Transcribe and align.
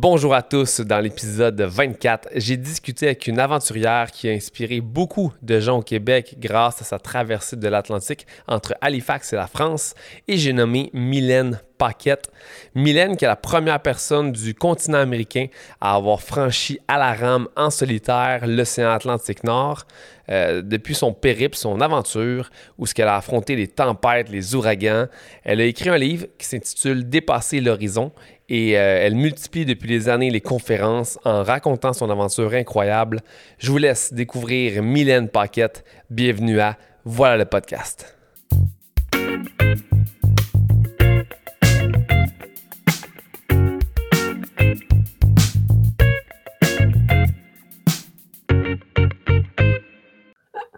Bonjour 0.00 0.32
à 0.32 0.42
tous. 0.42 0.80
Dans 0.80 1.00
l'épisode 1.00 1.60
24, 1.60 2.28
j'ai 2.36 2.56
discuté 2.56 3.06
avec 3.06 3.26
une 3.26 3.40
aventurière 3.40 4.12
qui 4.12 4.28
a 4.28 4.32
inspiré 4.32 4.80
beaucoup 4.80 5.32
de 5.42 5.58
gens 5.58 5.78
au 5.78 5.82
Québec 5.82 6.36
grâce 6.38 6.80
à 6.80 6.84
sa 6.84 7.00
traversée 7.00 7.56
de 7.56 7.66
l'Atlantique 7.66 8.24
entre 8.46 8.76
Halifax 8.80 9.32
et 9.32 9.36
la 9.36 9.48
France 9.48 9.96
et 10.28 10.36
j'ai 10.36 10.52
nommé 10.52 10.90
Mylène 10.92 11.60
Paquette. 11.78 12.30
Mylène 12.76 13.16
qui 13.16 13.24
est 13.24 13.28
la 13.28 13.34
première 13.34 13.80
personne 13.80 14.30
du 14.30 14.54
continent 14.54 14.98
américain 14.98 15.46
à 15.80 15.96
avoir 15.96 16.20
franchi 16.20 16.78
à 16.86 16.96
la 16.96 17.12
rame 17.12 17.48
en 17.56 17.70
solitaire 17.70 18.46
l'océan 18.46 18.90
Atlantique 18.90 19.42
Nord. 19.42 19.84
Euh, 20.30 20.60
depuis 20.60 20.94
son 20.94 21.14
périple, 21.14 21.56
son 21.56 21.80
aventure, 21.80 22.50
où 22.76 22.84
ce 22.84 22.92
qu'elle 22.92 23.08
a 23.08 23.16
affronté 23.16 23.56
les 23.56 23.66
tempêtes, 23.66 24.28
les 24.28 24.54
ouragans, 24.54 25.06
elle 25.42 25.60
a 25.60 25.64
écrit 25.64 25.88
un 25.88 25.96
livre 25.96 26.26
qui 26.36 26.46
s'intitule 26.46 27.08
Dépasser 27.08 27.62
l'horizon 27.62 28.12
et 28.48 28.78
euh, 28.78 28.98
elle 29.02 29.14
multiplie 29.14 29.66
depuis 29.66 29.88
des 29.88 30.08
années 30.08 30.30
les 30.30 30.40
conférences 30.40 31.18
en 31.24 31.42
racontant 31.42 31.92
son 31.92 32.08
aventure 32.10 32.54
incroyable. 32.54 33.20
Je 33.58 33.70
vous 33.70 33.78
laisse 33.78 34.12
découvrir 34.12 34.82
Mylène 34.82 35.28
Paquette. 35.28 35.84
Bienvenue 36.08 36.60
à 36.60 36.78
Voilà 37.04 37.36
le 37.36 37.44
podcast. 37.44 38.16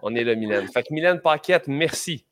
On 0.02 0.14
est 0.16 0.24
là, 0.24 0.34
Mylène. 0.34 0.66
Fait 0.66 0.82
que 0.82 0.92
Mylène 0.92 1.20
Paquette, 1.20 1.68
merci 1.68 2.24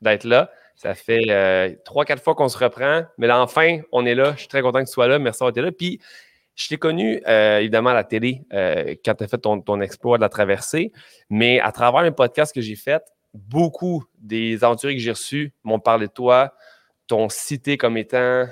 d'être 0.00 0.24
là. 0.24 0.50
Ça 0.76 0.94
fait 0.94 1.24
euh, 1.30 1.74
trois, 1.84 2.04
quatre 2.04 2.22
fois 2.22 2.34
qu'on 2.34 2.48
se 2.48 2.58
reprend. 2.58 3.02
Mais 3.18 3.26
là, 3.26 3.40
enfin, 3.40 3.80
on 3.92 4.04
est 4.04 4.14
là. 4.14 4.32
Je 4.34 4.40
suis 4.40 4.48
très 4.48 4.60
content 4.60 4.80
que 4.80 4.86
tu 4.86 4.92
sois 4.92 5.08
là. 5.08 5.18
Merci 5.18 5.38
d'avoir 5.38 5.50
été 5.50 5.62
là. 5.62 5.72
Puis, 5.72 6.00
je 6.54 6.68
t'ai 6.68 6.76
connu, 6.76 7.22
euh, 7.26 7.58
évidemment, 7.58 7.90
à 7.90 7.94
la 7.94 8.04
télé 8.04 8.42
euh, 8.52 8.94
quand 9.04 9.14
tu 9.14 9.24
as 9.24 9.28
fait 9.28 9.38
ton, 9.38 9.80
exploit 9.80 10.18
de 10.18 10.22
la 10.22 10.28
traversée. 10.28 10.92
Mais 11.30 11.60
à 11.60 11.72
travers 11.72 12.02
les 12.02 12.10
podcasts 12.10 12.54
que 12.54 12.60
j'ai 12.60 12.76
faits, 12.76 13.04
beaucoup 13.32 14.04
des 14.18 14.62
aventuriers 14.64 14.96
que 14.96 15.02
j'ai 15.02 15.10
reçus 15.10 15.52
m'ont 15.64 15.80
parlé 15.80 16.08
de 16.08 16.12
toi, 16.12 16.54
t'ont 17.06 17.28
cité 17.28 17.78
comme 17.78 17.96
étant 17.96 18.46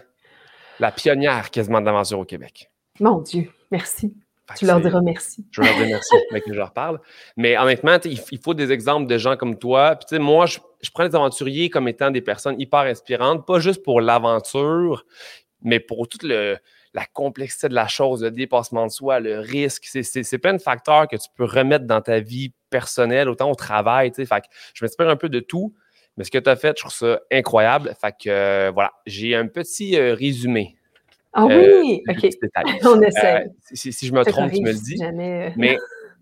la 0.80 0.92
pionnière 0.92 1.50
quasiment 1.50 1.80
d'aventure 1.80 2.18
au 2.18 2.24
Québec. 2.24 2.70
Mon 3.00 3.20
Dieu, 3.20 3.50
merci. 3.70 4.14
Tu 4.56 4.66
leur 4.66 4.80
diras 4.80 5.00
merci. 5.02 5.44
Je 5.50 5.62
leur 5.62 5.74
dis 5.74 5.86
merci, 5.86 6.14
mais 6.32 6.40
que 6.40 6.52
je 6.52 6.58
leur 6.58 6.72
parle. 6.72 7.00
Mais 7.36 7.56
honnêtement, 7.56 7.96
il, 8.04 8.20
il 8.30 8.38
faut 8.38 8.54
des 8.54 8.72
exemples 8.72 9.06
de 9.06 9.18
gens 9.18 9.36
comme 9.36 9.58
toi. 9.58 9.96
Puis, 9.96 10.18
moi, 10.18 10.46
je, 10.46 10.58
je 10.82 10.90
prends 10.90 11.04
les 11.04 11.14
aventuriers 11.14 11.70
comme 11.70 11.88
étant 11.88 12.10
des 12.10 12.20
personnes 12.20 12.60
hyper 12.60 12.80
inspirantes, 12.80 13.46
pas 13.46 13.58
juste 13.58 13.82
pour 13.82 14.00
l'aventure, 14.00 15.04
mais 15.62 15.80
pour 15.80 16.08
toute 16.08 16.22
le, 16.24 16.58
la 16.94 17.06
complexité 17.06 17.68
de 17.68 17.74
la 17.74 17.88
chose, 17.88 18.22
le 18.22 18.30
dépassement 18.30 18.86
de 18.86 18.90
soi, 18.90 19.18
le 19.18 19.40
risque. 19.40 19.84
C'est 19.84 20.38
plein 20.38 20.54
de 20.54 20.62
facteurs 20.62 21.08
que 21.08 21.16
tu 21.16 21.28
peux 21.36 21.44
remettre 21.44 21.86
dans 21.86 22.00
ta 22.00 22.20
vie 22.20 22.52
personnelle, 22.70 23.28
autant 23.28 23.50
au 23.50 23.54
travail. 23.54 24.12
Fait 24.14 24.26
que 24.26 24.46
je 24.74 24.84
m'inspire 24.84 25.08
un 25.08 25.16
peu 25.16 25.28
de 25.28 25.40
tout, 25.40 25.74
mais 26.16 26.24
ce 26.24 26.30
que 26.30 26.38
tu 26.38 26.48
as 26.48 26.56
fait, 26.56 26.74
je 26.76 26.84
trouve 26.84 26.92
ça 26.92 27.20
incroyable. 27.32 27.94
Fait 28.00 28.12
que 28.12 28.30
euh, 28.30 28.70
voilà, 28.72 28.92
j'ai 29.06 29.34
un 29.34 29.48
petit 29.48 29.98
euh, 29.98 30.14
résumé. 30.14 30.76
Ah 31.34 31.46
oui, 31.46 32.02
euh, 32.08 32.12
OK. 32.12 32.28
On 32.84 33.00
essaie. 33.00 33.48
Si, 33.72 33.92
si, 33.92 34.06
je 34.06 34.12
me 34.12 34.24
trompe, 34.24 34.52
tu 34.52 34.62
me 34.62 34.72
le 34.72 34.78
dis. 34.78 34.96
Mais 35.56 35.77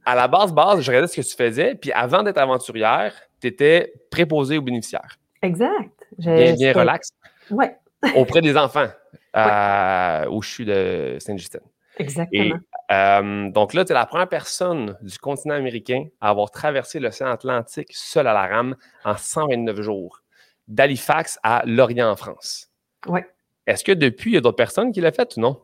à 0.05 0.15
la 0.15 0.27
base, 0.27 0.53
base, 0.53 0.81
je 0.81 0.89
regardais 0.89 1.07
ce 1.07 1.21
que 1.21 1.27
tu 1.27 1.37
faisais, 1.37 1.75
puis 1.75 1.93
avant 1.93 2.23
d'être 2.23 2.39
aventurière, 2.39 3.15
tu 3.41 3.47
étais 3.47 3.93
préposé 4.11 4.59
aux 4.59 4.63
bénéficiaires. 4.63 5.19
Exact. 5.43 5.91
Bien, 6.19 6.55
bien 6.55 6.73
relax. 6.73 7.11
Oui. 7.51 7.67
auprès 8.17 8.41
des 8.41 8.57
enfants, 8.57 8.89
euh, 9.37 10.27
où 10.31 10.43
je 10.43 10.49
suis 10.49 10.65
de 10.65 11.17
Saint-Justin. 11.21 11.61
Exactement. 11.99 12.57
Euh, 12.91 13.51
donc 13.51 13.75
là, 13.75 13.85
tu 13.85 13.93
es 13.93 13.95
la 13.95 14.07
première 14.07 14.29
personne 14.29 14.97
du 15.03 15.19
continent 15.19 15.55
américain 15.55 16.07
à 16.21 16.31
avoir 16.31 16.51
traversé 16.51 16.99
l'océan 17.01 17.29
Atlantique 17.29 17.91
seul 17.93 18.27
à 18.27 18.33
la 18.33 18.47
rame 18.47 18.77
en 19.05 19.17
129 19.17 19.81
jours, 19.83 20.23
d'Halifax 20.69 21.39
à 21.43 21.63
Lorient 21.67 22.11
en 22.11 22.17
France. 22.17 22.71
Oui. 23.07 23.21
Est-ce 23.67 23.85
que 23.85 23.93
depuis, 23.93 24.33
il 24.33 24.35
y 24.35 24.37
a 24.37 24.41
d'autres 24.41 24.57
personnes 24.57 24.93
qui 24.93 25.01
l'ont 25.01 25.13
fait 25.13 25.37
ou 25.37 25.41
non? 25.41 25.61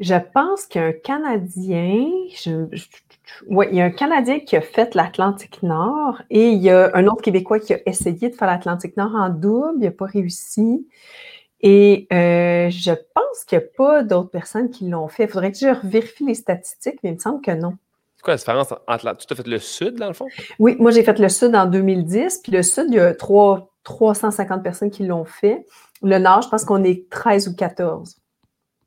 Je 0.00 0.14
pense 0.32 0.66
qu'un 0.66 0.92
Canadien, 0.92 2.06
oui, 3.48 3.66
il 3.70 3.76
y 3.76 3.80
a 3.80 3.84
un 3.84 3.90
Canadien 3.90 4.38
qui 4.40 4.56
a 4.56 4.60
fait 4.60 4.94
l'Atlantique 4.94 5.62
Nord 5.64 6.22
et 6.30 6.50
il 6.50 6.62
y 6.62 6.70
a 6.70 6.90
un 6.94 7.06
autre 7.08 7.22
Québécois 7.22 7.58
qui 7.58 7.74
a 7.74 7.78
essayé 7.84 8.30
de 8.30 8.34
faire 8.34 8.46
l'Atlantique 8.46 8.96
Nord 8.96 9.14
en 9.16 9.28
double, 9.28 9.78
il 9.78 9.84
n'a 9.84 9.90
pas 9.90 10.06
réussi. 10.06 10.86
Et 11.60 12.06
euh, 12.12 12.70
je 12.70 12.92
pense 12.92 13.44
qu'il 13.44 13.58
n'y 13.58 13.64
a 13.64 13.68
pas 13.76 14.04
d'autres 14.04 14.30
personnes 14.30 14.70
qui 14.70 14.88
l'ont 14.88 15.08
fait. 15.08 15.24
Il 15.24 15.30
faudrait 15.30 15.50
que 15.50 15.58
je 15.58 15.86
vérifie 15.86 16.24
les 16.24 16.34
statistiques, 16.34 17.00
mais 17.02 17.10
il 17.10 17.14
me 17.14 17.18
semble 17.18 17.40
que 17.40 17.50
non. 17.50 17.74
C'est 18.16 18.22
quoi 18.22 18.34
la 18.34 18.38
différence 18.38 18.72
entre 18.86 19.16
Tu 19.16 19.32
as 19.32 19.36
fait 19.36 19.46
le 19.46 19.58
Sud, 19.58 19.96
dans 19.96 20.08
le 20.08 20.12
fond? 20.12 20.26
Oui, 20.60 20.76
moi 20.78 20.92
j'ai 20.92 21.02
fait 21.02 21.18
le 21.18 21.28
Sud 21.28 21.54
en 21.56 21.66
2010, 21.66 22.38
puis 22.42 22.52
le 22.52 22.62
Sud, 22.62 22.86
il 22.88 22.94
y 22.94 23.00
a 23.00 23.14
3, 23.14 23.72
350 23.82 24.62
personnes 24.62 24.90
qui 24.90 25.04
l'ont 25.04 25.24
fait. 25.24 25.64
Le 26.02 26.18
Nord, 26.18 26.42
je 26.42 26.48
pense 26.48 26.64
qu'on 26.64 26.84
est 26.84 27.08
13 27.10 27.48
ou 27.48 27.56
14. 27.56 28.16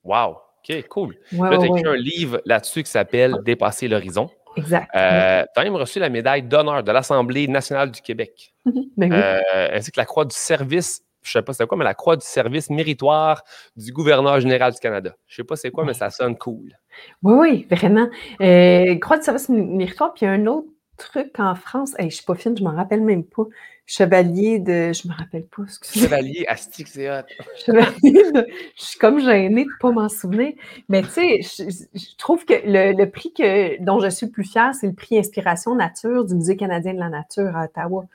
Wow! 0.03 0.37
OK, 0.63 0.87
cool. 0.89 1.17
là, 1.31 1.57
tu 1.57 1.63
as 1.63 1.65
écrit 1.65 1.87
un 1.87 1.95
livre 1.95 2.41
là-dessus 2.45 2.83
qui 2.83 2.91
s'appelle 2.91 3.35
Dépasser 3.43 3.87
l'horizon. 3.87 4.29
Exact. 4.55 4.89
Euh, 4.95 5.43
tu 5.53 5.59
as 5.59 5.63
même 5.63 5.75
reçu 5.75 5.99
la 5.99 6.09
médaille 6.09 6.43
d'honneur 6.43 6.83
de 6.83 6.91
l'Assemblée 6.91 7.47
nationale 7.47 7.91
du 7.91 8.01
Québec. 8.01 8.53
ben 8.65 9.11
oui. 9.11 9.11
euh, 9.11 9.69
ainsi 9.73 9.91
que 9.91 9.99
la 9.99 10.05
croix 10.05 10.25
du 10.25 10.35
service, 10.35 11.03
je 11.23 11.29
ne 11.37 11.41
sais 11.41 11.45
pas 11.45 11.53
c'est 11.53 11.65
quoi, 11.65 11.77
mais 11.77 11.83
la 11.83 11.93
croix 11.93 12.15
du 12.15 12.25
service 12.25 12.69
méritoire 12.69 13.43
du 13.75 13.91
gouverneur 13.91 14.39
général 14.39 14.73
du 14.73 14.79
Canada. 14.79 15.15
Je 15.27 15.33
ne 15.33 15.35
sais 15.37 15.47
pas 15.47 15.55
c'est 15.55 15.71
quoi, 15.71 15.85
mais 15.85 15.93
ça 15.93 16.09
sonne 16.09 16.37
cool. 16.37 16.77
Oui, 17.23 17.33
oui, 17.39 17.67
vraiment. 17.69 18.09
Euh, 18.41 18.95
croix 18.99 19.17
du 19.17 19.23
service 19.23 19.49
méritoire, 19.49 20.13
puis 20.13 20.25
il 20.25 20.29
y 20.29 20.31
a 20.31 20.33
un 20.33 20.45
autre 20.47 20.67
truc 21.01 21.39
en 21.39 21.55
France. 21.55 21.93
Hey, 21.97 22.03
je 22.03 22.05
ne 22.05 22.09
suis 22.11 22.25
pas 22.25 22.35
fine, 22.35 22.57
je 22.57 22.63
ne 22.63 22.69
m'en 22.69 22.75
rappelle 22.75 23.01
même 23.01 23.23
pas. 23.23 23.43
Chevalier 23.85 24.59
de. 24.59 24.93
Je 24.93 25.07
me 25.07 25.13
rappelle 25.13 25.45
pas. 25.45 25.63
Chevalier 25.93 26.45
Astic, 26.47 26.87
c'est 26.87 27.07
Chevalier 27.65 28.31
de. 28.31 28.47
Je 28.77 28.83
suis 28.83 28.99
comme 28.99 29.19
gênée 29.19 29.65
de 29.65 29.69
ne 29.69 29.79
pas 29.79 29.91
m'en 29.91 30.07
souvenir. 30.07 30.53
Mais 30.87 31.01
tu 31.01 31.09
sais, 31.09 31.41
je, 31.41 32.17
trouve 32.17 32.45
que 32.45 32.53
le, 32.65 32.93
le, 32.93 33.09
prix 33.09 33.33
que, 33.33 33.83
dont 33.83 33.99
je 33.99 34.09
suis 34.09 34.27
le 34.27 34.31
plus 34.31 34.45
fière, 34.45 34.73
c'est 34.73 34.87
le 34.87 34.93
prix 34.93 35.17
Inspiration 35.17 35.75
Nature 35.75 36.25
du 36.25 36.35
Musée 36.35 36.55
canadien 36.55 36.93
de 36.93 36.99
la 36.99 37.09
nature 37.09 37.55
à 37.55 37.65
Ottawa. 37.65 38.05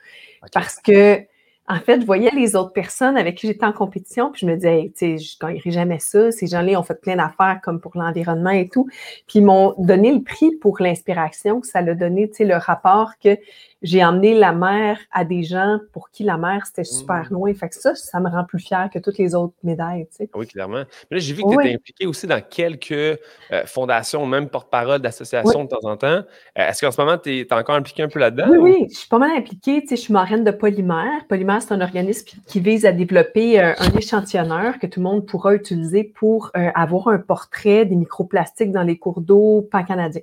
Okay. 0.41 0.49
Parce 0.51 0.77
que 0.77 1.21
en 1.69 1.79
fait, 1.79 1.99
je 1.99 2.05
voyais 2.05 2.31
les 2.31 2.55
autres 2.55 2.71
personnes 2.71 3.17
avec 3.17 3.35
qui 3.35 3.47
j'étais 3.47 3.65
en 3.65 3.73
compétition, 3.73 4.31
puis 4.31 4.41
je 4.41 4.45
me 4.45 4.55
disais, 4.55 4.91
tu 4.97 5.17
sais, 5.17 5.17
je 5.17 5.37
gagnerai 5.37 5.71
jamais 5.71 5.99
ça. 5.99 6.31
Ces 6.31 6.47
gens-là 6.47 6.79
ont 6.79 6.83
fait 6.83 6.99
plein 6.99 7.17
d'affaires 7.17 7.59
comme 7.61 7.81
pour 7.81 7.91
l'environnement 7.95 8.51
et 8.51 8.69
tout. 8.69 8.87
Puis 9.27 9.39
ils 9.39 9.45
m'ont 9.45 9.75
donné 9.77 10.13
le 10.13 10.21
prix 10.21 10.51
pour 10.55 10.79
l'inspiration 10.79 11.59
que 11.59 11.67
ça 11.67 11.81
l'a 11.81 11.93
donné, 11.93 12.29
tu 12.29 12.35
sais, 12.35 12.45
le 12.45 12.55
rapport 12.55 13.11
que 13.21 13.37
j'ai 13.81 14.03
emmené 14.03 14.33
la 14.33 14.53
mer 14.53 14.99
à 15.11 15.23
des 15.23 15.43
gens 15.43 15.79
pour 15.93 16.09
qui 16.09 16.23
la 16.23 16.37
mer, 16.37 16.65
c'était 16.65 16.83
super 16.83 17.25
mmh. 17.29 17.33
loin. 17.33 17.53
Fait 17.53 17.69
que 17.69 17.75
ça, 17.75 17.93
ça 17.95 18.19
me 18.19 18.29
rend 18.29 18.43
plus 18.43 18.59
fière 18.59 18.89
que 18.91 18.97
toutes 18.99 19.17
les 19.17 19.35
autres 19.35 19.53
médailles, 19.63 20.07
tu 20.09 20.17
sais. 20.17 20.29
Oui, 20.33 20.47
clairement. 20.47 20.83
Mais 21.09 21.17
là, 21.17 21.19
j'ai 21.19 21.33
vu 21.33 21.43
que 21.43 21.49
tu 21.49 21.59
étais 21.61 21.75
impliqué 21.75 22.05
aussi 22.07 22.25
dans 22.25 22.41
quelques 22.41 22.91
euh, 22.91 23.17
fondations, 23.65 24.25
même 24.25 24.49
porte-parole 24.49 24.99
d'associations 24.99 25.59
oui. 25.59 25.65
de 25.65 25.69
temps 25.69 25.87
en 25.87 25.97
temps. 25.97 26.07
Euh, 26.07 26.23
Est-ce 26.55 26.83
qu'en 26.83 26.91
ce 26.91 26.99
moment, 26.99 27.17
tu 27.17 27.39
es, 27.39 27.53
encore 27.53 27.75
impliqué 27.75 28.01
un 28.03 28.07
peu 28.07 28.19
là-dedans? 28.19 28.47
Oui, 28.49 28.57
ou? 28.57 28.63
oui, 28.63 28.87
je 28.89 28.97
suis 28.97 29.09
pas 29.09 29.19
mal 29.19 29.31
impliquée. 29.31 29.81
Tu 29.81 29.89
sais, 29.89 29.95
je 29.95 30.01
suis 30.01 30.13
marraine 30.13 30.43
de 30.43 30.51
Polymère. 30.51 31.27
Polymère, 31.29 31.61
c'est 31.61 31.73
un 31.73 31.81
organisme 31.81 32.27
qui 32.47 32.59
vise 32.59 32.85
à 32.85 32.91
développer 32.91 33.59
euh, 33.59 33.73
un 33.77 33.91
échantillonneur 33.91 34.79
que 34.79 34.87
tout 34.87 34.99
le 34.99 35.03
monde 35.03 35.25
pourra 35.25 35.53
utiliser 35.53 36.03
pour 36.03 36.51
avoir 36.53 37.09
un 37.09 37.19
portrait 37.19 37.85
des 37.85 37.95
microplastiques 37.95 38.71
dans 38.71 38.83
les 38.83 38.97
cours 38.97 39.21
d'eau 39.21 39.67
pan-canadiens. 39.71 40.21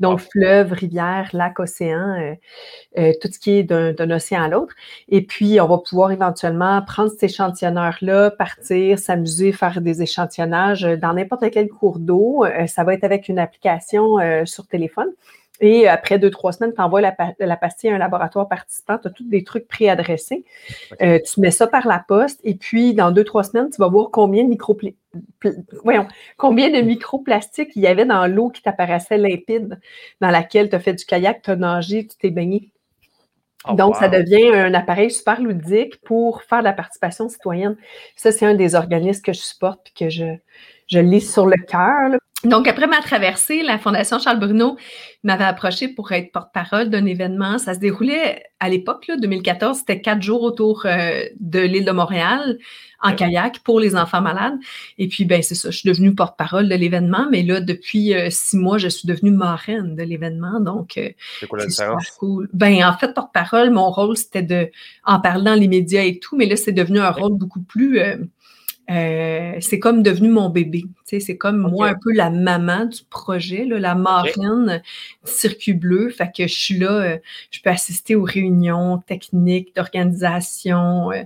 Donc, 0.00 0.20
oh. 0.22 0.28
fleuves, 0.32 0.72
rivières, 0.72 1.30
lacs, 1.32 1.60
océans, 1.60 2.18
euh, 2.20 2.34
euh, 2.98 3.12
tout 3.20 3.28
ce 3.32 3.38
qui 3.38 3.52
est 3.52 3.62
d'un 3.62 4.10
océan 4.10 4.42
à 4.42 4.48
l'autre. 4.48 4.74
Et 5.08 5.22
puis, 5.22 5.60
on 5.60 5.68
va 5.68 5.78
pouvoir 5.78 6.10
éventuellement 6.10 6.82
prendre 6.82 7.10
cet 7.10 7.24
échantillonneur-là, 7.24 8.32
partir, 8.32 8.98
s'amuser, 8.98 9.52
faire 9.52 9.80
des 9.80 10.02
échantillonnages 10.02 10.82
dans 10.82 11.14
n'importe 11.14 11.50
quel 11.50 11.68
cours 11.68 11.98
d'eau. 11.98 12.44
Euh, 12.44 12.66
ça 12.66 12.84
va 12.84 12.94
être 12.94 13.04
avec 13.04 13.28
une 13.28 13.38
application 13.38 14.18
euh, 14.18 14.44
sur 14.44 14.66
téléphone. 14.66 15.08
Et 15.60 15.86
après 15.86 16.18
deux, 16.18 16.30
trois 16.30 16.52
semaines, 16.52 16.74
tu 16.74 16.80
envoies 16.80 17.00
la, 17.00 17.14
la, 17.38 17.56
pastille 17.56 17.90
à 17.90 17.94
un 17.94 17.98
laboratoire 17.98 18.48
participant. 18.48 18.98
Tu 18.98 19.06
as 19.06 19.10
tous 19.10 19.24
des 19.24 19.44
trucs 19.44 19.68
préadressés. 19.68 20.44
Okay. 20.92 21.06
Euh, 21.06 21.18
tu 21.20 21.40
mets 21.40 21.52
ça 21.52 21.68
par 21.68 21.86
la 21.86 22.04
poste. 22.06 22.40
Et 22.42 22.54
puis, 22.54 22.92
dans 22.92 23.12
deux, 23.12 23.22
trois 23.22 23.44
semaines, 23.44 23.70
tu 23.70 23.80
vas 23.80 23.86
voir 23.86 24.08
combien 24.10 24.42
de, 24.42 24.48
micro 24.48 24.76
Voyons, 25.84 26.08
combien 26.36 26.70
de 26.70 26.80
microplastiques 26.80 27.70
il 27.76 27.82
y 27.82 27.86
avait 27.86 28.04
dans 28.04 28.26
l'eau 28.26 28.50
qui 28.50 28.62
t'apparaissait 28.62 29.16
limpide, 29.16 29.78
dans 30.20 30.30
laquelle 30.30 30.68
tu 30.68 30.74
as 30.74 30.80
fait 30.80 30.94
du 30.94 31.04
kayak, 31.04 31.42
tu 31.42 31.50
as 31.50 31.56
nagé, 31.56 32.04
tu 32.04 32.16
t'es 32.16 32.30
baigné. 32.30 32.72
Oh, 33.68 33.74
Donc, 33.74 33.94
wow. 33.94 34.00
ça 34.00 34.08
devient 34.08 34.52
un 34.54 34.74
appareil 34.74 35.12
super 35.12 35.40
ludique 35.40 36.00
pour 36.00 36.42
faire 36.42 36.58
de 36.58 36.64
la 36.64 36.72
participation 36.72 37.28
citoyenne. 37.28 37.76
Ça, 38.16 38.32
c'est 38.32 38.44
un 38.44 38.54
des 38.54 38.74
organismes 38.74 39.22
que 39.22 39.32
je 39.32 39.40
supporte 39.40 39.88
et 39.88 40.04
que 40.04 40.10
je, 40.10 40.34
je 40.88 40.98
lis 40.98 41.20
sur 41.20 41.46
le 41.46 41.56
cœur. 41.56 42.18
Donc, 42.44 42.68
après 42.68 42.86
ma 42.86 43.00
traversée, 43.00 43.62
la 43.62 43.78
Fondation 43.78 44.18
Charles 44.18 44.38
Bruno 44.38 44.76
m'avait 45.22 45.44
approché 45.44 45.88
pour 45.88 46.12
être 46.12 46.30
porte-parole 46.30 46.90
d'un 46.90 47.06
événement. 47.06 47.58
Ça 47.58 47.74
se 47.74 47.78
déroulait 47.78 48.42
à 48.60 48.68
l'époque, 48.68 49.10
2014, 49.18 49.78
c'était 49.78 50.00
quatre 50.00 50.22
jours 50.22 50.42
autour 50.42 50.84
euh, 50.84 51.24
de 51.40 51.60
l'île 51.60 51.84
de 51.84 51.92
Montréal 51.92 52.58
en 53.00 53.14
kayak 53.14 53.60
pour 53.60 53.80
les 53.80 53.96
enfants 53.96 54.22
malades. 54.22 54.54
Et 54.98 55.08
puis, 55.08 55.24
ben 55.24 55.42
c'est 55.42 55.54
ça, 55.54 55.70
je 55.70 55.78
suis 55.78 55.88
devenue 55.88 56.14
porte-parole 56.14 56.68
de 56.68 56.74
l'événement, 56.74 57.26
mais 57.30 57.42
là, 57.42 57.60
depuis 57.60 58.14
euh, 58.14 58.28
six 58.30 58.56
mois, 58.56 58.78
je 58.78 58.88
suis 58.88 59.06
devenue 59.06 59.30
marraine 59.30 59.96
de 59.96 60.02
l'événement. 60.02 60.60
Donc, 60.60 60.96
euh, 60.96 61.10
c'est 61.40 61.46
quoi 61.46 61.58
la 61.58 61.66
différence? 61.66 62.10
Cool. 62.18 62.48
Ben, 62.52 62.84
en 62.84 62.96
fait, 62.96 63.12
porte-parole, 63.14 63.70
mon 63.70 63.90
rôle, 63.90 64.16
c'était 64.16 64.42
de 64.42 64.70
en 65.04 65.20
parler 65.20 65.44
dans 65.44 65.54
les 65.54 65.68
médias 65.68 66.02
et 66.02 66.18
tout, 66.18 66.36
mais 66.36 66.46
là, 66.46 66.56
c'est 66.56 66.72
devenu 66.72 67.00
un 67.00 67.10
rôle 67.10 67.34
beaucoup 67.34 67.62
plus 67.62 68.00
euh, 68.90 69.54
c'est 69.60 69.78
comme 69.78 70.02
devenu 70.02 70.28
mon 70.28 70.50
bébé. 70.50 70.84
C'est 71.04 71.36
comme 71.36 71.58
moi 71.58 71.88
un 71.88 71.94
peu 71.94 72.12
la 72.12 72.28
maman 72.28 72.86
du 72.86 73.02
projet, 73.08 73.64
là, 73.64 73.78
la 73.78 73.94
marraine 73.94 74.82
du 75.24 75.30
circuit 75.30 75.72
bleu. 75.72 76.10
Fait 76.10 76.30
que 76.36 76.46
je 76.46 76.54
suis 76.54 76.78
là, 76.78 76.90
euh, 76.90 77.18
je 77.50 77.60
peux 77.62 77.70
assister 77.70 78.14
aux 78.14 78.24
réunions 78.24 78.98
techniques 79.06 79.74
d'organisation. 79.74 81.12
Euh, 81.12 81.22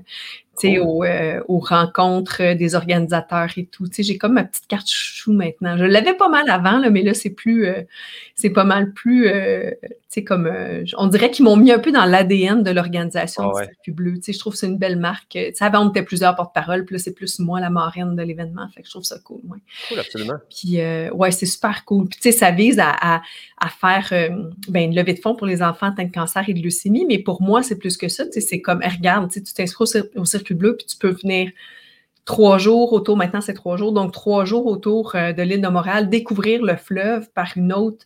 euh, 0.64 1.40
aux, 1.48 1.58
rencontres 1.58 2.54
des 2.54 2.74
organisateurs 2.74 3.48
et 3.56 3.66
tout. 3.66 3.86
J'ai 3.96 4.18
comme 4.18 4.34
ma 4.34 4.44
petite 4.44 4.66
carte 4.66 4.88
chouchou 4.88 5.32
maintenant. 5.32 5.76
Je 5.76 5.84
l'avais 5.84 6.14
pas 6.14 6.28
mal 6.28 6.48
avant, 6.48 6.78
là, 6.78 6.90
mais 6.90 7.02
là, 7.02 7.14
c'est 7.14 7.30
plus, 7.30 7.66
euh, 7.66 7.82
c'est 8.34 8.50
pas 8.50 8.64
mal 8.64 8.92
plus, 8.92 9.28
euh, 9.28 9.70
comme, 10.26 10.50
on 10.96 11.06
dirait 11.06 11.30
qu'ils 11.30 11.44
m'ont 11.44 11.56
mis 11.56 11.70
un 11.70 11.78
peu 11.78 11.92
dans 11.92 12.04
l'ADN 12.04 12.64
de 12.64 12.72
l'organisation 12.72 13.52
ah, 13.56 13.66
du 13.84 13.92
Bleu. 13.92 14.14
je 14.26 14.36
trouve 14.36 14.54
que 14.54 14.58
c'est 14.58 14.66
une 14.66 14.76
belle 14.76 14.98
marque. 14.98 15.38
avant, 15.60 15.86
on 15.86 15.90
était 15.90 16.02
plusieurs 16.02 16.34
porte-parole, 16.34 16.84
puis 16.84 16.96
là, 16.96 16.98
c'est 16.98 17.12
plus 17.12 17.38
moi, 17.38 17.60
la 17.60 17.70
marraine 17.70 18.16
de 18.16 18.22
l'événement. 18.24 18.66
Fait 18.74 18.82
que 18.82 18.88
je 18.88 18.90
trouve 18.90 19.04
ça 19.04 19.20
cool. 19.20 19.42
Cool, 19.88 20.00
absolument. 20.00 20.38
Puis, 20.50 20.78
ouais, 21.12 21.30
c'est 21.30 21.46
super 21.46 21.84
cool. 21.84 22.08
Puis, 22.08 22.18
tu 22.20 22.32
sais, 22.32 22.36
ça 22.36 22.50
vise 22.50 22.80
à, 22.80 23.22
faire 23.80 24.12
ben, 24.68 24.90
une 24.90 24.96
levée 24.96 25.14
de 25.14 25.20
fonds 25.20 25.36
pour 25.36 25.46
les 25.46 25.62
enfants 25.62 25.86
atteints 25.86 26.06
de 26.06 26.12
cancer 26.12 26.48
et 26.48 26.54
de 26.54 26.64
leucémie, 26.64 27.06
mais 27.06 27.18
pour 27.20 27.40
moi, 27.40 27.62
c'est 27.62 27.78
plus 27.78 27.96
que 27.96 28.08
ça. 28.08 28.24
C'est 28.32 28.60
comme, 28.60 28.82
regarde, 28.82 29.30
tu 29.30 29.40
t'inscris 29.40 29.84
au, 29.84 30.20
au 30.20 30.24
circuit 30.24 30.47
bleu, 30.54 30.76
puis 30.76 30.86
tu 30.86 30.96
peux 30.96 31.10
venir 31.10 31.50
trois 32.28 32.58
jours 32.58 32.92
autour, 32.92 33.16
maintenant 33.16 33.40
c'est 33.40 33.54
trois 33.54 33.78
jours, 33.78 33.92
donc 33.92 34.12
trois 34.12 34.44
jours 34.44 34.66
autour 34.66 35.14
euh, 35.14 35.32
de 35.32 35.42
l'île 35.42 35.62
de 35.62 35.68
Montréal, 35.68 36.10
découvrir 36.10 36.62
le 36.62 36.76
fleuve 36.76 37.30
par 37.30 37.56
une 37.56 37.72
autre. 37.72 38.04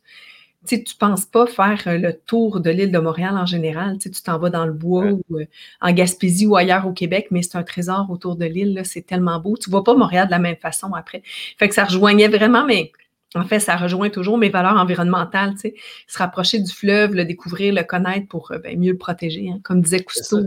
Tu 0.65 0.77
sais, 0.77 0.85
tu 0.85 0.95
penses 0.95 1.27
pas 1.27 1.45
faire 1.47 1.83
euh, 1.89 1.99
le 1.99 2.13
tour 2.13 2.61
de 2.61 2.71
l'île 2.71 2.93
de 2.93 2.99
Montréal 3.01 3.37
en 3.37 3.47
général. 3.47 3.99
Tu 3.99 4.13
t'en 4.13 4.39
vas 4.39 4.49
dans 4.49 4.65
le 4.65 4.73
bois 4.73 5.07
ou 5.07 5.23
euh, 5.33 5.45
en 5.81 5.91
Gaspésie 5.91 6.47
ou 6.47 6.55
ailleurs 6.55 6.87
au 6.87 6.93
Québec, 6.93 7.27
mais 7.33 7.43
c'est 7.43 7.59
un 7.59 7.65
trésor 7.65 8.07
autour 8.11 8.37
de 8.37 8.45
l'île. 8.45 8.81
C'est 8.85 9.05
tellement 9.05 9.41
beau. 9.41 9.57
Tu 9.57 9.71
vois 9.71 9.83
pas 9.83 9.95
Montréal 9.95 10.27
de 10.27 10.31
la 10.31 10.39
même 10.39 10.57
façon 10.57 10.93
après. 10.95 11.23
Fait 11.59 11.69
que 11.69 11.75
ça 11.75 11.85
rejoignait 11.85 12.29
vraiment, 12.29 12.65
mais 12.65 12.93
en 13.35 13.45
fait, 13.45 13.59
ça 13.59 13.75
rejoint 13.75 14.09
toujours 14.09 14.39
mes 14.39 14.51
valeurs 14.51 14.77
environnementales. 14.77 15.55
Tu 15.55 15.61
sais, 15.61 15.75
se 16.07 16.19
rapprocher 16.19 16.61
du 16.61 16.73
fleuve, 16.73 17.15
le 17.15 17.25
découvrir, 17.25 17.75
le 17.75 17.83
connaître 17.83 18.29
pour 18.29 18.53
ben, 18.63 18.79
mieux 18.79 18.93
le 18.93 18.99
protéger. 18.99 19.51
Hein. 19.51 19.59
Comme 19.65 19.81
disait 19.81 20.05
Cousteau, 20.05 20.45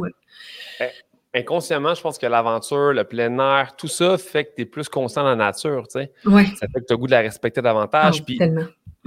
eh, 0.79 0.85
inconsciemment, 1.35 1.93
je 1.93 2.01
pense 2.01 2.17
que 2.17 2.25
l'aventure, 2.25 2.93
le 2.93 3.03
plein 3.03 3.37
air, 3.39 3.75
tout 3.75 3.87
ça 3.87 4.17
fait 4.17 4.45
que 4.45 4.55
tu 4.55 4.61
es 4.61 4.65
plus 4.65 4.89
constant 4.89 5.23
dans 5.23 5.29
la 5.29 5.35
nature, 5.35 5.87
tu 5.87 5.99
sais. 5.99 6.11
Ça 6.23 6.67
fait 6.73 6.81
que 6.81 6.85
tu 6.85 6.93
as 6.93 6.95
goût 6.95 7.07
de 7.07 7.11
la 7.11 7.21
respecter 7.21 7.61
davantage. 7.61 8.23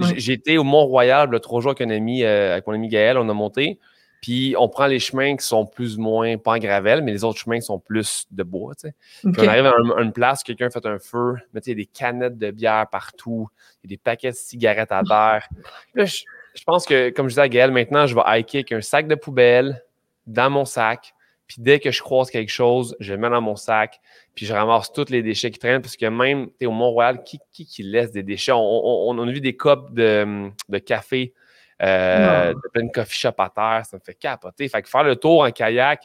Oh. 0.01 0.05
J'ai 0.15 0.33
été 0.33 0.57
au 0.57 0.63
Mont-Royal 0.63 1.29
le 1.29 1.39
trois 1.39 1.59
jours 1.61 1.71
avec, 1.71 1.81
un 1.81 1.89
ami, 1.89 2.23
euh, 2.23 2.53
avec 2.53 2.67
mon 2.67 2.73
ami 2.73 2.87
Gaël, 2.87 3.17
on 3.17 3.27
a 3.27 3.33
monté. 3.33 3.79
Puis 4.21 4.53
on 4.57 4.67
prend 4.67 4.87
les 4.87 4.99
chemins 4.99 5.35
qui 5.37 5.45
sont 5.45 5.65
plus 5.65 5.97
ou 5.97 6.01
moins, 6.01 6.37
pas 6.37 6.51
en 6.51 6.57
gravel, 6.57 7.01
mais 7.03 7.11
les 7.11 7.23
autres 7.23 7.39
chemins 7.39 7.61
sont 7.61 7.79
plus 7.79 8.25
de 8.31 8.43
bois. 8.43 8.75
Tu 8.75 8.87
sais. 8.87 9.31
Puis 9.31 9.41
on 9.45 9.47
arrive 9.47 9.65
à, 9.65 10.01
une 10.01 10.11
place, 10.11 10.43
quelqu'un 10.43 10.69
fait 10.69 10.85
un 10.85 10.99
feu, 10.99 11.35
mais 11.53 11.61
il 11.65 11.69
y 11.69 11.71
a 11.71 11.75
des 11.75 11.85
canettes 11.85 12.37
de 12.37 12.51
bière 12.51 12.85
partout, 12.89 13.47
il 13.83 13.89
y 13.89 13.93
a 13.93 13.95
des 13.95 14.01
paquets 14.01 14.31
de 14.31 14.35
cigarettes 14.35 14.91
à 14.91 15.03
terre. 15.03 15.47
Là, 15.95 16.05
je, 16.05 16.23
je, 16.53 16.63
pense 16.65 16.85
que, 16.85 17.09
comme 17.11 17.27
je 17.27 17.31
disais 17.31 17.41
à 17.41 17.49
Gaël, 17.49 17.71
maintenant, 17.71 18.07
je 18.07 18.15
vais 18.15 18.21
hiker 18.25 18.59
avec 18.59 18.71
un 18.73 18.81
sac 18.81 19.07
de 19.07 19.15
poubelle 19.15 19.83
dans 20.27 20.49
mon 20.49 20.65
sac, 20.65 21.13
puis 21.49 21.57
dès 21.63 21.79
que 21.79 21.89
je 21.89 22.01
croise 22.03 22.29
quelque 22.29 22.51
chose, 22.51 22.95
je 22.99 23.11
le 23.11 23.19
mets 23.19 23.29
dans 23.29 23.41
mon 23.41 23.55
sac, 23.55 23.99
puis 24.35 24.45
je 24.45 24.53
ramasse 24.53 24.93
tous 24.93 25.09
les 25.09 25.23
déchets 25.23 25.49
qui 25.49 25.57
traînent, 25.57 25.81
parce 25.81 25.97
que 25.97 26.05
même, 26.05 26.47
tu 26.51 26.53
es 26.61 26.65
au 26.67 26.71
Mont-Royal, 26.71 27.23
qui, 27.23 27.39
qui, 27.51 27.81
laisse 27.81 28.11
des 28.11 28.21
déchets? 28.21 28.51
On, 28.53 29.17
a 29.17 29.31
vu 29.31 29.41
des 29.41 29.57
copes 29.57 29.91
de, 29.91 30.51
café, 30.85 31.33
euh, 31.81 32.53
de 32.53 32.69
plein 32.71 32.85
de 32.85 32.91
coffee 32.91 33.17
shop 33.17 33.33
à 33.39 33.49
terre, 33.49 33.81
ça 33.83 33.97
me 33.97 34.01
fait 34.05 34.13
capoter. 34.13 34.69
Fait 34.69 34.83
que 34.83 34.87
faire 34.87 35.03
le 35.03 35.15
tour 35.15 35.41
en 35.41 35.49
kayak, 35.49 36.03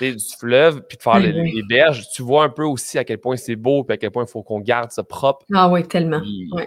du 0.00 0.16
fleuve, 0.40 0.82
puis 0.88 0.98
de 0.98 1.02
faire 1.04 1.20
les, 1.20 1.62
berges, 1.68 2.08
tu 2.12 2.22
vois 2.22 2.42
un 2.42 2.48
peu 2.48 2.64
aussi 2.64 2.98
à 2.98 3.04
quel 3.04 3.18
point 3.18 3.36
c'est 3.36 3.54
beau, 3.54 3.84
puis 3.84 3.94
à 3.94 3.96
quel 3.96 4.10
point 4.10 4.24
il 4.24 4.30
faut 4.30 4.42
qu'on 4.42 4.58
garde 4.58 4.90
ça 4.90 5.04
propre. 5.04 5.46
Ah 5.54 5.68
oui, 5.68 5.86
tellement. 5.86 6.20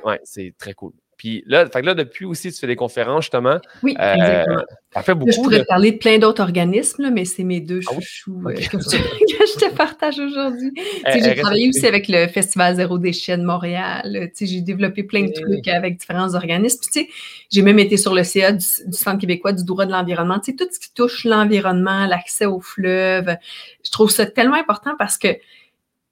ouais 0.06 0.22
c'est 0.24 0.56
très 0.58 0.74
cool. 0.74 0.94
Puis 1.18 1.44
là, 1.48 1.68
fait 1.68 1.82
là, 1.82 1.96
depuis 1.96 2.26
aussi, 2.26 2.52
tu 2.52 2.60
fais 2.60 2.68
des 2.68 2.76
conférences, 2.76 3.26
justement. 3.26 3.58
Oui, 3.82 3.96
euh, 4.00 4.14
exactement. 4.14 4.64
Ça 4.94 5.02
fait 5.02 5.16
beaucoup. 5.16 5.32
je 5.32 5.38
pourrais 5.38 5.66
parler 5.66 5.92
de 5.92 5.98
plein 5.98 6.20
d'autres 6.20 6.42
organismes, 6.42 7.10
mais 7.12 7.26
c'est 7.26 7.44
mes 7.44 7.60
deux 7.60 7.82
ah 7.88 7.94
chouchous 7.96 8.44
euh, 8.46 8.54
que, 8.72 8.78
je 8.78 9.60
te 9.60 9.74
partage 9.76 10.20
aujourd'hui. 10.20 10.72
Eh, 10.78 11.24
j'ai 11.24 11.36
travaillé 11.36 11.70
aussi 11.70 11.88
avec 11.88 12.08
le 12.08 12.28
Festival 12.28 12.76
Zéro 12.76 13.00
Déchet 13.00 13.38
de 13.38 13.44
Montréal. 13.44 14.30
J'ai 14.40 14.62
développé 14.62 15.04
plein 15.04 15.24
de 15.24 15.32
trucs 15.32 15.68
avec 15.68 15.98
différents 15.98 16.36
organismes. 16.36 16.80
Puis, 16.92 17.10
j'ai 17.50 17.62
même 17.64 17.80
été 17.80 17.98
sur 17.98 18.14
le 18.14 18.24
CA 18.24 18.52
du, 18.52 18.66
Centre 18.92 19.20
québécois 19.20 19.54
du 19.54 19.64
droit 19.64 19.88
de 19.88 19.92
l'environnement. 19.92 20.40
Tout 20.40 20.54
ce 20.72 20.80
qui 20.80 20.94
touche 20.94 21.26
l'environnement, 21.26 22.06
l'accès 22.06 22.46
au 22.46 22.60
fleuve, 22.60 23.36
je 23.84 23.92
trouve 23.92 24.12
ça 24.12 24.28
tellement 24.28 24.58
important 24.58 24.92
parce 25.00 25.18
que 25.18 25.30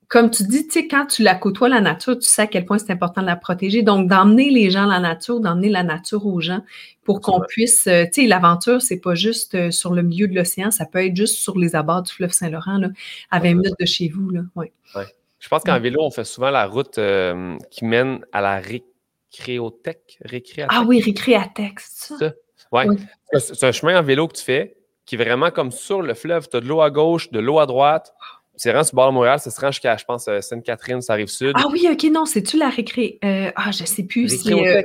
comme 0.07 0.29
tu 0.29 0.43
dis, 0.43 0.67
tu 0.67 0.73
sais, 0.73 0.87
quand 0.87 1.05
tu 1.05 1.23
la 1.23 1.35
côtoies, 1.35 1.69
la 1.69 1.81
nature, 1.81 2.17
tu 2.17 2.27
sais 2.27 2.43
à 2.43 2.47
quel 2.47 2.65
point 2.65 2.77
c'est 2.77 2.91
important 2.91 3.21
de 3.21 3.25
la 3.25 3.35
protéger. 3.35 3.81
Donc, 3.81 4.07
d'emmener 4.07 4.49
les 4.49 4.69
gens 4.69 4.83
à 4.83 4.93
la 4.93 4.99
nature, 4.99 5.39
d'emmener 5.39 5.69
la 5.69 5.83
nature 5.83 6.25
aux 6.25 6.41
gens 6.41 6.61
pour 7.03 7.21
qu'on 7.21 7.41
puisse, 7.41 7.87
euh, 7.87 8.05
tu 8.05 8.21
sais, 8.21 8.27
l'aventure, 8.27 8.81
c'est 8.81 8.99
pas 8.99 9.15
juste 9.15 9.55
euh, 9.55 9.71
sur 9.71 9.93
le 9.93 10.01
milieu 10.01 10.27
de 10.27 10.35
l'océan, 10.35 10.71
ça 10.71 10.85
peut 10.85 11.05
être 11.05 11.15
juste 11.15 11.37
sur 11.37 11.57
les 11.57 11.75
abords 11.75 12.03
du 12.03 12.11
fleuve 12.11 12.31
Saint-Laurent, 12.31 12.81
à 13.31 13.39
20 13.39 13.53
minutes 13.55 13.75
de 13.79 13.85
chez 13.85 14.09
vous, 14.09 14.29
là. 14.29 14.41
Ouais. 14.55 14.71
Je 15.39 15.49
pense 15.49 15.63
qu'en 15.63 15.79
vélo, 15.79 16.01
on 16.01 16.09
fait 16.09 16.23
souvent 16.23 16.49
la 16.49 16.65
route 16.65 16.97
euh, 16.97 17.55
qui 17.69 17.85
mène 17.85 18.25
à 18.31 18.41
la 18.41 18.59
récréothèque. 18.59 20.17
Récréatech. 20.21 20.75
Ah 20.75 20.83
oui, 20.87 21.01
récréatech, 21.01 21.75
c'est 21.77 22.15
ça? 22.15 22.33
Ouais. 22.71 22.87
C'est 23.37 23.63
un 23.63 23.71
chemin 23.71 23.99
en 23.99 24.03
vélo 24.03 24.27
que 24.27 24.37
tu 24.37 24.43
fais 24.43 24.75
qui 25.05 25.15
est 25.15 25.23
vraiment 25.23 25.51
comme 25.51 25.71
sur 25.71 26.01
le 26.01 26.13
fleuve. 26.13 26.49
Tu 26.49 26.57
as 26.57 26.61
de 26.61 26.67
l'eau 26.67 26.81
à 26.81 26.89
gauche, 26.89 27.31
de 27.31 27.39
l'eau 27.39 27.59
à 27.59 27.65
droite. 27.65 28.13
C'est 28.57 28.69
vraiment 28.69 28.83
sur 28.83 28.95
bord 28.95 29.09
de 29.09 29.13
Montréal, 29.13 29.39
ça 29.39 29.51
se 29.51 29.59
rend 29.59 29.71
jusqu'à, 29.71 29.97
je 29.97 30.05
pense, 30.05 30.27
euh, 30.27 30.41
Sainte-Catherine, 30.41 31.01
ça 31.01 31.13
arrive 31.13 31.27
sud. 31.27 31.53
Ah 31.55 31.65
oui, 31.71 31.87
ok, 31.91 32.03
non, 32.11 32.25
c'est-tu 32.25 32.57
la 32.57 32.69
récré? 32.69 33.19
Euh, 33.23 33.51
ah, 33.55 33.71
je 33.71 33.83
sais 33.83 34.03
plus. 34.03 34.29
si, 34.29 34.53
euh, 34.53 34.81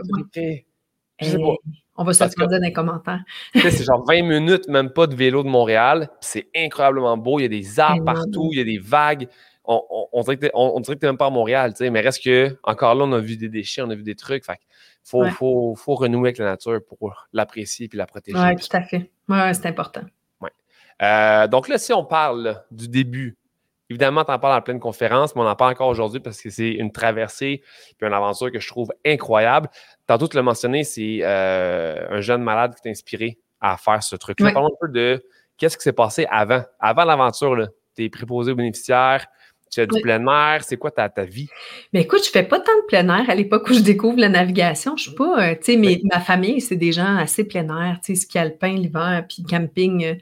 Je 1.20 1.26
sais 1.26 1.38
pas. 1.38 1.54
On 1.96 2.04
va 2.04 2.14
se 2.14 2.24
le 2.24 2.46
dans 2.46 2.62
les 2.62 2.72
commentaires. 2.72 3.22
c'est 3.54 3.84
genre 3.84 4.04
20 4.08 4.22
minutes, 4.22 4.68
même 4.68 4.90
pas 4.90 5.06
de 5.06 5.14
vélo 5.14 5.42
de 5.42 5.48
Montréal. 5.48 6.08
C'est 6.20 6.48
incroyablement 6.56 7.18
beau. 7.18 7.38
Il 7.38 7.42
y 7.42 7.44
a 7.44 7.48
des 7.48 7.78
arbres 7.78 8.04
partout, 8.04 8.48
il 8.52 8.58
y 8.58 8.60
a 8.62 8.64
des 8.64 8.78
vagues. 8.78 9.28
On, 9.64 9.82
on, 10.12 10.22
dirait 10.22 10.36
que 10.38 10.92
tu 10.94 11.06
même 11.06 11.18
pas 11.18 11.26
à 11.26 11.30
Montréal, 11.30 11.74
tu 11.74 11.84
sais, 11.84 11.90
mais 11.90 12.00
reste 12.00 12.24
que, 12.24 12.58
encore 12.64 12.94
là, 12.94 13.04
on 13.04 13.12
a 13.12 13.20
vu 13.20 13.36
des 13.36 13.48
déchets, 13.50 13.82
on 13.82 13.90
a 13.90 13.94
vu 13.94 14.02
des 14.02 14.16
trucs. 14.16 14.44
Fait 14.44 14.58
faut, 15.04 15.24
faut, 15.26 15.74
faut, 15.76 15.94
renouer 15.94 16.30
avec 16.30 16.38
la 16.38 16.46
nature 16.46 16.80
pour 16.84 17.14
l'apprécier 17.32 17.88
et 17.92 17.96
la 17.96 18.06
protéger. 18.06 18.38
Oui, 18.38 18.56
tout 18.56 18.76
à 18.76 18.82
fait. 18.82 19.10
Oui, 19.28 19.38
c'est 19.52 19.66
important. 19.66 20.02
Ouais. 20.40 21.48
donc 21.48 21.68
là, 21.68 21.78
si 21.78 21.92
on 21.92 22.04
parle 22.04 22.64
du 22.70 22.88
début 22.88 23.36
Évidemment, 23.90 24.24
tu 24.24 24.30
en 24.30 24.38
parles 24.38 24.56
en 24.56 24.62
pleine 24.62 24.78
conférence, 24.78 25.34
mais 25.34 25.42
on 25.42 25.48
en 25.48 25.56
parle 25.56 25.72
encore 25.72 25.88
aujourd'hui 25.88 26.20
parce 26.20 26.40
que 26.40 26.48
c'est 26.48 26.70
une 26.70 26.92
traversée 26.92 27.62
et 28.00 28.06
une 28.06 28.12
aventure 28.12 28.52
que 28.52 28.60
je 28.60 28.68
trouve 28.68 28.92
incroyable. 29.04 29.68
Tantôt, 30.06 30.28
tu 30.28 30.36
l'as 30.36 30.42
mentionné, 30.42 30.84
c'est 30.84 31.18
euh, 31.22 32.06
un 32.08 32.20
jeune 32.20 32.42
malade 32.42 32.74
qui 32.76 32.82
t'a 32.82 32.90
inspiré 32.90 33.38
à 33.60 33.76
faire 33.76 34.02
ce 34.02 34.14
truc-là. 34.14 34.52
Parlons 34.52 34.68
un 34.68 34.78
peu 34.80 34.88
de 34.88 35.22
qu'est-ce 35.58 35.76
qui 35.76 35.82
s'est 35.82 35.92
passé 35.92 36.26
avant, 36.30 36.62
avant 36.78 37.04
l'aventure. 37.04 37.68
Tu 37.96 38.04
es 38.04 38.08
préposé 38.08 38.52
aux 38.52 38.54
bénéficiaires, 38.54 39.26
tu 39.70 39.80
as 39.80 39.86
du 39.86 40.00
plein 40.00 40.24
air, 40.26 40.62
c'est 40.64 40.76
quoi 40.76 40.90
ta, 40.90 41.08
ta 41.08 41.24
vie? 41.24 41.48
Mais 41.92 42.02
écoute, 42.02 42.24
je 42.24 42.30
fais 42.30 42.42
pas 42.42 42.58
tant 42.58 42.76
de 42.82 42.86
plein 42.86 43.08
air 43.08 43.28
à 43.28 43.34
l'époque 43.34 43.68
où 43.70 43.74
je 43.74 43.80
découvre 43.80 44.18
la 44.18 44.28
navigation. 44.28 44.96
Je 44.96 45.04
suis 45.04 45.14
pas, 45.14 45.50
euh, 45.50 45.54
tu 45.54 45.72
sais, 45.72 45.76
mais 45.76 46.00
ma 46.04 46.20
famille, 46.20 46.60
c'est 46.60 46.76
des 46.76 46.92
gens 46.92 47.16
assez 47.16 47.44
plein 47.44 47.66
air, 47.68 48.00
tu 48.04 48.14
sais, 48.14 48.22
ski 48.22 48.38
alpin 48.38 48.72
l'hiver, 48.72 49.24
puis 49.28 49.42
camping. 49.42 50.04
Euh, 50.04 50.14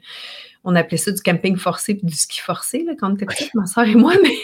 on 0.65 0.75
appelait 0.75 0.97
ça 0.97 1.11
du 1.11 1.21
camping 1.21 1.55
forcé 1.55 1.95
puis 1.95 2.05
du 2.05 2.13
ski 2.13 2.41
forcé 2.41 2.83
là, 2.83 2.93
quand 2.99 3.11
on 3.11 3.15
était 3.15 3.25
petite, 3.25 3.53
ma 3.55 3.65
soeur 3.65 3.87
et 3.87 3.95
moi, 3.95 4.13
mais, 4.21 4.35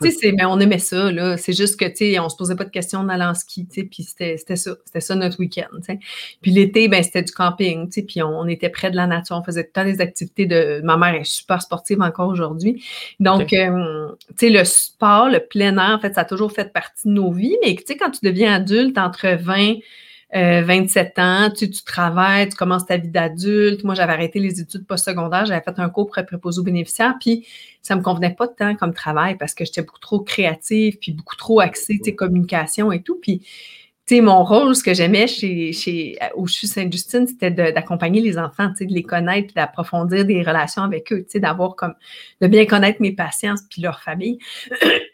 mais 0.32 0.44
on 0.44 0.60
aimait 0.60 0.78
ça. 0.78 1.10
Là. 1.10 1.36
C'est 1.36 1.52
juste 1.52 1.78
que 1.78 1.86
tu 1.86 2.18
on 2.20 2.28
se 2.28 2.36
posait 2.36 2.54
pas 2.54 2.64
de 2.64 2.70
questions 2.70 3.00
en 3.00 3.34
ski, 3.34 3.64
puis 3.64 4.02
c'était, 4.02 4.36
ça. 4.36 4.72
C'était 4.84 5.00
ça 5.00 5.14
notre 5.16 5.40
week-end. 5.40 5.66
Puis 6.40 6.50
l'été, 6.52 6.88
ben, 6.88 7.02
c'était 7.02 7.22
du 7.22 7.32
camping, 7.32 7.90
puis 7.90 8.22
on, 8.22 8.46
était 8.46 8.68
près 8.68 8.90
de 8.90 8.96
la 8.96 9.06
nature, 9.06 9.36
on 9.36 9.42
faisait 9.42 9.64
tout 9.64 9.70
le 9.74 9.82
temps 9.82 9.84
des 9.84 10.00
activités 10.00 10.46
de. 10.46 10.80
Ma 10.84 10.96
mère 10.96 11.14
est 11.14 11.24
super 11.24 11.60
sportive 11.60 12.00
encore 12.00 12.28
aujourd'hui. 12.28 12.84
Donc, 13.18 13.52
euh, 13.52 14.08
tu 14.30 14.34
sais, 14.36 14.50
le 14.50 14.64
sport, 14.64 15.28
le 15.28 15.40
plein 15.40 15.76
air, 15.78 15.96
en 15.96 15.98
fait, 15.98 16.14
ça 16.14 16.20
a 16.20 16.24
toujours 16.24 16.52
fait 16.52 16.72
partie 16.72 17.08
de 17.08 17.12
nos 17.12 17.32
vies, 17.32 17.56
mais 17.64 17.74
tu 17.74 17.82
sais, 17.86 17.96
quand 17.96 18.10
tu 18.10 18.20
deviens 18.22 18.54
adulte 18.54 18.98
entre 18.98 19.28
20 19.36 19.74
27 20.32 21.18
euh, 21.18 21.22
ans, 21.22 21.50
tu, 21.50 21.70
tu 21.70 21.84
travailles, 21.84 22.48
tu 22.48 22.56
commences 22.56 22.84
ta 22.84 22.96
vie 22.96 23.08
d'adulte. 23.08 23.84
Moi, 23.84 23.94
j'avais 23.94 24.12
arrêté 24.12 24.40
les 24.40 24.60
études 24.60 24.86
postsecondaires, 24.86 25.46
j'avais 25.46 25.62
fait 25.62 25.78
un 25.78 25.88
cours 25.88 26.10
préposé 26.10 26.60
aux 26.60 26.64
bénéficiaires, 26.64 27.14
puis 27.20 27.46
ça 27.80 27.94
me 27.94 28.02
convenait 28.02 28.34
pas 28.34 28.48
de 28.48 28.52
temps 28.52 28.74
comme 28.74 28.92
travail 28.92 29.36
parce 29.36 29.54
que 29.54 29.64
j'étais 29.64 29.82
beaucoup 29.82 30.00
trop 30.00 30.20
créative, 30.20 30.98
puis 31.00 31.12
beaucoup 31.12 31.36
trop 31.36 31.60
axée, 31.60 31.98
tu 31.98 32.04
sais, 32.04 32.14
communication 32.14 32.90
et 32.90 33.02
tout. 33.02 33.18
Puis 33.22 33.42
sais, 34.06 34.20
mon 34.20 34.44
rôle, 34.44 34.74
ce 34.76 34.84
que 34.84 34.94
j'aimais 34.94 35.26
chez, 35.26 35.72
chez, 35.72 36.16
au 36.34 36.46
CHU 36.46 36.66
Sainte-Justine, 36.66 37.26
c'était 37.26 37.50
d'accompagner 37.50 38.20
les 38.20 38.38
enfants, 38.38 38.70
tu 38.70 38.76
sais, 38.78 38.86
de 38.86 38.92
les 38.92 39.02
connaître, 39.02 39.52
d'approfondir 39.54 40.24
des 40.24 40.42
relations 40.42 40.82
avec 40.82 41.12
eux, 41.12 41.22
tu 41.24 41.32
sais, 41.32 41.40
d'avoir 41.40 41.74
comme, 41.74 41.94
de 42.40 42.46
bien 42.46 42.66
connaître 42.66 43.02
mes 43.02 43.12
patients 43.12 43.54
puis 43.68 43.82
leur 43.82 44.00
famille. 44.02 44.38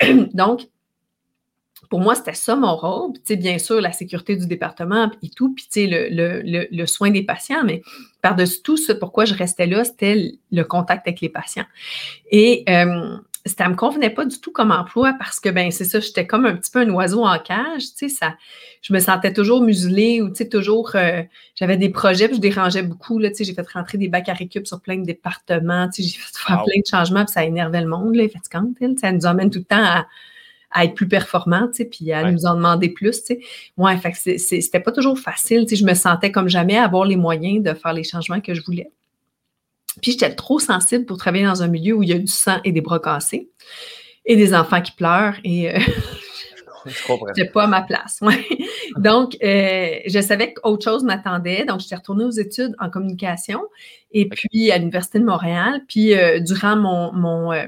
Donc, 0.35 0.69
pour 1.93 2.01
moi, 2.01 2.15
c'était 2.15 2.33
ça 2.33 2.57
mon 2.57 2.75
rôle. 2.75 3.13
Puis, 3.23 3.37
bien 3.37 3.59
sûr, 3.59 3.79
la 3.79 3.93
sécurité 3.93 4.35
du 4.35 4.47
département 4.47 5.11
et 5.23 5.29
tout, 5.29 5.55
puis 5.55 5.67
le, 5.87 6.09
le, 6.09 6.67
le, 6.71 6.87
soin 6.87 7.11
des 7.11 7.23
patients, 7.23 7.65
mais 7.67 7.83
par-dessus 8.23 8.63
tout, 8.63 8.79
ce 8.79 8.93
pourquoi 8.93 9.27
je 9.27 9.35
restais 9.35 9.67
là, 9.67 9.85
c'était 9.85 10.33
le 10.51 10.65
contact 10.65 11.07
avec 11.07 11.21
les 11.21 11.29
patients. 11.29 11.67
Et 12.31 12.65
euh, 12.71 13.19
ça 13.45 13.69
me 13.69 13.75
convenait 13.75 14.09
pas 14.09 14.25
du 14.25 14.41
tout 14.41 14.53
comme 14.53 14.71
emploi 14.71 15.15
parce 15.19 15.39
que, 15.39 15.51
ben 15.51 15.71
c'est 15.71 15.85
ça, 15.85 16.01
j'étais 16.01 16.27
comme 16.27 16.47
un 16.47 16.57
petit 16.57 16.71
peu 16.71 16.79
un 16.79 16.89
oiseau 16.89 17.27
en 17.27 17.39
cage, 17.39 17.83
tu 17.83 17.93
sais, 17.95 18.09
ça, 18.09 18.37
je 18.81 18.95
me 18.95 18.99
sentais 18.99 19.35
toujours 19.35 19.61
muselée 19.61 20.23
ou, 20.23 20.31
tu 20.31 20.37
sais, 20.37 20.49
toujours, 20.49 20.93
euh, 20.95 21.21
j'avais 21.57 21.77
des 21.77 21.91
projets, 21.91 22.29
puis 22.29 22.37
je 22.37 22.41
dérangeais 22.41 22.83
beaucoup, 22.83 23.19
là, 23.19 23.29
tu 23.29 23.35
sais, 23.35 23.45
j'ai 23.45 23.53
fait 23.53 23.69
rentrer 23.69 23.99
des 23.99 24.09
bacs 24.09 24.31
à 24.31 24.33
récup 24.33 24.67
sur 24.67 24.81
plein 24.81 24.97
de 24.97 25.05
départements, 25.05 25.91
tu 25.91 26.03
sais, 26.03 26.09
j'ai 26.09 26.19
fait 26.19 26.39
faire 26.39 26.63
plein 26.65 26.81
de 26.81 26.87
changements, 26.87 27.27
puis 27.27 27.35
ça 27.35 27.45
énervait 27.45 27.83
le 27.83 27.89
monde, 27.89 28.15
là, 28.15 28.27
fatigante, 28.31 28.99
ça 28.99 29.13
nous 29.13 29.27
emmène 29.27 29.51
tout 29.51 29.59
le 29.59 29.67
temps 29.67 29.85
à 29.85 30.07
à 30.73 30.85
être 30.85 30.95
plus 30.95 31.09
performant, 31.09 31.69
tu 31.69 31.75
sais, 31.75 31.85
puis 31.85 32.13
à 32.13 32.31
nous 32.31 32.47
en 32.47 32.55
demander 32.55 32.89
plus, 32.89 33.21
tu 33.21 33.35
sais. 33.35 33.41
Ouais, 33.77 33.97
fait 33.99 34.13
que 34.13 34.39
c'était 34.39 34.81
pas 34.81 34.93
toujours 34.93 35.19
facile, 35.19 35.67
tu 35.67 35.71
sais, 35.71 35.77
je 35.77 35.87
me 35.87 35.95
sentais 35.95 36.33
comme 36.33 36.49
jamais 36.49 36.77
avoir 36.77 37.05
les 37.05 37.17
moyens 37.17 37.63
de 37.63 37.75
faire 37.75 37.93
les 37.93 38.05
changements 38.05 38.41
que 38.41 38.55
je 38.55 38.63
voulais. 38.63 38.91
Puis 40.01 40.13
j'étais 40.13 40.35
trop 40.35 40.59
sensible 40.59 41.05
pour 41.05 41.19
travailler 41.19 41.45
dans 41.45 41.63
un 41.63 41.69
milieu 41.69 41.95
où 41.95 42.03
il 42.03 42.09
y 42.09 42.13
a 42.13 42.19
du 42.19 42.27
sang 42.27 42.59
et 42.65 42.73
des 42.73 42.81
bras 42.81 42.99
cassés 42.99 43.51
et 44.25 44.37
des 44.37 44.55
enfants 44.55 44.81
qui 44.81 44.93
pleurent 44.93 45.37
et 45.45 45.75
euh, 45.75 45.79
n'étais 47.27 47.51
pas 47.51 47.65
à 47.65 47.67
ma 47.67 47.83
place. 47.83 48.19
Ouais. 48.23 48.47
Donc, 48.97 49.37
euh, 49.43 49.99
je 50.07 50.21
savais 50.21 50.55
qu'autre 50.55 50.85
chose 50.85 51.05
m'attendait. 51.05 51.65
Donc, 51.65 51.81
j'étais 51.81 51.97
retournée 51.97 52.25
aux 52.25 52.31
études 52.31 52.75
en 52.79 52.91
communication 52.91 53.61
et 54.13 54.29
puis 54.29 54.71
à 54.71 54.79
l'Université 54.79 55.19
de 55.19 55.25
Montréal. 55.25 55.83
Puis, 55.89 56.15
euh, 56.15 56.41
durant 56.41 56.77
mon, 56.77 57.13
mon, 57.13 57.53
euh, 57.53 57.67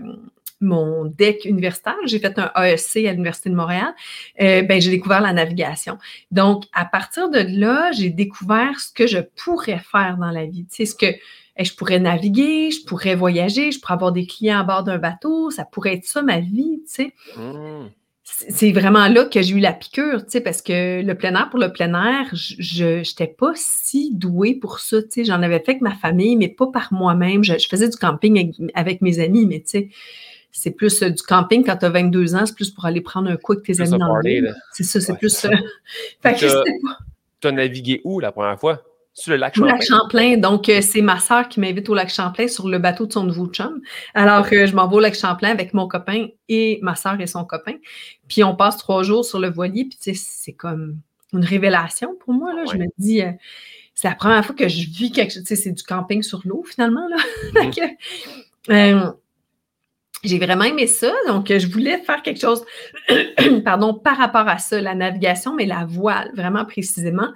mon 0.61 1.05
DEC 1.05 1.45
universitaire, 1.45 1.97
j'ai 2.07 2.19
fait 2.19 2.39
un 2.39 2.51
AEC 2.57 3.07
à 3.07 3.13
l'Université 3.13 3.51
de 3.51 3.55
Montréal, 3.55 3.95
euh, 4.41 4.63
ben, 4.63 4.81
j'ai 4.81 4.91
découvert 4.91 5.21
la 5.21 5.33
navigation. 5.33 5.99
Donc, 6.31 6.65
à 6.73 6.85
partir 6.85 7.31
de 7.31 7.39
là, 7.39 7.93
j'ai 7.93 8.11
découvert 8.11 8.81
ce 8.81 8.93
que 8.93 9.07
je 9.07 9.19
pourrais 9.19 9.81
faire 9.81 10.17
dans 10.19 10.31
la 10.31 10.47
vie. 10.47 10.67
Tu 10.67 10.77
sais, 10.77 10.87
ce 10.87 10.95
que 10.95 11.19
je 11.59 11.73
pourrais 11.75 12.01
naviguer, 12.01 12.71
je 12.71 12.85
pourrais 12.85 13.15
voyager, 13.15 13.71
je 13.71 13.81
pourrais 13.81 13.95
avoir 13.95 14.13
des 14.13 14.27
clients 14.27 14.61
à 14.61 14.65
bord 14.65 14.83
d'un 14.83 14.99
bateau, 14.99 15.51
ça 15.51 15.65
pourrait 15.65 15.95
être 15.95 16.05
ça 16.05 16.23
ma 16.23 16.41
vie, 16.41 16.83
tu 16.87 16.95
sais. 16.95 17.13
Mmh. 17.37 17.89
C'est 18.27 18.73
vraiment 18.73 19.07
là 19.09 19.27
que 19.27 19.43
j'ai 19.43 19.55
eu 19.55 19.61
la 19.61 19.75
piqûre, 19.75 20.25
tu 20.25 20.31
sais, 20.31 20.41
parce 20.41 20.63
que 20.63 21.03
le 21.03 21.15
plein 21.15 21.35
air 21.35 21.51
pour 21.51 21.59
le 21.59 21.71
plein 21.71 21.93
air, 21.93 22.31
je 22.33 22.99
n'étais 22.99 23.27
pas 23.27 23.53
si 23.55 24.15
douée 24.15 24.55
pour 24.55 24.79
ça, 24.81 25.03
tu 25.03 25.09
sais. 25.11 25.25
J'en 25.25 25.43
avais 25.43 25.59
fait 25.59 25.73
avec 25.73 25.83
ma 25.83 25.95
famille, 25.95 26.35
mais 26.35 26.49
pas 26.49 26.69
par 26.69 26.93
moi-même. 26.93 27.45
Je, 27.45 27.55
faisais 27.69 27.89
du 27.89 27.99
camping 27.99 28.39
avec, 28.39 28.73
avec 28.75 29.03
mes 29.03 29.21
amis, 29.21 29.45
mais 29.47 29.61
tu 29.61 29.69
sais, 29.69 29.89
c'est 30.57 30.71
plus 30.71 31.03
euh, 31.03 31.11
du 31.11 31.23
camping 31.23 31.65
quand 31.65 31.77
tu 31.77 31.85
as 31.85 31.91
22 31.91 32.37
ans, 32.37 32.47
c'est 32.47 32.55
plus 32.55 32.71
pour 32.71 32.85
aller 32.85 33.01
prendre 33.01 33.29
un 33.29 33.37
coup 33.37 33.53
avec 33.53 33.65
tes 33.65 33.81
amis 33.81 33.99
dans 33.99 34.17
le 34.17 34.55
C'est 34.73 34.85
ça, 34.85 35.01
c'est 35.01 35.19
plus 35.19 35.31
ça. 35.31 35.51
fait 36.23 36.35
que 36.35 36.47
Tu 37.41 37.49
as 37.49 37.53
navigué 37.53 38.01
où 38.05 38.21
la 38.21 38.31
première 38.31 38.59
fois? 38.59 38.83
Sur 39.13 39.33
le 39.33 39.37
lac 39.37 39.55
Champlain? 39.55 39.73
Le 39.73 39.79
lac 39.79 39.87
Champlain. 39.87 40.37
Donc, 40.37 40.69
euh, 40.69 40.81
c'est 40.81 41.03
ma 41.03 41.19
soeur 41.19 41.49
qui 41.49 41.61
m'invite 41.61 41.89
au 41.89 41.95
lac 41.95 42.09
Champlain 42.09 42.49
sur 42.49 42.69
le 42.69 42.79
bateau 42.79 43.07
de 43.07 43.13
son 43.13 43.25
nouveau 43.25 43.47
chum. 43.47 43.81
Alors, 44.15 44.49
que 44.49 44.67
je 44.67 44.75
m'en 44.75 44.89
vais 44.89 44.97
au 44.97 45.01
lac 45.01 45.15
Champlain 45.17 45.51
avec 45.51 45.75
mon 45.75 45.89
copain 45.89 46.29
et 46.49 46.79
ma 46.83 46.95
soeur 46.95 47.21
et 47.21 47.27
son 47.27 47.45
copain. 47.45 47.75
Puis, 48.29 48.45
on 48.45 48.55
passe 48.55 48.77
trois 48.77 49.03
jours 49.03 49.25
sur 49.25 49.41
le 49.41 49.51
voilier. 49.51 49.85
Puis, 49.85 49.99
tu 50.01 50.15
sais, 50.15 50.21
c'est 50.25 50.53
comme 50.53 50.99
une 51.33 51.45
révélation 51.45 52.17
pour 52.25 52.33
moi. 52.33 52.53
Là. 52.55 52.65
Je 52.73 52.77
me 52.77 52.87
dis, 52.97 53.23
euh, 53.23 53.33
c'est 53.95 54.09
la 54.09 54.15
première 54.15 54.45
fois 54.45 54.55
que 54.55 54.69
je 54.69 54.89
vis 54.89 55.11
quelque 55.13 55.33
chose. 55.33 55.43
Tu 55.43 55.55
sais, 55.55 55.63
c'est 55.63 55.73
du 55.73 55.83
camping 55.83 56.23
sur 56.23 56.43
l'eau, 56.45 56.65
finalement. 56.65 57.09
Là. 57.09 57.17
Mm-hmm 58.67 59.15
j'ai 60.25 60.39
vraiment 60.39 60.65
aimé 60.65 60.87
ça. 60.87 61.13
Donc, 61.27 61.49
je 61.49 61.67
voulais 61.69 61.99
faire 62.03 62.23
quelque 62.23 62.41
chose, 62.41 62.65
pardon, 63.65 63.95
par 63.95 64.17
rapport 64.17 64.49
à 64.49 64.59
ça, 64.59 64.81
la 64.81 64.95
navigation, 64.95 65.55
mais 65.55 65.67
la 65.67 65.85
voile, 65.85 66.31
vraiment 66.35 66.65
précisément. 66.65 67.29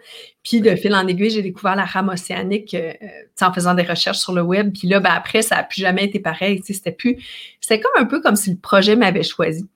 Puis, 0.42 0.60
de 0.60 0.74
fil 0.74 0.94
en 0.94 1.06
aiguille, 1.06 1.30
j'ai 1.30 1.42
découvert 1.42 1.76
la 1.76 1.84
rame 1.84 2.08
océanique 2.08 2.74
euh, 2.74 2.92
en 3.40 3.52
faisant 3.52 3.74
des 3.74 3.82
recherches 3.82 4.18
sur 4.18 4.32
le 4.32 4.42
web. 4.42 4.72
Puis 4.72 4.88
là, 4.88 5.00
ben, 5.00 5.10
après, 5.10 5.42
ça 5.42 5.56
n'a 5.56 5.62
plus 5.64 5.82
jamais 5.82 6.04
été 6.04 6.18
pareil. 6.18 6.60
C'était 6.64 6.92
plus. 6.92 7.16
C'était 7.60 7.80
comme 7.80 8.02
un 8.02 8.06
peu 8.06 8.20
comme 8.20 8.36
si 8.36 8.50
le 8.50 8.56
projet 8.56 8.96
m'avait 8.96 9.22
choisi. 9.22 9.66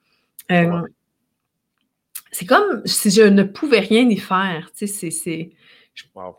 Euh, 0.50 0.82
c'est 2.32 2.46
comme 2.46 2.82
si 2.86 3.10
je 3.10 3.22
ne 3.22 3.42
pouvais 3.42 3.80
rien 3.80 4.08
y 4.08 4.16
faire. 4.16 4.70
Tu 4.76 4.86
sais, 4.86 5.10
c'est. 5.10 5.50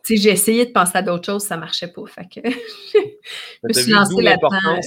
J'ai 0.10 0.30
essayé 0.32 0.66
de 0.66 0.72
penser 0.72 0.98
à 0.98 1.04
d'autres 1.04 1.26
choses, 1.26 1.44
ça 1.44 1.56
ne 1.56 1.62
marchait 1.62 1.88
pas. 1.88 2.02
Fait 2.08 2.24
que 2.24 2.50
je 2.94 3.68
me 3.68 3.74
suis 3.74 3.92
lancée 3.92 4.22
là-dedans. 4.22 4.80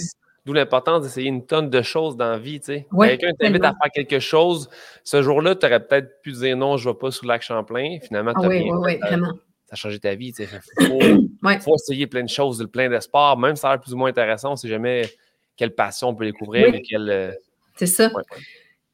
D'où 0.46 0.52
l'importance 0.52 1.02
d'essayer 1.02 1.28
une 1.28 1.44
tonne 1.44 1.70
de 1.70 1.82
choses 1.82 2.16
dans 2.16 2.30
la 2.30 2.38
vie. 2.38 2.60
Tu 2.60 2.66
sais. 2.66 2.86
Quelqu'un 2.96 3.32
t'invite 3.38 3.64
à 3.64 3.74
faire 3.82 3.90
quelque 3.92 4.20
chose. 4.20 4.70
Ce 5.02 5.20
jour-là, 5.20 5.56
tu 5.56 5.66
aurais 5.66 5.84
peut-être 5.84 6.22
pu 6.22 6.30
dire 6.30 6.56
non, 6.56 6.76
je 6.76 6.88
ne 6.88 6.94
vais 6.94 6.98
pas 6.98 7.10
sous 7.10 7.24
le 7.24 7.32
lac 7.32 7.42
Champlain. 7.42 7.98
Finalement, 8.00 8.32
tu 8.32 8.46
as 8.46 8.48
oui, 8.48 8.70
oui, 8.70 8.96
vraiment. 8.98 9.32
Ça 9.66 9.72
a 9.72 9.74
changé 9.74 9.98
ta 9.98 10.14
vie. 10.14 10.32
Il 10.38 10.46
faut, 11.60 11.74
essayer 11.74 12.06
plein 12.06 12.22
de 12.22 12.28
choses, 12.28 12.64
plein 12.72 12.88
d'espoir, 12.88 13.36
même 13.36 13.56
si 13.56 13.62
ça 13.62 13.70
a 13.70 13.72
l'air 13.72 13.80
plus 13.80 13.92
ou 13.92 13.96
moins 13.96 14.08
intéressant. 14.08 14.50
On 14.50 14.52
ne 14.52 14.56
sait 14.56 14.68
jamais 14.68 15.10
quelle 15.56 15.74
passion 15.74 16.10
on 16.10 16.14
peut 16.14 16.26
découvrir. 16.26 16.72
Euh, 16.94 17.32
C'est 17.74 17.86
ça. 17.86 18.12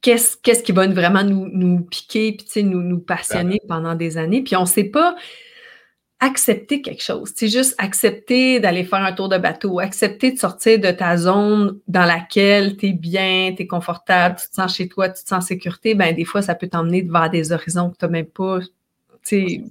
Qu'est-ce, 0.01 0.39
qu'est-ce 0.39 0.63
qui 0.63 0.73
va 0.73 0.87
vraiment 0.87 1.23
nous, 1.23 1.49
nous 1.53 1.81
piquer 1.83 2.33
puis 2.33 2.65
nous, 2.65 2.83
nous 2.83 2.99
passionner 2.99 3.61
pendant 3.69 3.95
des 3.95 4.17
années? 4.17 4.43
Puis 4.43 4.57
on 4.57 4.63
ne 4.63 4.67
sait 4.67 4.85
pas 4.85 5.17
accepter 6.23 6.83
quelque 6.83 7.03
chose. 7.03 7.33
C'est 7.35 7.49
juste 7.49 7.75
accepter 7.79 8.61
d'aller 8.61 8.85
faire 8.85 9.01
un 9.01 9.13
tour 9.13 9.29
de 9.29 9.39
bateau, 9.39 9.81
accepter 9.81 10.31
de 10.31 10.39
sortir 10.39 10.79
de 10.79 10.93
ta 10.93 11.17
zone 11.17 11.81
dans 11.89 12.05
laquelle 12.05 12.77
tu 12.77 12.87
es 12.87 12.93
bien, 12.93 13.53
tu 13.57 13.65
es 13.65 13.67
confortable, 13.67 14.37
tu 14.41 14.49
te 14.49 14.55
sens 14.55 14.75
chez 14.75 14.89
toi, 14.89 15.09
tu 15.09 15.25
te 15.25 15.29
sens 15.29 15.45
en 15.45 15.47
sécurité. 15.47 15.97
Ben, 15.97 16.15
des 16.15 16.25
fois, 16.25 16.41
ça 16.41 16.55
peut 16.55 16.69
t'emmener 16.69 17.03
vers 17.03 17.29
des 17.29 17.51
horizons 17.51 17.91
que 17.91 17.97
tu 17.99 18.05
n'as 18.05 18.11
même 18.11 18.27
pas. 18.27 18.61
tu 19.25 19.65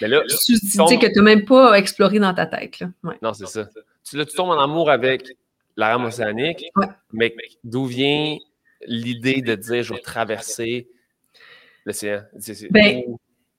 mais 0.00 0.08
là, 0.08 0.22
tu 0.28 0.56
sais 0.56 0.98
que 0.98 1.06
tu 1.06 1.12
n'as 1.16 1.22
même 1.22 1.44
pas 1.46 1.78
exploré 1.78 2.18
dans 2.18 2.34
ta 2.34 2.46
tête. 2.46 2.80
Là. 2.80 2.88
Non, 3.22 3.32
c'est 3.32 3.46
ça. 3.46 3.68
Tu, 4.06 4.16
là, 4.18 4.26
tu 4.26 4.34
tombes 4.34 4.50
en 4.50 4.60
amour 4.60 4.90
avec 4.90 5.26
la 5.76 5.92
rame 5.92 6.04
océanique, 6.04 6.66
mais 7.12 7.34
d'où 7.64 7.86
vient 7.86 8.36
l'idée 8.86 9.40
de 9.40 9.54
dire 9.54 9.82
je 9.82 9.94
vais 9.94 10.00
traverser 10.00 10.88
l'océan? 11.86 12.22
Ben, 12.70 13.02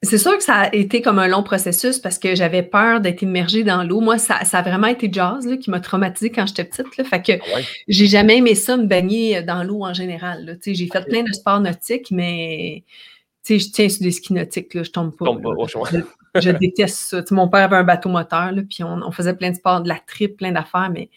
c'est 0.06 0.18
sûr 0.18 0.38
que 0.38 0.44
ça 0.44 0.56
a 0.56 0.74
été 0.74 1.02
comme 1.02 1.20
un 1.20 1.28
long 1.28 1.44
processus 1.44 2.00
parce 2.00 2.18
que 2.18 2.36
j'avais 2.36 2.64
peur 2.64 3.02
d'être 3.02 3.22
immergée 3.22 3.64
dans 3.64 3.84
l'eau. 3.84 4.02
Moi, 4.02 4.18
ça, 4.18 4.36
a 4.36 4.62
vraiment 4.62 4.88
été 4.88 5.10
jazz 5.12 5.48
qui 5.60 5.70
m'a 5.70 5.80
traumatisée 5.80 6.32
quand 6.32 6.46
j'étais 6.48 6.64
petite. 6.64 6.98
Là. 6.98 7.04
Fait 7.04 7.22
que 7.22 7.34
ah 7.34 7.60
j'ai 7.88 8.06
jamais 8.06 8.38
aimé 8.38 8.56
ça, 8.56 8.78
me 8.78 8.86
baigner 8.86 9.42
dans 9.42 9.64
l'eau 9.64 9.84
en 9.84 9.94
général. 9.94 10.58
J'ai 10.66 10.88
fait 10.88 11.06
plein 11.06 11.24
de 11.24 11.32
sports 11.34 11.60
nautiques, 11.60 12.12
mais 12.12 12.84
je 13.48 13.72
tiens 13.72 13.90
sur 13.90 14.02
des 14.02 14.12
skis 14.12 14.34
nautiques, 14.34 14.74
là, 14.74 14.84
je 14.84 14.92
tombe 14.92 15.16
pas. 15.16 15.26
je, 16.36 16.50
déteste 16.60 16.98
ça. 16.98 17.24
mon 17.32 17.48
père 17.48 17.64
avait 17.64 17.78
un 17.78 17.84
bateau 17.84 18.10
moteur, 18.10 18.52
là, 18.52 18.62
puis 18.68 18.84
on, 18.84 19.12
faisait 19.12 19.36
plein 19.36 19.52
de 19.52 19.56
sports, 19.56 19.82
de 19.82 19.88
la 19.88 20.00
trip, 20.00 20.38
plein 20.38 20.52
d'affaires, 20.52 20.90
mais 20.92 21.10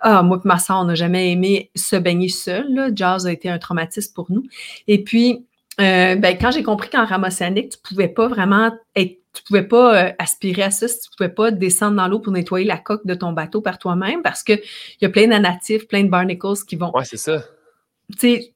ah, 0.00 0.22
moi 0.22 0.40
et 0.42 0.48
ma 0.48 0.58
soeur, 0.58 0.78
on 0.80 0.84
n'a 0.84 0.94
jamais 0.94 1.30
aimé 1.32 1.70
se 1.76 1.96
baigner 1.96 2.28
seul. 2.28 2.92
Jazz 2.94 3.26
a 3.26 3.32
été 3.32 3.48
un 3.48 3.58
traumatisme 3.58 4.12
pour 4.14 4.30
nous. 4.30 4.42
Et 4.88 5.04
puis, 5.04 5.46
euh, 5.80 6.16
ben, 6.16 6.36
quand 6.38 6.50
j'ai 6.50 6.62
compris 6.62 6.90
qu'en 6.90 7.06
rame 7.06 7.24
océanique, 7.24 7.70
tu 7.70 7.78
pouvais 7.78 8.08
pas 8.08 8.28
vraiment 8.28 8.72
être, 8.94 9.18
tu 9.32 9.42
pouvais 9.44 9.62
pas 9.62 9.96
euh, 9.96 10.12
aspirer 10.18 10.62
à 10.62 10.70
ça 10.70 10.86
si 10.86 11.00
tu 11.00 11.08
pouvais 11.16 11.30
pas 11.30 11.50
descendre 11.50 11.96
dans 11.96 12.08
l'eau 12.08 12.18
pour 12.18 12.32
nettoyer 12.32 12.66
la 12.66 12.76
coque 12.76 13.06
de 13.06 13.14
ton 13.14 13.32
bateau 13.32 13.62
par 13.62 13.78
toi-même 13.78 14.22
parce 14.22 14.42
qu'il 14.42 14.60
y 15.00 15.06
a 15.06 15.08
plein 15.08 15.28
d'anatifs, 15.28 15.88
plein 15.88 16.04
de 16.04 16.10
barnacles 16.10 16.64
qui 16.68 16.76
vont. 16.76 16.92
Ouais, 16.94 17.04
c'est 17.04 17.16
ça. 17.16 17.42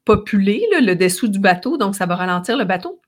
populer 0.05 0.67
le 0.81 0.95
dessous 0.95 1.29
du 1.29 1.39
bateau, 1.39 1.79
donc 1.79 1.95
ça 1.95 2.05
va 2.05 2.17
ralentir 2.17 2.57
le 2.57 2.65
bateau. 2.65 3.01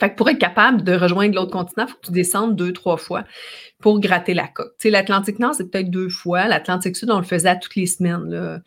Fait 0.00 0.10
que 0.10 0.16
pour 0.16 0.28
être 0.28 0.38
capable 0.38 0.82
de 0.82 0.92
rejoindre 0.92 1.36
l'autre 1.36 1.52
continent, 1.52 1.84
il 1.86 1.90
faut 1.90 1.96
que 1.98 2.06
tu 2.06 2.12
descendes 2.12 2.56
deux, 2.56 2.72
trois 2.72 2.96
fois 2.96 3.22
pour 3.80 4.00
gratter 4.00 4.34
la 4.34 4.48
coque. 4.48 4.72
L'Atlantique 4.82 5.38
Nord, 5.38 5.54
c'est 5.54 5.70
peut-être 5.70 5.88
deux 5.88 6.08
fois. 6.08 6.48
L'Atlantique 6.48 6.96
Sud, 6.96 7.12
on 7.12 7.18
le 7.18 7.24
faisait 7.24 7.50
à 7.50 7.54
toutes 7.54 7.76
les 7.76 7.86
semaines. 7.86 8.32
Euh, 8.32 8.58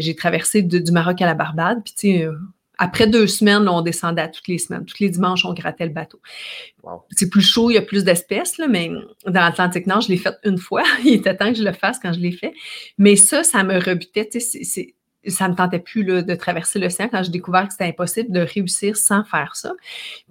j'ai 0.00 0.14
traversé 0.14 0.62
du 0.62 0.92
Maroc 0.92 1.20
à 1.20 1.26
la 1.26 1.34
Barbade, 1.34 1.82
puis 1.84 1.94
tu 1.94 2.18
sais, 2.18 2.28
après 2.82 3.06
deux 3.06 3.26
semaines, 3.26 3.68
on 3.68 3.82
descendait 3.82 4.22
à 4.22 4.28
toutes 4.28 4.48
les 4.48 4.56
semaines. 4.56 4.86
Tous 4.86 5.00
les 5.00 5.10
dimanches, 5.10 5.44
on 5.44 5.52
grattait 5.52 5.84
le 5.84 5.92
bateau. 5.92 6.18
C'est 7.10 7.28
plus 7.28 7.42
chaud, 7.42 7.70
il 7.70 7.74
y 7.74 7.76
a 7.76 7.82
plus 7.82 8.04
d'espèces, 8.04 8.58
mais 8.58 8.90
dans 9.26 9.40
l'Atlantique 9.40 9.86
Nord, 9.86 10.00
je 10.00 10.08
l'ai 10.08 10.16
fait 10.16 10.34
une 10.44 10.56
fois. 10.56 10.82
il 11.04 11.12
était 11.12 11.36
temps 11.36 11.52
que 11.52 11.58
je 11.58 11.62
le 11.62 11.74
fasse 11.74 11.98
quand 11.98 12.14
je 12.14 12.20
l'ai 12.20 12.32
fait. 12.32 12.54
Mais 12.96 13.16
ça, 13.16 13.44
ça 13.44 13.62
me 13.64 13.74
rebutait. 13.78 14.30
ça 14.30 15.44
ne 15.44 15.52
me 15.52 15.56
tentait 15.56 15.78
plus 15.78 16.04
de 16.04 16.34
traverser 16.34 16.78
l'océan 16.78 17.08
quand 17.10 17.22
j'ai 17.22 17.30
découvert 17.30 17.66
que 17.66 17.72
c'était 17.72 17.84
impossible 17.84 18.32
de 18.32 18.40
réussir 18.40 18.96
sans 18.96 19.24
faire 19.24 19.56
ça. 19.56 19.72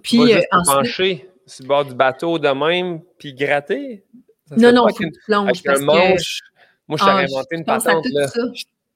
Puis 0.02 0.34
euh, 0.34 0.42
ensuite, 0.52 0.76
pencher 0.76 1.30
sur 1.46 1.64
le 1.66 1.68
bord 1.68 1.86
du 1.86 1.94
bateau 1.94 2.40
de 2.40 2.50
même, 2.50 3.02
puis 3.20 3.36
gratter? 3.36 4.04
non, 4.58 4.74
non, 4.74 4.88
c'est 4.88 5.04
une 5.04 5.12
plonge. 5.28 5.62
un 5.68 5.80
manche. 5.82 6.40
Moi, 6.88 6.98
je 6.98 7.06
t'avais 7.06 7.22
ah, 7.22 7.26
inventé 7.32 7.56
une 7.58 7.66
patente. 7.66 8.06
Là 8.12 8.28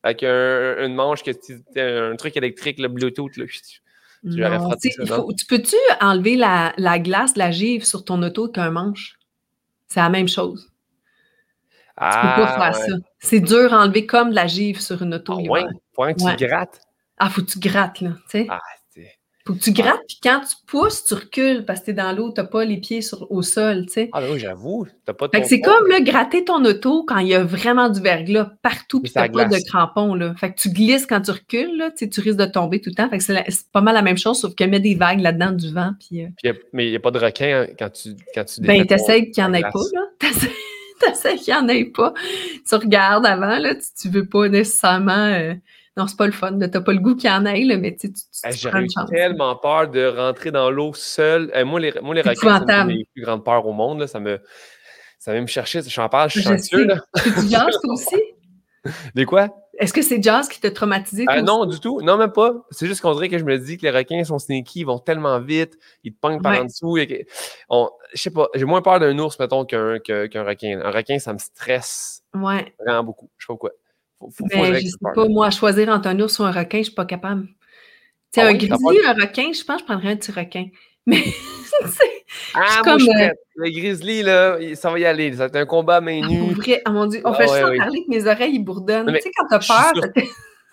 avec 0.03 0.23
un, 0.23 0.85
une 0.85 0.95
manche, 0.95 1.23
que 1.23 1.31
un 2.11 2.15
truc 2.15 2.35
électrique, 2.37 2.79
le 2.79 2.89
Bluetooth. 2.89 3.35
Là, 3.37 3.45
Tu 3.47 4.39
Non, 4.39 4.69
tu 4.75 4.91
ça, 4.91 5.15
faut 5.15 5.33
tu 5.33 5.45
peux-tu 5.45 5.75
enlever 6.01 6.35
la 6.35 6.73
la 6.77 6.99
glace, 6.99 7.35
la 7.35 7.51
givre 7.51 7.85
sur 7.85 8.05
ton 8.05 8.21
auto 8.21 8.45
avec 8.45 8.57
un 8.57 8.71
manche? 8.71 9.17
C'est 9.87 9.99
la 9.99 10.09
même 10.09 10.27
chose. 10.27 10.71
Tu 11.85 11.93
peux 11.95 12.33
pas 12.35 12.47
Ah, 12.47 12.71
faire 12.71 12.75
ouais. 12.75 12.87
ça. 12.87 12.93
C'est 13.19 13.39
dur 13.39 13.73
à 13.73 13.83
enlever 13.83 14.05
comme 14.05 14.31
de 14.31 14.35
la 14.35 14.47
givre 14.47 14.81
sur 14.81 15.01
une 15.01 15.13
auto 15.13 15.33
Ah 15.37 15.51
ouais? 15.51 15.63
Faut 15.95 16.03
que 16.03 16.13
tu 16.13 16.23
Ouais. 16.25 16.35
grattes? 16.35 16.81
Ah, 17.17 17.29
faut 17.29 17.41
que 17.41 17.51
tu 17.51 17.59
grattes, 17.59 18.01
là, 18.01 18.11
tu 18.29 18.39
sais? 18.39 18.47
Ah, 18.49 18.59
Faut 19.45 19.53
que 19.55 19.59
tu 19.59 19.73
grattes, 19.73 19.99
puis 20.07 20.19
quand 20.23 20.39
tu 20.39 20.55
pousses, 20.65 21.03
tu 21.03 21.15
recules 21.15 21.65
parce 21.65 21.81
que 21.81 21.87
t'es 21.87 21.93
dans 21.93 22.13
l'eau, 22.13 22.29
t'as 22.31 22.45
pas 22.45 22.63
les 22.63 22.77
pieds 22.77 23.01
sur 23.01 23.29
au 23.29 23.41
sol, 23.41 23.85
tu 23.87 23.93
sais? 23.93 24.09
ah 24.13 24.21
ben 24.21 24.27
oui, 24.31 24.39
j'avoue, 24.39 24.87
t'as 25.05 25.13
pas 25.13 25.27
de 25.27 25.31
Fait 25.35 25.41
que 25.41 25.47
c'est 25.49 25.59
comme, 25.59 25.87
là, 25.89 25.99
gratter 25.99 26.45
ton 26.45 26.63
auto 26.63 27.03
quand 27.03 27.17
il 27.17 27.27
y 27.27 27.35
a 27.35 27.43
vraiment 27.43 27.89
du 27.89 27.99
verglas 27.99 28.51
partout, 28.61 29.01
puis 29.01 29.11
t'as 29.11 29.27
pas 29.27 29.43
de 29.43 29.57
crampons, 29.67 30.15
là. 30.15 30.33
Fait 30.35 30.53
que 30.53 30.59
tu 30.59 30.69
glisses 30.69 31.05
quand 31.05 31.19
tu 31.19 31.31
recules, 31.31 31.75
là, 31.77 31.91
tu 31.91 32.07
risques 32.21 32.37
de 32.37 32.45
tomber 32.45 32.79
tout 32.79 32.89
le 32.89 32.95
temps. 32.95 33.09
Fait 33.09 33.17
que 33.17 33.23
c'est 33.23 33.71
pas 33.73 33.81
mal 33.81 33.95
la 33.95 34.01
même 34.01 34.17
chose, 34.17 34.39
sauf 34.39 34.55
que 34.55 34.63
met 34.63 34.79
des 34.79 34.95
vagues 34.95 35.19
là-dedans, 35.19 35.51
du 35.51 35.73
vent, 35.73 35.91
puis... 35.99 36.23
euh, 36.23 36.27
Puis 36.37 36.47
y 36.47 36.49
a- 36.49 36.55
mais 36.71 36.87
il 36.87 36.91
n'y 36.91 36.95
a 36.95 37.01
pas 37.01 37.11
de 37.11 37.19
requin 37.19 37.63
hein, 37.63 37.73
quand 37.77 37.89
tu, 37.89 38.15
quand 38.33 38.45
tu 38.45 38.61
Ben, 38.61 38.85
t'essayes 38.87 39.29
qu'il 39.29 39.43
n'y 39.43 39.49
en 39.49 39.53
ait 39.53 39.61
pas, 39.61 39.79
là. 39.93 40.01
T'essayes 40.19 40.51
t'essayes 41.01 41.37
qu'il 41.39 41.53
n'y 41.53 41.59
en 41.59 41.67
ait 41.67 41.83
pas. 41.83 42.13
Tu 42.65 42.75
regardes 42.75 43.25
avant, 43.25 43.57
là, 43.59 43.75
tu, 43.75 43.81
tu 44.01 44.07
veux 44.09 44.25
pas 44.25 44.47
nécessairement... 44.47 45.11
euh, 45.33 45.53
Non, 45.95 46.07
c'est 46.07 46.17
pas 46.17 46.25
le 46.25 46.31
fun. 46.31 46.57
T'as 46.59 46.81
pas 46.81 46.91
le 46.93 46.99
goût 46.99 47.15
qu'il 47.15 47.29
y 47.29 47.33
en 47.33 47.45
ait, 47.45 47.63
là, 47.63 47.77
mais 47.77 47.91
tu, 47.95 48.07
sais, 48.07 48.13
tu, 48.13 48.21
tu, 48.21 48.47
Hey, 48.47 48.55
tu 48.57 48.67
prends 48.67 48.79
une 48.79 48.89
chance. 48.89 49.09
tellement 49.09 49.55
peur 49.55 49.89
de 49.89 50.05
rentrer 50.07 50.49
dans 50.51 50.71
l'eau 50.71 50.93
seul. 50.95 51.51
Euh, 51.55 51.65
moi, 51.65 51.79
les, 51.79 51.93
moi, 52.01 52.15
les 52.15 52.21
requins, 52.21 52.63
c'est 52.67 52.85
mes 52.85 53.05
plus 53.13 53.21
grandes 53.23 53.43
peurs 53.45 53.65
au 53.65 53.73
monde. 53.73 53.99
là. 53.99 54.07
Ça 54.07 54.19
me 54.19 54.39
ça 55.19 55.31
vient 55.31 55.41
me 55.41 55.47
chercher. 55.47 55.81
Je 55.81 56.01
en 56.01 56.09
parle, 56.09 56.29
je 56.31 56.39
suis. 56.57 56.85
Là. 56.85 56.97
C'est 57.15 57.29
du 57.41 57.49
jazz, 57.49 57.77
toi 57.81 57.93
aussi? 57.93 58.15
Des 59.15 59.23
quoi? 59.25 59.47
Est-ce 59.79 59.93
que 59.93 60.01
c'est 60.01 60.21
jazz 60.21 60.49
qui 60.49 60.59
t'a 60.59 60.69
traumatisé, 60.69 61.25
Euh, 61.29 61.41
non, 61.41 61.65
du 61.65 61.79
tout. 61.79 62.01
Non, 62.01 62.17
même 62.17 62.31
pas. 62.31 62.53
C'est 62.69 62.85
juste 62.85 63.01
qu'on 63.01 63.13
dirait 63.13 63.29
que 63.29 63.37
je 63.39 63.43
me 63.45 63.57
dis 63.57 63.77
que 63.77 63.83
les 63.83 63.91
requins 63.91 64.23
sont 64.23 64.37
sneaky, 64.37 64.81
ils 64.81 64.85
vont 64.85 64.99
tellement 64.99 65.39
vite, 65.39 65.77
ils 66.03 66.13
te 66.13 66.19
pognent 66.19 66.41
par 66.41 66.51
Ouais. 66.51 66.59
en 66.59 66.65
dessous. 66.65 66.97
on- 67.69 67.89
Je 68.13 68.21
sais 68.21 68.29
pas, 68.29 68.49
j'ai 68.53 68.65
moins 68.65 68.81
peur 68.81 68.99
d'un 68.99 69.17
ours, 69.17 69.39
mettons, 69.39 69.63
qu'un 69.65 69.93
requin. 69.93 70.81
Un 70.83 70.91
requin, 70.91 71.17
ça 71.19 71.33
me 71.33 71.39
stresse 71.39 72.21
Ouais. 72.35 72.73
vraiment 72.85 73.03
beaucoup. 73.03 73.29
Je 73.37 73.45
sais 73.45 73.47
pas 73.47 73.53
pourquoi. 73.53 73.71
Faut, 74.31 74.45
faut, 74.51 74.61
Mais 74.61 74.75
je 74.75 74.85
je 74.85 74.87
sais 74.91 74.97
peur. 75.01 75.13
pas, 75.13 75.27
moi, 75.27 75.49
choisir 75.49 75.89
entre 75.89 76.07
un 76.07 76.19
ours 76.19 76.39
ou 76.39 76.43
un 76.43 76.51
requin, 76.51 76.79
je 76.79 76.83
suis 76.83 76.93
pas 76.93 77.05
capable. 77.05 77.47
Tu 77.47 78.39
sais, 78.39 78.41
Ah 78.41 78.47
un 78.47 78.51
oui, 78.51 78.57
grizzly, 78.57 79.05
un 79.05 79.13
requin, 79.13 79.51
je 79.53 79.63
pense 79.63 79.77
que 79.77 79.81
je 79.81 79.85
prendrais 79.85 80.11
un 80.11 80.15
petit 80.15 80.31
requin. 80.31 80.67
Mais, 81.05 81.21
Ah, 82.53 82.81
moi, 82.83 82.93
comme, 82.93 82.99
je 82.99 83.09
euh. 83.09 83.29
Le 83.55 83.69
grizzly, 83.69 84.23
là, 84.23 84.57
ça 84.75 84.89
va 84.89 84.99
y 84.99 85.05
aller. 85.05 85.31
Ça 85.31 85.37
va 85.39 85.45
être 85.45 85.55
un 85.57 85.65
combat 85.65 85.97
à 85.97 86.01
main 86.01 86.21
ah, 86.23 86.27
nue. 86.27 86.53
vrai, 86.53 86.81
ah 86.85 86.91
mon 86.91 87.05
Dieu, 87.07 87.21
on 87.25 87.31
Ah, 87.31 87.35
fait 87.35 87.43
juste 87.43 87.53
ouais, 87.63 87.77
parler 87.77 88.03
que 88.05 88.09
mes 88.09 88.25
oreilles, 88.27 88.55
ils 88.55 88.63
bourdonnent. 88.63 89.13
Tu 89.13 89.21
sais, 89.21 89.31
quand 89.35 89.47
t'as 89.49 89.59
peur, 89.59 90.11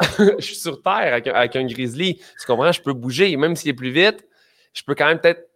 je 0.38 0.44
suis 0.44 0.56
sur 0.56 0.80
terre 0.82 1.12
avec 1.12 1.26
un, 1.26 1.32
avec 1.32 1.56
un 1.56 1.66
grizzly. 1.66 2.16
Tu 2.16 2.46
comprends? 2.46 2.72
Je 2.72 2.80
peux 2.80 2.92
bouger. 2.94 3.36
Même 3.36 3.56
s'il 3.56 3.70
est 3.70 3.74
plus 3.74 3.90
vite, 3.90 4.24
je 4.72 4.82
peux 4.82 4.94
quand 4.94 5.06
même 5.06 5.18
peut-être, 5.20 5.48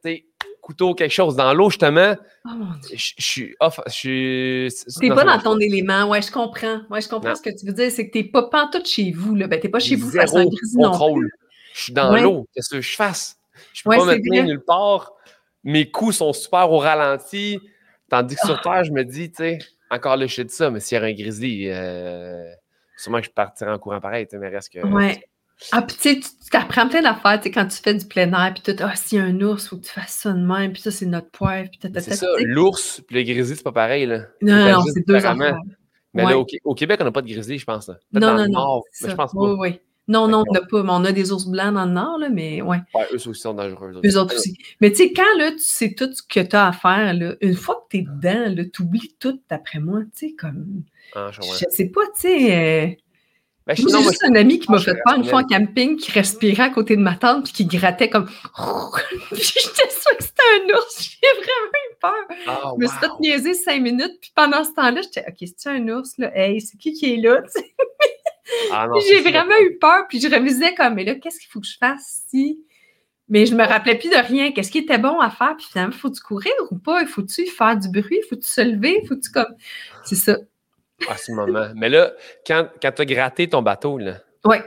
couteau 0.64 0.94
quelque 0.94 1.12
chose. 1.12 1.36
Dans 1.36 1.52
l'eau, 1.54 1.68
justement, 1.70 2.16
oh 2.46 2.48
mon 2.54 2.72
Dieu. 2.80 2.96
je, 2.96 3.12
je 3.18 3.22
suis 3.24 3.54
off. 3.60 3.78
Je 3.86 3.92
suis. 3.92 4.68
T'es 5.00 5.08
pas 5.10 5.24
dans 5.24 5.38
ton 5.38 5.58
élément. 5.58 6.08
Ouais, 6.08 6.22
je 6.22 6.32
comprends. 6.32 6.80
Ouais, 6.90 7.00
je 7.00 7.08
comprends 7.08 7.30
Non. 7.30 7.34
ce 7.34 7.42
que 7.42 7.50
tu 7.50 7.66
veux 7.66 7.72
dire. 7.72 7.90
C'est 7.90 8.06
que 8.08 8.12
t'es 8.12 8.24
pas 8.24 8.44
pantoute 8.48 8.86
chez 8.88 9.12
vous. 9.12 9.34
Là. 9.34 9.46
Ben, 9.46 9.60
t'es 9.60 9.68
pas 9.68 9.78
chez 9.80 9.96
vous 9.96 10.10
face 10.10 10.34
à 10.34 10.40
un 10.40 10.46
contrôle. 10.74 11.30
Je 11.74 11.80
suis 11.82 11.92
dans 11.92 12.12
Ouais. 12.12 12.22
l'eau. 12.22 12.46
Qu'est-ce 12.54 12.70
que 12.74 12.80
je 12.80 12.96
fasse? 12.96 13.36
Je 13.72 13.82
peux 13.82 13.90
Ouais, 13.90 13.98
pas 13.98 14.04
me 14.06 14.14
tenir 14.16 14.44
nulle 14.44 14.64
part. 14.64 15.12
Mes 15.64 15.90
coups 15.90 16.16
sont 16.16 16.32
super 16.32 16.70
au 16.70 16.78
ralenti. 16.78 17.58
Tandis 18.10 18.34
que 18.36 18.40
Ah. 18.44 18.46
sur 18.46 18.60
Terre, 18.60 18.84
je 18.84 18.92
me 18.92 19.02
dis, 19.04 19.30
tu 19.30 19.36
sais, 19.38 19.58
encore 19.90 20.16
là, 20.16 20.26
je 20.26 20.34
sais 20.34 20.44
de 20.44 20.50
ça, 20.50 20.70
mais 20.70 20.80
s'il 20.80 20.96
y 20.96 20.98
avait 20.98 21.10
un 21.10 21.14
grizzly, 21.14 21.68
euh, 21.68 22.44
sûrement 22.96 23.18
que 23.20 23.26
je 23.26 23.30
partirais 23.30 23.70
en 23.72 23.78
courant 23.78 24.00
pareil, 24.00 24.26
mais 24.32 24.48
reste 24.48 24.72
que. 24.72 24.86
Ouais. 24.86 25.24
Ah, 25.72 25.82
puis 25.82 25.96
tu 25.96 26.02
sais, 26.02 26.14
tu 26.16 26.28
tu 26.44 26.50
t'apprends 26.50 26.88
plein 26.88 27.02
d'affaires, 27.02 27.38
tu 27.40 27.44
sais, 27.44 27.50
quand 27.50 27.66
tu 27.66 27.76
fais 27.78 27.94
du 27.94 28.06
plein 28.06 28.30
air, 28.32 28.52
puis 28.54 28.62
tout, 28.62 28.80
ah, 28.84 28.94
s'il 28.94 29.18
y 29.18 29.20
a 29.20 29.24
un 29.24 29.40
ours, 29.40 29.66
faut 29.68 29.76
que 29.76 29.84
tu 29.86 29.90
fasses 29.90 30.12
ça 30.22 30.32
de 30.32 30.38
même, 30.38 30.72
puis 30.72 30.82
ça, 30.82 30.90
c'est 30.90 31.06
notre 31.06 31.30
poivre, 31.30 31.68
puis 31.70 31.80
C'est 31.82 32.14
ça, 32.14 32.26
l'ours 32.44 33.00
puis 33.06 33.16
le 33.16 33.22
grizzly, 33.22 33.56
c'est 33.56 33.62
pas 33.64 33.72
pareil, 33.72 34.06
là. 34.06 34.26
Non, 34.42 34.70
non, 34.72 34.80
c'est 34.92 35.06
deux 35.06 35.14
affaires. 35.16 35.58
Mais 36.12 36.22
Ouais. 36.24 36.30
là, 36.30 36.38
au, 36.38 36.44
Qué- 36.44 36.60
au 36.62 36.74
Québec, 36.74 36.98
on 37.00 37.04
n'a 37.04 37.10
pas 37.12 37.22
de 37.22 37.26
grizzly, 37.28 37.58
je 37.58 37.64
pense. 37.64 37.88
Là. 37.88 37.98
Non, 38.12 38.20
non, 38.36 38.46
non. 38.48 38.82
mais 39.02 39.10
je 39.10 39.14
pense 39.16 39.32
pas. 39.32 39.38
Oui, 39.40 39.56
oui. 39.58 39.80
Non, 40.06 40.28
non, 40.28 40.44
on 40.46 40.52
n'a 40.52 40.60
pas, 40.60 40.82
mais 40.82 40.90
on 40.92 41.04
a 41.06 41.12
des 41.12 41.32
ours 41.32 41.46
blancs 41.46 41.74
dans 41.74 41.86
le 41.86 41.92
nord, 41.92 42.18
là, 42.18 42.28
mais 42.28 42.60
ouais, 42.62 42.76
Ouais, 42.94 43.06
eux 43.10 43.14
aussi 43.14 43.34
sont 43.34 43.54
dangereux. 43.54 44.00
eux 44.04 44.18
autres 44.18 44.36
aussi. 44.36 44.56
Mais 44.80 44.90
tu 44.90 44.96
sais, 44.98 45.12
quand 45.14 45.24
là, 45.38 45.50
tu 45.52 45.58
sais 45.60 45.94
tout 45.94 46.12
ce 46.12 46.22
que 46.22 46.40
tu 46.40 46.54
as 46.54 46.68
à 46.68 46.72
faire, 46.72 47.14
là, 47.14 47.34
une 47.40 47.54
fois 47.54 47.76
que 47.90 47.96
tu 47.96 48.02
es 48.02 48.02
dedans, 48.02 48.54
là, 48.54 48.62
tu 48.70 48.82
oublies 48.82 49.16
tout 49.18 49.40
d'après 49.48 49.80
moi, 49.80 50.02
tu 50.14 50.28
sais, 50.28 50.34
comme. 50.38 50.82
Ah. 51.14 51.30
Je 51.32 51.64
sais 51.70 51.88
pas, 51.88 52.02
tu 52.14 52.20
sais. 52.28 52.54
euh, 52.54 52.94
Ben, 53.66 53.74
j'ai 53.74 53.84
juste 53.84 54.24
un 54.24 54.34
ami 54.34 54.58
qui 54.58 54.70
m'a 54.70 54.78
fait 54.78 54.94
peur 55.04 55.16
une 55.16 55.24
fois 55.24 55.40
en 55.40 55.46
camping, 55.46 55.96
qui 55.96 56.12
respirait 56.12 56.64
à 56.64 56.68
côté 56.68 56.96
de 56.96 57.00
ma 57.00 57.14
tante, 57.16 57.44
puis 57.44 57.52
qui 57.52 57.64
grattait 57.64 58.10
comme. 58.10 58.26
puis 59.32 59.42
j'étais 59.42 59.90
sûre 59.90 60.16
que 60.18 60.22
c'était 60.24 60.42
un 60.60 60.76
ours. 60.76 61.18
J'ai 61.22 61.42
vraiment 61.42 61.72
eu 61.72 61.96
peur. 61.98 62.38
Ah, 62.46 62.72
Je 62.74 62.82
me 62.82 62.86
suis 62.86 62.98
fait 62.98 63.20
niaiser 63.20 63.54
cinq 63.54 63.80
minutes, 63.80 64.18
puis 64.20 64.32
pendant 64.34 64.64
ce 64.64 64.72
temps-là, 64.72 65.00
j'étais, 65.00 65.24
OK, 65.26 65.48
c'est 65.56 65.70
un 65.70 65.88
ours, 65.88 66.18
là? 66.18 66.30
Hey, 66.36 66.60
c'est 66.60 66.76
qui 66.76 66.92
qui 66.92 67.14
est 67.14 67.16
là? 67.16 67.42
Ah, 68.70 68.86
j'ai 69.08 69.20
vraiment 69.20 69.58
eu 69.62 69.78
peur, 69.78 70.06
puis 70.06 70.20
je 70.20 70.28
revisais 70.28 70.74
comme, 70.74 70.94
mais 70.94 71.04
là, 71.04 71.14
qu'est-ce 71.14 71.40
qu'il 71.40 71.48
faut 71.48 71.60
que 71.60 71.66
je 71.66 71.78
fasse 71.78 72.24
si. 72.28 72.62
Mais 73.28 73.46
je 73.46 73.54
me 73.54 73.64
rappelais 73.64 73.96
plus 73.96 74.10
de 74.10 74.16
rien. 74.16 74.52
Qu'est-ce 74.52 74.70
qui 74.70 74.78
était 74.78 74.98
bon 74.98 75.18
à 75.18 75.30
faire? 75.30 75.56
Puis 75.56 75.66
finalement, 75.70 75.94
faut-tu 75.94 76.20
courir 76.20 76.52
ou 76.70 76.76
pas? 76.76 77.06
Faut-tu 77.06 77.46
faire 77.46 77.76
du 77.76 77.88
bruit? 77.88 78.20
Faut-tu 78.28 78.46
se 78.46 78.60
lever? 78.60 79.02
Faut-tu 79.08 79.30
comme. 79.30 79.54
C'est 80.04 80.16
ça. 80.16 80.36
À 81.08 81.16
ce 81.16 81.32
moment. 81.32 81.68
Mais 81.74 81.88
là, 81.88 82.12
quand, 82.46 82.66
quand 82.80 82.92
tu 82.92 83.02
as 83.02 83.04
gratté 83.04 83.48
ton 83.48 83.62
bateau, 83.62 83.98
là, 83.98 84.14
Ouais. 84.44 84.62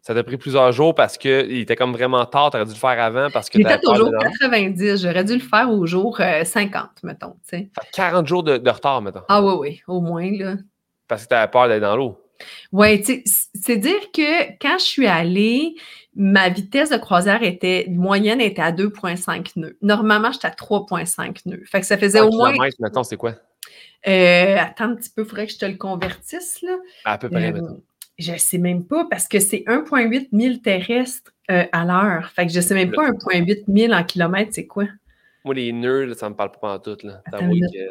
ça 0.00 0.14
t'a 0.14 0.22
pris 0.24 0.36
plusieurs 0.38 0.72
jours 0.72 0.94
parce 0.94 1.18
qu'il 1.18 1.58
était 1.58 1.76
comme 1.76 1.92
vraiment 1.92 2.24
tard, 2.24 2.50
tu 2.50 2.56
aurais 2.56 2.66
dû 2.66 2.72
le 2.72 2.76
faire 2.78 3.00
avant 3.02 3.28
parce 3.30 3.50
que 3.50 3.62
peur 3.62 3.78
au 3.84 3.94
jour 3.94 4.06
dedans. 4.06 4.30
90. 4.40 5.02
J'aurais 5.02 5.24
dû 5.24 5.34
le 5.34 5.40
faire 5.40 5.70
au 5.70 5.84
jour 5.86 6.18
euh, 6.20 6.44
50, 6.44 7.02
mettons. 7.02 7.32
tu 7.48 7.58
sais. 7.58 7.70
Fait 7.80 7.90
40 7.92 8.26
jours 8.26 8.42
de, 8.42 8.56
de 8.56 8.70
retard, 8.70 9.02
maintenant, 9.02 9.24
Ah 9.28 9.42
oui, 9.42 9.54
oui, 9.60 9.82
au 9.86 10.00
moins, 10.00 10.30
là. 10.32 10.54
parce 11.06 11.24
que 11.24 11.28
tu 11.28 11.34
avais 11.34 11.50
peur 11.50 11.68
d'être 11.68 11.82
dans 11.82 11.96
l'eau. 11.96 12.18
Oui, 12.72 13.02
c'est 13.54 13.76
dire 13.76 14.12
que 14.14 14.52
quand 14.62 14.78
je 14.78 14.84
suis 14.84 15.06
allée, 15.08 15.74
ma 16.14 16.48
vitesse 16.50 16.90
de 16.90 16.96
croisière 16.96 17.42
était 17.42 17.86
moyenne 17.90 18.40
était 18.40 18.62
à 18.62 18.70
2,5 18.70 19.52
nœuds. 19.56 19.76
Normalement, 19.82 20.30
j'étais 20.30 20.46
à 20.46 20.50
3,5 20.52 21.40
nœuds. 21.46 21.62
Fait 21.66 21.80
que 21.80 21.86
ça 21.86 21.98
faisait 21.98 22.20
au 22.20 22.30
moins. 22.30 22.52
mettons, 22.78 23.02
c'est 23.02 23.16
quoi? 23.16 23.34
Euh, 24.06 24.56
attends 24.58 24.90
un 24.90 24.94
petit 24.96 25.10
peu, 25.10 25.22
il 25.22 25.28
faudrait 25.28 25.46
que 25.46 25.52
je 25.52 25.58
te 25.58 25.66
le 25.66 25.76
convertisse, 25.76 26.62
là. 26.62 26.76
À 27.04 27.18
peu 27.18 27.28
près, 27.28 27.52
Euh, 27.52 27.60
je 28.18 28.32
ne 28.32 28.38
sais 28.38 28.58
même 28.58 28.84
pas 28.84 29.06
parce 29.10 29.26
que 29.28 29.40
c'est 29.40 29.64
1,8 29.66 30.28
milles 30.32 30.60
terrestres 30.62 31.32
euh, 31.50 31.64
à 31.72 31.84
l'heure. 31.84 32.30
Fait 32.30 32.46
que 32.46 32.52
je 32.52 32.58
ne 32.58 32.62
sais 32.62 32.74
même 32.74 32.92
pas 32.92 33.08
1,8 33.10 33.64
milles 33.68 33.94
en 33.94 34.04
kilomètres, 34.04 34.52
c'est 34.54 34.66
quoi? 34.66 34.86
Moi, 35.44 35.54
les 35.54 35.72
nœuds, 35.72 36.04
là, 36.04 36.14
ça 36.14 36.28
me 36.28 36.34
parle 36.34 36.52
pas 36.60 36.74
en 36.74 36.78
tout. 36.78 36.96
Là. 37.04 37.22
Attends 37.26 37.48
que... 37.50 37.90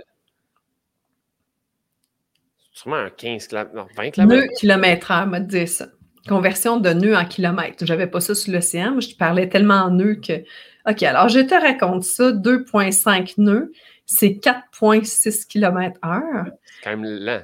Sûrement 2.73 2.97
un 2.97 3.09
15 3.09 3.47
km, 3.47 3.71
non, 3.73 3.87
20 3.95 4.03
Nœuds 4.17 4.41
km. 4.41 4.53
kilomètre 4.59 5.11
heure, 5.11 5.25
m'a 5.27 5.39
dit 5.39 5.65
ça. 5.67 5.87
Conversion 6.27 6.77
de 6.79 6.89
nœuds 6.91 7.15
en 7.15 7.25
kilomètres. 7.25 7.85
Je 7.85 7.91
n'avais 7.91 8.07
pas 8.07 8.19
ça 8.21 8.35
sur 8.35 8.53
l'océan, 8.53 8.93
mais 8.95 9.01
je 9.01 9.11
te 9.13 9.17
parlais 9.17 9.49
tellement 9.49 9.75
en 9.85 9.91
nœuds 9.91 10.15
que. 10.15 10.43
OK, 10.89 11.03
alors 11.03 11.29
je 11.29 11.39
te 11.39 11.55
raconte 11.55 12.03
ça. 12.03 12.31
2,5 12.31 13.33
nœuds, 13.37 13.71
c'est 14.07 14.39
4,6 14.41 15.45
km 15.47 15.99
heure. 16.03 16.45
C'est 16.65 16.83
quand 16.83 16.97
même 16.97 17.19
lent. 17.19 17.41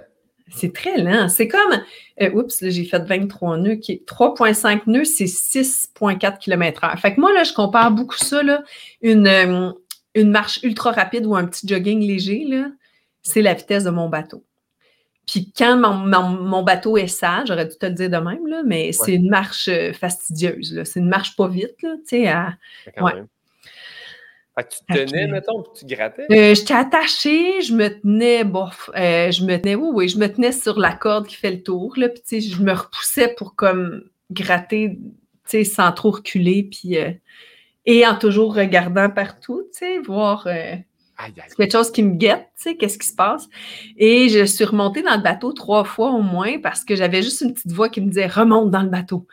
C'est 0.49 0.73
très 0.73 0.97
lent. 0.97 1.29
C'est 1.29 1.47
comme. 1.47 1.81
euh, 2.21 2.31
oups, 2.31 2.61
là, 2.61 2.69
j'ai 2.69 2.85
fait 2.85 2.99
23 3.03 3.57
nœuds. 3.57 3.75
qui 3.75 3.91
est 3.91 4.05
3,5 4.07 4.81
nœuds, 4.87 5.03
c'est 5.05 5.25
6,4 5.27 6.37
km 6.39 6.83
heure. 6.83 6.97
Fait 6.99 7.13
que 7.13 7.19
moi, 7.19 7.31
là, 7.33 7.43
je 7.43 7.53
compare 7.53 7.91
beaucoup 7.91 8.17
ça, 8.17 8.41
là, 8.43 8.63
une, 9.01 9.27
euh, 9.27 9.71
une 10.15 10.29
marche 10.31 10.59
ultra 10.63 10.91
rapide 10.91 11.25
ou 11.25 11.35
un 11.35 11.45
petit 11.45 11.67
jogging 11.67 12.01
léger, 12.01 12.43
là, 12.47 12.67
c'est 13.23 13.41
la 13.41 13.53
vitesse 13.53 13.83
de 13.83 13.89
mon 13.89 14.09
bateau. 14.09 14.43
Puis 15.25 15.51
quand 15.57 15.77
mon, 15.77 15.93
mon- 15.93 16.41
mon 16.43 16.63
bateau 16.63 16.97
est 16.97 17.07
sale, 17.07 17.47
j'aurais 17.47 17.65
dû 17.65 17.77
te 17.77 17.85
le 17.85 17.93
dire 17.93 18.09
de 18.09 18.17
même, 18.17 18.45
là, 18.45 18.61
mais 18.65 18.91
c'est 18.91 19.13
une 19.13 19.29
marche 19.29 19.69
euh, 19.69 19.93
fastidieuse. 19.93 20.73
là. 20.75 20.83
C'est 20.85 20.99
une 20.99 21.07
marche 21.07 21.35
pas 21.37 21.47
vite, 21.47 21.81
là, 21.81 21.95
tu 21.99 22.17
sais, 22.17 22.27
à- 22.27 22.53
Ouais. 23.01 23.13
Même. 24.57 24.65
Fait 24.65 24.69
que 24.69 24.69
tu 24.75 24.79
te 25.05 25.11
tenais, 25.11 25.25
que- 25.27 25.31
mettons, 25.31 25.63
puis 25.63 25.71
tu 25.79 25.85
grattais? 25.95 26.25
Euh, 26.31 26.55
J'étais 26.55 26.73
attachée, 26.73 27.61
je 27.61 27.73
me 27.73 27.89
tenais, 27.89 28.43
bof, 28.43 28.89
euh, 28.95 29.31
je 29.31 29.43
me 29.43 29.57
tenais, 29.57 29.75
oui, 29.75 29.89
oui, 29.93 30.09
je 30.09 30.17
me 30.17 30.27
tenais 30.31 30.51
sur 30.51 30.79
la 30.79 30.93
corde 30.93 31.27
qui 31.27 31.35
fait 31.35 31.51
le 31.51 31.63
tour, 31.63 31.93
là, 31.97 32.09
puis 32.09 32.21
tu 32.27 32.41
sais, 32.41 32.49
je 32.49 32.61
me 32.61 32.71
repoussais 32.73 33.33
pour 33.37 33.55
comme 33.55 34.03
gratter, 34.31 34.97
tu 34.99 35.03
sais, 35.45 35.63
sans 35.63 35.91
trop 35.91 36.11
reculer, 36.11 36.63
puis 36.63 36.97
euh, 36.97 37.11
et 37.85 38.05
en 38.07 38.15
toujours 38.15 38.55
regardant 38.55 39.09
partout, 39.09 39.63
tu 39.73 39.79
sais, 39.79 39.99
voir 39.99 40.47
euh, 40.47 40.75
Aïe, 41.17 41.33
aïe. 41.37 41.43
c'est 41.47 41.55
quelque 41.55 41.71
chose 41.71 41.91
qui 41.91 42.01
me 42.01 42.15
guette, 42.15 42.47
tu 42.55 42.63
sais, 42.63 42.77
qu'est-ce 42.77 42.97
qui 42.97 43.07
se 43.07 43.15
passe. 43.15 43.47
Et 43.97 44.29
je 44.29 44.45
suis 44.45 44.63
remontée 44.65 45.01
dans 45.03 45.15
le 45.15 45.21
bateau 45.21 45.51
trois 45.51 45.83
fois 45.83 46.11
au 46.11 46.21
moins 46.21 46.59
parce 46.59 46.83
que 46.83 46.95
j'avais 46.95 47.21
juste 47.21 47.41
une 47.41 47.53
petite 47.53 47.71
voix 47.71 47.89
qui 47.89 48.01
me 48.01 48.07
disait 48.07 48.27
remonte 48.27 48.71
dans 48.71 48.81
le 48.81 48.89
bateau. 48.89 49.27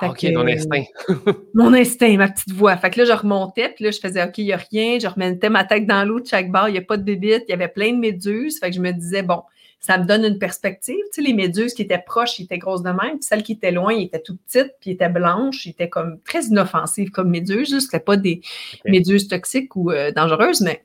Fait 0.00 0.08
Ok, 0.08 0.20
que, 0.20 0.34
ton 0.34 0.40
euh, 0.40 0.52
instinct. 0.52 0.84
mon 1.54 1.72
instinct, 1.72 2.16
ma 2.16 2.28
petite 2.28 2.52
voix. 2.52 2.76
Fait 2.76 2.90
que 2.90 3.00
là, 3.00 3.04
je 3.04 3.12
remontais, 3.12 3.68
puis 3.68 3.84
là, 3.84 3.90
je 3.92 4.00
faisais 4.00 4.24
OK, 4.24 4.38
il 4.38 4.46
n'y 4.46 4.52
a 4.52 4.56
rien. 4.56 4.98
Je 4.98 5.06
remettais 5.06 5.50
ma 5.50 5.64
tête 5.64 5.86
dans 5.86 6.04
l'eau 6.04 6.20
de 6.20 6.26
chaque 6.26 6.50
barre, 6.50 6.68
il 6.68 6.72
n'y 6.72 6.78
a 6.78 6.82
pas 6.82 6.96
de 6.96 7.04
bébite, 7.04 7.44
il 7.46 7.50
y 7.50 7.54
avait 7.54 7.68
plein 7.68 7.92
de 7.92 7.98
méduses. 7.98 8.58
Fait 8.58 8.70
que 8.70 8.76
je 8.76 8.80
me 8.80 8.90
disais, 8.90 9.22
bon, 9.22 9.42
ça 9.78 9.98
me 9.98 10.04
donne 10.04 10.24
une 10.24 10.38
perspective. 10.38 10.96
Tu 11.12 11.22
sais, 11.22 11.22
les 11.22 11.34
méduses 11.34 11.74
qui 11.74 11.82
étaient 11.82 12.02
proches, 12.04 12.38
ils 12.40 12.44
étaient 12.44 12.58
grosses 12.58 12.82
de 12.82 12.90
même, 12.90 13.18
puis 13.18 13.22
celles 13.22 13.42
qui 13.42 13.52
étaient 13.52 13.70
loin, 13.70 13.92
ils 13.92 14.06
étaient 14.06 14.20
tout 14.20 14.36
petites, 14.36 14.72
puis 14.80 14.90
étaient 14.90 15.08
blanches, 15.08 15.66
ils 15.66 15.70
étaient 15.70 15.90
comme 15.90 16.18
très 16.22 16.44
inoffensives 16.44 17.10
comme 17.10 17.30
méduses. 17.30 17.78
Ce 17.78 17.96
pas 17.96 18.16
des 18.16 18.40
méduses 18.84 19.28
toxiques 19.28 19.76
ou 19.76 19.90
euh, 19.90 20.10
dangereuses, 20.10 20.60
mais 20.60 20.84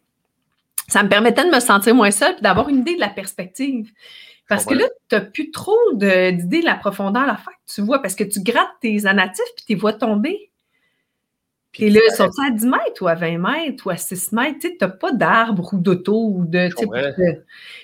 ça 0.90 1.02
me 1.02 1.10
permettait 1.10 1.46
de 1.46 1.50
me 1.50 1.60
sentir 1.60 1.96
moins 1.96 2.12
seule 2.12 2.36
et 2.38 2.42
d'avoir 2.42 2.70
une 2.70 2.80
idée 2.80 2.96
de 2.96 3.00
la 3.00 3.10
perspective. 3.10 3.90
Parce 4.50 4.66
que 4.66 4.74
là, 4.74 4.86
tu 5.08 5.16
n'as 5.16 5.22
plus 5.22 5.52
trop 5.52 5.78
d'idées 5.94 6.62
de, 6.62 6.66
la 6.66 6.74
profondeur 6.74 7.22
à 7.22 7.28
la 7.28 7.38
fac, 7.38 7.54
tu 7.72 7.82
vois, 7.82 8.02
parce 8.02 8.16
que 8.16 8.24
tu 8.24 8.42
grattes 8.42 8.68
tes 8.82 9.06
anatifs 9.06 9.46
puis 9.56 9.66
tu 9.68 9.74
les 9.74 9.80
vois 9.80 9.94
tomber. 9.94 10.50
Puis 11.72 11.92
là, 11.92 12.02
ils 12.04 12.16
sont 12.16 12.32
à 12.44 12.50
10 12.50 12.66
mètres 12.66 13.02
ou 13.02 13.08
à 13.08 13.14
20 13.14 13.38
mètres 13.38 13.86
ou 13.86 13.92
à 13.92 13.98
6 13.98 14.32
mètres? 14.32 14.58
Tu 14.60 14.76
n'as 14.82 14.88
pas 14.88 15.12
d'arbre 15.12 15.72
ou 15.72 15.78
d'auto 15.78 16.32
ou 16.34 16.46
de. 16.46 16.68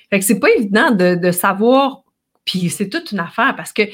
Fait 0.10 0.20
que 0.20 0.26
c'est 0.26 0.40
pas 0.40 0.50
évident 0.50 0.90
de, 0.90 1.32
savoir. 1.32 2.02
Puis 2.46 2.72
c'est 2.72 2.90
toute 2.90 3.12
une 3.12 3.20
affaire 3.20 3.56
parce 3.56 3.72
que, 3.72 3.84
tu 3.84 3.94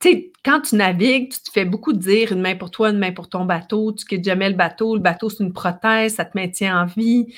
sais, 0.00 0.32
quand 0.42 0.62
tu 0.62 0.76
navigues, 0.76 1.32
tu 1.32 1.40
te 1.40 1.50
fais 1.50 1.66
beaucoup 1.66 1.92
dire 1.92 2.32
une 2.32 2.40
main 2.40 2.56
pour 2.56 2.70
toi, 2.70 2.90
une 2.90 2.98
main 2.98 3.12
pour 3.12 3.28
ton 3.28 3.44
bateau. 3.44 3.92
Tu 3.92 4.06
quittes 4.06 4.24
jamais 4.24 4.48
le 4.48 4.56
bateau. 4.56 4.96
Le 4.96 5.02
bateau, 5.02 5.28
c'est 5.28 5.44
une 5.44 5.52
prothèse, 5.52 6.14
ça 6.14 6.24
te 6.24 6.36
maintient 6.36 6.82
en 6.82 6.86
vie 6.86 7.34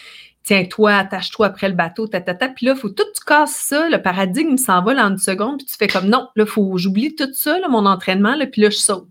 tiens-toi, 0.47 0.95
attache-toi 0.95 1.47
après 1.47 1.69
le 1.69 1.75
bateau, 1.75 2.07
ta, 2.07 2.21
Puis 2.21 2.67
là, 2.67 2.73
il 2.73 2.79
faut 2.79 2.89
tout 2.89 3.05
tu 3.15 3.25
casses 3.25 3.57
ça, 3.57 3.89
le 3.89 4.01
paradigme 4.01 4.57
s'envole 4.57 4.99
en 5.01 5.11
une 5.11 5.19
seconde, 5.19 5.59
puis 5.59 5.67
tu 5.67 5.77
fais 5.77 5.89
comme 5.89 6.07
non, 6.07 6.29
là, 6.37 6.45
il 6.45 6.47
faut 6.47 6.79
j'oublie 6.79 7.15
tout 7.15 7.29
ça, 7.35 7.59
mon 7.69 7.85
entraînement, 7.85 8.37
là, 8.37 8.47
puis 8.47 8.63
là, 8.63 8.71
je 8.71 8.77
saute. 8.77 9.09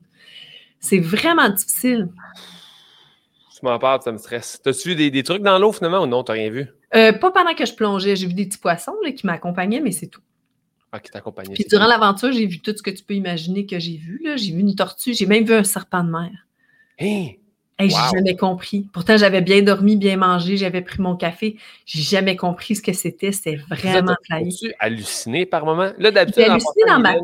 C'est 0.80 1.00
vraiment 1.00 1.50
difficile. 1.50 2.10
Tu 3.54 3.66
m'en 3.66 3.78
parles, 3.80 4.02
ça 4.02 4.12
me 4.12 4.18
stresse. 4.18 4.62
T'as-tu 4.64 4.96
vu 4.96 5.12
des, 5.12 5.24
trucs 5.24 5.42
dans 5.42 5.60
l'eau 5.60 5.72
finalement 5.72 6.04
ou 6.04 6.08
non? 6.08 6.24
T'as 6.24 6.34
rien 6.34 6.50
vu? 6.50 6.68
Euh, 6.96 7.12
pas 7.14 7.32
pendant 7.32 7.54
que 7.54 7.66
je 7.66 7.74
plongeais. 7.74 8.16
J'ai 8.16 8.28
vu 8.28 8.34
des 8.34 8.46
petits 8.46 8.58
poissons 8.58 8.94
qui 9.16 9.26
m'accompagnaient, 9.26 9.80
mais 9.80 9.92
c'est 9.92 10.08
tout. 10.08 10.22
Ah, 10.92 11.00
qui 11.00 11.10
t'accompagnaient. 11.10 11.56
Puis 11.56 11.66
durant 11.70 11.88
l'aventure, 11.88 12.32
j'ai 12.32 12.46
vu 12.46 12.62
tout 12.62 12.74
ce 12.76 12.84
que 12.84 12.92
tu 12.92 13.04
peux 13.04 13.16
imaginer 13.16 13.66
que 13.66 13.80
j'ai 13.80 13.98
vu. 13.98 14.22
J'ai 14.36 14.54
vu 14.54 14.60
une 14.60 14.76
tortue, 14.76 15.14
j'ai 15.14 15.26
même 15.26 15.46
vu 15.46 15.54
un 15.54 15.64
serpent 15.64 16.04
de 16.04 16.12
mer. 16.12 16.32
Hein? 17.78 17.88
J'ai 17.90 18.18
jamais 18.18 18.36
compris. 18.36 18.88
Pourtant, 18.94 19.18
j'avais 19.18 19.42
bien 19.42 19.62
dormi, 19.62 19.98
bien 19.98 20.18
mangé, 20.18 20.58
j'avais 20.58 20.82
pris 20.82 21.02
mon 21.02 21.16
café. 21.16 21.58
J'ai 21.86 22.02
jamais 22.02 22.36
compris 22.36 22.76
ce 22.76 22.82
que 22.82 22.94
c'était. 22.94 23.32
C'était 23.32 23.58
vraiment 23.70 24.16
flyé. 24.24 24.52
tu 24.52 24.74
halluciné 24.80 25.46
par 25.46 25.66
moment? 25.66 25.92
Là, 25.98 26.12
d'habitude, 26.12 26.46
dans 26.88 27.00
ma... 27.00 27.16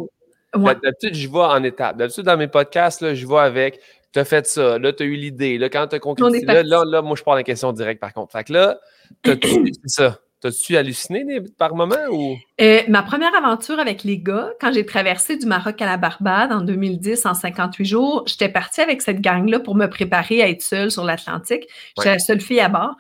D'habitude, 0.76 1.16
je 1.16 1.28
vois 1.30 1.54
en 1.54 1.64
étape. 1.64 1.98
D'habitude, 1.98 2.26
dans 2.26 2.38
mes 2.38 2.50
podcasts, 2.50 3.14
je 3.14 3.26
vois 3.26 3.44
avec 3.44 3.80
tu 4.14 4.20
as 4.20 4.26
fait 4.26 4.46
ça, 4.46 4.78
là, 4.78 4.92
tu 4.92 5.04
as 5.04 5.06
eu 5.06 5.16
l'idée, 5.16 5.58
là, 5.58 5.70
quand 5.70 5.88
tu 5.88 5.96
as 5.96 6.00
concrétisé, 6.00 6.46
là, 6.46 6.64
là, 6.64 6.84
là, 6.86 7.02
moi, 7.02 7.16
je 7.16 7.24
parle 7.24 7.38
la 7.38 7.44
question 7.44 7.72
directe, 7.72 8.02
par 8.02 8.14
contre. 8.14 8.34
Fait 8.34 8.44
que 8.44 8.54
là, 8.54 8.80
tu 9.24 9.32
as 9.32 9.38
ça. 9.86 10.20
T'as-tu 10.42 10.76
halluciné 10.76 11.40
par 11.56 11.76
moment 11.76 12.08
ou? 12.10 12.36
Euh, 12.60 12.82
ma 12.88 13.04
première 13.04 13.36
aventure 13.36 13.80
avec 13.80 14.04
les 14.04 14.18
gars, 14.18 14.52
quand 14.60 14.74
j'ai 14.74 14.88
traversé 14.88 15.38
du 15.38 15.46
Maroc 15.46 15.80
à 15.80 15.86
la 15.86 15.98
Barbade 15.98 16.52
en 16.52 16.62
2010 16.62 17.28
en 17.28 17.36
58 17.36 17.86
jours, 17.86 18.24
j'étais 18.26 18.50
partie 18.50 18.82
avec 18.82 19.04
cette 19.04 19.22
gang-là 19.22 19.60
pour 19.60 19.76
me 19.76 19.86
préparer 19.86 20.42
à 20.42 20.50
être 20.50 20.64
seule 20.64 20.90
sur 20.90 21.04
l'Atlantique. 21.04 21.68
J'étais 21.96 22.10
la 22.10 22.18
seule 22.18 22.42
fille 22.42 22.60
à 22.60 22.70
bord. 22.70 22.96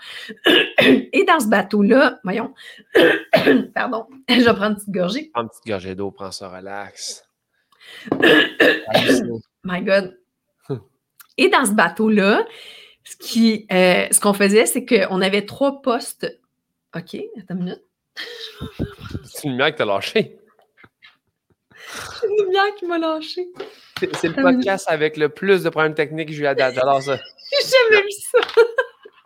Et 0.77 1.25
dans 1.25 1.39
ce 1.39 1.47
bateau-là, 1.47 2.19
voyons, 2.23 2.53
pardon, 3.73 4.05
je 4.29 4.35
vais 4.35 4.53
prendre 4.53 4.67
une 4.67 4.75
petite 4.75 4.91
gorgée. 4.91 5.31
Prends 5.33 5.41
une 5.41 5.49
petite 5.49 5.65
gorgée 5.65 5.95
d'eau, 5.95 6.11
prends 6.11 6.31
ça, 6.31 6.47
relax. 6.47 7.27
My 9.63 9.81
God. 9.81 10.15
Et 11.39 11.49
dans 11.49 11.65
ce 11.65 11.71
bateau-là, 11.71 12.45
ce 13.03 13.15
euh, 13.73 14.07
ce 14.11 14.19
qu'on 14.19 14.33
faisait, 14.33 14.67
c'est 14.67 14.85
qu'on 14.85 15.21
avait 15.21 15.47
trois 15.47 15.81
postes 15.81 16.27
OK, 16.95 17.17
attends 17.39 17.55
une 17.55 17.63
minute. 17.63 17.83
C'est 19.23 19.45
une 19.45 19.51
lumière 19.51 19.67
qui 19.67 19.75
t'a 19.75 19.85
lâché. 19.85 20.37
C'est 22.19 22.27
une 22.27 22.45
lumière 22.45 22.75
qui 22.77 22.85
m'a 22.85 22.97
lâché. 22.97 23.47
C'est 24.13 24.27
le 24.27 24.41
podcast 24.41 24.85
avec 24.89 25.15
le 25.17 25.29
plus 25.29 25.63
de 25.63 25.69
problèmes 25.69 25.93
techniques 25.93 26.29
que 26.29 26.33
j'ai 26.33 26.43
eu 26.43 26.47
à 26.47 26.55
date. 26.55 26.75
Ça. 26.75 27.17
J'ai 27.17 27.67
jamais 27.69 28.03
vu 28.03 28.11
ça. 28.11 28.39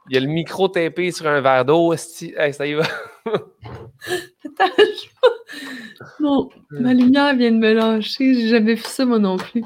Il 0.10 0.16
y 0.16 0.18
a 0.18 0.20
le 0.20 0.28
micro 0.28 0.68
tapé 0.68 1.12
sur 1.12 1.28
un 1.28 1.42
verre 1.42 1.66
d'eau. 1.66 1.94
Hey, 1.94 2.54
ça 2.54 2.68
y 2.68 2.74
va. 2.74 2.84
Attends, 3.26 4.72
je... 4.78 6.24
Non, 6.24 6.50
ma 6.70 6.94
lumière 6.94 7.36
vient 7.36 7.52
de 7.52 7.58
me 7.58 7.74
lâcher. 7.74 8.36
J'ai 8.36 8.50
jamais 8.50 8.76
vu 8.76 8.84
ça, 8.84 9.06
moi 9.06 9.18
non 9.18 9.38
plus. 9.38 9.64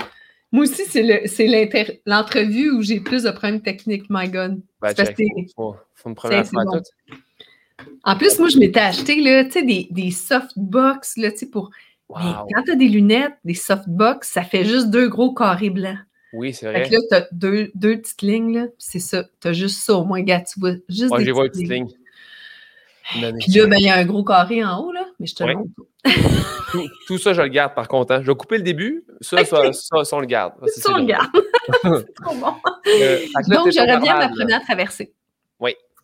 Moi 0.52 0.64
aussi, 0.64 0.86
c'est 0.86 2.00
l'entrevue 2.06 2.72
où 2.72 2.82
j'ai 2.82 3.02
plus 3.02 3.24
de 3.24 3.32
problèmes 3.32 3.62
techniques, 3.62 4.06
my 4.10 4.30
God. 4.30 4.62
Ben, 4.82 4.94
check, 4.94 5.18
faut, 5.56 5.76
faut, 5.94 6.10
une 6.10 6.16
première 6.16 6.48
fois 6.48 6.64
bon. 6.64 6.82
En 8.04 8.16
plus, 8.16 8.40
moi, 8.40 8.50
je 8.50 8.58
m'étais 8.58 8.80
acheté 8.80 9.22
là, 9.22 9.44
des, 9.44 9.88
des 9.90 10.12
softbox 10.12 11.18
là, 11.18 11.30
pour. 11.52 11.72
quand 12.10 12.64
tu 12.66 12.72
as 12.72 12.76
des 12.76 12.88
lunettes, 12.88 13.36
des 13.44 13.54
softbox, 13.54 14.30
ça 14.30 14.44
fait 14.44 14.66
juste 14.66 14.90
deux 14.90 15.10
gros 15.10 15.34
carrés 15.34 15.70
blancs. 15.70 16.00
Oui, 16.34 16.54
c'est 16.54 16.68
vrai. 16.68 16.84
Fait 16.84 16.90
que 16.90 16.96
là, 16.96 17.02
tu 17.10 17.16
as 17.16 17.28
deux, 17.32 17.72
deux, 17.76 17.98
petites 17.98 18.22
lignes, 18.22 18.54
là, 18.56 18.68
c'est 18.78 19.00
ça. 19.00 19.26
Tu 19.42 19.48
as 19.48 19.54
juste 19.54 19.80
ça 19.80 19.96
au 19.96 20.06
moins, 20.06 20.22
gars, 20.22 20.42
tu 20.42 20.60
vois 20.60 20.74
juste 20.88 21.16
des 21.18 21.26
j'ai 21.26 21.32
une 21.32 21.50
petite 21.50 21.70
ligne. 21.70 21.88
Puis 23.12 23.52
là, 23.54 23.66
ben, 23.66 23.78
il 23.80 23.86
y 23.86 23.90
a 23.90 23.96
un 23.96 24.06
gros 24.06 24.24
carré 24.24 24.64
en 24.64 24.78
haut, 24.80 24.92
là, 24.92 25.06
mais 25.20 25.26
je 25.26 25.36
te 25.36 25.44
le 25.44 25.56
montre. 25.56 25.72
tout, 26.72 26.88
tout, 27.08 27.18
ça, 27.18 27.34
je 27.34 27.42
le 27.42 27.48
garde 27.48 27.74
par 27.74 27.88
contre. 27.88 28.14
Hein. 28.14 28.22
Je 28.22 28.28
vais 28.28 28.36
couper 28.36 28.58
le 28.58 28.64
début. 28.64 29.04
Ça, 29.22 29.44
ça, 29.44 29.74
ça, 29.74 30.16
on 30.16 30.20
le 30.20 30.28
garde. 30.28 30.54
Ça, 30.68 30.94
on 30.94 30.98
le 30.98 31.06
garde. 31.06 31.30
c'est 31.84 32.14
trop 32.14 32.36
bon. 32.36 32.54
Euh, 32.88 33.20
Donc, 33.48 33.72
je 33.72 33.80
reviens 33.80 34.16
à 34.16 34.28
ma 34.28 34.30
première 34.30 34.62
traversée. 34.62 35.14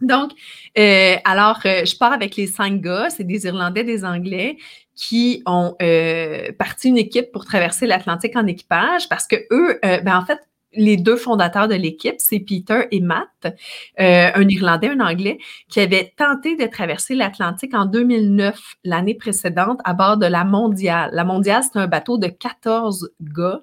Donc, 0.01 0.31
euh, 0.77 1.15
alors, 1.23 1.59
euh, 1.65 1.85
je 1.85 1.97
pars 1.97 2.13
avec 2.13 2.35
les 2.35 2.47
cinq 2.47 2.81
gars, 2.81 3.09
c'est 3.09 3.23
des 3.23 3.45
Irlandais, 3.45 3.83
des 3.83 4.03
Anglais, 4.03 4.57
qui 4.95 5.41
ont 5.45 5.75
euh, 5.81 6.51
parti 6.57 6.89
une 6.89 6.97
équipe 6.97 7.31
pour 7.31 7.45
traverser 7.45 7.85
l'Atlantique 7.85 8.35
en 8.35 8.47
équipage 8.47 9.09
parce 9.09 9.27
que 9.27 9.35
eux, 9.51 9.79
ben 9.83 10.17
en 10.17 10.25
fait, 10.25 10.39
les 10.77 10.97
deux 10.97 11.15
fondateurs 11.15 11.67
de 11.67 11.75
l'équipe, 11.75 12.15
c'est 12.17 12.39
Peter 12.39 12.87
et 12.91 12.99
Matt, 12.99 13.57
un 13.97 14.47
Irlandais, 14.47 14.89
un 14.89 14.99
Anglais, 14.99 15.37
qui 15.69 15.79
avaient 15.79 16.13
tenté 16.17 16.55
de 16.55 16.65
traverser 16.65 17.15
l'Atlantique 17.15 17.73
en 17.73 17.85
2009, 17.85 18.59
l'année 18.83 19.15
précédente, 19.15 19.79
à 19.83 19.93
bord 19.93 20.17
de 20.17 20.25
la 20.25 20.43
Mondiale. 20.43 21.09
La 21.13 21.23
Mondiale, 21.23 21.63
c'est 21.63 21.79
un 21.79 21.87
bateau 21.87 22.17
de 22.17 22.27
14 22.27 23.11
gars 23.21 23.61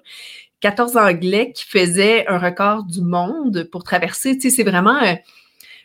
14 0.61 0.95
Anglais 0.95 1.51
qui 1.53 1.65
faisaient 1.65 2.25
un 2.27 2.37
record 2.37 2.85
du 2.85 3.01
monde 3.01 3.67
pour 3.71 3.83
traverser. 3.83 4.37
Tu 4.37 4.49
sais, 4.49 4.55
c'est 4.55 4.63
vraiment 4.63 4.97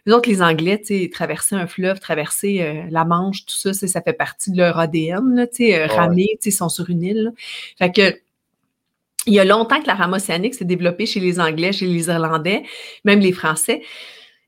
les 0.09 0.15
autres, 0.15 0.31
les 0.31 0.41
Anglais, 0.41 0.81
traverser 1.13 1.55
un 1.55 1.67
fleuve, 1.67 2.01
traverser 2.01 2.63
euh, 2.63 2.83
la 2.91 3.05
Manche, 3.05 3.45
tout 3.45 3.55
ça, 3.55 3.75
ça 3.75 4.01
fait 4.01 4.15
partie 4.15 4.51
de 4.51 4.57
leur 4.57 4.79
ADN, 4.79 5.35
là, 5.35 5.47
euh, 5.61 5.87
ramer, 5.87 6.39
ils 6.43 6.51
sont 6.51 6.71
sur 6.71 6.89
une 6.89 7.03
île. 7.03 7.33
Fait 7.79 7.93
que, 7.93 8.19
il 9.27 9.35
y 9.35 9.39
a 9.39 9.45
longtemps 9.45 9.83
que 9.83 9.87
la 9.87 9.95
rame 9.95 10.15
océanique 10.15 10.55
s'est 10.55 10.65
développée 10.65 11.05
chez 11.05 11.21
les 11.21 11.39
Anglais, 11.39 11.73
chez 11.73 11.85
les 11.85 12.07
Irlandais, 12.07 12.63
même 13.05 13.21
les 13.21 13.33
Français. 13.33 13.83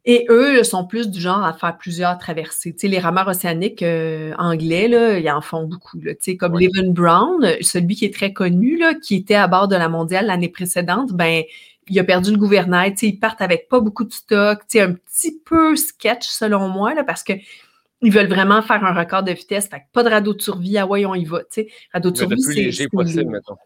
Et 0.07 0.25
eux 0.31 0.65
sont 0.65 0.87
plus 0.87 1.11
du 1.11 1.21
genre 1.21 1.45
à 1.45 1.53
faire 1.53 1.77
plusieurs 1.77 2.17
traversées. 2.17 2.75
les 2.83 2.99
rameurs 2.99 3.29
océaniques 3.29 3.83
euh, 3.83 4.33
anglais, 4.39 4.89
là, 4.89 5.19
ils 5.19 5.31
en 5.31 5.43
font 5.43 5.65
beaucoup. 5.65 6.01
Là, 6.01 6.15
comme 6.39 6.59
Leven 6.59 6.95
Brown, 6.95 7.47
celui 7.61 7.97
qui 7.97 8.07
est 8.07 8.15
très 8.15 8.33
connu, 8.33 8.79
là, 8.79 8.95
qui 8.95 9.17
était 9.17 9.35
à 9.35 9.47
bord 9.47 9.69
de 9.69 9.77
la 9.77 9.91
mondiale 9.91 10.25
l'année 10.25 10.49
précédente, 10.49 11.13
ben, 11.13 11.43
il 11.91 11.99
a 11.99 12.05
perdu 12.05 12.31
le 12.31 12.39
gouvernail, 12.39 12.95
ils 13.03 13.19
partent 13.19 13.43
avec 13.43 13.69
pas 13.69 13.81
beaucoup 13.81 14.05
de 14.05 14.13
stock, 14.13 14.61
un 14.77 14.93
petit 14.93 15.39
peu 15.45 15.77
sketch 15.77 16.27
selon 16.27 16.69
moi, 16.69 16.95
là, 16.95 17.05
parce 17.05 17.23
que 17.23 17.33
ils 18.03 18.13
veulent 18.13 18.29
vraiment 18.29 18.63
faire 18.63 18.83
un 18.85 18.95
record 18.95 19.23
de 19.23 19.33
vitesse. 19.33 19.69
Fait 19.69 19.83
pas 19.93 20.03
de 20.03 20.09
radeau 20.09 20.33
de 20.33 20.41
survie, 20.41 20.79
ah 20.79 20.87
ouais, 20.87 21.05
on 21.05 21.15
y 21.15 21.25
va. 21.25 21.41
Radeau 21.93 22.11
de 22.11 22.17
survie, 22.17 22.37
le 22.37 22.43
plus 22.43 22.55
léger 22.55 22.89
possible, 22.89 23.31
mettons. 23.31 23.57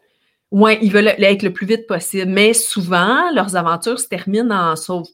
Oui, 0.51 0.79
ils 0.83 0.93
veulent 0.93 1.09
être 1.09 1.43
le 1.43 1.53
plus 1.53 1.67
vite 1.67 1.87
possible. 1.87 2.31
Mais 2.31 2.53
souvent, 2.53 3.31
leurs 3.33 3.57
aventures 3.57 3.99
se 3.99 4.09
terminent 4.09 4.73
en 4.73 4.77
sauve. 4.77 5.07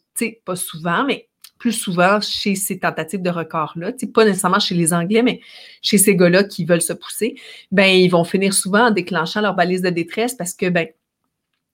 Pas 0.45 0.57
souvent, 0.57 1.05
mais 1.05 1.29
plus 1.59 1.73
souvent 1.73 2.21
chez 2.21 2.55
ces 2.55 2.79
tentatives 2.79 3.23
de 3.23 3.31
record-là. 3.31 3.93
Pas 4.15 4.25
nécessairement 4.25 4.59
chez 4.59 4.75
les 4.75 4.93
Anglais, 4.95 5.23
mais 5.23 5.41
chez 5.83 5.99
ces 5.99 6.17
gars-là 6.17 6.45
qui 6.45 6.65
veulent 6.65 6.83
se 6.83 6.95
pousser. 6.95 7.37
Ben, 7.71 7.87
ils 7.87 8.09
vont 8.09 8.25
finir 8.25 8.55
souvent 8.55 8.87
en 8.87 8.91
déclenchant 8.91 9.41
leur 9.41 9.55
balise 9.55 9.83
de 9.83 9.91
détresse 9.91 10.35
parce 10.35 10.55
que 10.55 10.69
ben, 10.69 10.89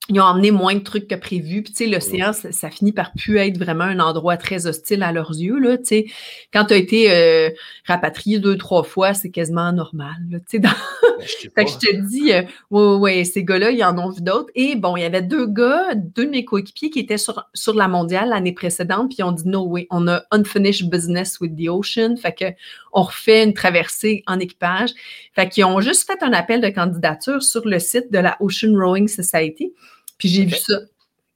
ils 0.08 0.20
ont 0.20 0.24
emmené 0.24 0.50
moins 0.50 0.74
de 0.74 0.80
trucs 0.80 1.08
que 1.08 1.14
prévu. 1.14 1.62
Puis, 1.62 1.72
tu 1.72 1.84
sais, 1.84 1.90
l'océan, 1.90 2.32
ça, 2.32 2.70
finit 2.70 2.92
par 2.92 3.12
plus 3.12 3.38
être 3.38 3.58
vraiment 3.58 3.84
un 3.84 3.98
endroit 3.98 4.36
très 4.36 4.66
hostile 4.66 5.02
à 5.02 5.10
leurs 5.10 5.30
yeux, 5.30 5.58
là, 5.58 5.78
tu 5.78 5.84
sais. 5.84 6.06
Quand 6.52 6.66
tu 6.66 6.74
as 6.74 6.76
été 6.76 7.10
euh, 7.10 7.50
rapatrié 7.86 8.38
deux, 8.38 8.56
trois 8.56 8.84
fois, 8.84 9.14
c'est 9.14 9.30
quasiment 9.30 9.72
normal, 9.72 10.16
tu 10.30 10.40
sais. 10.46 10.58
Dans... 10.60 10.70
Ben, 10.70 11.26
fait 11.54 11.64
que 11.64 11.70
je 11.70 11.78
te 11.78 12.06
dis, 12.08 12.32
euh, 12.32 12.42
ouais, 12.70 12.96
ouais, 12.96 13.24
ces 13.24 13.42
gars-là, 13.42 13.70
ils 13.70 13.82
en 13.82 13.98
ont 13.98 14.10
vu 14.10 14.22
d'autres. 14.22 14.50
Et 14.54 14.76
bon, 14.76 14.96
il 14.96 15.02
y 15.02 15.04
avait 15.04 15.22
deux 15.22 15.46
gars, 15.46 15.94
deux 15.94 16.26
de 16.26 16.30
mes 16.30 16.44
coéquipiers 16.44 16.90
qui 16.90 17.00
étaient 17.00 17.18
sur, 17.18 17.44
sur 17.54 17.74
la 17.74 17.88
mondiale 17.88 18.28
l'année 18.28 18.52
précédente, 18.52 19.08
puis 19.08 19.18
ils 19.20 19.24
ont 19.24 19.32
dit, 19.32 19.48
no 19.48 19.64
way, 19.64 19.86
on 19.90 20.06
a 20.06 20.22
unfinished 20.30 20.88
business 20.88 21.40
with 21.40 21.56
the 21.56 21.68
ocean. 21.68 22.16
Fait 22.16 22.32
que 22.32 22.44
on 22.92 23.02
refait 23.02 23.44
une 23.44 23.54
traversée 23.54 24.22
en 24.26 24.38
équipage. 24.38 24.90
Fait 25.34 25.48
qu'ils 25.48 25.64
ont 25.64 25.80
juste 25.80 26.06
fait 26.06 26.22
un 26.22 26.32
appel 26.32 26.60
de 26.60 26.68
candidature 26.68 27.42
sur 27.42 27.66
le 27.66 27.78
site 27.78 28.10
de 28.10 28.18
la 28.18 28.36
Ocean 28.40 28.74
Rowing 28.74 29.08
Society. 29.08 29.74
Puis 30.18 30.28
j'ai 30.28 30.44
vu 30.44 30.54
ça. 30.54 30.74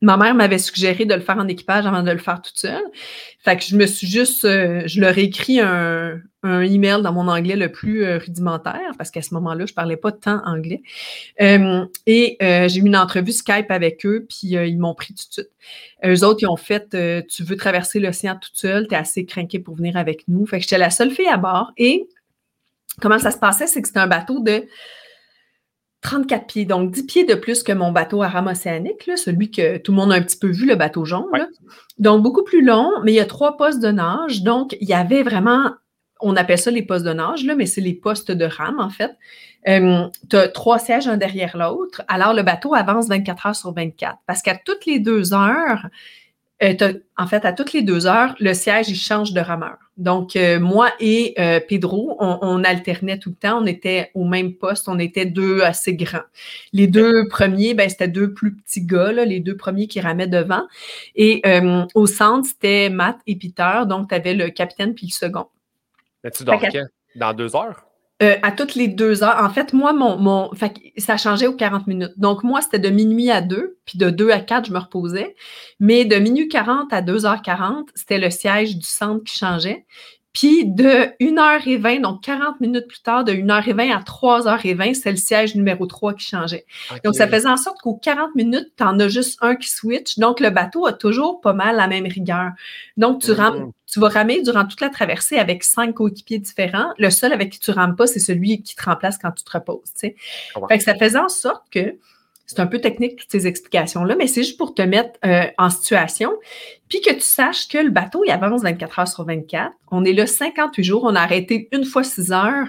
ma 0.01 0.17
mère 0.17 0.35
m'avait 0.35 0.59
suggéré 0.59 1.05
de 1.05 1.15
le 1.15 1.21
faire 1.21 1.37
en 1.37 1.49
équipage 1.49 1.87
avant 1.87 2.03
de 2.03 2.11
le 2.11 2.19
faire 2.19 2.41
toute 2.41 2.57
seule. 2.57 2.83
Fait 3.43 3.57
que 3.57 3.65
je 3.65 3.77
me 3.77 3.87
suis 3.87 4.07
juste, 4.07 4.45
euh, 4.45 4.83
je 4.87 5.01
leur 5.01 5.17
ai 5.19 5.25
écrit 5.25 5.61
un, 5.61 6.21
un, 6.43 6.61
email 6.63 7.03
dans 7.03 7.13
mon 7.13 7.29
anglais 7.29 7.57
le 7.57 7.71
plus 7.71 8.05
euh, 8.05 8.19
rudimentaire 8.19 8.93
parce 8.97 9.11
qu'à 9.11 9.23
ce 9.23 9.35
moment-là, 9.35 9.67
je 9.67 9.75
parlais 9.75 9.97
pas 9.97 10.13
tant 10.13 10.43
anglais. 10.47 10.83
Euh, 11.41 11.85
et 12.07 12.37
j'ai 12.41 12.81
eu 12.81 12.87
une 12.87 12.97
entrevue 12.97 13.33
Skype 13.33 13.71
avec 13.71 14.07
eux, 14.07 14.27
puis 14.29 14.49
ils 14.53 14.79
m'ont 14.79 14.95
pris 14.95 15.15
tout 15.15 15.27
de 15.29 15.33
suite. 15.33 15.51
Eux 16.05 16.25
autres, 16.25 16.41
ils 16.43 16.49
ont 16.49 16.57
fait, 16.57 16.97
tu 17.29 17.43
veux 17.43 17.57
traverser 17.57 18.01
l'océan 18.01 18.37
toute 18.41 18.57
seule, 18.57 18.89
tu 18.89 18.95
es 18.95 18.99
assez 18.99 19.27
craqué 19.27 19.59
pour 19.59 19.77
venir 19.77 19.97
avec 19.97 20.25
nous. 20.29 20.47
Fait 20.47 20.57
que 20.57 20.63
j'étais 20.63 20.79
la 20.79 20.91
seule 20.91 21.11
fille 21.11 21.29
à 21.29 21.37
bord. 21.37 21.73
Et 21.77 22.09
comment 23.01 23.19
ça 23.19 23.31
se 23.31 23.39
passait, 23.39 23.67
c'est 23.67 23.83
que 23.83 23.89
c'était 23.89 24.01
un 24.01 24.07
bateau 24.07 24.41
de 24.41 24.65
34 26.03 26.47
pieds, 26.47 26.65
donc 26.65 26.91
10 26.91 27.03
pieds 27.05 27.25
de 27.25 27.35
plus 27.35 27.63
que 27.63 27.73
mon 27.73 27.93
bateau 27.93 28.23
à 28.23 28.29
rame 28.29 28.47
océanique, 28.47 29.09
celui 29.17 29.51
que 29.51 29.77
tout 29.79 29.93
le 29.93 29.97
monde 29.97 30.13
a 30.13 30.17
un 30.17 30.23
petit 30.23 30.39
peu 30.39 30.49
vu, 30.49 30.67
le 30.67 30.75
bateau 30.75 31.05
jaune. 31.05 31.49
Donc, 31.99 32.23
beaucoup 32.23 32.43
plus 32.43 32.65
long, 32.65 32.91
mais 33.05 33.13
il 33.13 33.17
y 33.17 33.21
a 33.21 33.27
trois 33.27 33.57
postes 33.57 33.83
de 33.83 33.91
nage. 33.91 34.43
Donc, 34.43 34.77
il 34.81 34.89
y 34.89 34.95
avait 34.95 35.23
vraiment, 35.23 35.73
on 36.21 36.37
appelle 36.37 36.59
ça 36.59 36.71
les 36.71 36.83
postes 36.83 37.05
de 37.05 37.13
nage, 37.13 37.45
là, 37.45 37.55
mais 37.55 37.67
c'est 37.67 37.83
les 37.83 37.93
postes 37.93 38.33
de 38.33 38.47
rame, 38.47 38.81
en 38.81 38.89
fait. 38.89 39.13
Euh, 39.69 40.09
tu 40.31 40.37
as 40.37 40.49
trois 40.49 40.79
sièges 40.79 41.07
un 41.07 41.19
derrière 41.19 41.57
l'autre. 41.57 42.03
Alors, 42.09 42.33
le 42.33 42.43
bateau 42.43 42.75
avance 42.75 43.09
24 43.09 43.47
heures 43.47 43.57
sur 43.57 43.75
24 43.75 44.17
parce 44.27 44.41
qu'à 44.41 44.57
toutes 44.57 44.87
les 44.87 45.01
deux 45.01 45.35
heures, 45.35 45.87
euh, 46.63 46.93
en 47.17 47.27
fait, 47.27 47.45
à 47.45 47.53
toutes 47.53 47.73
les 47.73 47.83
deux 47.83 48.07
heures, 48.07 48.35
le 48.39 48.53
siège, 48.53 48.89
il 48.89 48.97
change 48.97 49.33
de 49.33 49.41
rameur. 49.41 49.77
Donc, 49.97 50.37
euh, 50.37 50.61
moi 50.61 50.91
et 51.01 51.35
euh, 51.39 51.61
Pedro, 51.67 52.17
on, 52.21 52.65
alternait 52.65 53.19
tout 53.19 53.31
le 53.31 53.35
temps. 53.35 53.63
On 53.63 53.67
était 53.67 54.11
au 54.15 54.25
même 54.25 54.55
poste. 54.55 54.89
On 54.89 54.99
était 54.99 55.27
deux 55.27 55.63
assez 55.63 55.95
grands. 55.95 56.25
Les 56.73 56.87
deux 56.87 57.29
premiers, 57.29 57.75
ben, 57.75 57.89
c'était 57.89 58.09
deux 58.09 58.35
plus 58.35 58.55
petits 58.57 58.85
gars, 58.85 59.13
les 59.13 59.41
deux 59.41 59.57
premiers 59.57 59.87
qui 59.87 60.01
ramaient 60.01 60.27
devant. 60.27 60.67
Et 61.15 61.43
au 61.95 62.07
centre, 62.07 62.49
c'était 62.49 62.91
Matt 62.91 63.19
et 63.27 63.37
Peter. 63.37 63.81
Donc, 63.87 64.09
tu 64.09 64.15
avais 64.15 64.35
le 64.35 64.51
capitaine 64.51 64.95
puis 64.95 65.07
le 65.07 65.13
second. 65.13 65.47
Mais 66.23 66.31
tu 66.31 66.45
dors 66.45 66.61
Dans 67.17 67.33
deux 67.33 67.57
heures? 67.57 67.90
Euh, 68.23 68.37
à 68.43 68.53
toutes 68.53 68.75
les 68.75 68.87
deux 68.87 69.23
heures. 69.23 69.43
En 69.43 69.49
fait, 69.49 69.73
moi, 69.73 69.95
mon, 69.95 70.51
ça 70.99 71.17
changeait 71.17 71.47
aux 71.47 71.57
40 71.57 71.87
minutes. 71.87 72.13
Donc, 72.19 72.45
moi, 72.45 72.61
c'était 72.61 72.79
de 72.79 72.91
minuit 72.91 73.31
à 73.31 73.41
deux, 73.41 73.79
puis 73.87 73.99
de 73.99 74.11
deux 74.11 74.31
à 74.31 74.41
quatre, 74.41 74.67
je 74.67 74.73
me 74.73 74.79
reposais. 74.79 75.35
Mais 75.79 76.05
de 76.05 76.17
minuit 76.17 76.49
40 76.49 76.93
à 76.93 77.01
2h40, 77.01 77.87
c'était 77.95 78.19
le 78.19 78.29
siège 78.29 78.77
du 78.77 78.87
centre 78.87 79.25
qui 79.25 79.39
changeait. 79.39 79.87
Puis 80.33 80.65
de 80.65 81.11
1h20, 81.21 82.03
donc 82.03 82.23
40 82.23 82.61
minutes 82.61 82.87
plus 82.87 83.03
tard, 83.03 83.25
de 83.25 83.33
1h20 83.33 83.93
à 83.93 84.01
3h20, 84.01 84.95
c'est 84.95 85.11
le 85.11 85.17
siège 85.17 85.57
numéro 85.57 85.87
3 85.87 86.15
qui 86.15 86.27
changeait. 86.27 86.67
Donc, 87.05 87.17
ça 87.17 87.27
faisait 87.27 87.49
en 87.49 87.57
sorte 87.57 87.79
qu'aux 87.83 87.97
40 87.97 88.37
minutes, 88.37 88.71
tu 88.77 88.85
en 88.85 88.99
as 89.01 89.09
juste 89.09 89.39
un 89.43 89.57
qui 89.57 89.69
switch. 89.69 90.19
Donc, 90.19 90.39
le 90.39 90.51
bateau 90.51 90.87
a 90.87 90.93
toujours 90.93 91.41
pas 91.41 91.53
mal 91.53 91.77
la 91.77 91.89
même 91.89 92.07
rigueur. 92.07 92.53
Donc, 92.97 93.23
tu, 93.23 93.33
mm-hmm. 93.33 93.73
tu 93.87 93.99
vas 93.99 94.09
ramer 94.09 94.43
durant 94.43 94.67
toute 94.67 94.81
la 94.81 94.89
traversée 94.89 95.37
avec 95.37 95.65
cinq 95.65 95.95
coéquipiers 95.95 96.39
différents. 96.39 96.93
Le 96.99 97.11
seul 97.11 97.33
avec 97.33 97.51
qui 97.51 97.59
tu 97.59 97.73
rames 97.73 97.97
pas, 97.97 98.07
c'est 98.07 98.21
celui 98.21 98.63
qui 98.63 98.77
te 98.77 98.85
remplace 98.85 99.19
quand 99.19 99.33
tu 99.33 99.43
te 99.43 99.51
reposes. 99.51 99.91
Fait 99.99 100.15
que 100.79 100.85
ça 100.85 100.95
faisait 100.95 101.19
en 101.19 101.29
sorte 101.29 101.65
que 101.73 101.97
c'est 102.51 102.59
un 102.59 102.67
peu 102.67 102.81
technique, 102.81 103.15
toutes 103.15 103.31
ces 103.31 103.47
explications-là, 103.47 104.17
mais 104.17 104.27
c'est 104.27 104.43
juste 104.43 104.59
pour 104.59 104.75
te 104.75 104.83
mettre 104.83 105.21
euh, 105.25 105.45
en 105.57 105.71
situation, 105.71 106.33
puis 106.89 107.01
que 107.01 107.13
tu 107.13 107.21
saches 107.21 107.69
que 107.69 107.79
le 107.79 107.91
bateau, 107.91 108.25
il 108.27 108.31
avance 108.33 108.63
24 108.63 108.99
heures 108.99 109.09
sur 109.09 109.25
24. 109.25 109.71
On 109.93 110.05
est 110.05 110.13
là 110.13 110.27
58 110.27 110.83
jours. 110.83 111.05
On 111.05 111.15
a 111.15 111.21
arrêté 111.21 111.69
une 111.71 111.85
fois 111.85 112.03
6 112.03 112.33
heures 112.33 112.67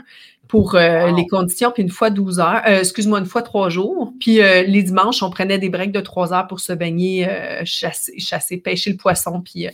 pour 0.48 0.76
euh, 0.76 1.10
les 1.12 1.26
conditions, 1.26 1.72
puis 1.72 1.82
une 1.82 1.90
fois 1.90 2.12
12 2.12 2.40
heures, 2.40 2.62
euh, 2.68 2.82
excuse-moi, 2.82 3.18
une 3.18 3.26
fois 3.26 3.42
3 3.42 3.70
jours. 3.70 4.14
Puis 4.20 4.36
les 4.36 4.84
dimanches, 4.84 5.24
on 5.24 5.32
prenait 5.32 5.58
des 5.58 5.70
breaks 5.70 5.92
de 5.92 6.02
3 6.02 6.32
heures 6.32 6.48
pour 6.48 6.60
se 6.60 6.74
baigner, 6.74 7.28
chasser, 7.66 8.20
chasser, 8.20 8.58
pêcher 8.58 8.92
le 8.92 8.98
poisson, 8.98 9.42
puis 9.42 9.68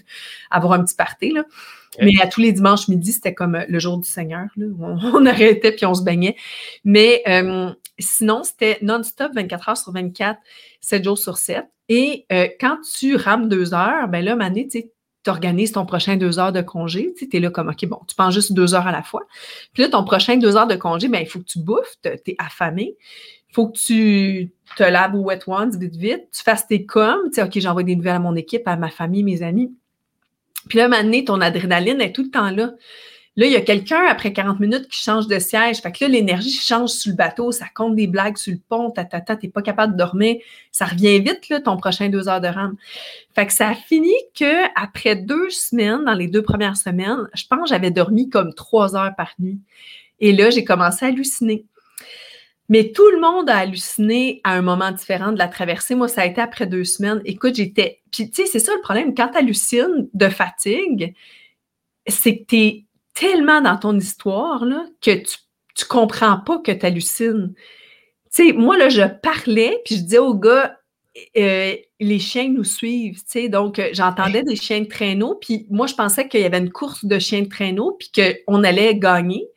avoir 0.50 0.72
un 0.72 0.86
petit 0.86 0.96
party. 0.96 1.32
Là. 1.32 1.44
Mais 2.00 2.14
à 2.22 2.28
tous 2.28 2.42
les 2.42 2.52
dimanches 2.52 2.88
midi, 2.88 3.12
c'était 3.12 3.34
comme 3.34 3.64
le 3.68 3.80
jour 3.80 3.98
du 3.98 4.08
Seigneur. 4.08 4.48
Là, 4.56 4.66
où 4.68 4.86
on, 4.86 5.26
arrêtait 5.26 5.72
puis 5.72 5.86
on 5.86 5.94
se 5.94 6.04
baignait. 6.04 6.36
Mais 6.84 7.24
Sinon, 8.00 8.44
c'était 8.44 8.78
non-stop 8.82 9.32
24 9.34 9.70
heures 9.70 9.78
sur 9.78 9.92
24, 9.92 10.40
7 10.82 11.04
jours 11.04 11.18
sur 11.18 11.38
7. 11.38 11.66
Et 11.90 12.26
euh, 12.32 12.48
quand 12.60 12.78
tu 12.98 13.16
rames 13.16 13.50
deux 13.50 13.74
heures, 13.74 14.08
ben 14.08 14.24
là, 14.24 14.36
Mané, 14.36 14.68
tu 14.68 14.84
organises 15.26 15.72
ton 15.72 15.86
prochain 15.86 16.16
deux 16.16 16.38
heures 16.38 16.52
de 16.52 16.62
congé. 16.62 17.14
Tu 17.18 17.28
es 17.36 17.40
là 17.40 17.50
comme, 17.50 17.70
OK, 17.70 17.86
bon, 17.88 18.00
tu 18.08 18.16
penses 18.16 18.34
juste 18.34 18.54
deux 18.54 18.76
heures 18.76 18.86
à 18.86 18.92
la 18.92 19.02
fois. 19.02 19.26
Puis 19.74 19.82
là, 19.82 19.90
ton 19.90 20.04
prochain 20.04 20.38
deux 20.38 20.56
heures 20.56 20.68
de 20.68 20.76
congé, 20.76 21.08
ben, 21.08 21.20
il 21.20 21.28
faut 21.28 21.40
que 21.40 21.46
tu 21.46 21.60
bouffes, 21.60 21.96
tu 22.04 22.10
es 22.10 22.36
affamé. 22.38 22.96
Il 23.50 23.54
faut 23.54 23.70
que 23.70 23.78
tu 23.78 24.52
te 24.76 24.84
laves 24.84 25.16
au 25.16 25.22
wet 25.22 25.40
ones 25.48 25.76
vite, 25.76 25.96
vite. 25.96 26.28
Tu 26.32 26.44
fasses 26.44 26.68
tes 26.68 26.86
coms. 26.86 27.30
Tu 27.30 27.36
sais, 27.36 27.44
OK, 27.44 27.58
j'envoie 27.60 27.84
des 27.84 27.96
nouvelles 27.96 28.18
à 28.18 28.20
mon 28.20 28.36
équipe, 28.36 28.68
à 28.68 28.76
ma 28.76 28.90
famille, 28.90 29.24
mes 29.24 29.42
amis. 29.42 29.74
Puis 30.68 30.78
là, 30.78 30.88
Mané, 30.88 31.26
ton 31.26 31.42
adrénaline 31.42 32.02
est 32.02 32.14
tout 32.14 32.24
le 32.24 32.30
temps 32.30 32.52
là. 32.52 32.72
Là, 33.38 33.46
il 33.46 33.52
y 33.52 33.56
a 33.56 33.62
quelqu'un 33.62 34.04
après 34.08 34.34
40 34.34 34.60
minutes 34.60 34.88
qui 34.88 35.00
change 35.00 35.28
de 35.28 35.38
siège. 35.38 35.78
Fait 35.78 35.92
que 35.92 36.04
là, 36.04 36.08
l'énergie 36.10 36.50
change 36.50 36.90
sur 36.90 37.12
le 37.12 37.16
bateau, 37.16 37.52
ça 37.52 37.66
compte 37.74 37.96
des 37.96 38.08
blagues 38.08 38.36
sur 38.36 38.52
le 38.52 38.60
pont, 38.68 38.90
ta, 38.90 39.06
ta, 39.06 39.36
t'es 39.36 39.48
pas 39.48 39.62
capable 39.62 39.94
de 39.94 39.98
dormir. 40.00 40.38
Ça 40.72 40.86
revient 40.86 41.20
vite, 41.20 41.48
là, 41.50 41.62
ton 41.62 41.78
prochain 41.78 42.10
deux 42.10 42.28
heures 42.28 42.42
de 42.42 42.48
rame. 42.48 42.76
Fait 43.36 43.46
que 43.46 43.54
ça 43.54 43.70
a 43.70 43.76
fini 43.76 44.12
que 44.34 44.66
après 44.76 45.16
deux 45.16 45.52
semaines, 45.52 46.04
dans 46.06 46.16
les 46.16 46.28
deux 46.28 46.42
premières 46.42 46.78
semaines, 46.78 47.28
je 47.36 47.44
pense 47.48 47.62
que 47.62 47.70
j'avais 47.70 47.92
dormi 47.92 48.28
comme 48.28 48.56
trois 48.56 48.96
heures 48.96 49.14
par 49.16 49.30
nuit. 49.38 49.60
Et 50.20 50.32
là, 50.32 50.50
j'ai 50.50 50.64
commencé 50.64 51.06
à 51.06 51.10
halluciner. 51.10 51.64
Mais 52.70 52.92
tout 52.92 53.10
le 53.12 53.20
monde 53.20 53.50
a 53.50 53.58
halluciné 53.58 54.42
à 54.44 54.54
un 54.54 54.62
moment 54.62 54.92
différent 54.92 55.32
de 55.32 55.38
la 55.38 55.48
traversée. 55.48 55.96
Moi, 55.96 56.08
ça 56.08 56.22
a 56.22 56.26
été 56.26 56.42
après 56.42 56.68
deux 56.68 56.84
semaines. 56.84 57.22
Écoute, 57.24 57.56
j'étais. 57.56 58.02
Puis, 58.12 58.30
tu 58.30 58.44
sais, 58.44 58.48
c'est 58.48 58.60
ça 58.60 58.74
le 58.76 58.82
problème. 58.82 59.16
Quand 59.16 59.30
tu 59.30 59.38
hallucines 59.38 60.10
de 60.14 60.30
fatigue, 60.30 61.16
c'est 62.08 62.40
que 62.40 62.44
tu 62.46 62.58
es 62.58 62.86
tellement 63.14 63.62
dans 63.62 63.78
ton 63.78 63.98
histoire 63.98 64.66
là, 64.66 64.86
que 65.02 65.12
tu 65.12 65.38
ne 65.80 65.86
comprends 65.88 66.40
pas 66.40 66.60
que 66.60 66.72
tu 66.72 66.86
hallucines. 66.86 67.54
Tu 67.56 68.48
sais, 68.48 68.54
moi, 68.54 68.78
là, 68.78 68.90
je 68.90 69.04
parlais, 69.22 69.82
puis 69.86 69.96
je 69.96 70.02
disais 70.02 70.18
au 70.20 70.36
gars, 70.36 70.78
euh, 71.36 71.76
les 72.00 72.20
chiens 72.20 72.50
nous 72.50 72.64
suivent, 72.64 73.24
tu 73.24 73.26
sais, 73.28 73.50
donc 73.50 73.80
euh, 73.80 73.90
j'entendais 73.94 74.44
des 74.44 74.56
chiens 74.56 74.82
de 74.82 74.88
traîneau, 74.88 75.36
puis 75.36 75.66
moi, 75.70 75.88
je 75.88 75.96
pensais 75.96 76.28
qu'il 76.28 76.42
y 76.42 76.46
avait 76.46 76.60
une 76.60 76.72
course 76.72 77.06
de 77.06 77.18
chiens 77.18 77.42
de 77.42 77.50
traîneau, 77.50 77.98
puis 77.98 78.12
qu'on 78.46 78.64
allait 78.64 78.96
gagner, 78.96 79.48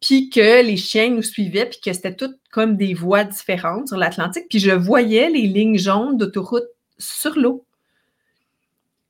puis 0.00 0.30
que 0.30 0.62
les 0.62 0.76
chiens 0.76 1.10
nous 1.10 1.22
suivaient, 1.22 1.66
puis 1.66 1.80
que 1.80 1.92
c'était 1.92 2.14
toutes 2.14 2.36
comme 2.52 2.76
des 2.76 2.94
voies 2.94 3.24
différentes 3.24 3.88
sur 3.88 3.96
l'Atlantique, 3.96 4.44
puis 4.48 4.60
je 4.60 4.70
voyais 4.70 5.30
les 5.30 5.48
lignes 5.48 5.78
jaunes 5.78 6.16
d'autoroute 6.16 6.68
sur 6.98 7.36
l'eau. 7.36 7.64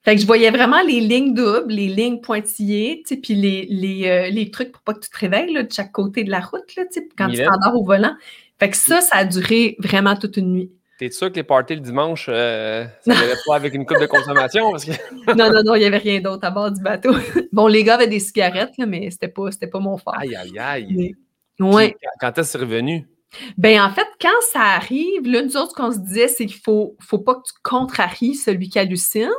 Fait 0.05 0.15
que 0.15 0.21
je 0.21 0.27
voyais 0.27 0.51
vraiment 0.51 0.81
les 0.83 1.01
lignes 1.01 1.35
doubles, 1.35 1.73
les 1.73 1.89
lignes 1.89 2.21
pointillées, 2.21 3.03
puis 3.05 3.35
les, 3.35 3.67
les, 3.69 4.09
euh, 4.09 4.31
les, 4.31 4.51
trucs 4.51 4.73
pour 4.73 4.83
pas 4.83 4.95
que 4.95 5.01
tu 5.01 5.11
te 5.11 5.19
réveilles 5.19 5.53
là, 5.53 5.63
de 5.63 5.73
chaque 5.73 5.93
côté 5.93 6.25
de 6.25 6.31
la 6.31 6.41
route, 6.41 6.75
là, 6.77 6.85
quand 7.17 7.29
tu 7.29 7.37
t'endors 7.37 7.81
au 7.81 7.85
volant. 7.85 8.15
Fait 8.59 8.71
que 8.71 8.77
ça, 8.77 9.01
ça 9.01 9.17
a 9.17 9.25
duré 9.25 9.77
vraiment 9.79 10.17
toute 10.17 10.37
une 10.37 10.53
nuit. 10.53 10.73
T'es 10.99 11.11
sûr 11.11 11.31
que 11.31 11.37
les 11.37 11.43
parties 11.43 11.75
le 11.75 11.81
dimanche, 11.81 12.27
euh, 12.29 12.85
ça 13.05 13.13
n'allait 13.13 13.35
pas 13.45 13.57
avec 13.57 13.75
une 13.75 13.85
coupe 13.85 14.01
de 14.01 14.07
consommation? 14.07 14.71
Parce 14.71 14.85
que... 14.85 14.93
non, 15.37 15.51
non, 15.53 15.63
non, 15.65 15.75
il 15.75 15.81
n'y 15.81 15.85
avait 15.85 15.99
rien 15.99 16.21
d'autre 16.21 16.45
à 16.47 16.51
bord 16.51 16.71
du 16.71 16.81
bateau. 16.81 17.13
bon, 17.53 17.67
les 17.67 17.83
gars 17.83 17.95
avaient 17.95 18.07
des 18.07 18.21
cigarettes, 18.21 18.79
là, 18.79 18.87
mais 18.87 19.11
c'était 19.11 19.29
pas, 19.29 19.51
pas 19.71 19.81
mon 19.81 19.99
fort. 19.99 20.17
Aïe, 20.17 20.37
aïe, 20.37 20.59
aïe. 20.59 21.15
ouais. 21.59 21.97
Quand 22.21 22.39
est-ce 22.39 22.57
revenu? 22.57 23.09
Ben 23.57 23.81
en 23.83 23.91
fait, 23.91 24.07
quand 24.21 24.29
ça 24.53 24.61
arrive, 24.61 25.23
l'une 25.25 25.49
des 25.49 25.57
autres 25.57 25.75
qu'on 25.75 25.93
se 25.93 25.99
disait, 25.99 26.29
c'est 26.29 26.47
qu'il 26.47 26.61
faut, 26.61 26.97
faut 27.01 27.19
pas 27.19 27.35
que 27.35 27.43
tu 27.47 27.55
contraries 27.63 28.35
celui 28.35 28.69
qui 28.69 28.79
hallucine 28.79 29.31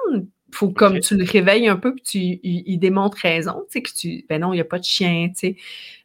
faut 0.54 0.70
comme 0.70 1.00
tu 1.00 1.18
le 1.18 1.26
réveilles 1.26 1.68
un 1.68 1.76
peu, 1.76 1.94
puis 1.94 2.04
tu, 2.04 2.20
il, 2.44 2.78
démontre 2.78 3.18
raison, 3.18 3.64
tu 3.70 3.74
sais, 3.74 3.82
que 3.82 3.90
tu, 3.92 4.26
ben 4.30 4.42
non, 4.42 4.54
il 4.54 4.58
n'y 4.58 4.62
a 4.62 4.66
pas 4.66 4.80
de 4.80 4.84
chien, 4.84 5.30
tu 5.30 5.36
sais, 5.36 5.56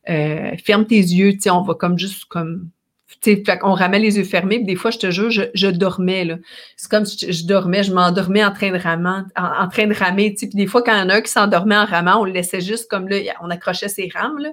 euh, 0.08 0.56
ferme 0.64 0.86
tes 0.86 0.96
yeux, 0.96 1.32
tu 1.34 1.42
sais, 1.42 1.50
on 1.50 1.62
va 1.62 1.74
comme 1.74 1.98
juste 1.98 2.24
comme, 2.26 2.70
on 3.62 3.72
ramait 3.72 3.98
les 3.98 4.16
yeux 4.16 4.24
fermés, 4.24 4.56
puis 4.56 4.64
des 4.64 4.76
fois, 4.76 4.90
je 4.90 4.98
te 4.98 5.10
jure, 5.10 5.30
je, 5.30 5.66
dormais, 5.68 6.24
là. 6.24 6.36
C'est 6.76 6.90
comme 6.90 7.04
si 7.04 7.32
je, 7.32 7.46
dormais, 7.46 7.82
je 7.82 7.92
m'endormais 7.92 8.44
en 8.44 8.52
train 8.52 8.70
de 8.70 8.78
ramer, 8.78 9.22
en, 9.36 9.68
train 9.68 9.86
de 9.86 9.94
ramer, 9.94 10.34
puis 10.34 10.48
des 10.48 10.66
fois, 10.66 10.82
quand 10.82 10.94
il 10.94 10.98
y 10.98 11.02
en 11.02 11.08
a 11.08 11.16
un 11.16 11.20
qui 11.20 11.30
s'endormait 11.30 11.76
en 11.76 11.86
ramant, 11.86 12.20
on 12.20 12.24
le 12.24 12.32
laissait 12.32 12.60
juste 12.60 12.88
comme 12.90 13.08
là, 13.08 13.18
on 13.42 13.50
accrochait 13.50 13.88
ses 13.88 14.08
rames, 14.12 14.38
là. 14.38 14.50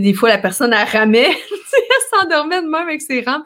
Des 0.00 0.14
fois, 0.14 0.28
la 0.28 0.38
personne, 0.38 0.72
elle 0.72 0.86
ramait, 0.88 1.30
elle 1.30 2.18
s'endormait 2.18 2.62
de 2.62 2.68
même 2.68 2.88
avec 2.88 3.00
ses 3.00 3.20
rames. 3.20 3.44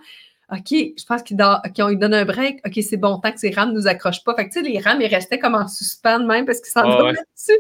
OK, 0.53 0.71
je 0.71 1.05
pense 1.07 1.23
qu'on 1.23 1.89
lui 1.89 1.97
donne 1.97 2.15
un 2.15 2.25
break. 2.25 2.59
OK, 2.67 2.83
c'est 2.83 2.97
bon, 2.97 3.19
tant 3.19 3.31
que 3.31 3.39
ces 3.39 3.51
rames 3.51 3.71
ne 3.71 3.75
nous 3.75 3.87
accrochent 3.87 4.25
pas. 4.25 4.35
Fait 4.35 4.49
que, 4.49 4.53
tu 4.53 4.61
sais, 4.61 4.69
les 4.69 4.81
rames, 4.81 5.01
ils 5.01 5.07
restaient 5.07 5.39
comme 5.39 5.55
en 5.55 5.69
suspens 5.69 6.25
même 6.25 6.45
parce 6.45 6.61
qu'ils 6.61 6.73
s'en 6.73 6.83
ah, 6.91 7.13
dessus. 7.13 7.59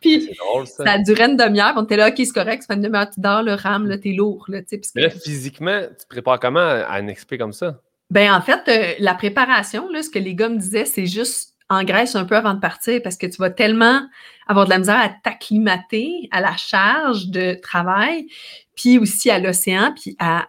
Puis, 0.00 0.36
ça. 0.64 0.92
a 0.92 0.98
duré 0.98 1.24
une 1.24 1.36
demi-heure. 1.36 1.72
On 1.76 1.84
était 1.84 1.96
là, 1.96 2.08
OK, 2.08 2.14
c'est 2.18 2.28
correct, 2.28 2.62
ça 2.62 2.68
fait 2.68 2.74
une 2.74 2.82
demi-heure, 2.82 3.08
tu 3.10 3.20
dors, 3.20 3.42
le 3.42 3.54
rame, 3.54 3.86
là, 3.86 3.96
t'es 3.96 4.12
lourd. 4.12 4.44
Là, 4.48 4.60
Mais 4.94 5.02
là, 5.02 5.10
physiquement, 5.10 5.82
tu 5.88 6.04
te 6.04 6.08
prépares 6.08 6.40
comment 6.40 6.60
à 6.60 6.94
un 6.94 7.06
expé 7.06 7.38
comme 7.38 7.52
ça? 7.52 7.80
Ben, 8.10 8.32
en 8.32 8.40
fait, 8.40 8.60
euh, 8.68 8.94
la 8.98 9.14
préparation, 9.14 9.88
là, 9.90 10.02
ce 10.02 10.10
que 10.10 10.18
les 10.18 10.34
gars 10.34 10.48
me 10.48 10.58
disaient, 10.58 10.84
c'est 10.84 11.06
juste 11.06 11.55
en 11.68 11.84
Grèce 11.84 12.14
un 12.14 12.24
peu 12.24 12.36
avant 12.36 12.54
de 12.54 12.60
partir 12.60 13.00
parce 13.02 13.16
que 13.16 13.26
tu 13.26 13.38
vas 13.38 13.50
tellement 13.50 14.02
avoir 14.46 14.66
de 14.66 14.70
la 14.70 14.78
misère 14.78 14.98
à 14.98 15.08
t'acclimater 15.08 16.28
à 16.30 16.40
la 16.40 16.56
charge 16.56 17.28
de 17.28 17.54
travail, 17.60 18.28
puis 18.76 18.98
aussi 18.98 19.30
à 19.30 19.38
l'océan, 19.38 19.92
puis 19.92 20.14
à, 20.18 20.44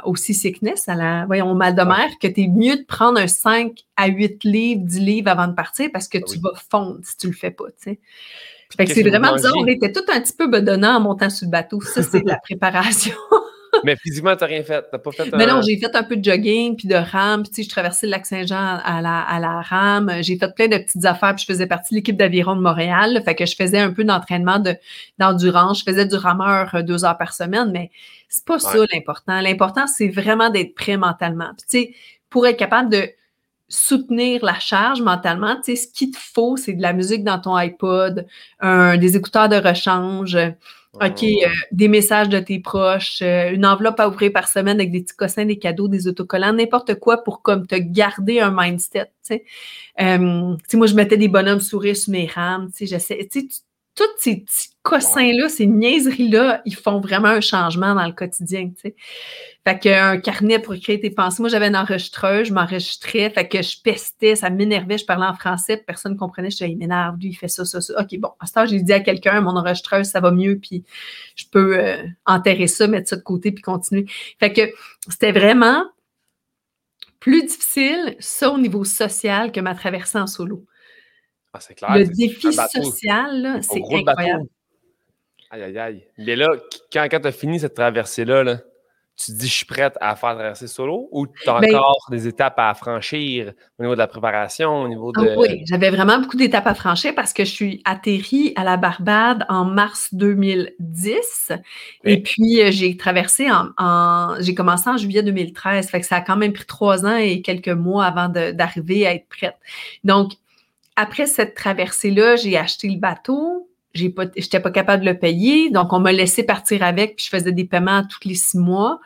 à, 0.00 0.06
au 0.06 0.16
sickness, 0.16 0.88
à 0.88 0.94
la, 0.94 1.26
voyons, 1.26 1.50
au 1.50 1.54
mal 1.54 1.74
de 1.74 1.82
mer, 1.82 2.08
que 2.20 2.28
tu 2.28 2.42
es 2.42 2.48
mieux 2.48 2.76
de 2.76 2.84
prendre 2.84 3.20
un 3.20 3.26
5 3.26 3.72
à 3.96 4.06
8 4.06 4.44
livres, 4.44 4.80
10 4.84 5.00
livres 5.00 5.30
avant 5.30 5.48
de 5.48 5.54
partir 5.54 5.90
parce 5.92 6.08
que 6.08 6.18
ah 6.18 6.26
tu 6.26 6.38
vas 6.38 6.52
fondre 6.70 6.98
si 7.02 7.16
tu 7.18 7.26
le 7.26 7.34
fais 7.34 7.50
pas, 7.50 7.66
tu 7.66 7.90
sais. 7.90 8.00
Fait 8.74 8.86
que 8.86 8.94
c'est 8.94 9.02
vraiment 9.02 9.34
bizarre. 9.34 9.52
On 9.58 9.66
était 9.66 9.92
tout 9.92 10.04
un 10.10 10.18
petit 10.20 10.32
peu 10.32 10.46
bedonnant 10.46 10.96
en 10.96 11.00
montant 11.00 11.28
sur 11.28 11.46
le 11.46 11.50
bateau. 11.50 11.82
Ça, 11.82 12.02
c'est 12.02 12.22
de 12.22 12.28
la 12.28 12.38
préparation. 12.38 13.14
Mais 13.84 13.96
physiquement, 13.96 14.36
tu 14.36 14.44
n'as 14.44 14.48
rien 14.48 14.62
fait. 14.62 14.84
T'as 14.90 14.98
pas 14.98 15.10
fait 15.12 15.30
Mais 15.32 15.46
non, 15.46 15.62
j'ai 15.62 15.78
fait 15.78 15.94
un 15.96 16.02
peu 16.02 16.16
de 16.16 16.24
jogging, 16.24 16.76
puis 16.76 16.88
de 16.88 16.94
rame. 16.94 17.42
Puis, 17.42 17.50
tu 17.50 17.56
sais, 17.56 17.62
je 17.62 17.68
traversais 17.68 18.06
le 18.06 18.10
lac 18.10 18.26
Saint-Jean 18.26 18.80
à 18.84 19.00
la, 19.00 19.20
à 19.20 19.40
la 19.40 19.60
rame. 19.62 20.12
J'ai 20.20 20.36
fait 20.36 20.54
plein 20.54 20.68
de 20.68 20.76
petites 20.76 21.04
affaires, 21.04 21.34
puis 21.34 21.44
je 21.46 21.52
faisais 21.52 21.66
partie 21.66 21.94
de 21.94 21.98
l'équipe 21.98 22.16
d'aviron 22.16 22.54
de 22.54 22.60
Montréal. 22.60 23.20
fait 23.24 23.34
que 23.34 23.46
je 23.46 23.56
faisais 23.56 23.78
un 23.78 23.92
peu 23.92 24.04
d'entraînement 24.04 24.62
d'endurance. 25.18 25.80
je 25.80 25.84
faisais 25.84 26.06
du 26.06 26.16
rameur 26.16 26.74
euh, 26.74 26.82
deux 26.82 27.04
heures 27.04 27.18
par 27.18 27.32
semaine, 27.32 27.70
mais 27.72 27.90
c'est 28.28 28.44
pas 28.44 28.58
ça 28.58 28.78
l'important. 28.92 29.40
L'important, 29.40 29.86
c'est 29.86 30.08
vraiment 30.08 30.50
d'être 30.50 30.74
prêt 30.74 30.96
mentalement. 30.96 31.50
Puis, 31.58 31.66
tu 31.68 31.90
sais, 31.90 31.94
pour 32.30 32.46
être 32.46 32.58
capable 32.58 32.90
de 32.90 33.08
soutenir 33.68 34.44
la 34.44 34.58
charge 34.58 35.00
mentalement, 35.00 35.56
tu 35.56 35.74
sais, 35.74 35.76
ce 35.76 35.88
qu'il 35.88 36.10
te 36.10 36.18
faut, 36.18 36.56
c'est 36.56 36.74
de 36.74 36.82
la 36.82 36.92
musique 36.92 37.24
dans 37.24 37.38
ton 37.38 37.54
iPod, 37.54 38.26
un, 38.60 38.98
des 38.98 39.16
écouteurs 39.16 39.48
de 39.48 39.56
rechange, 39.56 40.36
OK, 41.00 41.22
euh, 41.24 41.48
des 41.72 41.88
messages 41.88 42.28
de 42.28 42.38
tes 42.38 42.60
proches, 42.60 43.22
euh, 43.22 43.50
une 43.52 43.64
enveloppe 43.64 43.98
à 43.98 44.08
ouvrir 44.08 44.30
par 44.30 44.46
semaine 44.46 44.78
avec 44.78 44.90
des 44.90 45.00
petits 45.00 45.16
cossins, 45.16 45.46
des 45.46 45.58
cadeaux, 45.58 45.88
des 45.88 46.06
autocollants, 46.06 46.52
n'importe 46.52 46.96
quoi 46.96 47.24
pour 47.24 47.40
comme 47.40 47.66
te 47.66 47.76
garder 47.76 48.40
un 48.40 48.54
mindset. 48.54 49.06
Tu 49.06 49.10
sais, 49.22 49.44
euh, 50.00 50.18
moi, 50.74 50.86
je 50.86 50.94
mettais 50.94 51.16
des 51.16 51.28
bonhommes 51.28 51.60
sourires 51.60 51.96
sur 51.96 52.12
mes 52.12 52.26
rames. 52.26 52.70
Tu 52.72 52.78
sais, 52.78 52.86
j'essaie, 52.86 53.26
tu 53.30 53.48
tous 53.94 54.04
ces 54.18 54.36
petits 54.36 54.68
cossins-là, 54.82 55.48
ces 55.48 55.66
niaiseries-là, 55.66 56.62
ils 56.64 56.74
font 56.74 56.98
vraiment 56.98 57.28
un 57.28 57.40
changement 57.40 57.94
dans 57.94 58.06
le 58.06 58.12
quotidien, 58.12 58.70
tu 58.70 58.80
sais. 58.80 58.96
Fait 59.64 59.78
qu'un 59.78 60.18
carnet 60.18 60.58
pour 60.58 60.74
écrire 60.74 60.98
tes 61.00 61.10
pensées. 61.10 61.40
Moi, 61.40 61.48
j'avais 61.48 61.68
une 61.68 61.76
enregistreuse, 61.76 62.48
je 62.48 62.52
m'enregistrais, 62.52 63.30
fait 63.30 63.46
que 63.46 63.62
je 63.62 63.80
pestais, 63.80 64.34
ça 64.34 64.50
m'énervait, 64.50 64.98
je 64.98 65.04
parlais 65.04 65.26
en 65.26 65.34
français, 65.34 65.76
personne 65.76 66.14
ne 66.14 66.18
comprenait, 66.18 66.50
je 66.50 66.56
disais, 66.56 66.70
il 66.70 66.78
m'énerve, 66.78 67.16
lui, 67.20 67.28
il 67.28 67.34
fait 67.34 67.48
ça, 67.48 67.64
ça, 67.64 67.80
ça. 67.80 68.00
OK, 68.00 68.18
bon, 68.18 68.30
à 68.40 68.46
ce 68.46 68.52
temps, 68.54 68.66
j'ai 68.66 68.80
dit 68.80 68.92
à 68.92 69.00
quelqu'un, 69.00 69.40
mon 69.40 69.56
enregistreuse, 69.56 70.06
ça 70.06 70.20
va 70.20 70.32
mieux, 70.32 70.58
puis 70.58 70.84
je 71.36 71.44
peux 71.50 71.78
euh, 71.78 72.02
enterrer 72.26 72.66
ça, 72.66 72.88
mettre 72.88 73.10
ça 73.10 73.16
de 73.16 73.22
côté, 73.22 73.52
puis 73.52 73.62
continuer. 73.62 74.06
Fait 74.40 74.52
que 74.52 74.62
c'était 75.08 75.32
vraiment 75.32 75.84
plus 77.20 77.42
difficile, 77.42 78.16
ça, 78.18 78.50
au 78.50 78.58
niveau 78.58 78.84
social, 78.84 79.52
que 79.52 79.60
ma 79.60 79.76
traversée 79.76 80.18
en 80.18 80.26
solo. 80.26 80.64
Ah, 81.52 81.60
c'est 81.60 81.74
clair. 81.74 81.96
Le 81.96 82.06
défi 82.06 82.52
social, 82.52 83.60
c'est 83.62 83.82
incroyable. 83.82 84.46
Aïe, 85.50 85.62
aïe, 85.62 85.78
aïe. 85.78 86.06
Mais 86.16 86.34
là, 86.34 86.48
quand, 86.90 87.06
quand 87.10 87.20
tu 87.20 87.28
as 87.28 87.32
fini 87.32 87.60
cette 87.60 87.74
traversée-là, 87.74 88.42
là, 88.42 88.56
tu 89.14 89.32
te 89.32 89.36
dis, 89.36 89.46
je 89.46 89.52
suis 89.52 89.66
prête 89.66 89.96
à 90.00 90.16
faire 90.16 90.34
traverser 90.34 90.66
solo 90.66 91.08
ou 91.12 91.26
tu 91.26 91.48
as 91.48 91.60
ben 91.60 91.74
encore 91.76 92.06
des 92.10 92.26
étapes 92.26 92.58
à 92.58 92.72
franchir 92.72 93.52
au 93.78 93.82
niveau 93.82 93.94
de 93.94 93.98
la 93.98 94.06
préparation, 94.06 94.82
au 94.82 94.88
niveau 94.88 95.12
ah 95.14 95.20
de. 95.20 95.36
oui, 95.36 95.62
j'avais 95.68 95.90
vraiment 95.90 96.18
beaucoup 96.18 96.38
d'étapes 96.38 96.66
à 96.66 96.74
franchir 96.74 97.14
parce 97.14 97.34
que 97.34 97.44
je 97.44 97.50
suis 97.50 97.82
atterrie 97.84 98.54
à 98.56 98.64
la 98.64 98.78
Barbade 98.78 99.44
en 99.50 99.66
mars 99.66 100.08
2010 100.12 101.52
et 102.04 102.22
puis 102.22 102.62
euh, 102.62 102.70
j'ai 102.70 102.96
traversé 102.96 103.48
en, 103.50 104.34
j'ai 104.40 104.54
commencé 104.54 104.88
en 104.88 104.96
juillet 104.96 105.22
2013. 105.22 105.90
Fait 105.90 106.00
que 106.00 106.06
ça 106.06 106.16
a 106.16 106.20
quand 106.22 106.38
même 106.38 106.54
pris 106.54 106.64
trois 106.64 107.04
ans 107.04 107.16
et 107.16 107.42
quelques 107.42 107.68
mois 107.68 108.06
avant 108.06 108.30
d'arriver 108.30 109.06
à 109.06 109.14
être 109.14 109.28
prête. 109.28 109.56
Donc, 110.04 110.32
après 111.02 111.26
cette 111.26 111.54
traversée-là, 111.54 112.36
j'ai 112.36 112.56
acheté 112.56 112.88
le 112.88 112.98
bateau. 112.98 113.68
Je 113.94 114.06
n'étais 114.06 114.60
pas 114.60 114.70
capable 114.70 115.04
de 115.04 115.10
le 115.10 115.18
payer. 115.18 115.68
Donc, 115.70 115.92
on 115.92 115.98
m'a 115.98 116.12
laissé 116.12 116.44
partir 116.44 116.82
avec, 116.82 117.16
puis 117.16 117.26
je 117.26 117.36
faisais 117.36 117.52
des 117.52 117.64
paiements 117.64 118.02
tous 118.04 118.26
les 118.26 118.36
six 118.36 118.56
mois. 118.56 119.00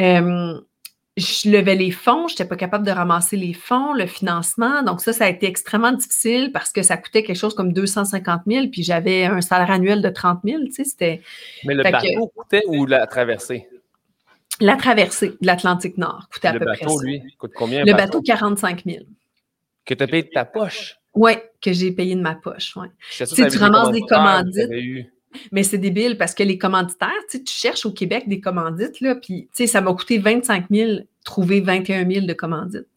Euh, 0.00 0.58
je 1.16 1.50
levais 1.50 1.74
les 1.74 1.90
fonds, 1.90 2.26
je 2.26 2.34
n'étais 2.34 2.46
pas 2.46 2.56
capable 2.56 2.86
de 2.86 2.90
ramasser 2.90 3.36
les 3.36 3.52
fonds, 3.52 3.92
le 3.92 4.06
financement. 4.06 4.82
Donc, 4.82 5.00
ça, 5.00 5.12
ça 5.12 5.26
a 5.26 5.28
été 5.28 5.46
extrêmement 5.46 5.92
difficile 5.92 6.50
parce 6.52 6.72
que 6.72 6.82
ça 6.82 6.96
coûtait 6.96 7.22
quelque 7.22 7.36
chose 7.36 7.54
comme 7.54 7.72
250 7.72 8.42
000, 8.46 8.66
puis 8.72 8.82
j'avais 8.82 9.24
un 9.24 9.40
salaire 9.42 9.70
annuel 9.70 10.02
de 10.02 10.08
30 10.08 10.40
000. 10.44 10.64
Tu 10.64 10.72
sais, 10.72 10.84
c'était. 10.84 11.22
Mais 11.64 11.74
le 11.74 11.82
bateau 11.82 12.32
coûtait 12.34 12.62
ou 12.66 12.84
la 12.86 13.06
traversée? 13.06 13.68
La 14.60 14.76
traversée 14.76 15.30
de 15.40 15.46
l'Atlantique 15.46 15.98
Nord 15.98 16.28
coûtait 16.32 16.48
à 16.48 16.52
peu 16.52 16.64
près. 16.64 16.78
Le 16.80 16.86
bateau, 16.86 17.00
lui, 17.00 17.22
coûte 17.38 17.52
combien? 17.54 17.84
Le 17.84 17.92
bateau, 17.92 18.20
45 18.22 18.84
000. 18.84 19.04
Que 19.84 19.94
tu 19.94 20.02
as 20.02 20.06
payé 20.06 20.22
de 20.22 20.28
ta 20.28 20.44
poche? 20.44 20.96
Oui, 21.14 21.32
que 21.60 21.72
j'ai 21.72 21.92
payé 21.92 22.14
de 22.14 22.20
ma 22.20 22.34
poche. 22.34 22.76
Ouais. 22.76 22.88
Tu, 23.10 23.26
sais, 23.26 23.48
tu 23.48 23.58
ramasses 23.58 23.90
des 23.90 24.00
commandites. 24.02 24.70
Mais 25.50 25.62
c'est 25.62 25.78
débile 25.78 26.18
parce 26.18 26.34
que 26.34 26.42
les 26.42 26.58
commanditaires, 26.58 27.10
tu, 27.30 27.38
sais, 27.38 27.44
tu 27.44 27.52
cherches 27.52 27.86
au 27.86 27.92
Québec 27.92 28.24
des 28.28 28.40
commandites, 28.40 29.00
là, 29.00 29.14
puis 29.14 29.48
ça 29.52 29.80
m'a 29.80 29.92
coûté 29.94 30.18
25 30.18 30.66
000 30.70 31.00
trouver 31.24 31.60
21 31.60 32.08
000 32.10 32.26
de 32.26 32.32
commandites. 32.32 32.88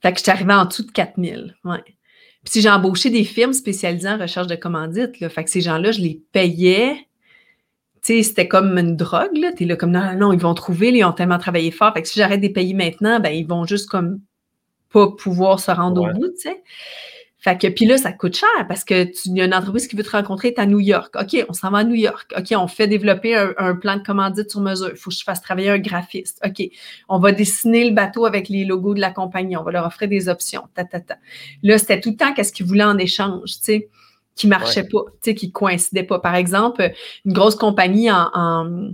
Fait 0.00 0.12
que 0.12 0.18
je 0.18 0.22
suis 0.22 0.32
arrivée 0.32 0.54
en 0.54 0.64
dessous 0.64 0.82
de 0.82 0.90
4 0.90 1.12
000. 1.22 1.42
Ouais. 1.64 1.82
Puis 1.84 2.54
si 2.54 2.60
j'ai 2.60 2.70
embauché 2.70 3.10
des 3.10 3.24
firmes 3.24 3.52
spécialisées 3.52 4.08
en 4.08 4.18
recherche 4.18 4.48
de 4.48 4.56
commandites, 4.56 5.20
là, 5.20 5.28
fait 5.28 5.44
que 5.44 5.50
ces 5.50 5.60
gens-là, 5.60 5.92
je 5.92 6.00
les 6.00 6.20
payais. 6.32 6.96
Tu 8.02 8.14
sais, 8.14 8.22
c'était 8.24 8.48
comme 8.48 8.76
une 8.78 8.96
drogue, 8.96 9.36
là. 9.36 9.52
T'es 9.52 9.64
là 9.64 9.76
comme, 9.76 9.92
non, 9.92 10.14
non, 10.16 10.32
ils 10.32 10.40
vont 10.40 10.54
trouver, 10.54 10.88
ils 10.88 11.04
ont 11.04 11.12
tellement 11.12 11.38
travaillé 11.38 11.70
fort. 11.70 11.92
Fait 11.94 12.02
que 12.02 12.08
si 12.08 12.18
j'arrête 12.18 12.40
de 12.40 12.46
les 12.46 12.52
payer 12.52 12.74
maintenant, 12.74 13.20
ben, 13.20 13.30
ils 13.30 13.46
vont 13.46 13.64
juste 13.64 13.88
comme 13.88 14.20
pas 14.92 15.08
pouvoir 15.10 15.60
se 15.60 15.70
rendre 15.70 16.02
au 16.02 16.12
bout, 16.12 16.28
tu 16.28 16.42
sais. 16.42 16.62
Fait 17.42 17.58
que, 17.58 17.66
puis 17.66 17.86
là, 17.86 17.98
ça 17.98 18.12
coûte 18.12 18.36
cher 18.36 18.48
parce 18.68 18.84
que 18.84 19.02
tu 19.02 19.30
y 19.30 19.40
a 19.40 19.44
une 19.44 19.54
entreprise 19.54 19.88
qui 19.88 19.96
veut 19.96 20.04
te 20.04 20.10
rencontrer, 20.10 20.54
tu 20.54 20.60
à 20.60 20.66
New 20.66 20.78
York. 20.78 21.12
OK, 21.20 21.44
on 21.48 21.52
s'en 21.52 21.72
va 21.72 21.78
à 21.78 21.84
New 21.84 21.96
York. 21.96 22.32
OK, 22.38 22.54
on 22.56 22.68
fait 22.68 22.86
développer 22.86 23.34
un, 23.34 23.74
plan 23.74 23.96
de 23.96 24.02
commandite 24.04 24.48
sur 24.48 24.60
mesure. 24.60 24.90
Il 24.92 24.96
faut 24.96 25.10
que 25.10 25.16
je 25.16 25.24
fasse 25.24 25.42
travailler 25.42 25.70
un 25.70 25.80
graphiste. 25.80 26.40
OK, 26.46 26.64
on 27.08 27.18
va 27.18 27.32
dessiner 27.32 27.84
le 27.84 27.96
bateau 27.96 28.26
avec 28.26 28.48
les 28.48 28.64
logos 28.64 28.94
de 28.94 29.00
la 29.00 29.10
compagnie. 29.10 29.56
On 29.56 29.64
va 29.64 29.72
leur 29.72 29.84
offrir 29.84 30.08
des 30.08 30.28
options. 30.28 30.62
Ta, 30.76 30.84
ta, 30.84 31.00
ta. 31.00 31.16
Là, 31.64 31.78
c'était 31.78 32.00
tout 32.00 32.10
le 32.10 32.16
temps 32.16 32.32
qu'est-ce 32.32 32.52
qu'ils 32.52 32.66
voulaient 32.66 32.84
en 32.84 32.96
échange, 32.96 33.56
tu 33.56 33.62
sais, 33.64 33.88
qui 34.36 34.46
marchait 34.46 34.84
pas, 34.84 35.02
tu 35.20 35.30
sais, 35.30 35.34
qui 35.34 35.50
coïncidait 35.50 36.04
pas. 36.04 36.20
Par 36.20 36.36
exemple, 36.36 36.92
une 37.24 37.32
grosse 37.32 37.56
compagnie 37.56 38.08
en, 38.08 38.92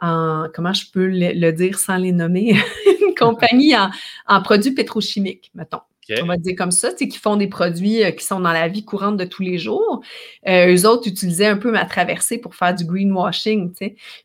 en, 0.00 0.48
comment 0.54 0.72
je 0.72 0.90
peux 0.90 1.08
le 1.08 1.50
dire 1.50 1.78
sans 1.78 1.98
les 1.98 2.12
nommer? 2.12 2.56
compagnie 3.20 3.74
en, 3.76 4.42
produits 4.42 4.72
pétrochimiques, 4.72 5.50
mettons. 5.54 5.80
On 6.22 6.26
va 6.26 6.36
dire 6.36 6.54
comme 6.56 6.72
ça, 6.72 6.92
qui 6.92 7.18
font 7.18 7.36
des 7.36 7.46
produits 7.46 8.02
euh, 8.02 8.10
qui 8.10 8.24
sont 8.24 8.40
dans 8.40 8.52
la 8.52 8.66
vie 8.66 8.84
courante 8.84 9.16
de 9.16 9.24
tous 9.24 9.42
les 9.42 9.58
jours. 9.58 10.02
Euh, 10.48 10.74
eux 10.74 10.86
autres 10.86 11.06
utilisaient 11.06 11.46
un 11.46 11.56
peu 11.56 11.70
ma 11.70 11.84
traversée 11.84 12.38
pour 12.38 12.56
faire 12.56 12.74
du 12.74 12.84
greenwashing, 12.84 13.72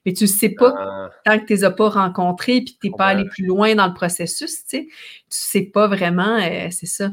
Mais 0.03 0.13
tu 0.13 0.23
ne 0.23 0.27
sais 0.29 0.49
pas, 0.49 0.73
ah. 0.75 1.09
tant 1.23 1.37
que 1.37 1.45
tu 1.45 1.53
ne 1.53 1.57
les 1.57 1.63
as 1.63 1.71
pas 1.71 1.89
rencontrés 1.89 2.57
et 2.57 2.63
que 2.65 2.71
tu 2.71 2.77
n'es 2.85 2.91
pas 2.97 3.05
allé 3.05 3.25
plus 3.25 3.45
loin 3.45 3.75
dans 3.75 3.85
le 3.85 3.93
processus, 3.93 4.65
tu 4.65 4.77
ne 4.77 4.83
sais 5.29 5.61
pas 5.61 5.87
vraiment, 5.87 6.39
euh, 6.41 6.69
c'est 6.71 6.87
ça. 6.87 7.11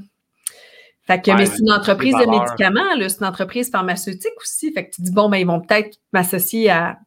Fait 1.05 1.21
que, 1.21 1.33
mais 1.33 1.47
c'est 1.47 1.59
une 1.61 1.73
entreprise 1.73 2.14
de 2.14 2.31
médicaments, 2.31 3.09
c'est 3.09 3.18
une 3.18 3.27
entreprise 3.27 3.71
pharmaceutique 3.71 4.40
aussi. 4.40 4.73
Fait 4.73 4.87
que 4.87 4.95
tu 4.95 5.03
dis, 5.03 5.11
bon, 5.11 5.29
ben, 5.29 5.37
ils 5.37 5.47
vont 5.47 5.61
peut-être 5.61 5.99
m'associer 6.12 6.71
à 6.71 6.99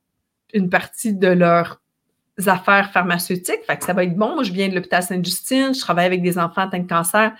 une 0.53 0.69
partie 0.69 1.13
de 1.13 1.29
leur 1.29 1.81
affaires 2.47 2.91
pharmaceutiques. 2.91 3.61
Fait 3.65 3.77
que 3.77 3.83
ça 3.83 3.93
va 3.93 4.03
être 4.03 4.15
bon. 4.15 4.35
Moi, 4.35 4.43
je 4.43 4.51
viens 4.51 4.67
de 4.67 4.75
l'hôpital 4.75 5.03
Sainte-Justine, 5.03 5.73
je 5.73 5.79
travaille 5.79 6.05
avec 6.05 6.21
des 6.21 6.37
enfants 6.37 6.61
atteints 6.61 6.79
de 6.79 6.87
cancer. 6.87 7.33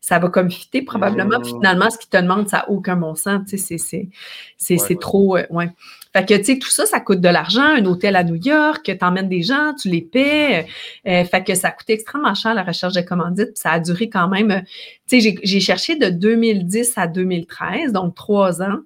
Ça 0.00 0.18
va 0.18 0.28
comme 0.28 0.50
fitter 0.50 0.82
probablement. 0.82 1.40
Puis 1.40 1.52
mmh. 1.52 1.56
finalement, 1.56 1.90
ce 1.90 1.98
qu'ils 1.98 2.10
te 2.10 2.16
demandent, 2.16 2.48
ça 2.48 2.58
n'a 2.58 2.70
aucun 2.70 2.96
bon 2.96 3.14
sens. 3.14 3.40
Tu 3.48 3.58
sais, 3.58 4.08
c'est 4.56 5.00
trop. 5.00 5.36
Euh, 5.36 5.46
ouais. 5.50 5.70
Fait 6.16 6.24
que, 6.24 6.32
tu 6.32 6.44
sais, 6.44 6.58
tout 6.58 6.70
ça, 6.70 6.86
ça 6.86 6.98
coûte 6.98 7.20
de 7.20 7.28
l'argent. 7.28 7.60
Un 7.60 7.84
hôtel 7.84 8.16
à 8.16 8.24
New 8.24 8.36
York, 8.36 8.80
tu 8.84 9.04
emmènes 9.04 9.28
des 9.28 9.42
gens, 9.42 9.74
tu 9.78 9.90
les 9.90 10.00
paies. 10.00 10.66
Euh, 11.06 11.24
fait 11.24 11.44
que 11.44 11.54
ça 11.54 11.70
coûte 11.70 11.90
extrêmement 11.90 12.32
cher 12.32 12.54
la 12.54 12.62
recherche 12.62 12.94
de 12.94 13.02
commandites. 13.02 13.58
ça 13.58 13.72
a 13.72 13.80
duré 13.80 14.08
quand 14.08 14.26
même. 14.26 14.50
Euh, 14.50 14.60
tu 15.06 15.20
sais, 15.20 15.36
j'ai 15.42 15.60
cherché 15.60 15.96
de 15.96 16.08
2010 16.08 16.94
à 16.96 17.06
2013, 17.06 17.92
donc 17.92 18.14
trois 18.14 18.62
ans. 18.62 18.78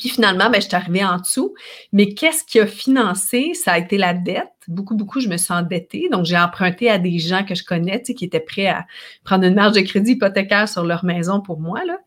Puis 0.00 0.08
finalement, 0.08 0.48
ben, 0.48 0.62
je 0.62 0.66
suis 0.66 0.74
arrivée 0.74 1.04
en 1.04 1.18
dessous. 1.18 1.54
Mais 1.92 2.14
qu'est-ce 2.14 2.42
qui 2.42 2.58
a 2.58 2.66
financé? 2.66 3.52
Ça 3.52 3.72
a 3.72 3.78
été 3.78 3.98
la 3.98 4.14
dette. 4.14 4.48
Beaucoup, 4.66 4.94
beaucoup, 4.94 5.20
je 5.20 5.28
me 5.28 5.36
suis 5.36 5.52
endettée. 5.52 6.08
Donc, 6.10 6.24
j'ai 6.24 6.38
emprunté 6.38 6.88
à 6.88 6.98
des 6.98 7.18
gens 7.18 7.44
que 7.44 7.54
je 7.54 7.64
connais, 7.64 8.00
qui 8.00 8.24
étaient 8.24 8.40
prêts 8.40 8.66
à 8.66 8.86
prendre 9.24 9.44
une 9.44 9.54
marge 9.54 9.74
de 9.74 9.80
crédit 9.80 10.12
hypothécaire 10.12 10.68
sur 10.68 10.84
leur 10.84 11.04
maison 11.04 11.40
pour 11.40 11.60
moi. 11.60 11.84
Là. 11.84 11.98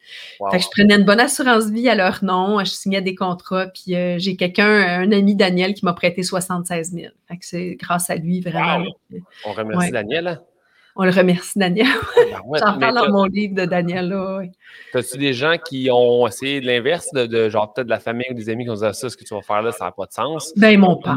Fait 0.51 0.57
que 0.57 0.63
je 0.63 0.69
prenais 0.69 0.95
une 0.95 1.03
bonne 1.03 1.19
assurance 1.19 1.69
vie 1.69 1.87
à 1.87 1.93
leur 1.93 2.23
nom. 2.23 2.59
Je 2.59 2.71
signais 2.71 3.01
des 3.01 3.13
contrats. 3.13 3.67
Puis 3.67 3.95
euh, 3.95 4.17
j'ai 4.23 4.35
quelqu'un, 4.35 4.67
un 4.67 5.11
ami 5.11 5.35
Daniel, 5.35 5.73
qui 5.73 5.85
m'a 5.85 5.93
prêté 5.93 6.23
76 6.23 6.91
000. 6.91 7.07
Fait 7.27 7.37
que 7.37 7.45
c'est 7.45 7.75
grâce 7.75 8.09
à 8.09 8.15
lui, 8.15 8.41
vraiment. 8.41 8.83
On 9.45 9.51
remercie 9.51 9.91
Daniel. 9.91 10.27
Hein? 10.27 10.39
On 10.95 11.05
le 11.05 11.11
remercie, 11.11 11.57
Daniel. 11.57 11.87
Ah, 12.35 12.39
ben 12.45 12.59
J'en 12.59 12.79
parle 12.79 12.95
dans 12.95 13.11
mon 13.11 13.25
livre 13.25 13.53
de 13.55 13.65
Daniel. 13.65 14.13
As-tu 14.93 15.17
des 15.17 15.33
gens 15.33 15.55
qui 15.57 15.89
ont 15.91 16.27
essayé 16.27 16.61
de 16.61 16.65
l'inverse, 16.65 17.11
de, 17.13 17.49
genre 17.49 17.73
peut-être 17.73 17.85
de 17.85 17.91
la 17.91 17.99
famille 17.99 18.25
ou 18.31 18.33
des 18.33 18.49
amis 18.49 18.63
qui 18.63 18.69
ont 18.71 18.75
dit 18.75 18.85
ah, 18.85 18.93
ça, 18.93 19.09
ce 19.09 19.17
que 19.17 19.23
tu 19.23 19.33
vas 19.33 19.41
faire 19.41 19.61
là, 19.61 19.71
ça 19.71 19.85
n'a 19.85 19.91
pas 19.91 20.05
de 20.05 20.11
sens? 20.11 20.53
Ben, 20.55 20.79
mon 20.79 20.95
père. 20.97 21.15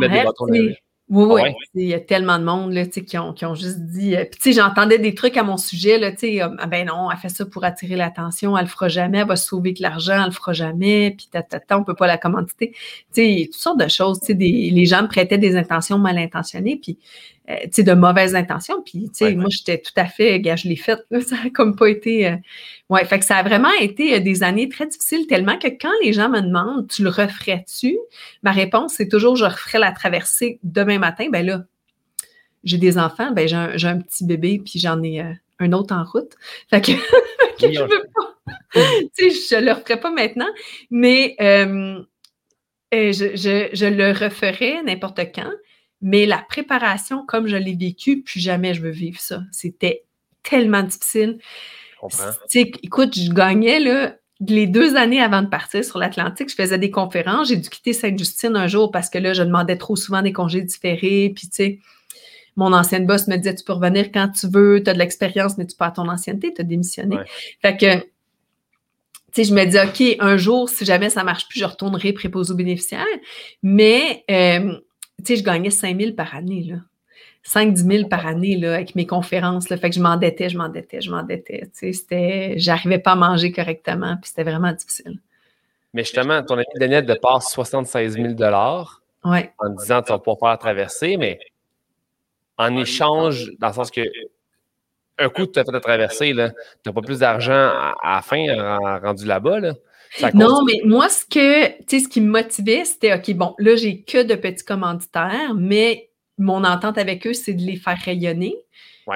Oui, 1.09 1.25
oui. 1.25 1.55
Il 1.77 1.87
y 1.87 1.95
a 1.95 2.01
tellement 2.01 2.37
de 2.37 2.45
monde 2.45 2.73
là, 2.73 2.85
qui, 2.85 3.16
ont, 3.16 3.33
qui 3.33 3.45
ont 3.47 3.55
juste 3.55 3.79
dit. 3.79 4.16
Euh, 4.16 4.24
puis, 4.41 4.53
j'entendais 4.53 4.99
des 4.99 5.14
trucs 5.14 5.37
à 5.37 5.45
mon 5.45 5.57
sujet. 5.57 5.99
Là, 5.99 6.11
ah, 6.59 6.66
ben 6.66 6.87
non, 6.87 7.09
elle 7.12 7.18
fait 7.18 7.28
ça 7.28 7.47
pour 7.47 7.62
attirer 7.64 7.95
l'attention, 7.95 8.59
elle 8.59 8.64
le 8.64 8.68
fera 8.68 8.89
jamais, 8.89 9.18
elle 9.18 9.28
va 9.28 9.37
se 9.37 9.47
sauver 9.47 9.72
que 9.72 9.83
l'argent, 9.83 10.14
elle 10.18 10.26
le 10.26 10.30
fera 10.33 10.53
jamais, 10.53 11.14
puis 11.16 11.28
tata, 11.30 11.78
on 11.78 11.85
peut 11.85 11.95
pas 11.95 12.09
la 12.09 12.18
commanditer. 12.18 12.74
Toutes 13.14 13.55
sortes 13.55 13.78
de 13.78 13.89
choses. 13.89 14.18
Des, 14.20 14.35
les 14.37 14.85
gens 14.87 15.03
me 15.03 15.09
prêtaient 15.09 15.39
des 15.39 15.57
intentions 15.57 15.99
mal 15.99 16.18
intentionnées. 16.18 16.76
Puis, 16.76 16.99
euh, 17.49 17.82
de 17.82 17.92
mauvaises 17.92 18.34
intentions. 18.34 18.82
Puis, 18.82 19.09
tu 19.09 19.24
sais, 19.24 19.34
moi, 19.36 19.49
j'étais 19.51 19.78
tout 19.78 19.92
à 19.94 20.07
fait, 20.07 20.40
gars, 20.40 20.57
je 20.57 20.66
l'ai 20.66 20.74
faite. 20.74 21.07
Ça 21.26 21.36
n'a 21.36 21.51
comme 21.51 21.76
pas 21.76 21.88
été. 21.88 22.26
Euh, 22.26 22.36
ouais, 22.90 23.05
fait 23.05 23.20
que 23.20 23.24
ça 23.24 23.36
a 23.36 23.42
vraiment 23.44 23.70
été 23.80 24.14
euh, 24.14 24.20
des 24.20 24.42
années 24.42 24.68
très 24.68 24.86
difficiles, 24.86 25.28
tellement 25.28 25.57
que 25.57 25.68
quand 25.68 25.92
les 26.03 26.12
gens 26.12 26.28
me 26.28 26.40
demandent, 26.40 26.88
tu 26.88 27.05
le 27.05 27.11
referais-tu? 27.11 27.97
Ma 28.42 28.51
réponse, 28.51 28.94
c'est 28.94 29.09
toujours, 29.09 29.36
je 29.36 29.44
referais 29.44 29.78
la 29.78 29.92
traversée 29.92 30.59
demain 30.64 30.99
matin. 30.99 31.28
Ben 31.30 31.47
là, 31.47 31.64
j'ai 32.64 32.78
des 32.78 32.99
enfants, 32.99 33.30
ben 33.30 33.47
j'ai 33.47 33.88
un, 33.88 33.99
petit 33.99 34.24
bébé, 34.24 34.61
puis 34.64 34.80
j'en 34.80 35.01
ai 35.05 35.22
un 35.61 35.72
autre 35.72 35.94
en 35.94 36.03
route. 36.03 36.32
Fait 36.70 36.80
que, 36.80 36.92
je 37.61 37.80
veux 37.80 38.07
pas. 38.14 38.34
tu 39.16 39.30
sais, 39.30 39.57
je 39.59 39.64
le 39.64 39.72
referais 39.72 40.01
pas 40.01 40.11
maintenant, 40.11 40.49
mais 40.90 41.36
je, 41.38 43.36
je, 43.36 43.68
je, 43.72 43.86
le 43.86 44.11
referais 44.11 44.82
n'importe 44.82 45.20
quand. 45.32 45.53
Mais 46.03 46.26
la 46.26 46.38
préparation, 46.38 47.24
comme 47.24 47.47
je 47.47 47.57
l'ai 47.57 47.74
vécu, 47.74 48.22
plus 48.22 48.40
jamais 48.40 48.74
je 48.74 48.82
veux 48.82 48.90
vivre 48.90 49.20
ça. 49.20 49.42
C'était 49.51 50.05
tellement 50.42 50.82
difficile. 50.82 51.38
écoute, 52.55 53.18
je 53.18 53.32
gagnais 53.32 53.80
là, 53.80 54.16
les 54.40 54.66
deux 54.66 54.97
années 54.97 55.20
avant 55.20 55.42
de 55.42 55.49
partir 55.49 55.84
sur 55.84 55.99
l'Atlantique, 55.99 56.51
je 56.51 56.55
faisais 56.55 56.78
des 56.78 56.90
conférences. 56.90 57.49
J'ai 57.49 57.57
dû 57.57 57.68
quitter 57.68 57.92
Sainte-Justine 57.92 58.55
un 58.57 58.66
jour 58.66 58.90
parce 58.90 59.09
que 59.09 59.18
là, 59.18 59.32
je 59.32 59.42
demandais 59.42 59.78
trop 59.78 59.97
souvent 59.97 60.22
des 60.22 60.32
congés 60.32 60.61
différés. 60.61 61.32
Puis, 61.34 61.49
tu 61.49 61.55
sais, 61.55 61.78
mon 62.55 62.72
ancienne 62.72 63.07
boss 63.07 63.28
me 63.28 63.36
disait 63.36 63.55
Tu 63.55 63.64
peux 63.64 63.72
revenir 63.72 64.11
quand 64.12 64.28
tu 64.28 64.47
veux, 64.49 64.82
tu 64.82 64.90
as 64.90 64.94
de 64.94 64.99
l'expérience, 64.99 65.57
mais 65.57 65.66
tu 65.66 65.76
pas 65.76 65.90
ton 65.90 66.09
ancienneté, 66.09 66.53
tu 66.53 66.61
as 66.61 66.64
démissionné. 66.64 67.16
Fait 67.62 67.76
que, 67.76 67.97
tu 67.97 68.05
sais, 69.32 69.44
je 69.44 69.55
me 69.55 69.64
dis 69.64 69.78
OK, 69.78 70.16
un 70.20 70.36
jour, 70.36 70.68
si 70.68 70.84
jamais 70.84 71.09
ça 71.09 71.24
marche 71.24 71.49
plus, 71.49 71.61
je 71.61 71.64
retournerai 71.64 72.12
préposé 72.12 72.53
aux 72.53 72.57
bénéficiaires. 72.57 73.05
Mais, 73.62 74.24
euh, 74.30 74.78
tu 75.19 75.25
sais, 75.25 75.37
je 75.37 75.45
gagnais 75.45 75.71
5 75.71 75.99
000 75.99 76.12
par 76.12 76.35
année, 76.35 76.62
là. 76.62 76.77
5-10 77.47 77.77
000 77.77 78.09
par 78.09 78.27
année 78.27 78.57
là, 78.57 78.75
avec 78.75 78.97
mes 78.97 79.07
conférences. 79.07 79.69
Là, 79.69 79.77
fait 79.77 79.91
que 79.91 79.97
je 79.97 80.01
m'endettais, 80.01 80.49
je 80.49 80.59
m'endettais, 80.59 81.01
je 81.01 81.11
m'endettais. 81.11 81.71
Tu 81.79 81.93
sais, 81.93 82.55
j'arrivais 82.57 82.99
pas 82.99 83.12
à 83.12 83.17
manger 83.17 83.53
correctement, 83.53 84.17
puis 84.17 84.29
c'était 84.29 84.43
vraiment 84.43 84.73
difficile. 84.73 85.21
Mais 85.95 86.03
justement, 86.03 86.43
ton 86.43 86.55
ami 86.55 86.64
Daniel 86.79 87.07
de 87.07 87.14
passe 87.14 87.51
76 87.53 88.14
000 88.14 88.35
ouais. 89.25 89.53
en 89.59 89.69
disant 89.71 90.03
tu 90.03 90.12
vas 90.12 90.19
pouvoir 90.19 90.39
faire 90.39 90.49
la 90.49 90.57
traversée, 90.57 91.17
mais 91.17 91.39
en 92.59 92.77
échange, 92.77 93.53
dans 93.59 93.69
le 93.69 93.75
sens 93.75 93.91
que 93.91 94.03
un 95.19 95.29
coup, 95.31 95.47
tu 95.47 95.59
as 95.59 95.64
fait 95.64 95.73
la 95.73 95.81
traversée, 95.81 96.33
tu 96.33 96.37
n'as 96.37 96.93
pas 96.93 97.01
plus 97.01 97.21
d'argent 97.21 97.53
à, 97.53 97.95
la 98.05 98.23
fin 98.23 98.45
rendu 99.03 99.25
là-bas. 99.25 99.61
Là. 99.61 99.75
Non, 100.35 100.64
mais 100.64 100.81
moi, 100.85 101.09
ce 101.09 101.25
que, 101.25 101.73
ce 101.89 102.09
qui 102.09 102.21
me 102.21 102.31
motivait, 102.31 102.85
c'était 102.85 103.14
OK, 103.14 103.35
bon, 103.35 103.55
là, 103.59 103.77
j'ai 103.77 104.03
que 104.03 104.23
de 104.23 104.35
petits 104.35 104.64
commanditaires, 104.64 105.55
mais 105.55 106.11
mon 106.39 106.64
entente 106.64 106.99
avec 106.99 107.27
eux, 107.27 107.35
c'est 107.35 107.55
de 107.55 107.62
les 107.62 107.77
faire 107.77 107.99
rayonner. 108.05 108.57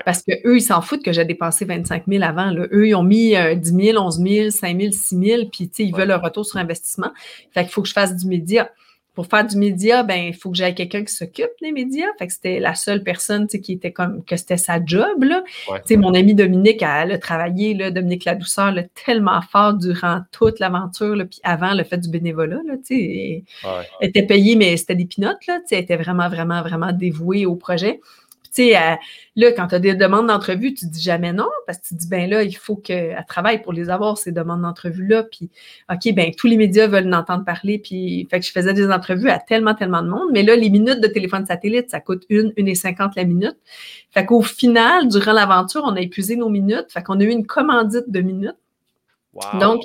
Parce 0.05 0.23
qu'eux, 0.23 0.57
ils 0.57 0.63
s'en 0.63 0.83
foutent 0.83 1.05
que 1.05 1.13
j'ai 1.13 1.25
dépensé 1.25 1.65
25 1.65 2.05
000 2.07 2.23
avant. 2.23 2.55
Eux, 2.55 2.87
ils 2.87 2.95
ont 2.95 3.03
mis 3.03 3.35
10 3.57 3.71
000, 3.93 3.99
11 3.99 4.19
000, 4.23 4.51
5 4.51 4.81
000, 4.81 4.93
6 4.93 5.19
000, 5.19 5.43
puis 5.51 5.69
ils 5.79 5.93
veulent 5.93 6.13
un 6.13 6.19
retour 6.19 6.47
sur 6.47 6.59
investissement. 6.59 7.11
Fait 7.53 7.63
qu'il 7.63 7.73
faut 7.73 7.83
que 7.83 7.89
je 7.89 7.93
fasse 7.93 8.17
du 8.17 8.27
média 8.29 8.71
pour 9.15 9.27
faire 9.27 9.47
du 9.47 9.57
média, 9.57 10.03
ben 10.03 10.29
il 10.29 10.35
faut 10.35 10.51
que 10.51 10.57
j'aille 10.57 10.75
quelqu'un 10.75 11.05
qui 11.05 11.13
s'occupe 11.13 11.51
des 11.61 11.73
médias. 11.73 12.07
Fait 12.19 12.27
que 12.27 12.33
c'était 12.33 12.61
la 12.61 12.75
seule 12.75 13.03
personne 13.03 13.47
qui 13.47 13.73
était 13.73 13.93
comme 13.93 14.25
que 14.25 14.37
c'était 14.37 14.57
sa 14.57 14.85
job. 14.85 15.25
Là. 15.25 15.43
Mon 15.91 16.15
ami 16.15 16.35
Dominique, 16.35 16.83
elle 16.83 17.13
a 17.13 17.19
travaillé, 17.19 17.75
là, 17.75 17.91
Dominique 17.91 18.25
La 18.25 18.35
Douceur, 18.35 18.75
tellement 19.05 19.41
fort 19.43 19.75
durant 19.75 20.21
toute 20.33 20.61
l'aventure, 20.61 21.17
puis 21.29 21.41
avant 21.43 21.75
le 21.75 21.85
fait 21.85 21.99
du 21.99 22.09
bénévolat. 22.09 22.61
Là, 22.67 22.75
elle 22.91 23.43
était 24.01 24.23
payée, 24.23 24.57
mais 24.57 24.77
c'était 24.77 24.95
des 24.95 25.07
pinottes. 25.07 25.47
Là, 25.47 25.61
elle 25.71 25.79
était 25.79 25.97
vraiment, 25.97 26.29
vraiment, 26.29 26.63
vraiment 26.63 26.93
dévouée 26.93 27.47
au 27.47 27.57
projet 27.57 28.01
tu 28.55 28.63
sais, 28.63 28.99
là, 29.37 29.53
quand 29.53 29.69
tu 29.69 29.75
as 29.75 29.79
des 29.79 29.95
demandes 29.95 30.27
d'entrevue, 30.27 30.75
tu 30.75 30.87
dis 30.87 31.01
jamais 31.01 31.33
non, 31.33 31.49
parce 31.67 31.79
que 31.79 31.89
tu 31.89 31.95
dis, 31.95 32.09
ben 32.09 32.29
là, 32.29 32.43
il 32.43 32.57
faut 32.57 32.77
qu'elle 32.77 33.25
travaille 33.29 33.63
pour 33.63 33.73
les 33.73 33.91
avoir, 33.91 34.19
ces 34.19 34.33
demandes 34.33 34.63
d'entrevue-là. 34.63 35.25
Puis, 35.25 35.51
OK, 35.91 36.13
ben 36.15 36.33
tous 36.37 36.47
les 36.47 36.57
médias 36.57 36.87
veulent 36.87 37.09
l'entendre 37.09 37.45
parler. 37.45 37.79
Puis, 37.79 38.27
fait 38.31 38.41
que 38.41 38.47
je 38.47 38.53
faisais 38.53 38.75
des 38.75 38.91
entrevues 38.91 39.31
à 39.31 39.39
tellement, 39.39 39.75
tellement 39.75 40.03
de 40.03 40.09
monde. 40.09 40.29
Mais 40.33 40.43
là, 40.43 40.57
les 40.57 40.71
minutes 40.71 41.01
de 41.01 41.09
téléphone 41.09 41.47
satellite, 41.47 41.91
ça 41.91 42.01
coûte 42.01 42.25
une, 42.29 42.53
une 42.57 42.69
et 42.69 42.75
cinquante 42.75 43.17
la 43.17 43.25
minute. 43.25 43.57
Fait 44.11 44.27
qu'au 44.27 44.43
final, 44.43 45.09
durant 45.09 45.33
l'aventure, 45.33 45.83
on 45.85 45.95
a 45.97 46.01
épuisé 46.01 46.37
nos 46.37 46.49
minutes. 46.49 46.87
Fait 46.89 47.03
qu'on 47.03 47.21
a 47.21 47.25
eu 47.25 47.31
une 47.31 47.47
commandite 47.47 48.11
de 48.11 48.21
minutes. 48.21 48.60
Donc, 49.61 49.83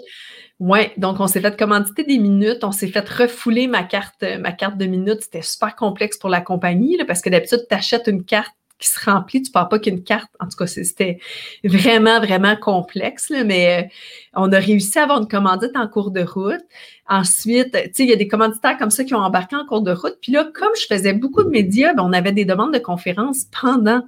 ouais, 0.59 0.91
donc 0.97 1.19
on 1.19 1.27
s'est 1.27 1.41
fait 1.41 1.57
commanditer 1.57 2.03
des 2.03 2.17
minutes, 2.17 2.63
on 2.63 2.71
s'est 2.71 2.87
fait 2.87 3.07
refouler 3.07 3.67
ma 3.67 3.83
carte, 3.83 4.23
ma 4.39 4.51
carte 4.51 4.77
de 4.77 4.85
minutes. 4.85 5.21
C'était 5.21 5.41
super 5.41 5.75
complexe 5.75 6.17
pour 6.17 6.29
la 6.29 6.41
compagnie 6.41 6.97
parce 7.05 7.21
que 7.21 7.29
d'habitude, 7.29 7.65
tu 7.69 7.75
achètes 7.75 8.07
une 8.07 8.23
carte 8.23 8.55
qui 8.77 8.89
se 8.89 8.99
remplit, 9.09 9.41
tu 9.41 9.49
ne 9.49 9.53
parles 9.53 9.69
pas 9.69 9.79
qu'une 9.79 10.03
carte. 10.03 10.29
En 10.39 10.47
tout 10.47 10.57
cas, 10.57 10.67
c'était 10.67 11.19
vraiment, 11.63 12.19
vraiment 12.19 12.55
complexe, 12.55 13.31
mais 13.45 13.83
euh, 13.83 13.87
on 14.33 14.51
a 14.51 14.59
réussi 14.59 14.99
à 14.99 15.03
avoir 15.03 15.19
une 15.21 15.27
commandite 15.27 15.75
en 15.75 15.87
cours 15.87 16.11
de 16.11 16.21
route. 16.21 16.63
Ensuite, 17.07 17.77
il 17.97 18.09
y 18.09 18.13
a 18.13 18.17
des 18.17 18.27
commanditaires 18.27 18.77
comme 18.77 18.91
ça 18.91 19.03
qui 19.03 19.13
ont 19.15 19.19
embarqué 19.19 19.55
en 19.55 19.65
cours 19.65 19.81
de 19.81 19.91
route. 19.91 20.17
Puis 20.21 20.31
là, 20.31 20.45
comme 20.53 20.75
je 20.75 20.87
faisais 20.87 21.13
beaucoup 21.13 21.43
de 21.43 21.49
médias, 21.49 21.93
ben, 21.93 22.03
on 22.03 22.11
avait 22.11 22.33
des 22.33 22.45
demandes 22.45 22.73
de 22.73 22.79
conférences 22.79 23.45
pendant 23.61 24.03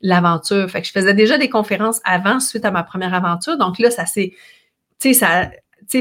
l'aventure. 0.00 0.70
Fait 0.70 0.84
je 0.84 0.92
faisais 0.92 1.14
déjà 1.14 1.36
des 1.36 1.48
conférences 1.48 2.00
avant, 2.04 2.38
suite 2.38 2.64
à 2.64 2.70
ma 2.70 2.84
première 2.84 3.14
aventure. 3.14 3.56
Donc 3.58 3.78
là, 3.78 3.90
ça 3.90 4.06
s'est 4.06 4.34
tu 5.02 5.12
sais, 5.12 5.14
ça, 5.14 5.50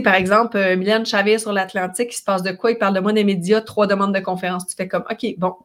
par 0.04 0.16
exemple, 0.16 0.58
euh, 0.58 0.78
Mylène 0.78 1.06
Chavez 1.06 1.40
sur 1.40 1.52
l'Atlantique, 1.52 2.14
il 2.14 2.18
se 2.18 2.24
passe 2.24 2.44
de 2.44 2.52
quoi? 2.52 2.72
Il 2.72 2.78
parle 2.78 2.96
de 2.96 3.00
moi 3.00 3.12
des 3.12 3.24
médias, 3.24 3.62
trois 3.62 3.88
demandes 3.88 4.14
de 4.14 4.20
conférence. 4.20 4.68
Tu 4.68 4.76
fais 4.76 4.88
comme, 4.88 5.04
OK, 5.10 5.36
bon, 5.38 5.56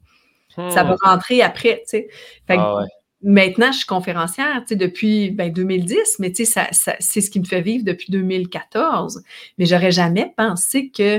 ça 0.57 0.83
va 0.83 0.95
hmm. 0.95 0.99
rentrer 1.03 1.43
après, 1.43 1.83
tu. 1.89 2.07
Ah 2.49 2.83
maintenant, 3.23 3.73
je 3.73 3.79
suis 3.79 3.87
conférencière, 3.87 4.63
depuis 4.71 5.31
ben, 5.31 5.53
2010, 5.53 6.17
mais 6.19 6.31
tu 6.31 6.45
sais, 6.45 6.67
ça, 6.73 6.95
c'est 7.01 7.21
ce 7.21 7.31
qui 7.31 7.41
me 7.41 7.45
fait 7.45 7.61
vivre 7.61 7.85
depuis 7.85 8.11
2014. 8.11 9.23
Mais 9.59 9.67
j'aurais 9.67 9.91
jamais 9.91 10.33
pensé 10.37 10.91
que, 10.91 11.19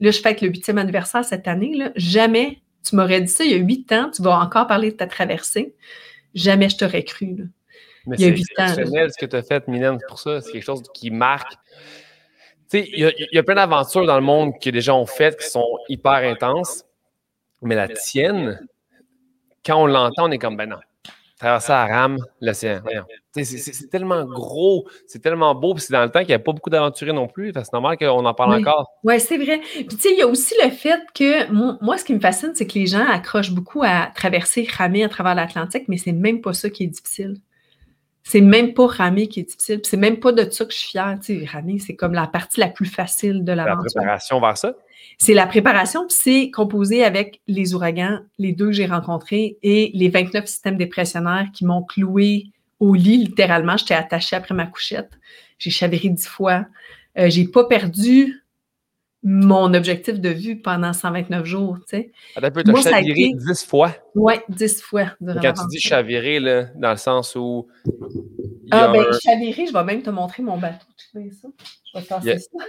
là, 0.00 0.10
je 0.10 0.20
fête 0.20 0.40
le 0.40 0.48
huitième 0.48 0.78
anniversaire 0.78 1.24
cette 1.24 1.48
année, 1.48 1.74
là, 1.74 1.92
jamais 1.96 2.58
tu 2.82 2.96
m'aurais 2.96 3.20
dit 3.20 3.30
ça 3.30 3.44
il 3.44 3.50
y 3.50 3.54
a 3.54 3.58
huit 3.58 3.92
ans, 3.92 4.10
tu 4.14 4.22
vas 4.22 4.38
encore 4.38 4.66
parler 4.66 4.90
de 4.90 4.96
ta 4.96 5.06
traversée. 5.06 5.74
Jamais 6.34 6.68
je 6.68 6.78
t'aurais 6.78 7.04
cru, 7.04 7.36
là. 7.36 7.44
Mais 8.06 8.16
c'est 8.16 8.28
exceptionnel 8.28 9.10
ce 9.12 9.18
que 9.18 9.26
tu 9.26 9.36
as 9.36 9.42
fait, 9.42 9.66
Mylène, 9.68 9.98
pour 10.08 10.18
ça. 10.18 10.40
C'est 10.40 10.52
quelque 10.52 10.64
chose 10.64 10.82
qui 10.94 11.10
marque. 11.10 11.52
Tu 12.70 12.78
sais, 12.78 12.88
il 12.92 13.28
y, 13.32 13.38
a 13.38 13.42
plein 13.42 13.56
d'aventures 13.56 14.06
dans 14.06 14.14
le 14.14 14.22
monde 14.24 14.52
que 14.62 14.70
des 14.70 14.80
gens 14.80 15.00
ont 15.00 15.06
faites 15.06 15.38
qui 15.38 15.48
sont 15.48 15.78
hyper 15.88 16.12
intenses, 16.12 16.84
mais 17.62 17.74
la 17.74 17.88
tienne, 17.88 18.60
quand 19.66 19.82
on 19.82 19.86
l'entend, 19.86 20.28
on 20.28 20.30
est 20.30 20.38
comme, 20.38 20.56
ben 20.56 20.68
non, 20.68 20.78
traverser 21.40 21.72
à 21.72 21.86
rame 21.86 22.18
l'océan. 22.40 22.80
C'est 23.32 23.90
tellement 23.90 24.24
gros, 24.24 24.86
c'est 25.06 25.20
tellement 25.20 25.54
beau, 25.54 25.74
puis 25.74 25.82
c'est 25.82 25.92
dans 25.92 26.02
le 26.02 26.10
temps 26.10 26.20
qu'il 26.20 26.28
n'y 26.28 26.34
a 26.34 26.38
pas 26.38 26.52
beaucoup 26.52 26.70
d'aventuriers 26.70 27.12
non 27.12 27.26
plus. 27.26 27.52
C'est 27.54 27.72
normal 27.72 27.96
qu'on 27.96 28.24
en 28.24 28.34
parle 28.34 28.60
encore. 28.60 28.88
Oui, 29.02 29.18
c'est 29.18 29.38
vrai. 29.38 29.60
Puis 29.74 29.86
tu 29.86 29.98
sais, 29.98 30.12
il 30.12 30.18
y 30.18 30.22
a 30.22 30.28
aussi 30.28 30.54
le 30.62 30.70
fait 30.70 31.00
que 31.14 31.50
moi, 31.82 31.98
ce 31.98 32.04
qui 32.04 32.14
me 32.14 32.20
fascine, 32.20 32.52
c'est 32.54 32.66
que 32.66 32.78
les 32.78 32.86
gens 32.86 33.04
accrochent 33.04 33.52
beaucoup 33.52 33.82
à 33.82 34.12
traverser, 34.14 34.68
ramer 34.70 35.02
à 35.02 35.08
travers 35.08 35.34
l'Atlantique, 35.34 35.84
mais 35.88 35.96
c'est 35.96 36.12
même 36.12 36.40
pas 36.40 36.52
ça 36.52 36.70
qui 36.70 36.84
est 36.84 36.88
difficile. 36.88 37.40
C'est 38.22 38.40
même 38.40 38.74
pas 38.74 38.86
ramer 38.86 39.28
qui 39.28 39.40
est 39.40 39.44
difficile. 39.44 39.80
C'est 39.84 39.96
même 39.96 40.18
pas 40.18 40.32
de 40.32 40.48
ça 40.50 40.64
que 40.64 40.72
je 40.72 40.78
suis 40.78 40.90
fière. 40.90 41.18
Tu 41.22 41.40
sais, 41.40 41.46
ramer, 41.46 41.78
c'est 41.78 41.96
comme 41.96 42.12
la 42.12 42.26
partie 42.26 42.60
la 42.60 42.68
plus 42.68 42.86
facile 42.86 43.44
de 43.44 43.52
l'aventure. 43.52 43.84
La 43.94 44.00
préparation 44.02 44.40
vers 44.40 44.58
ça? 44.58 44.74
C'est 45.18 45.34
la 45.34 45.46
préparation, 45.46 46.06
puis 46.06 46.16
c'est 46.18 46.50
composé 46.50 47.04
avec 47.04 47.40
les 47.46 47.74
ouragans, 47.74 48.20
les 48.38 48.52
deux 48.52 48.66
que 48.66 48.72
j'ai 48.72 48.86
rencontrés, 48.86 49.58
et 49.62 49.90
les 49.94 50.08
29 50.08 50.46
systèmes 50.46 50.76
dépressionnaires 50.76 51.48
qui 51.52 51.66
m'ont 51.66 51.82
cloué 51.82 52.46
au 52.78 52.94
lit, 52.94 53.18
littéralement. 53.18 53.76
J'étais 53.76 53.94
attachée 53.94 54.36
après 54.36 54.54
ma 54.54 54.66
couchette. 54.66 55.10
J'ai 55.58 55.70
chaviré 55.70 56.08
dix 56.08 56.26
fois. 56.26 56.66
Euh, 57.18 57.28
j'ai 57.28 57.46
pas 57.46 57.64
perdu 57.64 58.42
mon 59.22 59.74
objectif 59.74 60.18
de 60.18 60.30
vue 60.30 60.60
pendant 60.60 60.92
129 60.92 61.44
jours, 61.44 61.78
tu 61.80 61.96
sais. 61.96 62.12
Attends, 62.36 62.62
tu 62.62 62.70
as 62.70 62.90
chaviré 62.90 63.32
10 63.34 63.64
fois? 63.64 63.92
Oui, 64.14 64.34
10 64.48 64.82
fois. 64.82 65.12
Quand 65.20 65.52
tu 65.52 65.66
dis 65.70 65.80
chaviré, 65.80 66.40
là, 66.40 66.64
dans 66.74 66.90
le 66.90 66.96
sens 66.96 67.36
où... 67.36 67.68
Ah, 68.70 68.88
ben, 68.88 69.04
chaviré, 69.22 69.66
je 69.66 69.72
vais 69.72 69.84
même 69.84 70.02
te 70.02 70.10
montrer 70.10 70.42
mon 70.42 70.56
bateau. 70.56 70.86
Tu 70.96 71.06
fais 71.12 71.30
ça? 71.30 71.48
Je 71.92 71.98
vais 71.98 72.04
te 72.04 72.08
passer 72.08 72.38
ça. 72.38 72.64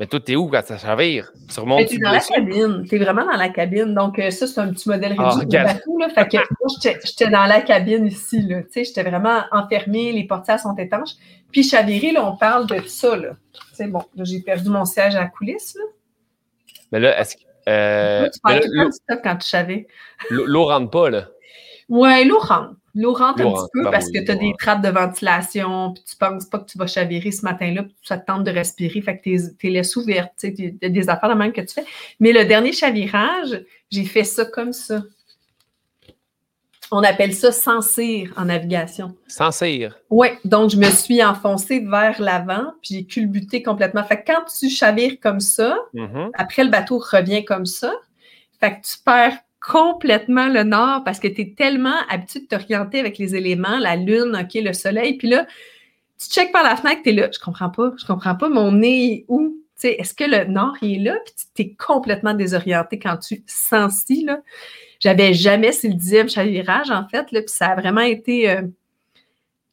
Mais 0.00 0.06
toi, 0.06 0.18
t'es 0.18 0.34
où 0.34 0.48
quand 0.48 0.62
ça 0.64 0.76
chavire? 0.76 1.32
Sur 1.48 1.66
mon 1.66 1.76
t'es 1.84 1.98
dans 1.98 2.10
la 2.10 2.18
cabine. 2.18 2.84
T'es 2.88 2.98
vraiment 2.98 3.24
dans 3.24 3.36
la 3.36 3.48
cabine. 3.48 3.94
Donc, 3.94 4.18
euh, 4.18 4.30
ça, 4.30 4.48
c'est 4.48 4.58
un 4.58 4.72
petit 4.72 4.88
modèle 4.88 5.14
ah, 5.18 5.30
réduit 5.30 5.46
de 5.46 5.52
bateau. 5.52 5.98
Là. 5.98 6.08
Fait 6.08 6.26
que 6.26 6.36
moi, 6.60 6.96
j'étais 7.04 7.30
dans 7.30 7.46
la 7.46 7.60
cabine 7.60 8.06
ici. 8.06 8.42
Là. 8.42 8.62
Tu 8.62 8.72
sais, 8.72 8.84
j'étais 8.84 9.08
vraiment 9.08 9.42
enfermée. 9.52 10.10
Les 10.10 10.24
portières 10.24 10.58
sont 10.58 10.74
étanches. 10.74 11.12
Puis 11.52 11.62
chaviré, 11.62 12.10
là, 12.10 12.26
on 12.28 12.36
parle 12.36 12.66
de 12.66 12.80
ça. 12.88 13.14
Là. 13.14 13.36
C'est 13.72 13.86
bon. 13.86 14.02
Là, 14.16 14.24
j'ai 14.24 14.40
perdu 14.40 14.68
mon 14.68 14.84
siège 14.84 15.14
à 15.14 15.20
la 15.20 15.26
coulisse. 15.28 15.76
Là. 15.76 15.84
Mais 16.92 17.00
là, 17.00 17.18
est-ce 17.20 17.36
Euh, 17.68 18.28
tu 18.28 18.40
perds 18.40 18.60
tout 18.60 18.68
le 18.72 19.22
quand 19.22 19.36
tu 19.36 19.48
savais. 19.48 19.86
L'eau 20.30 20.66
rentre 20.66 20.90
pas, 20.90 21.10
là. 21.10 21.28
Ouais, 21.88 22.24
l'eau 22.24 22.38
rentre. 22.38 22.74
L'eau 22.96 23.12
rentre 23.12 23.40
un 23.40 23.50
petit 23.50 23.68
peu 23.72 23.82
ben 23.82 23.90
parce 23.90 24.08
que 24.08 24.24
tu 24.24 24.30
as 24.30 24.36
des 24.36 24.52
trappes 24.56 24.82
de 24.82 24.88
ventilation, 24.88 25.92
puis 25.94 26.04
tu 26.08 26.14
penses 26.16 26.44
pas 26.44 26.60
que 26.60 26.66
tu 26.66 26.78
vas 26.78 26.86
chavirer 26.86 27.32
ce 27.32 27.42
matin-là, 27.42 27.82
puis 27.82 27.94
ça 28.02 28.18
te 28.18 28.26
tente 28.26 28.44
de 28.44 28.52
respirer, 28.52 29.00
fait 29.00 29.18
que 29.18 29.22
tes, 29.22 29.56
tes 29.58 29.70
laisses 29.70 29.96
ouvertes, 29.96 30.30
tu 30.38 30.54
sais, 30.54 30.88
des 30.88 31.08
affaires 31.08 31.28
de 31.28 31.34
même 31.34 31.52
que 31.52 31.60
tu 31.60 31.74
fais. 31.74 31.84
Mais 32.20 32.32
le 32.32 32.44
dernier 32.44 32.72
chavirage, 32.72 33.64
j'ai 33.90 34.04
fait 34.04 34.22
ça 34.22 34.44
comme 34.44 34.72
ça. 34.72 35.02
On 36.90 37.02
appelle 37.02 37.34
ça 37.34 37.50
sans 37.50 37.80
cire 37.80 38.32
en 38.36 38.44
navigation. 38.46 39.16
Sans 39.26 39.50
cire? 39.50 39.96
Oui, 40.10 40.28
donc 40.44 40.70
je 40.70 40.76
me 40.76 40.90
suis 40.90 41.22
enfoncée 41.24 41.80
vers 41.80 42.20
l'avant, 42.20 42.72
puis 42.82 42.94
j'ai 42.94 43.04
culbuté 43.04 43.62
complètement. 43.62 44.04
Fait 44.04 44.22
que 44.22 44.32
quand 44.32 44.42
tu 44.58 44.68
chavires 44.68 45.18
comme 45.20 45.40
ça, 45.40 45.76
Mm-hmm. 45.94 46.30
après 46.34 46.64
le 46.64 46.70
bateau 46.70 46.98
revient 46.98 47.44
comme 47.44 47.66
ça, 47.66 47.92
fait 48.60 48.72
que 48.80 48.86
tu 48.86 48.96
perds 49.04 49.38
complètement 49.60 50.48
le 50.48 50.62
nord 50.62 51.04
parce 51.04 51.18
que 51.18 51.28
tu 51.28 51.40
es 51.40 51.54
tellement 51.56 51.96
habitué 52.10 52.40
de 52.40 52.46
t'orienter 52.46 53.00
avec 53.00 53.16
les 53.18 53.34
éléments, 53.34 53.78
la 53.78 53.96
lune, 53.96 54.38
OK, 54.38 54.54
le 54.54 54.72
soleil, 54.74 55.16
puis 55.16 55.28
là, 55.28 55.46
tu 56.18 56.28
checkes 56.28 56.52
par 56.52 56.62
la 56.62 56.76
fenêtre, 56.76 57.00
tu 57.02 57.10
es 57.10 57.12
là, 57.12 57.28
je 57.32 57.38
comprends 57.38 57.70
pas, 57.70 57.92
je 57.96 58.06
comprends 58.06 58.34
pas, 58.36 58.48
mon 58.48 58.72
nez 58.72 59.12
est 59.12 59.24
où? 59.28 59.56
Tu 59.80 59.88
sais, 59.88 59.92
Est-ce 59.94 60.14
que 60.14 60.24
le 60.24 60.44
nord 60.44 60.74
il 60.82 61.00
est 61.00 61.10
là? 61.10 61.18
Puis 61.24 61.34
tu 61.54 61.62
es 61.62 61.74
complètement 61.74 62.34
désorienté 62.34 62.98
quand 62.98 63.16
tu 63.16 63.42
sens 63.46 64.02
ci, 64.06 64.24
là. 64.24 64.40
J'avais 65.00 65.34
jamais, 65.34 65.72
c'est 65.72 65.88
le 65.88 65.94
dixième 65.94 66.28
chavirage, 66.28 66.90
en 66.90 67.06
fait, 67.08 67.30
là, 67.32 67.40
puis 67.40 67.48
ça 67.48 67.66
a 67.68 67.74
vraiment 67.74 68.00
été 68.00 68.50
euh, 68.50 68.62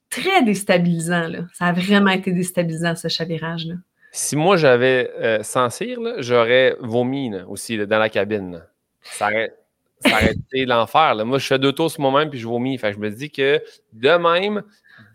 très 0.09 0.43
déstabilisant, 0.43 1.27
là. 1.27 1.39
Ça 1.53 1.65
a 1.65 1.73
vraiment 1.73 2.11
été 2.11 2.31
déstabilisant, 2.31 2.95
ce 2.95 3.07
chavirage-là. 3.07 3.75
Si 4.13 4.35
moi 4.35 4.57
j'avais 4.57 5.09
euh, 5.21 5.41
sans 5.41 5.69
cire, 5.69 5.99
j'aurais 6.17 6.75
vomi 6.81 7.29
là, 7.29 7.45
aussi 7.47 7.77
dans 7.77 7.97
la 7.99 8.09
cabine. 8.09 8.61
Ça 9.03 9.27
aurait, 9.27 9.53
ça 10.01 10.11
aurait 10.11 10.33
été 10.33 10.65
l'enfer. 10.65 11.15
Moi, 11.25 11.37
je 11.39 11.47
fais 11.47 11.57
deux 11.59 11.71
tours 11.71 11.89
sur 11.89 12.01
moi-même 12.01 12.29
puis 12.29 12.37
je 12.39 12.45
vomis. 12.45 12.77
Fait 12.77 12.89
que 12.89 12.95
je 12.95 12.99
me 12.99 13.09
dis 13.09 13.31
que 13.31 13.61
de 13.93 14.09
même, 14.09 14.63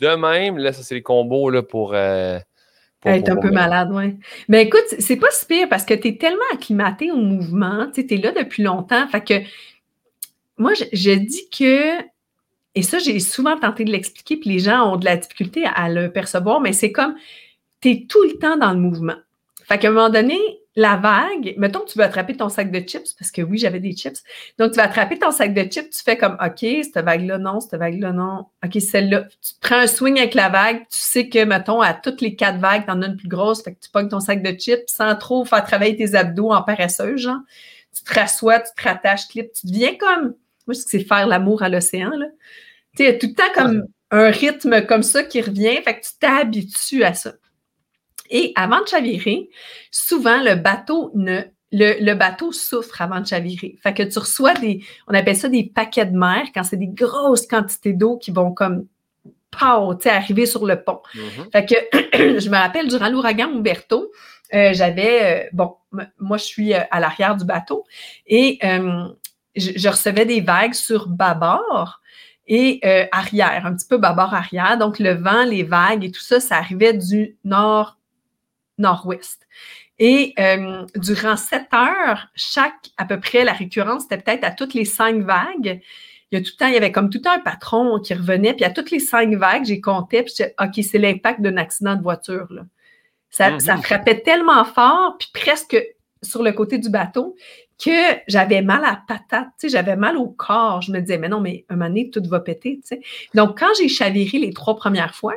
de 0.01 0.09
même, 0.17 0.57
là, 0.57 0.73
ça 0.73 0.83
c'est 0.83 0.95
les 0.95 1.03
combos 1.03 1.51
là, 1.51 1.63
pour. 1.63 1.93
euh, 1.93 2.39
Être 3.05 3.29
un 3.29 3.37
peu 3.37 3.51
malade, 3.51 3.91
oui. 3.93 4.17
Mais 4.49 4.63
écoute, 4.63 4.87
c'est 4.99 5.17
pas 5.17 5.31
si 5.31 5.45
pire 5.45 5.69
parce 5.69 5.85
que 5.85 5.93
tu 5.93 6.09
es 6.09 6.17
tellement 6.17 6.41
acclimaté 6.55 7.13
au 7.13 7.17
mouvement, 7.19 7.89
tu 7.95 8.01
es 8.01 8.17
là 8.17 8.33
depuis 8.33 8.63
longtemps. 8.63 9.07
Fait 9.09 9.21
que 9.21 9.35
moi, 10.59 10.73
je, 10.75 11.11
dis 11.13 11.49
que, 11.51 12.01
et 12.75 12.83
ça, 12.83 12.99
j'ai 12.99 13.21
souvent 13.21 13.59
tenté 13.59 13.85
de 13.85 13.93
l'expliquer, 13.93 14.37
puis 14.37 14.51
les 14.51 14.59
gens 14.59 14.93
ont 14.93 14.97
de 14.97 15.05
la 15.05 15.17
difficulté 15.17 15.65
à 15.67 15.89
le 15.89 16.11
percevoir, 16.11 16.61
mais 16.61 16.73
c'est 16.73 16.93
comme, 16.93 17.15
tu 17.81 17.91
es 17.91 18.07
tout 18.09 18.23
le 18.23 18.39
temps 18.39 18.57
dans 18.57 18.73
le 18.73 18.81
mouvement. 18.81 19.17
Fait 19.65 19.79
qu'à 19.79 19.89
un 19.89 19.93
moment 19.93 20.11
donné, 20.11 20.39
la 20.77 20.97
vague, 20.97 21.55
mettons 21.57 21.81
que 21.81 21.91
tu 21.91 21.99
veux 21.99 22.05
attraper 22.05 22.37
ton 22.37 22.51
sac 22.51 22.71
de 22.71 22.81
chips, 22.87 23.15
parce 23.19 23.31
que 23.31 23.41
oui, 23.41 23.57
j'avais 23.57 23.81
des 23.81 23.93
chips. 23.93 24.23
Donc, 24.59 24.73
tu 24.73 24.77
vas 24.77 24.85
attraper 24.85 25.19
ton 25.19 25.31
sac 25.31 25.55
de 25.55 25.63
chips, 25.63 25.91
tu 25.91 26.03
fais 26.03 26.19
comme, 26.19 26.37
OK, 26.45 26.59
cette 26.61 26.99
vague-là, 26.99 27.39
non, 27.39 27.61
cette 27.61 27.81
vague-là, 27.81 28.13
non. 28.13 28.47
OK, 28.63 28.81
celle-là. 28.81 29.23
Tu 29.23 29.55
prends 29.61 29.79
un 29.79 29.87
swing 29.87 30.19
avec 30.19 30.35
la 30.35 30.51
vague, 30.51 30.81
tu 30.81 30.99
sais 30.99 31.29
que, 31.31 31.43
mettons, 31.45 31.81
à 31.81 31.95
toutes 31.95 32.21
les 32.21 32.37
quatre 32.37 32.59
vagues, 32.59 32.85
t'en 32.87 33.01
as 33.01 33.07
une 33.07 33.17
plus 33.17 33.29
grosse, 33.29 33.63
fait 33.63 33.73
que 33.75 33.81
tu 33.81 33.91
pognes 33.91 34.09
ton 34.09 34.21
sac 34.21 34.43
de 34.43 34.51
chips 34.51 34.87
sans 34.87 35.17
trop 35.17 35.47
faire 35.47 35.65
travailler 35.65 35.97
tes 35.97 36.15
abdos 36.15 36.53
en 36.53 36.63
paresseuse, 36.63 37.21
genre. 37.21 37.41
Tu 37.95 38.03
te 38.03 38.13
rassois, 38.13 38.61
tu 38.61 38.71
te 38.77 38.87
rattaches, 38.87 39.29
clip, 39.29 39.51
tu 39.55 39.67
deviens 39.67 39.95
comme, 39.97 40.35
moi, 40.67 40.75
je 40.75 40.79
dis 40.79 40.85
que 40.85 40.91
c'est 40.91 41.05
faire 41.05 41.27
l'amour 41.27 41.63
à 41.63 41.69
l'océan. 41.69 42.11
Tu 42.11 42.19
sais, 42.97 43.05
il 43.05 43.07
y 43.07 43.09
a 43.09 43.19
tout 43.19 43.27
le 43.27 43.35
temps 43.35 43.53
comme 43.55 43.85
un 44.11 44.31
rythme 44.31 44.87
comme 44.87 45.03
ça 45.03 45.23
qui 45.23 45.41
revient, 45.41 45.77
fait 45.83 46.01
que 46.01 46.07
tu 46.07 46.13
t'habitues 46.21 47.05
à 47.05 47.15
ça. 47.15 47.35
Et 48.31 48.53
avant 48.57 48.81
de 48.83 48.89
chavirer, 48.89 49.49
souvent 49.91 50.43
le 50.43 50.57
bateau 50.57 51.11
ne 51.15 51.43
le, 51.73 52.03
le 52.03 52.15
bateau 52.15 52.53
souffre 52.53 53.03
avant 53.03 53.21
de 53.21 53.27
chavirer. 53.27 53.77
Fait 53.83 53.93
que 53.93 54.03
tu 54.03 54.19
reçois 54.19 54.55
des, 54.55 54.85
on 55.09 55.15
appelle 55.15 55.37
ça 55.37 55.49
des 55.49 55.65
paquets 55.65 56.07
de 56.07 56.17
mer 56.17 56.47
quand 56.55 56.63
c'est 56.63 56.77
des 56.77 56.89
grosses 56.89 57.47
quantités 57.47 57.93
d'eau 57.93 58.19
qui 58.19 58.31
vont 58.31 58.53
comme 58.53 58.87
pow, 59.51 59.95
tu 59.95 60.05
sais, 60.05 60.11
arriver 60.11 60.47
sur 60.47 60.65
le 60.65 60.83
pont. 60.83 61.01
Mhm. 61.15 61.51
Fait 61.53 61.67
que 61.67 62.39
je 62.41 62.49
me 62.49 62.57
rappelle 62.57 62.89
durant 62.89 63.09
l'ouragan 63.09 63.49
Umberto, 63.49 64.13
euh, 64.55 64.73
j'avais, 64.75 65.45
euh, 65.45 65.49
bon, 65.53 65.75
moi 66.19 66.37
je 66.37 66.45
suis 66.45 66.73
euh, 66.73 66.81
à 66.91 67.01
l'arrière 67.01 67.37
du 67.37 67.45
bateau 67.45 67.85
et 68.27 68.59
euh, 68.63 69.09
je, 69.57 69.73
je 69.77 69.89
recevais 69.89 70.27
des 70.27 70.41
vagues 70.41 70.75
sur 70.75 71.09
bâbord 71.09 72.01
et 72.47 72.81
euh, 72.85 73.07
arrière, 73.13 73.67
un 73.67 73.75
petit 73.75 73.89
peu 73.89 73.99
bâbord 73.99 74.35
arrière. 74.35 74.79
Donc 74.79 74.99
le 74.99 75.15
vent, 75.15 75.45
les 75.45 75.63
vagues 75.63 76.05
et 76.05 76.11
tout 76.11 76.21
ça, 76.21 76.41
ça 76.41 76.57
arrivait 76.57 76.93
du 76.93 77.37
nord 77.45 77.99
nord-ouest. 78.79 79.47
Et 79.99 80.35
euh, 80.39 80.85
durant 80.97 81.37
sept 81.37 81.73
heures, 81.73 82.29
chaque, 82.35 82.91
à 82.99 83.07
peu 83.07 83.19
près, 83.19 83.45
la 83.45 83.55
récurrence, 83.55 84.03
c'était 84.03 84.19
peut-être 84.19 84.45
à 84.45 84.51
toutes 84.51 84.75
les 84.75 84.85
cinq 84.85 85.23
vagues. 85.23 85.81
Il 86.31 86.39
y 86.39 86.41
a 86.41 86.45
tout 86.45 86.51
le 86.55 86.59
temps, 86.59 86.67
il 86.67 86.75
y 86.75 86.77
avait 86.77 86.93
comme 86.93 87.09
tout 87.09 87.19
le 87.19 87.23
temps 87.23 87.33
un 87.33 87.41
patron 87.41 87.99
qui 88.01 88.13
revenait, 88.13 88.53
puis 88.53 88.65
à 88.65 88.71
toutes 88.71 88.91
les 88.91 88.99
cinq 88.99 89.33
vagues, 89.35 89.65
j'ai 89.65 89.81
compté, 89.81 90.23
puis 90.23 90.35
j'étais, 90.37 90.55
OK, 90.61 90.85
c'est 90.85 90.99
l'impact 90.99 91.41
d'un 91.41 91.57
accident 91.57 91.95
de 91.95 92.03
voiture. 92.03 92.47
Là. 92.51 92.63
Ça, 93.31 93.53
Mhm. 93.53 93.61
ça 93.61 93.77
frappait 93.79 94.21
tellement 94.21 94.65
fort, 94.65 95.17
puis 95.19 95.31
presque 95.33 95.77
sur 96.23 96.43
le 96.43 96.53
côté 96.53 96.79
du 96.79 96.91
bateau, 96.91 97.37
que 97.79 98.19
j'avais 98.29 98.63
mal 98.63 98.85
à 98.85 98.93
la 98.93 99.03
patate, 99.07 99.49
tu 99.59 99.67
sais, 99.67 99.69
j'avais 99.69 99.97
mal 99.97 100.17
au 100.17 100.29
corps. 100.29 100.83
Je 100.83 100.93
me 100.93 101.01
disais, 101.01 101.19
mais 101.19 101.29
non, 101.29 101.41
mais 101.41 101.65
un 101.69 101.77
moment 101.77 101.89
donné, 101.89 102.11
tout 102.11 102.23
va 102.27 102.41
péter, 102.41 102.81
tu 102.83 102.89
sais. 102.89 103.01
Donc, 103.35 103.59
quand 103.59 103.69
j'ai 103.79 103.89
chaviré 103.89 104.39
les 104.39 104.53
trois 104.53 104.77
premières 104.77 105.15
fois, 105.15 105.35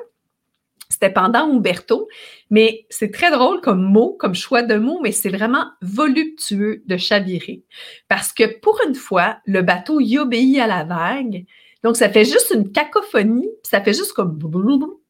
c'était 0.90 1.12
pendant 1.12 1.42
Umberto, 1.42 2.08
mais 2.50 2.86
c'est 2.90 3.12
très 3.12 3.30
drôle 3.30 3.62
comme 3.62 3.82
mot, 3.82 4.16
comme 4.20 4.34
choix 4.34 4.64
de 4.64 4.76
mots, 4.76 5.00
mais 5.02 5.12
c'est 5.12 5.30
vraiment 5.30 5.66
voluptueux 5.82 6.82
de 6.88 6.98
chavirer. 6.98 7.64
Parce 8.08 8.34
que 8.34 8.60
pour 8.60 8.80
une 8.88 8.96
fois, 8.96 9.38
le 9.46 9.62
bateau 9.62 10.00
y 10.00 10.18
obéit 10.18 10.60
à 10.60 10.68
la 10.68 10.84
vague. 10.84 11.46
Donc, 11.84 11.96
ça 11.96 12.10
fait 12.10 12.26
juste 12.26 12.52
une 12.56 12.72
cacophonie, 12.72 13.48
puis 13.48 13.70
ça 13.70 13.82
fait 13.82 13.94
juste 13.94 14.14
comme. 14.14 14.40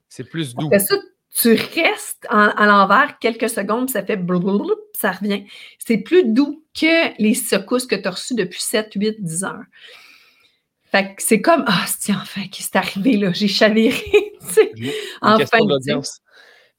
C'est 0.10 0.26
plus 0.26 0.54
doux. 0.54 0.70
Ça, 0.78 0.96
tu 1.36 1.54
restes 1.54 2.26
en- 2.30 2.50
à 2.50 2.66
l'envers 2.66 3.18
quelques 3.20 3.50
secondes, 3.50 3.90
ça 3.90 4.04
fait 4.04 4.18
puis 4.18 5.00
ça 5.00 5.12
revient. 5.12 5.46
C'est 5.78 5.98
plus 5.98 6.24
doux 6.26 6.64
que 6.80 7.22
les 7.22 7.34
secousses 7.36 7.86
que 7.86 7.96
tu 7.96 8.08
as 8.08 8.12
reçues 8.12 8.36
depuis 8.36 8.62
7, 8.62 8.92
8, 8.96 9.22
10 9.24 9.44
heures. 9.44 9.64
Fait 10.92 11.16
que 11.16 11.22
c'est 11.22 11.40
comme, 11.42 11.64
ah, 11.68 11.86
c'est 11.88 12.14
enfin, 12.14 12.42
qu'est-ce 12.52 12.72
qui 12.72 12.78
est 12.78 12.80
arrivé 12.80 13.18
là? 13.18 13.32
J'ai 13.32 13.48
chaviré, 13.48 13.96
tu 14.42 14.54
sais. 14.54 14.72
Une 14.76 14.92
Enfin. 15.22 15.58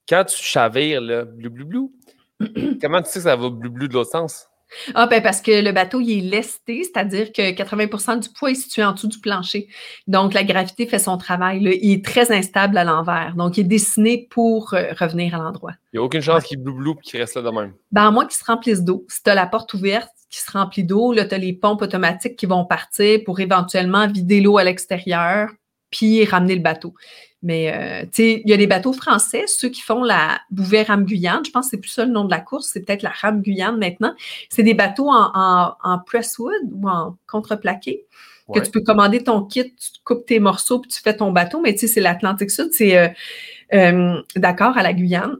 Quand 0.08 0.24
tu 0.24 0.42
chavires, 0.42 1.00
là, 1.00 1.24
blou 1.24 1.50
blou 1.50 1.64
blou, 1.64 1.92
comment 2.80 3.00
tu 3.02 3.08
sais 3.10 3.20
que 3.20 3.24
ça 3.24 3.36
va 3.36 3.48
blou 3.50 3.70
blou 3.70 3.86
de 3.86 3.94
l'autre 3.94 4.10
sens? 4.10 4.48
Ah, 4.94 5.06
ben 5.06 5.22
parce 5.22 5.40
que 5.40 5.62
le 5.62 5.72
bateau, 5.72 6.00
il 6.00 6.18
est 6.18 6.30
lesté, 6.30 6.84
c'est-à-dire 6.84 7.32
que 7.32 7.52
80% 7.52 8.20
du 8.20 8.28
poids 8.30 8.50
est 8.50 8.54
situé 8.54 8.84
en 8.84 8.92
dessous 8.92 9.08
du 9.08 9.18
plancher. 9.18 9.68
Donc, 10.06 10.34
la 10.34 10.44
gravité 10.44 10.86
fait 10.86 10.98
son 10.98 11.18
travail. 11.18 11.60
là. 11.60 11.72
Il 11.72 11.92
est 11.92 12.04
très 12.04 12.32
instable 12.32 12.78
à 12.78 12.84
l'envers. 12.84 13.34
Donc, 13.36 13.56
il 13.56 13.60
est 13.60 13.64
dessiné 13.64 14.28
pour 14.30 14.74
euh, 14.74 14.92
revenir 14.98 15.34
à 15.34 15.38
l'endroit. 15.38 15.72
Il 15.92 15.96
n'y 15.96 16.00
a 16.00 16.04
aucune 16.04 16.20
chance 16.20 16.44
qu'il 16.44 16.58
blou 16.58 16.96
et 16.98 17.02
qu'il 17.02 17.20
reste 17.20 17.36
là 17.36 17.42
de 17.42 17.50
même. 17.50 17.72
Ben, 17.92 18.06
à 18.06 18.10
moins 18.10 18.26
qu'il 18.26 18.36
se 18.36 18.44
remplisse 18.44 18.82
d'eau. 18.82 19.04
Si 19.08 19.22
tu 19.22 19.30
as 19.30 19.34
la 19.34 19.46
porte 19.46 19.74
ouverte 19.74 20.10
qui 20.30 20.40
se 20.40 20.50
remplit 20.50 20.84
d'eau, 20.84 21.12
là, 21.12 21.24
tu 21.24 21.34
as 21.34 21.38
les 21.38 21.52
pompes 21.52 21.82
automatiques 21.82 22.36
qui 22.36 22.46
vont 22.46 22.64
partir 22.64 23.20
pour 23.24 23.40
éventuellement 23.40 24.06
vider 24.06 24.40
l'eau 24.40 24.58
à 24.58 24.64
l'extérieur 24.64 25.50
puis 25.90 26.24
ramener 26.24 26.54
le 26.54 26.62
bateau. 26.62 26.94
Mais, 27.42 27.72
euh, 27.72 28.02
tu 28.02 28.08
sais, 28.22 28.42
il 28.44 28.50
y 28.50 28.52
a 28.52 28.56
des 28.58 28.66
bateaux 28.66 28.92
français, 28.92 29.44
ceux 29.46 29.70
qui 29.70 29.80
font 29.80 30.02
la 30.02 30.40
bouvet 30.50 30.82
rame 30.82 31.04
Guyane. 31.04 31.42
Je 31.44 31.50
pense 31.50 31.66
que 31.66 31.70
c'est 31.70 31.78
plus 31.78 31.88
ça 31.90 32.04
le 32.04 32.12
nom 32.12 32.24
de 32.24 32.30
la 32.30 32.40
course, 32.40 32.68
c'est 32.72 32.80
peut-être 32.84 33.02
la 33.02 33.10
rame 33.10 33.40
Guyane 33.40 33.78
maintenant. 33.78 34.14
C'est 34.50 34.62
des 34.62 34.74
bateaux 34.74 35.08
en, 35.08 35.30
en, 35.34 35.74
en 35.82 35.98
presswood 36.00 36.52
ou 36.72 36.88
en 36.88 37.16
contreplaqué 37.26 38.04
que 38.52 38.58
Ouais. 38.58 38.64
tu 38.64 38.72
peux 38.72 38.80
commander 38.80 39.22
ton 39.22 39.44
kit, 39.44 39.72
tu 39.76 39.90
coupes 40.02 40.26
tes 40.26 40.40
morceaux 40.40 40.80
puis 40.80 40.90
tu 40.90 41.00
fais 41.00 41.16
ton 41.16 41.30
bateau. 41.30 41.60
Mais 41.60 41.72
tu 41.72 41.80
sais, 41.80 41.86
c'est 41.86 42.00
l'Atlantique 42.00 42.50
Sud, 42.50 42.70
c'est 42.72 42.98
euh, 42.98 43.08
euh, 43.74 44.20
d'accord 44.34 44.76
à 44.76 44.82
la 44.82 44.92
Guyane, 44.92 45.36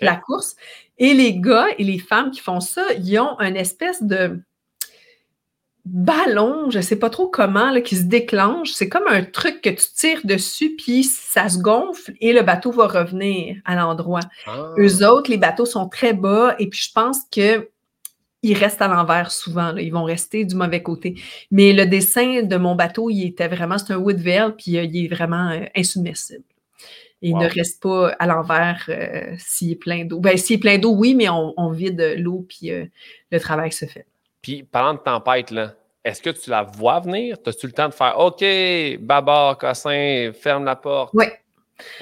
la 0.00 0.16
course. 0.16 0.56
Et 0.98 1.14
les 1.14 1.38
gars 1.38 1.66
et 1.78 1.84
les 1.84 2.00
femmes 2.00 2.32
qui 2.32 2.40
font 2.40 2.58
ça, 2.60 2.82
ils 3.00 3.16
ont 3.20 3.38
une 3.38 3.56
espèce 3.56 4.02
de 4.02 4.40
ballon, 5.90 6.70
je 6.70 6.80
sais 6.80 6.96
pas 6.98 7.10
trop 7.10 7.28
comment, 7.28 7.70
là, 7.70 7.80
qui 7.80 7.96
se 7.96 8.04
déclenche. 8.04 8.70
C'est 8.72 8.88
comme 8.88 9.06
un 9.08 9.22
truc 9.24 9.60
que 9.62 9.70
tu 9.70 9.84
tires 9.94 10.20
dessus, 10.24 10.74
puis 10.76 11.04
ça 11.04 11.48
se 11.48 11.58
gonfle 11.58 12.12
et 12.20 12.32
le 12.32 12.42
bateau 12.42 12.70
va 12.72 12.86
revenir 12.86 13.56
à 13.64 13.74
l'endroit. 13.74 14.20
Ah. 14.46 14.72
Eux 14.78 15.06
autres, 15.06 15.30
les 15.30 15.38
bateaux 15.38 15.66
sont 15.66 15.88
très 15.88 16.12
bas 16.12 16.54
et 16.58 16.68
puis 16.68 16.80
je 16.80 16.92
pense 16.92 17.18
que 17.32 17.68
ils 18.44 18.54
restent 18.56 18.82
à 18.82 18.86
l'envers 18.88 19.32
souvent. 19.32 19.72
là. 19.72 19.80
Ils 19.80 19.92
vont 19.92 20.04
rester 20.04 20.44
du 20.44 20.54
mauvais 20.54 20.80
côté. 20.82 21.16
Mais 21.50 21.72
le 21.72 21.86
dessin 21.86 22.42
de 22.42 22.56
mon 22.56 22.76
bateau, 22.76 23.10
il 23.10 23.24
était 23.26 23.48
vraiment, 23.48 23.78
c'est 23.78 23.92
un 23.92 23.96
Woodville, 23.98 24.54
puis 24.56 24.78
euh, 24.78 24.84
il 24.84 25.04
est 25.04 25.08
vraiment 25.08 25.50
euh, 25.50 25.64
insubmersible. 25.74 26.44
Il 27.20 27.34
Wow. 27.34 27.42
ne 27.42 27.48
reste 27.48 27.82
pas 27.82 28.10
à 28.20 28.26
l'envers 28.28 28.84
euh, 28.90 29.34
s'il 29.38 29.72
est 29.72 29.76
plein 29.76 30.04
d'eau. 30.04 30.20
Ben, 30.20 30.36
s'il 30.36 30.54
est 30.56 30.60
plein 30.60 30.78
d'eau, 30.78 30.94
oui, 30.94 31.16
mais 31.16 31.28
on, 31.28 31.52
on 31.56 31.72
vide 31.72 32.14
l'eau, 32.16 32.46
puis 32.48 32.70
le 33.32 33.40
travail 33.40 33.72
se 33.72 33.86
fait. 33.86 34.06
Puis, 34.42 34.62
parlant 34.62 34.94
de 34.94 34.98
tempête, 34.98 35.50
là, 35.50 35.74
est-ce 36.04 36.22
que 36.22 36.30
tu 36.30 36.50
la 36.50 36.62
vois 36.62 37.00
venir? 37.00 37.36
As-tu 37.44 37.66
le 37.66 37.72
temps 37.72 37.88
de 37.88 37.94
faire 37.94 38.18
OK, 38.18 38.44
bâbord, 39.00 39.58
cossin, 39.58 40.30
ferme 40.32 40.64
la 40.64 40.76
porte? 40.76 41.12
Ouais. 41.14 41.40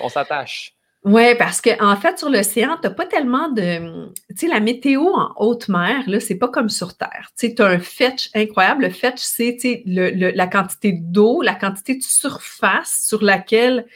On 0.00 0.08
s'attache. 0.08 0.76
Oui, 1.06 1.36
parce 1.38 1.60
qu'en 1.60 1.92
en 1.92 1.96
fait, 1.96 2.18
sur 2.18 2.28
l'océan, 2.28 2.76
tu 2.82 2.88
n'as 2.88 2.94
pas 2.94 3.06
tellement 3.06 3.48
de. 3.48 4.08
Tu 4.30 4.38
sais, 4.38 4.48
la 4.48 4.58
météo 4.58 5.02
en 5.02 5.32
haute 5.36 5.68
mer, 5.68 6.02
là, 6.08 6.18
c'est 6.18 6.34
pas 6.34 6.48
comme 6.48 6.68
sur 6.68 6.96
Terre. 6.96 7.30
Tu 7.38 7.46
sais, 7.46 7.54
tu 7.54 7.62
as 7.62 7.66
un 7.66 7.78
fetch 7.78 8.28
incroyable. 8.34 8.82
Le 8.82 8.90
fetch, 8.90 9.18
c'est 9.18 9.56
le, 9.86 10.32
la 10.32 10.46
quantité 10.48 10.92
d'eau, 10.92 11.42
la 11.42 11.54
quantité 11.54 11.94
de 11.94 12.02
surface 12.02 13.04
sur 13.06 13.22
laquelle 13.22 13.86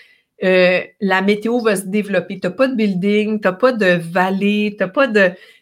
euh, 0.44 0.82
la 1.00 1.20
météo 1.20 1.58
va 1.58 1.74
se 1.74 1.86
développer. 1.86 2.38
Tu 2.38 2.46
n'as 2.46 2.52
pas 2.52 2.68
de 2.68 2.76
building, 2.76 3.40
tu 3.40 3.48
n'as 3.48 3.54
pas 3.54 3.72
de 3.72 3.98
vallée, 4.00 4.76
tu 4.78 4.84
n'as 4.84 4.88
pas 4.88 5.08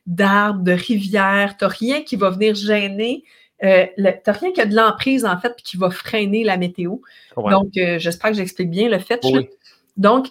d'arbres, 0.08 0.62
de, 0.62 0.72
rivières, 0.72 1.56
tu 1.56 1.64
n'as 1.64 1.68
rien 1.68 2.02
qui 2.02 2.16
va 2.16 2.30
venir 2.30 2.54
gêner. 2.54 3.22
Euh, 3.62 3.86
tu 3.96 4.02
n'as 4.02 4.32
rien 4.32 4.52
qui 4.52 4.60
a 4.60 4.66
de 4.66 4.74
l'emprise, 4.74 5.24
en 5.24 5.38
fait, 5.38 5.54
puis 5.54 5.64
qui 5.64 5.76
va 5.76 5.90
freiner 5.90 6.42
la 6.42 6.56
météo. 6.56 6.96
Donc, 7.36 7.76
euh, 7.76 7.98
j'espère 7.98 8.30
que 8.30 8.36
j'explique 8.36 8.70
bien 8.70 8.88
le 8.88 8.98
fetch. 8.98 9.24
Donc, 9.96 10.28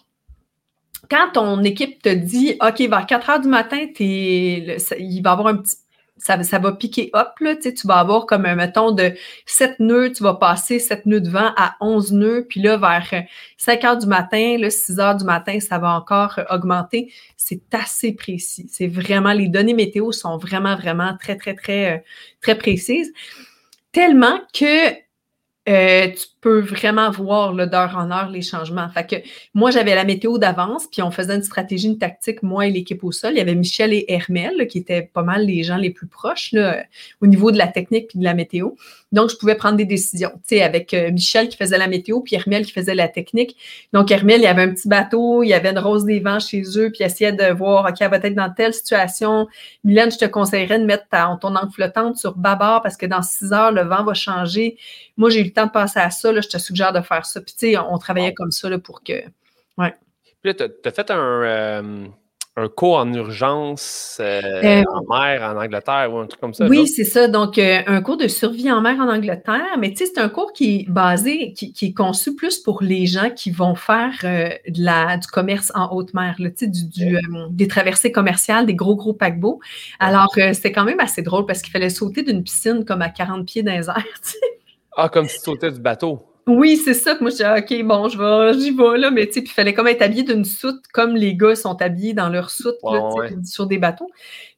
quand 1.10 1.32
ton 1.34 1.64
équipe 1.64 2.02
te 2.02 2.10
dit, 2.10 2.58
OK, 2.62 2.82
vers 2.82 3.06
4 3.06 3.30
heures 3.30 3.40
du 3.40 3.48
matin, 3.48 3.86
il 4.00 4.78
va 4.78 4.98
y 4.98 5.22
avoir 5.26 5.48
un 5.48 5.58
petit 5.58 5.76
ça, 6.18 6.60
va 6.60 6.72
piquer 6.72 7.10
hop, 7.14 7.30
là, 7.40 7.56
tu, 7.56 7.72
vas 7.86 7.98
avoir 7.98 8.26
comme 8.26 8.46
un 8.46 8.56
mettons 8.56 8.92
de 8.92 9.14
7 9.46 9.80
nœuds, 9.80 10.12
tu 10.12 10.24
vas 10.24 10.34
passer 10.34 10.80
7 10.80 11.06
nœuds 11.06 11.22
de 11.22 11.30
vent 11.30 11.54
à 11.56 11.76
11 11.82 12.14
nœuds, 12.14 12.46
puis 12.48 12.62
là, 12.62 12.78
vers 12.78 13.24
5 13.58 13.84
heures 13.84 13.98
du 13.98 14.08
matin, 14.08 14.58
là, 14.60 14.70
6 14.70 15.00
heures 15.00 15.16
du 15.16 15.26
matin, 15.26 15.60
ça 15.60 15.78
va 15.78 15.92
encore 15.92 16.40
augmenter. 16.50 17.12
C'est 17.36 17.62
assez 17.74 18.14
précis. 18.14 18.68
C'est 18.72 18.88
vraiment, 18.88 19.34
les 19.34 19.48
données 19.48 19.74
météo 19.74 20.12
sont 20.12 20.38
vraiment, 20.38 20.76
vraiment 20.76 21.16
très, 21.20 21.36
très, 21.36 21.56
très, 21.56 21.96
euh, 21.96 22.00
très 22.42 22.58
précises. 22.58 23.12
Tellement 23.92 24.40
que 24.54 24.92
euh, 25.70 26.12
tu 26.12 26.26
vraiment 26.48 27.10
voir 27.12 27.54
d'heure 27.54 27.96
en 27.98 28.12
heure 28.12 28.30
les 28.30 28.42
changements. 28.42 28.88
Fait 28.90 29.06
que 29.06 29.16
moi, 29.54 29.72
j'avais 29.72 29.96
la 29.96 30.04
météo 30.04 30.38
d'avance, 30.38 30.88
puis 30.92 31.02
on 31.02 31.12
faisait 31.12 31.36
une 31.36 31.44
stratégie, 31.44 31.88
une 31.88 31.98
tactique, 31.98 32.44
moi 32.44 32.68
et 32.68 32.72
l'équipe 32.72 33.04
au 33.04 33.12
sol. 33.12 33.34
Il 33.34 33.38
y 33.38 33.42
avait 33.42 33.56
Michel 33.56 33.94
et 33.94 34.06
Hermel, 34.08 34.68
qui 34.68 34.80
étaient 34.80 35.02
pas 35.02 35.24
mal 35.24 35.46
les 35.46 35.64
gens 35.64 35.78
les 35.78 35.90
plus 35.90 36.08
proches 36.08 36.52
là, 36.52 36.84
au 37.22 37.28
niveau 37.28 37.52
de 37.52 37.58
la 37.58 37.68
technique 37.68 38.16
et 38.16 38.20
de 38.20 38.24
la 38.24 38.34
météo. 38.34 38.72
Donc, 39.14 39.30
je 39.30 39.38
pouvais 39.38 39.56
prendre 39.56 39.78
des 39.78 39.86
décisions, 39.86 40.32
tu 40.36 40.56
sais, 40.56 40.62
avec 40.62 40.94
euh, 40.94 41.12
Michel 41.12 41.48
qui 41.48 41.56
faisait 41.56 41.78
la 41.78 41.88
météo, 41.88 42.20
puis 42.20 42.36
Hermel 42.36 42.66
qui 42.66 42.74
faisait 42.74 42.96
la 42.96 43.08
technique. 43.08 43.56
Donc, 43.94 44.12
Hermel, 44.12 44.42
il 44.42 44.44
y 44.44 44.48
avait 44.48 44.64
un 44.64 44.74
petit 44.74 44.90
bateau, 44.90 45.44
il 45.44 45.48
y 45.48 45.54
avait 45.54 45.70
une 45.70 45.80
rose 45.80 46.04
des 46.04 46.20
vents 46.20 46.40
chez 46.40 46.62
eux, 46.76 46.90
puis 46.90 47.00
il 47.00 47.06
essayait 47.06 47.32
de 47.32 47.54
voir, 47.54 47.86
OK, 47.86 47.96
elle 48.02 48.10
va 48.10 48.18
être 48.18 48.36
dans 48.36 48.50
telle 48.50 48.74
situation. 48.74 49.48
Mylène, 49.86 50.12
je 50.12 50.18
te 50.18 50.26
conseillerais 50.26 50.80
de 50.80 50.86
mettre 50.86 51.06
ton 51.40 51.56
encre 51.56 51.74
flottante 51.74 52.18
sur 52.18 52.36
bâbord 52.36 52.82
parce 52.82 52.98
que 52.98 53.06
dans 53.06 53.22
six 53.22 53.54
heures, 53.54 53.72
le 53.72 53.84
vent 53.84 54.04
va 54.04 54.14
changer. 54.14 54.78
Moi, 55.16 55.30
j'ai 55.30 55.40
eu 55.40 55.46
le 55.46 55.54
temps 55.54 55.68
de 55.68 55.72
passer 55.72 56.00
à 56.00 56.10
ça, 56.10 56.34
là, 56.38 56.42
je 56.42 56.50
te 56.50 56.58
suggère 56.58 56.94
de 56.94 57.02
faire 57.02 57.26
ça. 57.26 57.42
Puis, 57.42 57.54
tu 57.58 57.72
sais, 57.72 57.78
on 57.78 57.98
travaillait 57.98 58.34
comme 58.34 58.52
ça 58.52 58.70
là, 58.70 58.80
pour 58.80 59.04
que. 59.04 59.14
Ouais. 59.78 59.94
Puis 60.42 60.54
là, 60.54 60.54
tu 60.54 60.64
as, 60.88 60.92
fait 60.92 61.12
un. 61.12 61.44
Euh, 61.44 62.08
un 62.60 62.70
cours 62.70 62.98
en 62.98 63.14
urgence 63.14 64.18
euh, 64.20 64.42
euh, 64.42 64.84
en 64.92 65.04
mer 65.08 65.44
en 65.44 65.64
Angleterre 65.64 66.12
ou 66.12 66.18
un 66.18 66.26
truc 66.26 66.42
comme 66.42 66.56
ça. 66.56 66.66
Oui, 66.66 66.88
c'est 66.88 67.04
ça. 67.04 67.28
Donc, 67.28 67.60
un 67.60 68.02
cours 68.02 68.18
de 68.18 68.28
survie 68.28 68.72
en 68.72 68.82
mer 68.82 68.96
en 69.00 69.08
Angleterre. 69.14 69.78
Mais 69.78 69.92
tu 69.92 69.98
sais, 69.98 70.06
c'est 70.08 70.20
un 70.20 70.28
cours 70.28 70.54
qui 70.54 70.80
est 70.80 70.90
basé, 70.90 71.54
qui, 71.54 71.76
est 71.80 71.94
conçu 71.94 72.34
plus 72.34 72.58
pour 72.58 72.82
les 72.82 73.06
gens 73.06 73.30
qui 73.30 73.52
vont 73.52 73.76
faire 73.76 74.18
de 74.24 74.84
la, 74.84 75.18
du 75.18 75.28
commerce 75.28 75.72
en 75.76 75.94
haute 75.96 76.16
mer, 76.16 76.34
là, 76.40 76.50
du, 76.60 76.88
du 76.88 77.20
des 77.52 77.68
traversées 77.68 78.12
commerciales, 78.12 78.66
des 78.66 78.74
gros, 78.74 78.96
gros 78.96 79.14
paquebots. 79.14 79.60
Alors, 80.00 80.34
c'est 80.34 80.72
quand 80.72 80.84
même 80.84 81.00
assez 81.00 81.22
drôle 81.22 81.46
parce 81.46 81.62
qu'il 81.62 81.72
fallait 81.72 81.92
sauter 81.92 82.24
d'une 82.24 82.42
piscine 82.42 82.86
comme 82.86 83.04
à 83.04 83.10
40 83.10 83.46
pieds 83.46 83.62
dans 83.62 83.74
les 83.74 83.88
airs. 83.88 84.04
Ah, 84.98 85.10
comme 85.10 85.28
si 85.28 85.38
tu 85.38 85.44
sautais 85.44 85.72
du 85.72 85.80
bateau. 85.80 86.20
Oui, 86.48 86.78
c'est 86.78 86.94
ça. 86.94 87.16
Moi, 87.22 87.30
je 87.30 87.36
dis, 87.36 87.44
OK, 87.44 87.86
bon, 87.86 88.08
je 88.10 88.18
vais, 88.18 88.60
j'y 88.60 88.72
vais, 88.72 88.98
là. 88.98 89.12
Mais, 89.12 89.28
tu 89.28 89.34
sais, 89.34 89.42
puis 89.42 89.52
il 89.52 89.54
fallait 89.54 89.74
comme 89.74 89.88
être 89.88 90.02
habillé 90.02 90.24
d'une 90.24 90.44
soute, 90.44 90.82
comme 90.92 91.16
les 91.16 91.36
gars 91.36 91.56
sont 91.56 91.80
habillés 91.82 92.14
dans 92.14 92.30
leur 92.30 92.50
soute, 92.50 92.78
sur 93.46 93.68
des 93.68 93.78
bateaux. 93.78 94.10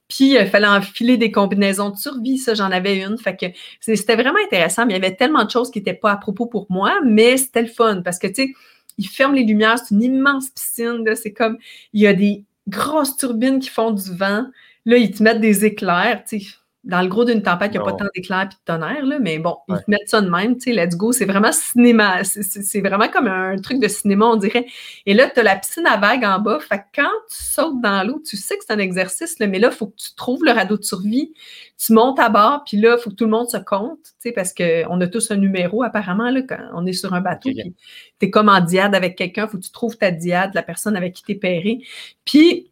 Puis, 0.08 0.36
il 0.36 0.48
fallait 0.48 0.68
enfiler 0.68 1.18
des 1.18 1.32
combinaisons 1.32 1.90
de 1.90 1.98
survie. 1.98 2.38
Ça, 2.38 2.54
j'en 2.54 2.72
avais 2.72 3.02
une. 3.02 3.18
Fait 3.18 3.36
que 3.36 3.48
c'était 3.82 4.16
vraiment 4.16 4.40
intéressant. 4.46 4.86
Mais 4.86 4.94
il 4.94 5.02
y 5.02 5.06
avait 5.06 5.16
tellement 5.16 5.44
de 5.44 5.50
choses 5.50 5.72
qui 5.72 5.80
n'étaient 5.80 5.94
pas 5.94 6.12
à 6.12 6.18
propos 6.18 6.46
pour 6.46 6.68
moi, 6.70 6.94
mais 7.04 7.38
c'était 7.38 7.64
le 7.64 7.68
fun 7.68 8.02
parce 8.04 8.18
que, 8.18 8.28
tu 8.28 8.34
sais, 8.36 8.54
ils 8.98 9.08
ferment 9.08 9.36
les 9.36 9.44
lumières. 9.44 9.78
C'est 9.80 9.94
une 9.94 10.04
immense 10.04 10.52
piscine. 10.52 11.04
C'est 11.16 11.34
comme, 11.34 11.58
il 11.94 12.02
y 12.02 12.08
a 12.08 12.14
des 12.14 12.44
grosses 12.68 13.18
turbines 13.18 13.60
qui 13.60 13.70
font 13.70 13.92
du 13.92 14.16
vent. 14.16 14.46
Là, 14.86 14.98
ils 14.98 15.12
te 15.12 15.22
mettent 15.22 15.42
des 15.42 15.66
éclairs. 15.66 16.24
Tu 16.28 16.40
sais, 16.40 16.48
dans 16.86 17.02
le 17.02 17.08
gros 17.08 17.26
d'une 17.26 17.42
tempête, 17.42 17.72
il 17.74 17.78
n'y 17.78 17.84
a 17.84 17.84
pas 17.84 17.94
tant 17.94 18.06
d'éclairs 18.16 18.44
et 18.44 18.46
de 18.48 18.54
tonnerre, 18.64 19.06
là, 19.06 19.20
mais 19.20 19.38
bon, 19.38 19.58
ils 19.68 19.76
mettent 19.90 20.08
ça 20.08 20.22
de 20.22 20.30
même, 20.30 20.56
tu 20.56 20.74
sais, 20.74 20.74
let's 20.74 20.96
go. 20.96 21.12
C'est 21.12 21.26
vraiment 21.26 21.52
cinéma. 21.52 22.24
C'est 22.24 22.80
vraiment 22.80 23.10
comme 23.10 23.28
un 23.28 23.58
truc 23.58 23.80
de 23.80 23.88
cinéma, 23.90 24.28
on 24.28 24.38
dirait. 24.38 24.66
Et 25.06 25.14
là, 25.14 25.30
tu 25.30 25.42
as 25.42 25.44
la 25.44 25.58
piscine 25.58 25.86
à 25.86 25.98
vagues 25.98 26.24
en 26.24 26.40
bas. 26.40 26.60
Fait 26.60 26.78
que 26.78 27.02
quand 27.02 27.12
tu 27.30 27.44
sautes 27.44 27.82
dans 27.82 28.08
l'eau, 28.08 28.22
tu 28.26 28.38
sais 28.38 28.58
que 28.58 28.64
c'est 28.66 28.74
un 28.74 28.80
exercice, 28.80 29.40
là, 29.40 29.48
mais 29.48 29.60
là, 29.60 29.70
il 29.72 29.76
faut 29.76 29.88
que 29.88 29.98
tu 29.98 30.16
trouves 30.16 30.44
le 30.46 30.52
radeau 30.52 30.78
de 30.78 30.84
survie. 30.84 31.34
Tu 31.78 31.92
montes 31.92 32.20
à 32.20 32.30
bord, 32.30 32.64
puis 32.66 32.78
là, 32.78 32.96
il 32.98 33.02
faut 33.02 33.10
que 33.10 33.16
tout 33.16 33.26
le 33.26 33.32
monde 33.32 33.50
se 33.50 33.58
compte, 33.58 34.00
tu 34.04 34.12
sais, 34.20 34.32
parce 34.32 34.54
qu'on 34.54 35.02
a 35.02 35.08
tous 35.08 35.32
un 35.32 35.38
numéro, 35.38 35.84
apparemment, 35.84 36.30
là, 36.30 36.42
quand 36.42 36.60
on 36.74 36.86
est 36.86 36.94
sur 36.94 37.14
un 37.14 37.22
bateau. 37.22 37.50
Tu 37.50 37.74
es 38.22 38.30
comme 38.30 38.50
en 38.50 38.62
diade 38.62 38.96
avec 38.96 39.18
quelqu'un, 39.18 39.46
il 39.46 39.50
faut 39.50 39.58
que 39.58 39.64
tu 39.64 39.72
trouves 39.72 39.98
ta 39.98 40.12
diade, 40.12 40.52
la 40.54 40.64
personne 40.64 40.96
avec 40.96 41.14
qui 41.14 41.24
tu 41.24 41.32
es 41.34 41.36
pairé. 41.36 41.80
Puis, 42.26 42.72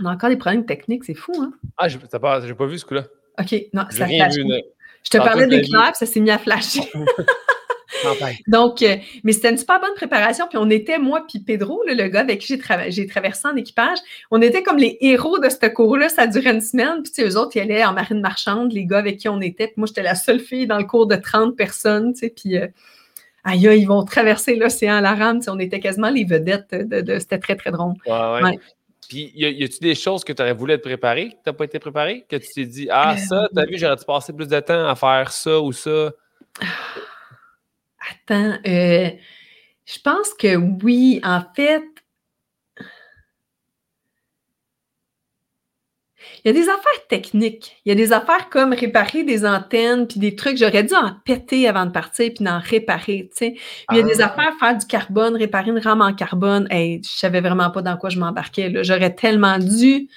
on 0.00 0.06
a 0.06 0.12
encore 0.12 0.30
des 0.30 0.36
problèmes 0.36 0.66
techniques, 0.66 1.04
c'est 1.04 1.14
fou, 1.14 1.32
hein? 1.40 1.52
Ah, 1.76 1.88
j'ai 1.88 1.98
pas, 1.98 2.18
pas, 2.18 2.66
vu 2.66 2.78
ce 2.78 2.84
coup-là. 2.84 3.04
OK, 3.38 3.54
non, 3.72 3.84
ça 3.90 4.06
flash. 4.06 4.34
Je 5.04 5.10
te 5.10 5.18
parlais 5.18 5.46
d'éclair, 5.46 5.92
puis 5.92 5.94
ça 5.94 6.06
s'est 6.06 6.20
mis 6.20 6.30
à 6.30 6.38
flasher. 6.38 6.82
Donc, 8.46 8.82
euh, 8.82 8.96
mais 9.24 9.32
c'était 9.32 9.50
une 9.50 9.58
super 9.58 9.80
bonne 9.80 9.94
préparation. 9.94 10.46
Puis 10.48 10.58
on 10.58 10.70
était, 10.70 10.98
moi, 10.98 11.24
puis 11.28 11.40
Pedro, 11.40 11.82
le 11.86 12.08
gars 12.08 12.20
avec 12.20 12.40
qui 12.40 12.60
j'ai, 12.88 13.06
traversé 13.06 13.48
en 13.48 13.56
équipage, 13.56 13.98
on 14.30 14.40
était 14.42 14.62
comme 14.62 14.76
les 14.76 14.98
héros 15.00 15.38
de 15.38 15.48
ce 15.48 15.66
cours-là. 15.66 16.08
Ça 16.08 16.26
durait 16.26 16.52
une 16.52 16.60
semaine. 16.60 17.02
Puis, 17.02 17.12
tu 17.12 17.22
sais, 17.22 17.28
eux 17.28 17.36
autres, 17.36 17.56
ils 17.56 17.60
allaient 17.60 17.84
en 17.84 17.92
marine 17.92 18.20
marchande, 18.20 18.72
les 18.72 18.84
gars 18.84 18.98
avec 18.98 19.18
qui 19.18 19.28
on 19.28 19.40
était. 19.40 19.66
Puis 19.66 19.74
moi, 19.78 19.86
j'étais 19.86 20.02
la 20.02 20.14
seule 20.14 20.40
fille 20.40 20.66
dans 20.66 20.78
le 20.78 20.84
cours 20.84 21.06
de 21.06 21.16
30 21.16 21.56
personnes, 21.56 22.12
tu 22.12 22.20
sais. 22.20 22.34
Puis, 22.34 22.56
euh, 22.58 22.66
aïe, 23.44 23.62
ils 23.62 23.86
vont 23.86 24.04
traverser 24.04 24.56
l'océan 24.56 24.96
à 24.96 25.00
la 25.00 25.14
rame. 25.14 25.40
on 25.48 25.58
était 25.58 25.80
quasiment 25.80 26.10
les 26.10 26.24
vedettes. 26.24 26.74
De, 26.74 27.18
c'était 27.18 27.38
très, 27.38 27.56
très 27.56 27.70
drôle. 27.70 27.94
ouais. 28.06 28.58
Puis, 29.08 29.32
y 29.34 29.64
a-tu 29.64 29.78
des 29.80 29.94
choses 29.94 30.22
que 30.22 30.32
tu 30.32 30.42
aurais 30.42 30.52
voulu 30.52 30.74
être 30.74 30.82
préparé, 30.82 31.30
que 31.30 31.34
tu 31.34 31.38
n'as 31.46 31.52
pas 31.54 31.64
été 31.64 31.78
préparé, 31.78 32.26
que 32.28 32.36
tu 32.36 32.48
t'es 32.54 32.66
dit, 32.66 32.88
ah, 32.90 33.16
ça, 33.16 33.48
tu 33.52 33.58
as 33.58 33.64
vu, 33.64 33.78
j'aurais 33.78 33.96
dû 33.96 34.04
passer 34.04 34.34
plus 34.34 34.48
de 34.48 34.60
temps 34.60 34.86
à 34.86 34.94
faire 34.94 35.32
ça 35.32 35.58
ou 35.60 35.72
ça? 35.72 36.12
Attends, 38.10 38.58
euh, 38.66 39.10
je 39.86 39.98
pense 40.04 40.34
que 40.34 40.56
oui. 40.56 41.20
En 41.24 41.42
fait, 41.54 41.82
Il 46.44 46.48
y 46.48 46.50
a 46.50 46.52
des 46.52 46.68
affaires 46.68 47.06
techniques. 47.08 47.76
Il 47.84 47.88
y 47.88 47.92
a 47.92 47.94
des 47.94 48.12
affaires 48.12 48.48
comme 48.50 48.72
réparer 48.72 49.24
des 49.24 49.44
antennes, 49.44 50.06
puis 50.06 50.20
des 50.20 50.36
trucs. 50.36 50.58
J'aurais 50.58 50.84
dû 50.84 50.94
en 50.94 51.12
péter 51.24 51.68
avant 51.68 51.86
de 51.86 51.90
partir, 51.90 52.32
puis 52.34 52.44
d'en 52.44 52.60
réparer, 52.60 53.28
tu 53.30 53.36
sais. 53.36 53.54
il 53.90 53.96
y 53.96 54.00
a 54.00 54.02
des 54.02 54.20
ah. 54.20 54.26
affaires, 54.26 54.52
faire 54.58 54.76
du 54.76 54.86
carbone, 54.86 55.36
réparer 55.36 55.70
une 55.70 55.78
rame 55.78 56.00
en 56.00 56.12
carbone. 56.12 56.66
Hey, 56.70 57.00
je 57.02 57.10
savais 57.10 57.40
vraiment 57.40 57.70
pas 57.70 57.82
dans 57.82 57.96
quoi 57.96 58.10
je 58.10 58.18
m'embarquais. 58.18 58.72
J'aurais 58.82 59.14
tellement 59.14 59.58
dû 59.58 60.08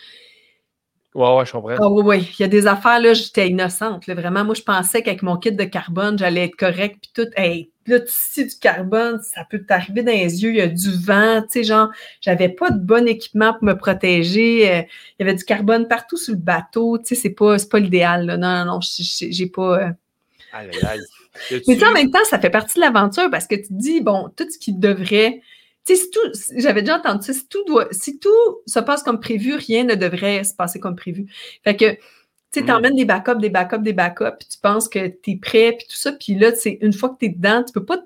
Ouais, 1.14 1.36
ouais, 1.36 1.46
je 1.46 1.52
comprends. 1.52 1.76
Ah, 1.78 1.90
oui, 1.90 2.04
oui. 2.06 2.36
Il 2.40 2.42
y 2.42 2.46
a 2.46 2.48
des 2.48 2.68
affaires, 2.68 3.00
là, 3.02 3.14
j'étais 3.14 3.50
innocente. 3.50 4.08
Vraiment, 4.08 4.46
moi, 4.46 4.56
je 4.56 4.62
pensais 4.62 5.04
qu'avec 5.04 5.24
mon 5.24 5.36
kit 5.36 5.52
de 5.52 5.64
carbone, 5.66 6.18
j'allais 6.18 6.46
être 6.46 6.56
correct. 6.56 7.00
Puis 7.02 7.12
tout, 7.14 7.30
hey, 7.36 7.70
là, 7.86 8.00
tu 8.00 8.08
sais, 8.08 8.46
du 8.46 8.56
carbone, 8.58 9.20
ça 9.22 9.46
peut 9.50 9.60
t'arriver 9.60 10.04
dans 10.04 10.14
les 10.14 10.42
yeux. 10.42 10.52
Il 10.52 10.58
y 10.58 10.62
a 10.62 10.68
du 10.68 10.90
vent, 10.90 11.42
tu 11.42 11.48
sais, 11.50 11.64
genre, 11.66 11.90
j'avais 12.22 12.48
pas 12.48 12.70
de 12.70 12.80
bon 12.80 13.08
équipement 13.10 13.54
pour 13.54 13.64
me 13.64 13.74
protéger. 13.74 14.72
Euh, 14.72 14.82
il 15.20 15.26
y 15.26 15.30
avait 15.30 15.36
du 15.36 15.44
carbone 15.44 15.90
partout 15.90 16.16
sur 16.16 16.34
le 16.34 16.40
bateau. 16.40 16.98
Tu 16.98 17.08
sais, 17.08 17.16
c'est 17.16 17.30
pas, 17.32 17.58
pas 17.70 17.80
l'idéal, 17.80 18.26
là. 18.26 18.38
Non, 18.38 18.66
non, 18.66 18.76
non, 18.76 18.80
j'ai 18.82 19.48
pas. 19.48 19.80
Euh, 19.80 19.92
aïe, 20.54 20.70
aïe. 20.88 21.02
Mais 21.68 21.84
en 21.84 21.92
même 21.92 22.12
temps, 22.12 22.24
ça 22.30 22.40
fait 22.40 22.50
partie 22.50 22.76
de 22.76 22.82
l'aventure 22.82 23.30
parce 23.30 23.48
que 23.48 23.56
tu 23.56 23.68
te 23.68 23.74
dis, 23.74 24.02
bon, 24.02 24.30
tout 24.36 24.48
ce 24.50 24.58
qui 24.58 24.74
devrait 24.74 25.42
tu 25.86 25.96
sais, 25.96 26.10
tout, 26.12 26.20
j'avais 26.58 26.82
déjà 26.82 26.98
entendu 26.98 27.26
ça, 27.26 27.34
si 27.34 27.48
tout, 27.48 27.64
doit, 27.66 27.88
si 27.92 28.20
tout 28.20 28.30
se 28.66 28.80
passe 28.80 29.04
comme 29.04 29.20
prévu, 29.20 29.56
rien 29.56 29.84
ne 29.84 29.96
devrait 29.96 30.44
se 30.44 30.54
passer 30.54 30.80
comme 30.80 30.96
prévu. 30.96 31.26
Fait 31.64 31.76
que, 31.76 31.94
tu 31.94 32.00
sais, 32.52 32.62
mm. 32.64 32.70
emmènes 32.70 32.96
des 32.96 33.06
backups, 33.06 33.40
des 33.40 33.50
backups, 33.50 33.82
des 33.82 33.94
backups, 33.94 34.38
puis 34.40 34.48
tu 34.50 34.58
penses 34.60 34.88
que 34.88 35.08
tu 35.08 35.32
es 35.32 35.36
prêt, 35.38 35.76
puis 35.78 35.88
tout 35.88 35.96
ça, 35.96 36.12
puis 36.12 36.36
là, 36.36 36.54
c'est 36.54 36.78
une 36.82 36.94
fois 36.94 37.10
que 37.10 37.18
tu 37.20 37.26
es 37.26 37.30
dedans, 37.30 37.64
tu 37.64 37.74
peux 37.74 37.86
pas 37.86 38.00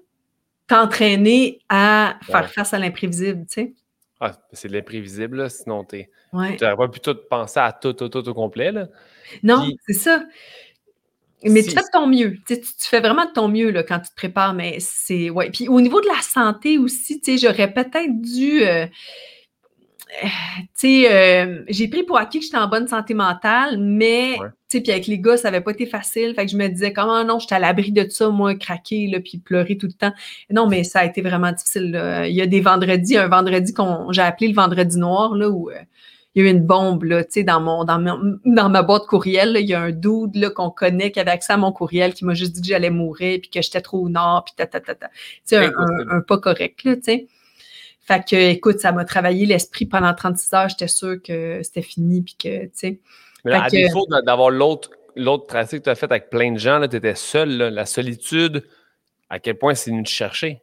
t'entraîner 0.68 1.60
à 1.70 2.18
faire 2.24 2.50
face 2.52 2.74
à 2.74 2.80
l'imprévisible, 2.80 3.46
tu 3.48 3.54
sais. 3.54 3.74
Ah, 4.20 4.32
c'est 4.54 4.70
l'imprévisible, 4.70 5.50
sinon 5.50 5.84
tu 5.84 6.08
ouais. 6.34 6.58
n'aurais 6.62 6.78
pas 6.78 6.88
pu 6.88 7.02
tout 7.02 7.18
penser 7.30 7.60
à 7.60 7.74
tout, 7.74 7.94
tout, 7.94 8.08
tout 8.08 8.28
au 8.28 8.34
complet. 8.34 8.72
Là. 8.72 8.88
Non, 9.44 9.68
c'est 9.86 9.94
ça. 9.94 10.24
Mais 11.46 11.64
tu 11.64 11.72
fais 11.72 11.82
de 11.82 11.92
ton 11.92 12.08
mieux. 12.08 12.38
Tu, 12.48 12.58
fais 12.80 13.00
vraiment 13.00 13.26
de 13.26 13.32
ton 13.32 13.48
mieux 13.48 13.72
là, 13.72 13.84
quand 13.84 14.00
tu 14.00 14.10
te 14.10 14.16
prépares, 14.16 14.54
mais 14.54 14.78
c'est. 14.80 15.30
Ouais. 15.30 15.50
Puis 15.52 15.68
au 15.68 15.82
niveau 15.82 16.02
de 16.02 16.08
la 16.08 16.22
santé 16.22 16.78
aussi, 16.78 17.22
j'aurais 17.38 17.72
peut-être 17.72 18.22
dû. 18.22 18.64
Euh, 18.64 18.86
tu 20.22 20.30
sais, 20.76 21.14
euh, 21.14 21.64
j'ai 21.68 21.88
pris 21.88 22.04
pour 22.04 22.18
acquis 22.18 22.40
que 22.40 22.46
j'étais 22.46 22.58
en 22.58 22.68
bonne 22.68 22.88
santé 22.88 23.14
mentale, 23.14 23.78
mais, 23.80 24.36
tu 24.70 24.78
sais, 24.78 24.82
puis 24.82 24.92
avec 24.92 25.08
les 25.08 25.20
gars, 25.20 25.36
ça 25.36 25.52
n'avait 25.52 25.64
pas 25.64 25.72
été 25.72 25.86
facile. 25.86 26.34
Fait 26.36 26.46
que 26.46 26.52
je 26.52 26.58
me 26.58 26.68
disais, 26.68 26.94
comment 26.94 27.24
non, 27.26 27.38
j'étais 27.40 27.56
à 27.56 27.60
l'abri 27.60 27.92
de 27.92 28.08
ça, 28.10 28.30
moi, 28.30 28.56
craquer, 28.56 29.08
là, 29.08 29.20
puis 29.20 29.40
pleurer 29.40 29.78
tout 29.78 29.88
le 29.88 29.94
temps. 29.94 30.14
Non, 30.50 30.68
mais 30.68 30.84
ça 30.84 31.00
a 31.00 31.06
été 31.06 31.22
vraiment 31.22 31.52
difficile. 31.52 32.00
Il 32.28 32.34
y 32.34 32.42
a 32.42 32.46
des 32.46 32.62
vendredis, 32.62 33.18
un 33.18 33.28
vendredi 33.28 33.74
qu'on 33.74 34.12
j'ai 34.12 34.22
appelé 34.22 34.48
le 34.48 34.56
vendredi 34.56 34.98
noir, 34.98 35.36
là, 35.36 35.50
où 35.50 35.70
euh, 35.70 35.76
il 36.36 36.44
y 36.44 36.46
a 36.46 36.50
eu 36.50 36.52
une 36.52 36.66
bombe, 36.66 37.06
là, 37.06 37.24
tu 37.24 37.32
sais, 37.32 37.44
dans, 37.44 37.62
mon, 37.62 37.86
dans, 37.86 37.98
dans 38.46 38.70
ma 38.70 38.84
boîte 38.84 39.06
courriel, 39.08 39.56
il 39.58 39.68
y 39.68 39.74
a 39.74 39.82
un 39.82 39.92
dude, 39.92 40.36
là, 40.36 40.50
qu'on 40.50 40.70
connaît, 40.70 41.12
qui 41.12 41.20
avait 41.20 41.32
accès 41.32 41.54
à 41.54 41.58
mon 41.58 41.72
courriel, 41.72 42.14
qui 42.14 42.26
m'a 42.26 42.34
juste 42.34 42.52
dit 42.52 42.62
que 42.62 42.68
j'allais 42.68 42.90
mourir, 42.90 43.40
puis 43.42 43.50
que 43.50 43.62
j'étais 43.62 43.82
trop 43.82 44.00
au 44.00 44.10
nord, 44.10 44.44
puis 44.44 44.54
ta, 44.58 44.68
ta, 44.68 44.82
ta, 44.82 44.96
ta. 44.96 45.10
Un, 45.54 45.72
un, 46.10 46.22
pas 46.22 46.38
correct, 46.38 46.84
là, 46.84 46.96
tu 46.98 47.04
sais. 47.04 47.28
Fait 48.06 48.24
que, 48.24 48.36
écoute, 48.36 48.80
ça 48.80 48.92
m'a 48.92 49.04
travaillé 49.04 49.48
l'esprit 49.48 49.88
pendant 49.88 50.14
36 50.14 50.54
heures. 50.54 50.70
J'étais 50.70 50.88
sûre 50.88 51.18
que 51.24 51.62
c'était 51.64 51.82
fini. 51.82 52.22
Puis 52.22 52.36
que, 52.38 52.66
tu 52.66 52.72
sais. 52.74 53.00
Mais 53.44 53.54
à 53.54 53.68
défaut 53.68 54.06
d'avoir 54.24 54.52
l'autre, 54.52 54.92
l'autre 55.16 55.48
tracé 55.48 55.80
que 55.80 55.86
tu 55.86 55.90
as 55.90 55.96
fait 55.96 56.06
avec 56.06 56.30
plein 56.30 56.52
de 56.52 56.60
gens, 56.60 56.88
tu 56.88 56.98
étais 56.98 57.16
seul. 57.16 57.50
La 57.50 57.88
solitude, 57.88 58.64
à 59.30 59.40
quel 59.40 59.58
point 59.58 59.74
c'est 59.74 59.90
venu 59.90 60.04
te 60.04 60.10
chercher? 60.10 60.62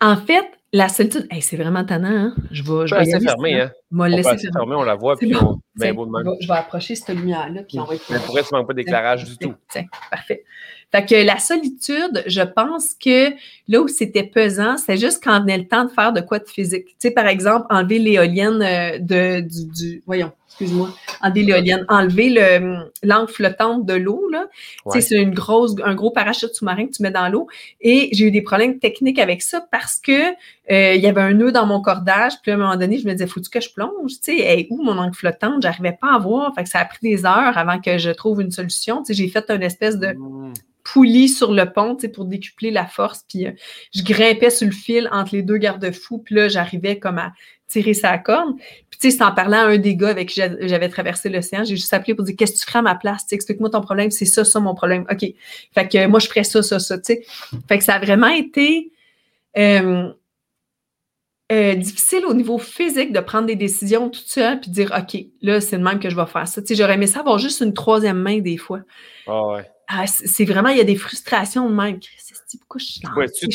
En 0.00 0.16
fait, 0.16 0.46
la 0.72 0.88
solitude, 0.88 1.26
c'est 1.40 1.56
vraiment 1.56 1.84
tannant. 1.84 2.08
Hein? 2.08 2.34
Je 2.50 2.62
vais, 2.62 2.86
je 2.86 2.94
vais 2.94 3.04
laisser 3.04 3.20
fermer. 3.20 3.60
Hein? 3.60 3.70
On 3.92 3.96
va 3.96 4.08
laisser 4.08 4.50
fermer, 4.52 4.74
on 4.74 4.82
la 4.82 4.96
voit. 4.96 5.16
Puis 5.16 5.34
on, 5.34 5.60
ben, 5.76 5.94
beau 5.94 6.04
de 6.06 6.12
je, 6.40 6.46
vais, 6.46 6.54
approcher 6.54 6.94
cette 6.94 7.16
lumière-là. 7.16 7.62
Puis 7.62 7.78
on 7.78 7.84
va 7.84 7.94
Mais 8.10 8.18
pour 8.18 8.34
ça, 8.34 8.42
ne 8.52 8.58
manque 8.58 8.66
pas 8.66 8.74
d'éclairage 8.74 9.24
du 9.24 9.38
tout. 9.38 9.54
Tiens, 9.70 9.86
parfait. 10.10 10.44
Fait 10.90 11.04
que 11.04 11.14
la 11.14 11.38
solitude, 11.38 12.22
je 12.26 12.40
pense 12.40 12.94
que 12.94 13.30
là 13.68 13.80
où 13.80 13.88
c'était 13.88 14.24
pesant, 14.24 14.78
c'est 14.78 14.96
juste 14.96 15.22
quand 15.22 15.46
a 15.46 15.56
le 15.56 15.68
temps 15.68 15.84
de 15.84 15.90
faire 15.90 16.12
de 16.12 16.22
quoi 16.22 16.38
de 16.38 16.48
physique. 16.48 16.86
Tu 16.86 16.94
sais, 16.98 17.10
par 17.10 17.26
exemple, 17.26 17.66
enlever 17.68 17.98
l'éolienne 17.98 18.62
euh, 18.62 18.98
de, 18.98 19.40
du, 19.40 19.66
du, 19.66 20.02
voyons, 20.06 20.32
excuse-moi, 20.58 20.90
enlever 21.20 21.42
l'éolienne, 21.42 21.84
enlever 21.88 22.30
le, 22.30 22.90
l'angle 23.02 23.30
flottante 23.30 23.86
de 23.86 23.94
l'eau, 23.94 24.28
là. 24.30 24.46
C'est 24.90 25.16
une 25.16 25.34
grosse, 25.34 25.74
un 25.84 25.94
gros 25.94 26.10
parachute 26.10 26.54
sous-marin 26.54 26.86
que 26.86 26.92
tu 26.92 27.02
mets 27.02 27.10
dans 27.10 27.28
l'eau. 27.28 27.46
Et 27.80 28.08
j'ai 28.12 28.26
eu 28.26 28.30
des 28.30 28.42
problèmes 28.42 28.78
techniques 28.78 29.18
avec 29.18 29.42
ça 29.42 29.64
parce 29.70 30.00
que 30.00 30.30
euh, 30.70 30.94
il 30.94 31.00
y 31.00 31.06
avait 31.06 31.20
un 31.20 31.32
nœud 31.32 31.52
dans 31.52 31.66
mon 31.66 31.80
cordage. 31.80 32.32
Puis 32.42 32.50
à 32.50 32.54
un 32.54 32.58
moment 32.58 32.76
donné, 32.76 32.98
je 32.98 33.06
me 33.06 33.12
disais, 33.12 33.26
faut-tu 33.26 33.50
que 33.50 33.60
je 33.60 33.72
plonge? 33.72 34.12
Tu 34.22 34.38
sais, 34.38 34.66
où 34.70 34.82
mon 34.82 34.98
angle 34.98 35.14
flottante? 35.14 35.62
J'arrivais 35.62 35.96
pas 36.00 36.14
à 36.14 36.18
voir. 36.18 36.52
Fait 36.54 36.64
que 36.64 36.68
ça 36.68 36.80
a 36.80 36.84
pris 36.84 36.98
des 37.02 37.24
heures 37.24 37.56
avant 37.56 37.80
que 37.80 37.98
je 37.98 38.10
trouve 38.10 38.40
une 38.40 38.50
solution. 38.50 39.02
Tu 39.02 39.06
sais, 39.06 39.14
j'ai 39.14 39.28
fait 39.28 39.50
une 39.50 39.62
espèce 39.62 39.98
de 39.98 40.08
mmh 40.08 40.54
poulie 40.92 41.28
sur 41.28 41.52
le 41.52 41.70
pont 41.70 41.96
pour 42.14 42.24
décupler 42.24 42.70
la 42.70 42.86
force. 42.86 43.24
Puis 43.28 43.46
euh, 43.46 43.52
je 43.94 44.02
grimpais 44.02 44.50
sur 44.50 44.66
le 44.66 44.72
fil 44.72 45.08
entre 45.12 45.34
les 45.34 45.42
deux 45.42 45.58
garde-fous. 45.58 46.18
Puis 46.18 46.34
là, 46.34 46.48
j'arrivais 46.48 46.98
comme 46.98 47.18
à 47.18 47.32
tirer 47.68 47.94
sa 47.94 48.16
corde. 48.18 48.54
Puis 48.98 49.10
tu 49.10 49.10
sais, 49.10 49.18
c'est 49.18 49.24
en 49.24 49.32
parlant 49.32 49.58
à 49.58 49.66
un 49.66 49.78
des 49.78 49.94
gars 49.94 50.08
avec 50.08 50.30
qui 50.30 50.40
j'avais 50.40 50.88
traversé 50.88 51.28
l'océan, 51.28 51.62
j'ai 51.62 51.76
juste 51.76 51.92
appelé 51.94 52.14
pour 52.14 52.24
dire 52.24 52.34
Qu'est-ce 52.36 52.52
que 52.54 52.58
tu 52.58 52.66
ferais 52.66 52.80
à 52.80 52.82
ma 52.82 52.94
place? 52.96 53.26
Explique-moi 53.30 53.70
ton 53.70 53.80
problème, 53.80 54.10
c'est 54.10 54.24
ça, 54.24 54.44
ça 54.44 54.58
mon 54.58 54.74
problème. 54.74 55.04
OK. 55.10 55.24
Fait 55.72 55.88
que 55.88 56.06
moi, 56.06 56.18
je 56.18 56.26
ferais 56.26 56.44
ça, 56.44 56.62
ça, 56.62 56.78
ça. 56.78 56.96
sais. 57.02 57.22
Fait 57.68 57.78
que 57.78 57.84
ça 57.84 57.94
a 57.94 57.98
vraiment 58.00 58.28
été. 58.28 58.92
Euh, 59.56 60.12
euh, 61.50 61.74
difficile 61.76 62.26
au 62.26 62.34
niveau 62.34 62.58
physique 62.58 63.10
de 63.10 63.20
prendre 63.20 63.46
des 63.46 63.56
décisions 63.56 64.10
tout 64.10 64.20
seul 64.26 64.60
puis 64.60 64.70
dire 64.70 64.92
OK, 64.94 65.18
là, 65.40 65.62
c'est 65.62 65.78
le 65.78 65.82
même 65.82 65.98
que 65.98 66.10
je 66.10 66.16
vais 66.16 66.26
faire 66.26 66.46
ça. 66.46 66.60
Tu 66.60 66.68
sais, 66.68 66.74
j'aurais 66.74 66.94
aimé 66.94 67.06
ça 67.06 67.20
avoir 67.20 67.38
juste 67.38 67.62
une 67.62 67.72
troisième 67.72 68.18
main 68.18 68.40
des 68.40 68.58
fois. 68.58 68.80
Ah 69.26 69.46
ouais. 69.46 69.70
Ah, 69.88 70.06
c'est 70.06 70.44
vraiment, 70.44 70.68
il 70.68 70.76
y 70.76 70.82
a 70.82 70.84
des 70.84 70.96
frustrations 70.96 71.70
de 71.70 71.74
même. 71.74 71.98
Pourquoi 72.58 72.78
je 72.78 72.84
suis 72.84 73.00
ouais, 73.16 73.30
tu, 73.30 73.48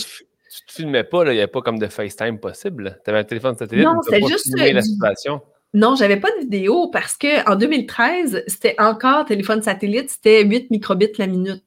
tu, 0.53 0.65
te 0.65 0.71
filmais 0.73 1.03
pas, 1.03 1.23
il 1.25 1.31
n'y 1.31 1.39
avait 1.39 1.47
pas 1.47 1.61
comme 1.61 1.79
de 1.79 1.87
FaceTime 1.87 2.39
possible. 2.39 2.99
Tu 3.03 3.09
avais 3.09 3.19
un 3.19 3.23
téléphone 3.23 3.57
satellite. 3.57 3.85
Non, 3.85 4.01
c'est 4.01 4.21
juste. 4.25 4.53
la 4.57 4.81
situation. 4.81 5.41
Non, 5.73 5.95
j'avais 5.95 6.17
pas 6.17 6.29
de 6.31 6.41
vidéo 6.41 6.89
parce 6.89 7.17
qu'en 7.17 7.55
2013, 7.55 8.43
c'était 8.47 8.75
encore 8.77 9.25
téléphone 9.25 9.63
satellite, 9.63 10.11
c'était 10.11 10.43
8 10.43 10.69
microbits 10.69 11.13
la 11.17 11.27
minute. 11.27 11.63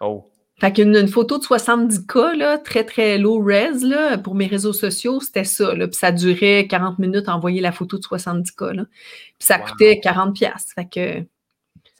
Oh. 0.00 0.30
Fait 0.58 0.72
qu'une 0.72 0.96
une 0.96 1.08
photo 1.08 1.36
de 1.36 1.44
70K, 1.44 2.34
là, 2.34 2.56
très, 2.56 2.84
très 2.84 3.18
low 3.18 3.42
res, 3.44 3.82
là, 3.82 4.16
pour 4.16 4.34
mes 4.34 4.46
réseaux 4.46 4.72
sociaux, 4.72 5.20
c'était 5.20 5.44
ça. 5.44 5.74
Là. 5.74 5.86
Puis 5.86 5.96
ça 5.96 6.12
durait 6.12 6.66
40 6.66 6.98
minutes 6.98 7.28
à 7.28 7.36
envoyer 7.36 7.60
la 7.60 7.72
photo 7.72 7.98
de 7.98 8.02
70K. 8.02 8.72
Là. 8.72 8.84
Puis 9.38 9.46
ça 9.46 9.58
coûtait 9.58 10.00
40$. 10.02 10.74
Fait 10.74 10.88
que 10.88 11.26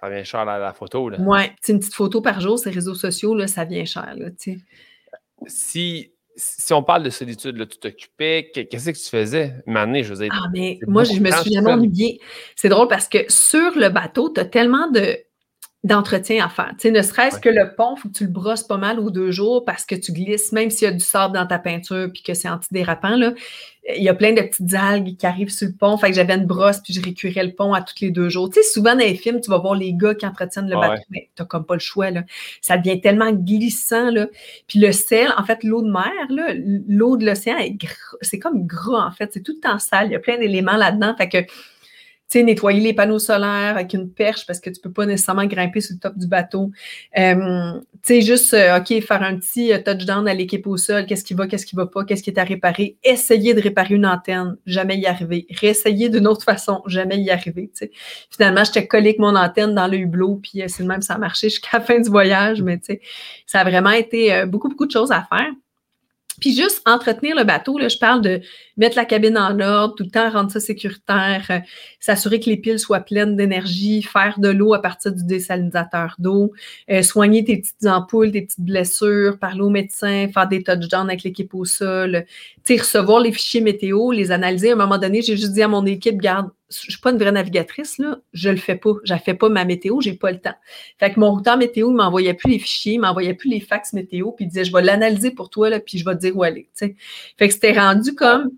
ça 0.00 0.08
vient 0.08 0.24
cher 0.24 0.46
la, 0.46 0.58
la 0.58 0.72
photo. 0.72 1.10
Là. 1.10 1.20
Ouais, 1.20 1.52
une 1.68 1.78
petite 1.78 1.94
photo 1.94 2.22
par 2.22 2.40
jour, 2.40 2.58
ces 2.58 2.70
réseaux 2.70 2.94
sociaux, 2.94 3.34
là, 3.34 3.46
ça 3.46 3.66
vient 3.66 3.84
cher. 3.84 4.14
Là, 4.16 4.30
si, 5.46 6.12
si 6.36 6.72
on 6.72 6.82
parle 6.82 7.02
de 7.02 7.10
solitude, 7.10 7.56
là, 7.56 7.66
tu 7.66 7.78
t'occupais, 7.78 8.50
qu'est-ce 8.52 8.90
que 8.90 8.96
tu 8.96 9.10
faisais? 9.10 9.54
Une 9.66 10.02
je 10.02 10.12
veux 10.12 10.24
dire. 10.24 10.32
Ah, 10.32 10.48
mais 10.52 10.78
moi, 10.86 11.04
je 11.04 11.18
me 11.20 11.30
suis 11.30 11.52
jamais 11.52 11.72
ennuyée. 11.72 12.20
C'est 12.54 12.68
drôle 12.68 12.88
parce 12.88 13.08
que 13.08 13.18
sur 13.28 13.76
le 13.76 13.88
bateau, 13.88 14.30
tu 14.30 14.40
as 14.40 14.44
tellement 14.44 14.90
de 14.90 15.18
d'entretien 15.84 16.44
à 16.44 16.48
faire. 16.48 16.70
Tu 16.72 16.88
sais, 16.88 16.90
ne 16.90 17.02
serait-ce 17.02 17.38
que 17.38 17.48
le 17.48 17.74
pont, 17.76 17.94
il 17.96 18.00
faut 18.00 18.08
que 18.08 18.14
tu 18.14 18.24
le 18.24 18.30
brosses 18.30 18.64
pas 18.64 18.76
mal 18.76 18.98
aux 18.98 19.10
deux 19.10 19.30
jours 19.30 19.64
parce 19.64 19.84
que 19.84 19.94
tu 19.94 20.12
glisses, 20.12 20.50
même 20.50 20.68
s'il 20.68 20.88
y 20.88 20.90
a 20.90 20.92
du 20.92 21.04
sable 21.04 21.34
dans 21.34 21.46
ta 21.46 21.60
peinture 21.60 22.08
puis 22.12 22.22
que 22.22 22.34
c'est 22.34 22.48
antidérapant, 22.48 23.16
là, 23.16 23.32
il 23.94 24.02
y 24.02 24.08
a 24.08 24.14
plein 24.14 24.32
de 24.32 24.40
petites 24.40 24.74
algues 24.74 25.16
qui 25.16 25.26
arrivent 25.26 25.50
sur 25.50 25.68
le 25.68 25.74
pont. 25.74 25.96
Fait 25.96 26.08
que 26.08 26.16
j'avais 26.16 26.34
une 26.34 26.46
brosse 26.46 26.80
puis 26.80 26.92
je 26.92 27.00
récurais 27.00 27.44
le 27.44 27.52
pont 27.52 27.72
à 27.72 27.82
tous 27.82 27.94
les 28.00 28.10
deux 28.10 28.28
jours. 28.28 28.50
Tu 28.50 28.60
sais, 28.60 28.68
souvent 28.68 28.94
dans 28.94 29.04
les 29.04 29.14
films, 29.14 29.40
tu 29.40 29.48
vas 29.48 29.58
voir 29.58 29.76
les 29.76 29.92
gars 29.92 30.16
qui 30.16 30.26
entretiennent 30.26 30.68
le 30.68 30.74
bateau, 30.74 31.02
mais 31.10 31.28
t'as 31.36 31.44
comme 31.44 31.64
pas 31.64 31.74
le 31.74 31.80
choix, 31.80 32.10
là. 32.10 32.24
Ça 32.60 32.78
devient 32.78 33.00
tellement 33.00 33.30
glissant, 33.30 34.10
là. 34.10 34.26
Puis 34.66 34.80
le 34.80 34.90
sel, 34.90 35.32
en 35.38 35.44
fait, 35.44 35.62
l'eau 35.62 35.82
de 35.82 35.90
mer, 35.90 36.10
là, 36.30 36.52
l'eau 36.88 37.16
de 37.16 37.24
l'océan, 37.24 37.58
c'est 38.22 38.40
comme 38.40 38.66
gras, 38.66 39.06
en 39.06 39.12
fait. 39.12 39.30
C'est 39.32 39.42
tout 39.42 39.52
le 39.52 39.60
temps 39.60 39.78
sale. 39.78 40.08
Il 40.08 40.12
y 40.12 40.16
a 40.16 40.20
plein 40.20 40.38
d'éléments 40.38 40.76
là-dedans. 40.76 41.14
Fait 41.16 41.28
que 41.28 41.38
sais, 42.28 42.42
nettoyer 42.42 42.80
les 42.80 42.92
panneaux 42.92 43.18
solaires 43.18 43.76
avec 43.76 43.94
une 43.94 44.10
perche 44.10 44.46
parce 44.46 44.60
que 44.60 44.70
tu 44.70 44.80
peux 44.80 44.92
pas 44.92 45.06
nécessairement 45.06 45.46
grimper 45.46 45.80
sur 45.80 45.94
le 45.94 46.00
top 46.00 46.18
du 46.18 46.26
bateau. 46.26 46.70
Euh, 47.18 47.80
tu 48.04 48.20
juste, 48.20 48.52
euh, 48.54 48.78
OK, 48.78 48.88
faire 49.02 49.22
un 49.22 49.36
petit 49.36 49.72
euh, 49.72 49.78
touchdown 49.78 50.26
à 50.26 50.34
l'équipe 50.34 50.66
au 50.66 50.76
sol, 50.76 51.06
qu'est-ce 51.06 51.24
qui 51.24 51.34
va, 51.34 51.46
qu'est-ce 51.46 51.66
qui 51.66 51.76
va 51.76 51.86
pas, 51.86 52.04
qu'est-ce 52.04 52.22
qui 52.22 52.30
est 52.30 52.38
à 52.38 52.44
réparer? 52.44 52.96
Essayer 53.04 53.54
de 53.54 53.60
réparer 53.60 53.94
une 53.94 54.06
antenne, 54.06 54.56
jamais 54.66 54.98
y 54.98 55.06
arriver. 55.06 55.46
Réessayer 55.50 56.08
d'une 56.08 56.26
autre 56.26 56.44
façon, 56.44 56.82
jamais 56.86 57.18
y 57.18 57.30
arriver, 57.30 57.70
tu 57.74 57.86
sais. 57.86 57.90
Finalement, 58.30 58.64
j'étais 58.64 58.86
collé 58.86 59.10
avec 59.10 59.18
mon 59.18 59.36
antenne 59.36 59.74
dans 59.74 59.86
le 59.86 59.98
hublot, 59.98 60.40
puis 60.42 60.62
c'est 60.66 60.80
le 60.80 60.88
même, 60.88 61.02
ça 61.02 61.14
a 61.14 61.18
marché 61.18 61.48
jusqu'à 61.50 61.78
la 61.78 61.84
fin 61.84 62.00
du 62.00 62.10
voyage, 62.10 62.62
mais 62.62 62.78
tu 62.78 62.86
sais, 62.86 63.00
ça 63.46 63.60
a 63.60 63.64
vraiment 63.64 63.90
été 63.90 64.44
beaucoup, 64.46 64.68
beaucoup 64.68 64.86
de 64.86 64.92
choses 64.92 65.12
à 65.12 65.26
faire. 65.28 65.50
Puis 66.40 66.54
juste 66.54 66.82
entretenir 66.86 67.36
le 67.36 67.44
bateau, 67.44 67.78
là, 67.78 67.88
je 67.88 67.98
parle 67.98 68.20
de 68.20 68.40
mettre 68.76 68.96
la 68.96 69.04
cabine 69.04 69.38
en 69.38 69.58
ordre, 69.60 69.94
tout 69.94 70.04
le 70.04 70.10
temps 70.10 70.30
rendre 70.30 70.50
ça 70.50 70.60
sécuritaire, 70.60 71.46
euh, 71.50 71.58
s'assurer 72.00 72.40
que 72.40 72.50
les 72.50 72.56
piles 72.56 72.78
soient 72.78 73.00
pleines 73.00 73.36
d'énergie, 73.36 74.02
faire 74.02 74.38
de 74.38 74.48
l'eau 74.48 74.74
à 74.74 74.82
partir 74.82 75.12
du 75.12 75.24
désalinisateur 75.24 76.16
d'eau, 76.18 76.52
euh, 76.90 77.02
soigner 77.02 77.44
tes 77.44 77.58
petites 77.58 77.86
ampoules, 77.86 78.32
tes 78.32 78.42
petites 78.42 78.60
blessures, 78.60 79.38
parler 79.38 79.62
au 79.62 79.70
médecin, 79.70 80.28
faire 80.32 80.48
des 80.48 80.62
touchdowns 80.62 81.08
avec 81.08 81.22
l'équipe 81.22 81.54
au 81.54 81.64
sol, 81.64 82.24
recevoir 82.68 83.20
les 83.20 83.32
fichiers 83.32 83.60
météo, 83.60 84.10
les 84.10 84.30
analyser. 84.30 84.70
À 84.70 84.72
un 84.74 84.76
moment 84.76 84.98
donné, 84.98 85.22
j'ai 85.22 85.36
juste 85.36 85.52
dit 85.52 85.62
à 85.62 85.68
mon 85.68 85.86
équipe, 85.86 86.20
garde, 86.20 86.50
je 86.68 86.90
suis 86.90 87.00
pas 87.00 87.12
une 87.12 87.18
vraie 87.18 87.32
navigatrice, 87.32 87.98
là, 87.98 88.18
je 88.32 88.50
le 88.50 88.56
fais 88.56 88.76
pas. 88.76 88.94
Je 89.04 89.14
fais 89.14 89.34
pas 89.34 89.48
ma 89.48 89.64
météo, 89.64 90.00
j'ai 90.00 90.14
pas 90.14 90.32
le 90.32 90.40
temps. 90.40 90.54
Fait 90.98 91.12
que 91.12 91.20
mon 91.20 91.30
routeur 91.30 91.56
météo, 91.56 91.90
il 91.90 91.96
m'envoyait 91.96 92.34
plus 92.34 92.50
les 92.50 92.58
fichiers, 92.58 92.94
il 92.94 93.00
m'envoyait 93.00 93.34
plus 93.34 93.48
les 93.48 93.60
fax 93.60 93.92
météo, 93.92 94.32
puis 94.32 94.46
il 94.46 94.48
disait, 94.48 94.64
je 94.64 94.72
vais 94.72 94.82
l'analyser 94.82 95.30
pour 95.30 95.48
toi, 95.50 95.70
là, 95.70 95.80
puis 95.80 95.98
je 95.98 96.04
vais 96.04 96.14
te 96.14 96.20
dire 96.20 96.36
où 96.36 96.42
aller. 96.42 96.68
Fait 96.74 96.94
que 97.38 97.50
c'était 97.50 97.72
rendu 97.72 98.14
comme 98.14 98.50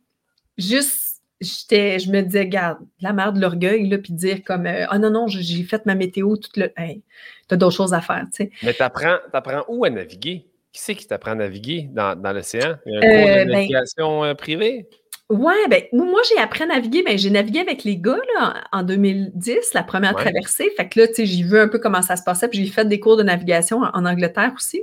juste, 0.56 1.20
j'étais, 1.40 1.98
je 1.98 2.10
me 2.10 2.22
disais, 2.22 2.46
garde, 2.46 2.78
la 3.00 3.12
merde 3.12 3.36
de 3.36 3.40
l'orgueil, 3.40 3.86
là, 3.88 3.98
puis 3.98 4.12
dire 4.12 4.42
comme, 4.42 4.66
ah 4.66 4.88
oh 4.92 4.98
non, 4.98 5.10
non, 5.10 5.26
j'ai 5.26 5.62
fait 5.64 5.84
ma 5.84 5.94
météo, 5.94 6.36
toute 6.36 6.56
le. 6.56 6.72
Hey, 6.76 7.02
t'as 7.46 7.56
d'autres 7.56 7.76
choses 7.76 7.94
à 7.94 8.00
faire, 8.00 8.24
tu 8.32 8.44
sais. 8.44 8.50
Mais 8.62 8.72
t'apprends, 8.72 9.18
apprends 9.32 9.64
où 9.68 9.84
à 9.84 9.90
naviguer? 9.90 10.46
Qui 10.72 10.82
c'est 10.82 10.94
qui 10.94 11.06
t'apprend 11.06 11.32
à 11.32 11.36
naviguer 11.36 11.88
dans, 11.92 12.18
dans 12.18 12.32
l'océan? 12.32 12.76
Il 12.86 12.92
y 12.92 12.96
a 12.96 12.98
un 12.98 13.00
cours 13.00 13.10
de 13.10 13.32
euh, 13.32 13.44
ben 13.44 13.50
navigation 13.50 14.24
euh, 14.24 14.34
privée? 14.34 14.86
Oui, 15.30 15.54
ben, 15.68 15.82
moi, 15.92 16.20
j'ai 16.28 16.40
appris 16.40 16.62
à 16.62 16.66
naviguer. 16.66 17.02
Ben, 17.02 17.18
j'ai 17.18 17.28
navigué 17.28 17.60
avec 17.60 17.84
les 17.84 17.98
gars 17.98 18.18
là, 18.34 18.64
en 18.72 18.82
2010, 18.82 19.74
la 19.74 19.82
première 19.82 20.14
traversée. 20.14 20.70
Fait 20.76 20.88
que 20.88 21.00
là, 21.00 21.08
tu 21.08 21.14
sais, 21.14 21.26
j'ai 21.26 21.42
vu 21.42 21.58
un 21.58 21.68
peu 21.68 21.78
comment 21.78 22.00
ça 22.00 22.16
se 22.16 22.22
passait. 22.22 22.48
Puis 22.48 22.64
j'ai 22.64 22.72
fait 22.72 22.86
des 22.86 22.98
cours 22.98 23.18
de 23.18 23.22
navigation 23.22 23.82
en, 23.82 24.06
Angleterre 24.06 24.52
aussi. 24.56 24.82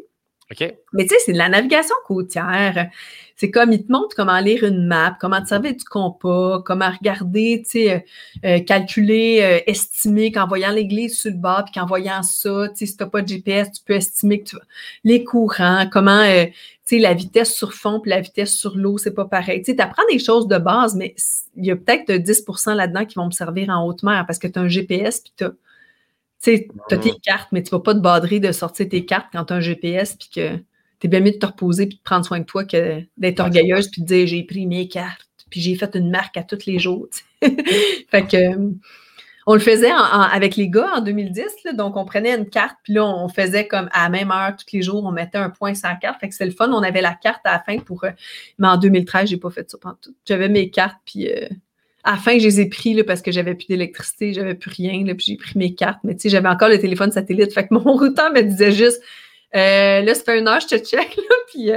OK. 0.52 0.74
Mais 0.94 1.04
tu 1.04 1.10
sais, 1.10 1.16
c'est 1.26 1.34
de 1.34 1.40
la 1.40 1.50
navigation 1.50 1.96
côtière. 2.06 2.90
C'est 3.38 3.52
comme, 3.52 3.74
ils 3.74 3.86
te 3.86 3.92
montrent 3.92 4.16
comment 4.16 4.40
lire 4.40 4.64
une 4.64 4.88
map, 4.88 5.18
comment 5.20 5.42
te 5.42 5.48
servir 5.48 5.76
du 5.76 5.84
compas, 5.84 6.62
comment 6.66 6.90
regarder, 6.90 7.62
tu 7.66 7.72
sais, 7.72 7.94
euh, 7.94 8.00
euh, 8.46 8.60
calculer, 8.62 9.40
euh, 9.42 9.60
estimer 9.68 10.32
qu'en 10.32 10.48
voyant 10.48 10.72
l'église 10.72 11.20
sur 11.20 11.32
le 11.32 11.38
bas, 11.38 11.64
puis 11.66 11.74
qu'en 11.74 11.86
voyant 11.86 12.24
ça, 12.24 12.70
tu 12.70 12.78
sais, 12.78 12.86
si 12.86 12.96
t'as 12.96 13.08
pas 13.08 13.22
de 13.22 13.28
GPS, 13.28 13.74
tu 13.74 13.82
peux 13.84 13.94
estimer 13.94 14.42
que 14.42 14.52
tu 14.52 14.58
les 15.04 15.26
courants, 15.26 15.86
comment, 15.92 16.24
tu 16.26 16.54
sais, 16.86 17.00
la 17.00 17.14
vitesse 17.14 17.54
sur 17.54 17.74
fond 17.74 18.00
puis 18.00 18.10
la 18.10 18.22
vitesse 18.22 18.54
sur 18.54 18.78
l'eau, 18.78 18.98
c'est 18.98 19.14
pas 19.14 19.26
pareil. 19.26 19.62
Tu 19.62 19.74
sais, 19.74 19.82
apprends 19.82 20.04
des 20.10 20.20
choses 20.20 20.48
de 20.48 20.58
base, 20.58 20.96
mais 20.96 21.14
il 21.58 21.66
y 21.66 21.72
a 21.72 21.76
peut-être 21.76 22.10
10% 22.10 22.74
là-dedans 22.74 23.06
qui 23.06 23.16
vont 23.16 23.26
me 23.26 23.32
servir 23.32 23.70
en 23.70 23.86
haute 23.86 24.04
mer 24.04 24.24
parce 24.26 24.40
que 24.40 24.48
tu 24.48 24.58
as 24.60 24.62
un 24.62 24.70
GPS 24.70 25.20
puis 25.20 25.34
tu 25.36 25.44
as, 25.44 25.52
tu 26.42 26.68
as 26.92 26.98
tes 26.98 27.14
cartes, 27.22 27.50
mais 27.52 27.64
tu 27.64 27.72
vas 27.72 27.82
pas 27.82 27.94
te 27.94 28.00
badrer 28.00 28.40
de 28.40 28.54
sortir 28.54 28.88
tes 28.88 29.04
cartes 29.06 29.28
quand 29.34 29.44
tu 29.46 29.54
as 29.54 29.58
un 29.58 29.62
GPS 29.62 30.16
puis 30.16 30.30
que 30.34 30.60
c'est 31.02 31.08
bien 31.08 31.20
mieux 31.20 31.32
de 31.32 31.38
te 31.38 31.46
reposer 31.46 31.88
puis 31.88 31.98
de 31.98 32.04
prendre 32.04 32.26
soin 32.26 32.40
de 32.40 32.46
toi 32.46 32.66
que 32.66 33.02
d'être 33.18 33.40
orgueilleuse 33.40 33.90
puis 33.90 34.02
de 34.02 34.08
dire 34.08 34.28
j'ai 34.28 34.44
pris 34.44 34.66
mes 34.66 34.88
cartes. 34.88 35.28
puis 35.50 35.62
j'ai 35.62 35.76
fait 35.76 35.96
une 35.96 36.10
marque 36.10 36.38
à 36.38 36.44
tous 36.44 36.66
les 36.66 36.80
jours. 36.80 37.08
fait 37.42 38.28
que 38.28 38.76
on 39.48 39.54
le 39.54 39.60
faisait 39.60 39.92
avec 39.92 40.56
les 40.56 40.70
gars 40.70 40.94
en 40.96 41.02
2010, 41.02 41.76
donc 41.76 41.98
on 41.98 42.06
prenait 42.06 42.36
une 42.36 42.50
carte, 42.50 42.78
puis 42.84 42.94
là, 42.94 43.06
on 43.06 43.30
faisait 43.30 43.68
comme 43.68 43.90
à 43.92 44.04
la 44.04 44.10
même 44.10 44.32
heure, 44.32 44.56
tous 44.58 44.76
les 44.76 44.82
jours, 44.82 45.04
on 45.06 45.12
mettait 45.12 45.38
un 45.38 45.52
point 45.52 45.76
sur 45.76 45.88
la 45.88 45.96
carte. 45.96 46.20
Fait 46.20 46.30
que 46.30 46.36
c'est 46.36 46.46
le 46.46 46.52
fun, 46.52 46.72
on 46.72 46.82
avait 46.82 47.02
la 47.02 47.14
carte 47.14 47.42
à 47.44 47.52
la 47.52 47.60
fin 47.60 47.78
pour. 47.78 48.04
Euh, 48.06 48.10
mais 48.58 48.68
en 48.68 48.78
2013, 48.78 49.30
j'ai 49.30 49.38
pas 49.38 49.52
fait 49.52 49.70
ça 49.70 49.78
pendant 49.80 49.98
tout. 50.02 50.16
J'avais 50.28 50.50
mes 50.50 50.72
cartes, 50.72 50.98
puis 51.06 51.30
euh, 51.30 51.48
à 52.04 52.14
la 52.14 52.18
fin, 52.18 52.40
je 52.40 52.46
les 52.46 52.60
ai 52.60 52.70
pris 52.70 52.96
là, 52.96 53.04
parce 53.04 53.22
que 53.22 53.32
j'avais 53.32 53.54
plus 53.54 53.68
d'électricité, 53.68 54.34
j'avais 54.34 54.56
plus 54.56 54.72
rien, 54.72 55.04
là, 55.06 55.14
puis 55.14 55.26
j'ai 55.28 55.38
pris 55.38 55.58
mes 55.60 55.76
cartes. 55.76 56.00
Mais 56.04 56.16
tu 56.16 56.22
sais, 56.22 56.30
j'avais 56.30 56.50
encore 56.50 56.70
le 56.70 56.80
téléphone 56.80 57.12
satellite. 57.12 57.54
Fait 57.54 57.68
que 57.68 57.74
mon 57.76 57.82
routeur 57.98 58.32
me 58.32 58.42
disait 58.42 58.72
juste 58.72 59.00
euh, 59.56 60.02
là, 60.02 60.14
ça 60.14 60.24
fait 60.24 60.40
une 60.40 60.48
heure, 60.48 60.60
je 60.60 60.68
te 60.68 60.78
check, 60.78 61.16
là, 61.18 61.36
puis 61.48 61.72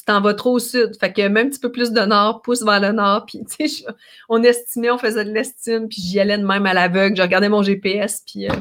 tu 0.00 0.04
t'en 0.04 0.20
vas 0.20 0.34
trop 0.34 0.52
au 0.52 0.58
sud. 0.58 0.92
Fait 0.98 1.12
que 1.12 1.20
même 1.22 1.46
un 1.46 1.50
petit 1.50 1.58
peu 1.58 1.70
plus 1.70 1.92
de 1.92 2.00
nord, 2.00 2.42
pousse 2.42 2.62
vers 2.62 2.80
le 2.80 2.92
nord. 2.92 3.26
Puis, 3.26 3.40
tu 3.58 3.68
sais, 3.68 3.84
on 4.28 4.42
estimait, 4.42 4.90
on 4.90 4.98
faisait 4.98 5.24
de 5.24 5.30
l'estime, 5.30 5.88
puis 5.88 6.00
j'y 6.00 6.20
allais 6.20 6.38
de 6.38 6.46
même 6.46 6.66
à 6.66 6.74
l'aveugle. 6.74 7.16
Je 7.16 7.22
regardais 7.22 7.48
mon 7.48 7.62
GPS, 7.62 8.22
puis 8.26 8.48
euh, 8.48 8.54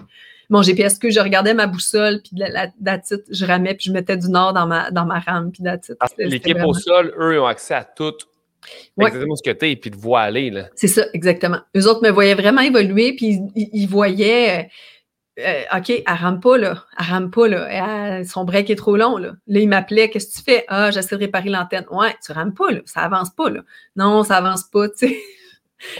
mon 0.49 0.62
GPS 0.62 0.97
que 0.97 1.10
je 1.10 1.20
regardais 1.20 1.53
ma 1.53 1.68
boussole, 1.68 2.22
puis 2.22 2.32
la, 2.36 2.68
la, 2.82 3.01
je 3.30 3.45
ramais, 3.45 3.76
puis 3.76 3.86
je 3.88 3.91
mettais 3.91 4.18
du 4.18 4.30
nord 4.30 4.53
dans 4.53 4.68
ma, 4.68 4.91
dans 4.91 5.05
ma 5.05 5.20
rame, 5.20 5.51
puis 5.51 5.64
L'équipe 6.18 6.57
au 6.64 6.74
sol, 6.74 7.14
eux, 7.18 7.41
ont 7.41 7.45
accès 7.45 7.76
à 7.76 7.84
tout. 7.84 8.14
Exactement 8.99 9.36
ce 9.36 9.43
que 9.43 9.55
tu 9.55 9.70
es, 9.70 9.76
puis 9.78 9.89
te 9.91 9.97
voient 9.97 10.22
aller. 10.22 10.51
C'est 10.76 10.88
ça, 10.88 11.05
exactement. 11.14 11.60
Eux 11.78 11.88
autres 11.88 12.03
me 12.03 12.10
voyaient 12.10 12.36
vraiment 12.36 12.62
évoluer, 12.62 13.16
puis 13.16 13.39
ils 13.55 13.88
voyaient 13.88 14.70
euh, 15.40 15.78
OK, 15.78 15.90
elle 15.90 16.04
rame 16.08 16.40
pas, 16.40 16.58
là. 16.58 16.86
Elle 16.98 17.06
rame 17.06 17.32
pas, 17.32 17.48
là. 17.48 18.24
son 18.26 18.46
break 18.46 18.70
est 18.70 18.76
trop 18.76 18.98
long, 18.98 19.18
là. 19.18 19.34
Là, 19.48 19.60
il 19.60 19.70
m'appelait, 19.70 20.10
qu'est-ce 20.10 20.28
que 20.28 20.38
tu 20.38 20.44
fais? 20.44 20.66
Ah, 20.68 20.92
j'essaie 20.92 21.16
de 21.16 21.22
réparer 21.22 21.50
l'antenne. 21.50 21.86
Ouais, 21.92 22.16
tu 22.24 22.32
rames 22.32 22.54
pas, 22.54 22.72
là. 22.72 22.82
Ça 22.86 23.02
avance 23.02 23.30
pas, 23.32 23.50
là. 23.50 23.62
Non, 23.96 24.24
ça 24.24 24.38
avance 24.38 24.64
pas, 24.64 24.90
tu 24.90 25.08
sais. 25.08 25.18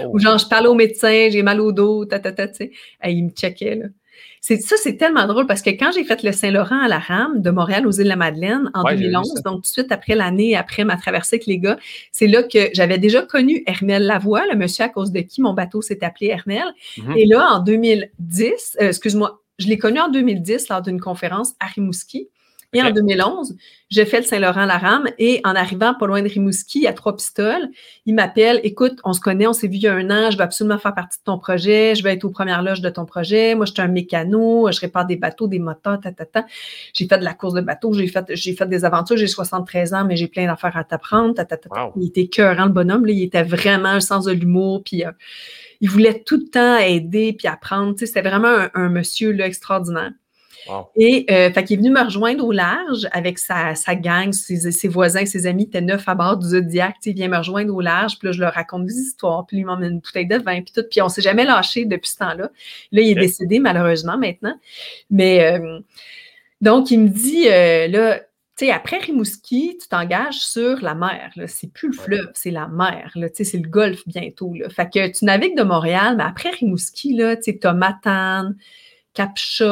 Ou 0.02 0.12
oh. 0.14 0.20
genre, 0.20 0.38
je 0.38 0.48
parle 0.48 0.68
au 0.68 0.74
médecin, 0.74 1.30
j'ai 1.32 1.42
mal 1.42 1.62
au 1.62 1.72
dos, 1.72 2.06
ta, 2.06 2.20
ta, 2.20 2.32
ta, 2.32 2.48
tu 2.48 2.56
sais. 2.56 2.72
il 3.06 3.26
me 3.26 3.30
checkait, 3.30 3.76
là. 3.76 3.86
C'est, 4.42 4.58
ça, 4.58 4.76
c'est 4.82 4.98
tellement 4.98 5.28
drôle 5.28 5.48
parce 5.48 5.62
que 5.62 5.70
quand 5.70 5.92
j'ai 5.92 6.04
fait 6.04 6.24
le 6.24 6.32
Saint-Laurent 6.32 6.82
à 6.82 6.88
la 6.88 7.00
rame 7.00 7.42
de 7.42 7.50
Montréal 7.50 7.86
aux 7.86 7.92
îles 7.92 8.06
de 8.06 8.10
la 8.10 8.16
Madeleine 8.16 8.70
en 8.74 8.84
2011, 8.84 9.34
donc 9.44 9.56
tout 9.56 9.62
de 9.62 9.68
suite 9.68 9.92
après 9.92 10.16
l'année, 10.16 10.56
après 10.56 10.86
ma 10.86 10.98
traversée 10.98 11.36
avec 11.36 11.46
les 11.46 11.60
gars, 11.60 11.78
c'est 12.12 12.28
là 12.28 12.44
que 12.44 12.70
j'avais 12.74 12.98
déjà 12.98 13.22
connu 13.22 13.64
Hermel 13.66 14.06
Lavoie, 14.06 14.46
le 14.52 14.58
monsieur 14.58 14.86
à 14.86 14.90
cause 14.90 15.12
de 15.12 15.20
qui 15.20 15.42
mon 15.42 15.54
bateau 15.54 15.82
s'est 15.82 16.04
appelé 16.04 16.28
Hermel. 16.28 16.64
Mm-hmm. 16.98 17.18
Et 17.18 17.26
là, 17.26 17.48
en 17.52 17.60
2010, 17.60 18.78
euh, 18.82 18.88
excuse-moi, 18.88 19.42
je 19.60 19.68
l'ai 19.68 19.78
connu 19.78 20.00
en 20.00 20.10
2010 20.10 20.70
lors 20.70 20.82
d'une 20.82 21.00
conférence 21.02 21.54
à 21.60 21.66
Rimouski. 21.66 22.30
Et 22.74 22.84
en 22.84 22.92
2011, 22.92 23.56
j'ai 23.90 24.06
fait 24.06 24.20
le 24.20 24.26
Saint-Laurent-la-Rame 24.26 25.08
et 25.18 25.42
en 25.44 25.56
arrivant 25.56 25.96
pas 25.96 26.06
loin 26.06 26.22
de 26.22 26.28
Rimouski, 26.28 26.86
à 26.86 26.94
Trois-Pistoles, 26.94 27.68
il 28.06 28.14
m'appelle, 28.14 28.60
écoute, 28.64 29.00
on 29.04 29.14
se 29.14 29.20
connaît, 29.20 29.48
on 29.48 29.54
s'est 29.54 29.68
vu 29.68 29.78
il 29.78 29.82
y 29.82 29.88
a 29.88 29.94
un 29.96 30.12
an, 30.12 30.30
je 30.30 30.38
veux 30.38 30.44
absolument 30.44 30.78
faire 30.78 30.94
partie 30.94 31.18
de 31.18 31.24
ton 31.24 31.40
projet, 31.40 31.96
je 31.96 32.04
vais 32.04 32.14
être 32.14 32.26
aux 32.26 32.30
premières 32.30 32.62
loges 32.62 32.82
de 32.82 32.90
ton 32.90 33.06
projet, 33.06 33.56
moi 33.56 33.66
je 33.66 33.72
suis 33.72 33.82
un 33.82 33.88
mécano, 33.88 34.72
je 34.72 34.80
répare 34.82 35.08
des 35.08 35.16
bateaux, 35.16 35.48
des 35.48 35.58
moteurs, 35.58 36.00
ta, 36.00 36.12
ta, 36.12 36.26
ta. 36.26 36.46
J'ai 36.94 37.08
fait 37.08 37.18
de 37.18 37.24
la 37.24 37.34
course 37.34 37.56
de 37.56 37.62
bateau, 37.62 37.92
j'ai 37.94 38.08
fait, 38.08 38.26
j'ai 38.30 38.54
fait 38.54 38.68
des 38.68 38.86
aventures, 38.86 39.18
j'ai 39.18 39.28
73 39.28 39.96
ans, 39.96 40.06
mais 40.06 40.16
j'ai 40.16 40.28
plein 40.28 40.46
d'affaires 40.46 40.78
à 40.78 40.84
t'apprendre, 40.84 41.34
ta, 41.34 41.46
ta, 41.46 41.58
ta, 41.58 41.70
Il 41.96 42.08
était 42.08 42.28
cœurant, 42.28 42.66
le 42.66 42.72
bonhomme, 42.72 43.08
là, 43.08 43.14
il 43.14 43.24
était 43.24 43.44
vraiment 43.44 43.90
un 43.90 44.00
sens 44.00 44.26
de 44.26 44.32
l'humour, 44.32 44.84
puis... 44.84 45.06
Euh, 45.06 45.12
il 45.82 45.90
voulait 45.90 46.24
tout 46.26 46.38
le 46.38 46.50
temps 46.50 46.78
aider 46.78 47.34
puis 47.34 47.48
apprendre. 47.48 47.96
C'était 47.98 48.22
vraiment 48.22 48.68
un, 48.74 48.90
monsieur 48.90 49.32
là, 49.32 49.46
extraordinaire. 49.46 50.12
Et 50.96 51.26
euh, 51.30 51.52
fait 51.52 51.64
qu'il 51.64 51.76
est 51.76 51.82
venu 51.82 51.92
me 51.92 52.04
rejoindre 52.04 52.46
au 52.46 52.52
large 52.52 53.08
avec 53.12 53.40
sa, 53.40 53.76
sa 53.76 53.96
gang, 53.96 54.32
ses, 54.32 54.72
ses, 54.72 54.88
voisins, 54.88 55.26
ses 55.26 55.48
amis 55.48 55.64
étaient 55.64 55.82
neuf 55.82 56.08
à 56.08 56.16
bord 56.16 56.38
du 56.38 56.48
Zodiac. 56.48 56.96
Il 57.06 57.16
vient 57.16 57.28
me 57.28 57.38
rejoindre 57.38 57.74
au 57.74 57.82
large, 57.82 58.20
puis 58.20 58.28
là, 58.28 58.32
je 58.32 58.40
leur 58.40 58.54
raconte 58.54 58.86
des 58.86 58.96
histoires, 58.96 59.46
puis 59.46 59.58
lui 59.58 59.64
m'emmène 59.64 59.94
une 59.94 60.00
bouteille 60.00 60.28
de 60.28 60.38
vin, 60.38 60.62
puis 60.62 60.74
tout. 60.74 60.84
Puis 60.90 61.02
on 61.02 61.10
s'est 61.10 61.22
jamais 61.22 61.46
lâché 61.46 61.86
depuis 61.86 62.10
ce 62.10 62.18
temps-là. 62.18 62.50
Là, 62.92 63.02
il 63.02 63.10
est 63.10 63.16
décédé 63.16 63.60
malheureusement 63.60 64.18
maintenant. 64.18 64.56
Mais 65.10 65.44
euh, 65.44 65.80
donc, 66.62 66.92
il 66.92 67.00
me 67.00 67.10
dit, 67.10 67.48
euh, 67.48 67.88
là, 67.88 68.20
tu 68.58 68.66
sais, 68.66 68.72
après 68.72 68.98
Rimouski, 68.98 69.78
tu 69.82 69.88
t'engages 69.88 70.40
sur 70.40 70.82
la 70.82 70.94
mer. 70.94 71.32
C'est 71.48 71.72
plus 71.72 71.88
le 71.88 71.94
fleuve, 71.94 72.30
c'est 72.34 72.52
la 72.52 72.68
mer. 72.68 73.12
Tu 73.16 73.22
sais, 73.34 73.44
c'est 73.46 73.58
le 73.58 73.70
golfe 73.70 74.06
bientôt. 74.06 74.54
Là. 74.54 74.70
Fait 74.70 74.90
que 74.90 75.08
tu 75.18 75.24
navigues 75.24 75.58
de 75.58 75.64
Montréal, 75.64 76.16
mais 76.18 76.26
après 76.26 76.50
Rimouski, 76.50 77.16
tu 77.16 77.42
sais, 77.42 77.66
as 77.66 77.74
Matane, 77.74 78.58
Capcha, 79.20 79.66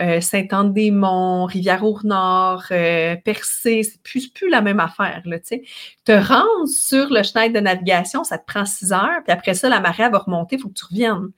euh, 0.00 0.22
Saint-Anne-des-Monts, 0.22 1.44
Rivière-au-Nord, 1.44 2.64
euh, 2.70 3.14
Percé, 3.22 3.82
c'est 3.82 4.02
plus, 4.02 4.28
plus 4.28 4.48
la 4.48 4.62
même 4.62 4.80
affaire, 4.80 5.20
là. 5.26 5.36
Te 5.38 6.12
rendre 6.12 6.66
sur 6.66 7.10
le 7.10 7.22
chenil 7.22 7.52
de 7.52 7.60
navigation, 7.60 8.24
ça 8.24 8.38
te 8.38 8.46
prend 8.46 8.64
six 8.64 8.94
heures, 8.94 9.20
puis 9.22 9.34
après 9.34 9.52
ça, 9.52 9.68
la 9.68 9.80
marée 9.80 10.08
va 10.08 10.16
remonter, 10.16 10.56
il 10.56 10.62
faut 10.62 10.70
que 10.70 10.78
tu 10.78 10.86
reviennes. 10.86 11.28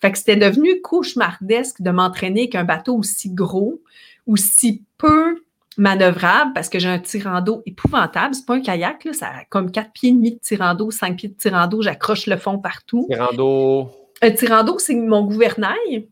Fait 0.00 0.12
que 0.12 0.18
c'était 0.18 0.36
devenu 0.36 0.80
cauchemardesque 0.80 1.82
de 1.82 1.90
m'entraîner 1.90 2.42
avec 2.42 2.54
un 2.54 2.62
bateau 2.62 2.96
aussi 2.96 3.30
gros, 3.30 3.80
aussi 4.28 4.84
peu 4.96 5.42
manœuvrable 5.76 6.52
parce 6.54 6.68
que 6.68 6.78
j'ai 6.78 6.88
un 6.88 7.00
tirant 7.00 7.40
d'eau 7.40 7.64
épouvantable. 7.66 8.36
C'est 8.36 8.46
pas 8.46 8.54
un 8.54 8.60
kayak, 8.60 9.04
là, 9.04 9.12
ça 9.12 9.26
a 9.26 9.44
comme 9.48 9.72
quatre 9.72 9.90
pieds 9.90 10.10
et 10.10 10.12
demi 10.12 10.34
de 10.34 10.38
tirant 10.38 10.76
d'eau, 10.76 10.92
cinq 10.92 11.16
pieds 11.16 11.30
de 11.30 11.36
tirant 11.36 11.66
d'eau, 11.66 11.82
j'accroche 11.82 12.28
le 12.28 12.36
fond 12.36 12.60
partout. 12.60 13.08
Tirant 13.10 13.32
d'eau. 13.32 13.90
Un 14.22 14.30
tirant 14.30 14.62
d'eau, 14.62 14.78
c'est 14.78 14.94
mon 14.94 15.24
gouvernail. 15.24 16.06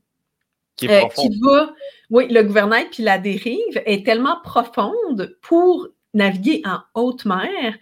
Qui, 0.77 0.87
est 0.87 1.05
euh, 1.05 1.29
va, 1.43 1.73
oui, 2.11 2.29
le 2.29 2.43
gouvernail 2.43 2.87
puis 2.91 3.03
la 3.03 3.19
dérive 3.19 3.83
est 3.87 4.05
tellement 4.05 4.39
profonde 4.43 5.37
pour 5.41 5.89
naviguer 6.15 6.63
en 6.65 6.81
haute 6.95 7.25
mer 7.25 7.75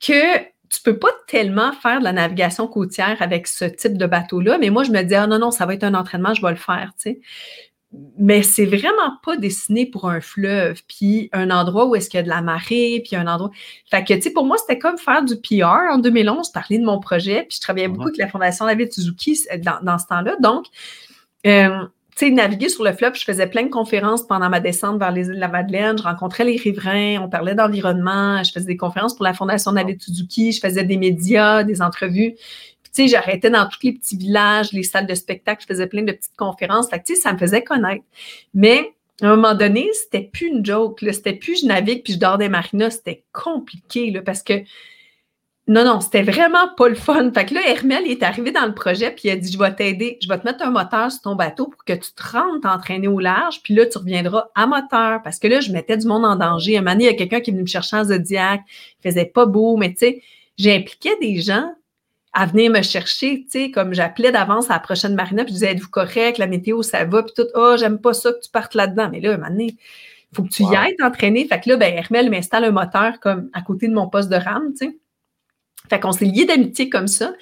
que 0.00 0.38
tu 0.68 0.82
peux 0.82 0.98
pas 0.98 1.10
tellement 1.26 1.72
faire 1.72 2.00
de 2.00 2.04
la 2.04 2.12
navigation 2.12 2.66
côtière 2.66 3.16
avec 3.20 3.46
ce 3.46 3.64
type 3.64 3.96
de 3.96 4.06
bateau-là. 4.06 4.58
Mais 4.58 4.70
moi, 4.70 4.82
je 4.84 4.90
me 4.90 5.02
dis, 5.02 5.14
ah 5.14 5.26
non, 5.26 5.38
non, 5.38 5.50
ça 5.50 5.66
va 5.66 5.74
être 5.74 5.84
un 5.84 5.94
entraînement, 5.94 6.34
je 6.34 6.42
vais 6.42 6.50
le 6.50 6.56
faire, 6.56 6.92
tu 7.00 7.10
sais. 7.10 7.20
Mais 8.18 8.42
c'est 8.42 8.66
vraiment 8.66 9.16
pas 9.24 9.36
dessiné 9.36 9.86
pour 9.86 10.10
un 10.10 10.20
fleuve, 10.20 10.82
puis 10.88 11.30
un 11.32 11.50
endroit 11.50 11.86
où 11.86 11.94
est-ce 11.94 12.10
qu'il 12.10 12.18
y 12.18 12.20
a 12.20 12.24
de 12.24 12.28
la 12.28 12.42
marée, 12.42 13.00
puis 13.04 13.16
un 13.16 13.26
endroit. 13.26 13.50
Fait 13.90 14.04
que, 14.04 14.12
tu 14.14 14.22
sais, 14.22 14.32
pour 14.32 14.44
moi, 14.44 14.58
c'était 14.58 14.78
comme 14.78 14.98
faire 14.98 15.22
du 15.22 15.36
PR 15.36 15.92
en 15.92 15.98
2011, 15.98 16.50
parler 16.50 16.78
de 16.78 16.84
mon 16.84 16.98
projet, 16.98 17.44
puis 17.48 17.56
je 17.56 17.60
travaillais 17.60 17.88
beaucoup 17.88 18.08
avec 18.08 18.18
la 18.18 18.28
Fondation 18.28 18.66
David 18.66 18.92
Suzuki 18.92 19.38
dans, 19.58 19.78
dans 19.82 19.98
ce 19.98 20.06
temps-là. 20.08 20.36
Donc, 20.40 20.66
euh, 21.46 21.86
sais, 22.24 22.30
naviguer 22.30 22.68
sur 22.68 22.84
le 22.84 22.92
fleuve, 22.92 23.14
je 23.14 23.24
faisais 23.24 23.46
plein 23.46 23.64
de 23.64 23.68
conférences 23.68 24.26
pendant 24.26 24.48
ma 24.48 24.60
descente 24.60 24.98
vers 24.98 25.12
les 25.12 25.26
îles 25.26 25.34
de 25.34 25.40
la 25.40 25.48
Madeleine. 25.48 25.98
Je 25.98 26.02
rencontrais 26.02 26.44
les 26.44 26.56
riverains, 26.56 27.20
on 27.20 27.28
parlait 27.28 27.54
d'environnement, 27.54 28.42
je 28.42 28.52
faisais 28.52 28.66
des 28.66 28.76
conférences 28.76 29.14
pour 29.14 29.24
la 29.24 29.34
Fondation 29.34 29.72
David 29.72 30.00
je 30.02 30.60
faisais 30.60 30.84
des 30.84 30.96
médias, 30.96 31.62
des 31.62 31.82
entrevues. 31.82 32.34
tu 32.34 32.90
sais, 32.92 33.08
j'arrêtais 33.08 33.50
dans 33.50 33.68
tous 33.68 33.80
les 33.82 33.92
petits 33.92 34.16
villages, 34.16 34.72
les 34.72 34.82
salles 34.82 35.06
de 35.06 35.14
spectacle, 35.14 35.62
je 35.62 35.66
faisais 35.66 35.86
plein 35.86 36.02
de 36.02 36.12
petites 36.12 36.36
conférences. 36.36 36.88
Tu 36.88 36.98
sais, 37.04 37.14
ça 37.16 37.32
me 37.32 37.38
faisait 37.38 37.62
connaître. 37.62 38.04
Mais 38.54 38.92
à 39.22 39.26
un 39.26 39.36
moment 39.36 39.54
donné, 39.54 39.88
c'était 39.92 40.28
plus 40.30 40.48
une 40.48 40.64
joke. 40.64 41.00
C'était 41.00 41.34
plus 41.34 41.62
je 41.62 41.66
navigue 41.66 42.02
puis 42.02 42.14
je 42.14 42.18
dors 42.18 42.38
des 42.38 42.48
marinas. 42.48 42.90
C'était 42.90 43.24
compliqué 43.32 44.12
parce 44.24 44.42
que 44.42 44.54
non, 45.68 45.84
non, 45.84 46.00
c'était 46.00 46.22
vraiment 46.22 46.68
pas 46.76 46.88
le 46.88 46.94
fun. 46.94 47.32
Fait 47.32 47.44
que 47.44 47.54
là, 47.54 47.60
Hermel, 47.66 48.06
est 48.06 48.22
arrivé 48.22 48.52
dans 48.52 48.66
le 48.66 48.74
projet, 48.74 49.10
puis 49.10 49.22
il 49.24 49.30
a 49.32 49.36
dit 49.36 49.50
Je 49.50 49.58
vais 49.58 49.74
t'aider, 49.74 50.16
je 50.22 50.28
vais 50.28 50.38
te 50.38 50.46
mettre 50.46 50.62
un 50.64 50.70
moteur 50.70 51.10
sur 51.10 51.22
ton 51.22 51.34
bateau 51.34 51.66
pour 51.66 51.84
que 51.84 51.92
tu 51.92 52.12
te 52.12 52.22
rendes 52.22 52.62
t'entraîner 52.62 53.08
au 53.08 53.18
large, 53.18 53.62
puis 53.64 53.74
là, 53.74 53.84
tu 53.84 53.98
reviendras 53.98 54.48
à 54.54 54.68
moteur. 54.68 55.22
Parce 55.24 55.40
que 55.40 55.48
là, 55.48 55.58
je 55.58 55.72
mettais 55.72 55.96
du 55.96 56.06
monde 56.06 56.24
en 56.24 56.36
danger. 56.36 56.76
Un 56.76 56.82
moment 56.82 56.92
donné, 56.92 57.04
il 57.04 57.06
y 57.08 57.10
a 57.10 57.14
quelqu'un 57.14 57.40
qui 57.40 57.50
est 57.50 57.52
venu 57.52 57.64
me 57.64 57.68
chercher 57.68 57.96
en 57.96 58.04
Zodiac, 58.04 58.60
il 58.68 59.10
faisait 59.10 59.24
pas 59.24 59.46
beau, 59.46 59.76
mais 59.76 59.90
tu 59.90 59.98
sais, 59.98 60.22
j'impliquais 60.56 61.16
des 61.20 61.40
gens 61.40 61.72
à 62.32 62.46
venir 62.46 62.70
me 62.70 62.82
chercher, 62.82 63.40
tu 63.50 63.50
sais, 63.50 63.70
comme 63.72 63.92
j'appelais 63.92 64.30
d'avance 64.30 64.70
à 64.70 64.74
la 64.74 64.80
prochaine 64.80 65.16
marina, 65.16 65.42
puis 65.42 65.52
je 65.52 65.58
disais 65.58 65.72
Êtes-vous 65.72 65.90
correct, 65.90 66.38
la 66.38 66.46
météo, 66.46 66.82
ça 66.82 67.04
va, 67.04 67.24
puis 67.24 67.32
tout, 67.34 67.48
oh, 67.54 67.74
j'aime 67.76 67.98
pas 67.98 68.14
ça 68.14 68.32
que 68.32 68.40
tu 68.40 68.50
partes 68.50 68.76
là-dedans. 68.76 69.08
Mais 69.10 69.20
là, 69.20 69.32
un 69.32 69.36
moment 69.36 69.50
donné, 69.50 69.76
il 70.30 70.36
faut 70.36 70.44
que 70.44 70.48
tu 70.48 70.62
y 70.62 70.76
ailles 70.76 70.94
t'entraîner. 70.96 71.44
Fait 71.48 71.58
que 71.58 71.70
là, 71.70 71.76
ben, 71.76 71.92
Hermel 71.92 72.30
m'installe 72.30 72.62
un 72.62 72.70
moteur 72.70 73.18
comme 73.18 73.50
à 73.52 73.62
côté 73.62 73.88
de 73.88 73.94
mon 73.94 74.08
poste 74.08 74.28
de 74.28 74.36
rame, 74.36 74.72
tu 74.78 74.86
sais. 74.86 74.96
Fait 75.88 76.00
qu'on 76.00 76.12
s'est 76.12 76.24
liés 76.24 76.44
d'amitié 76.44 76.88
comme 76.88 77.06
ça. 77.06 77.32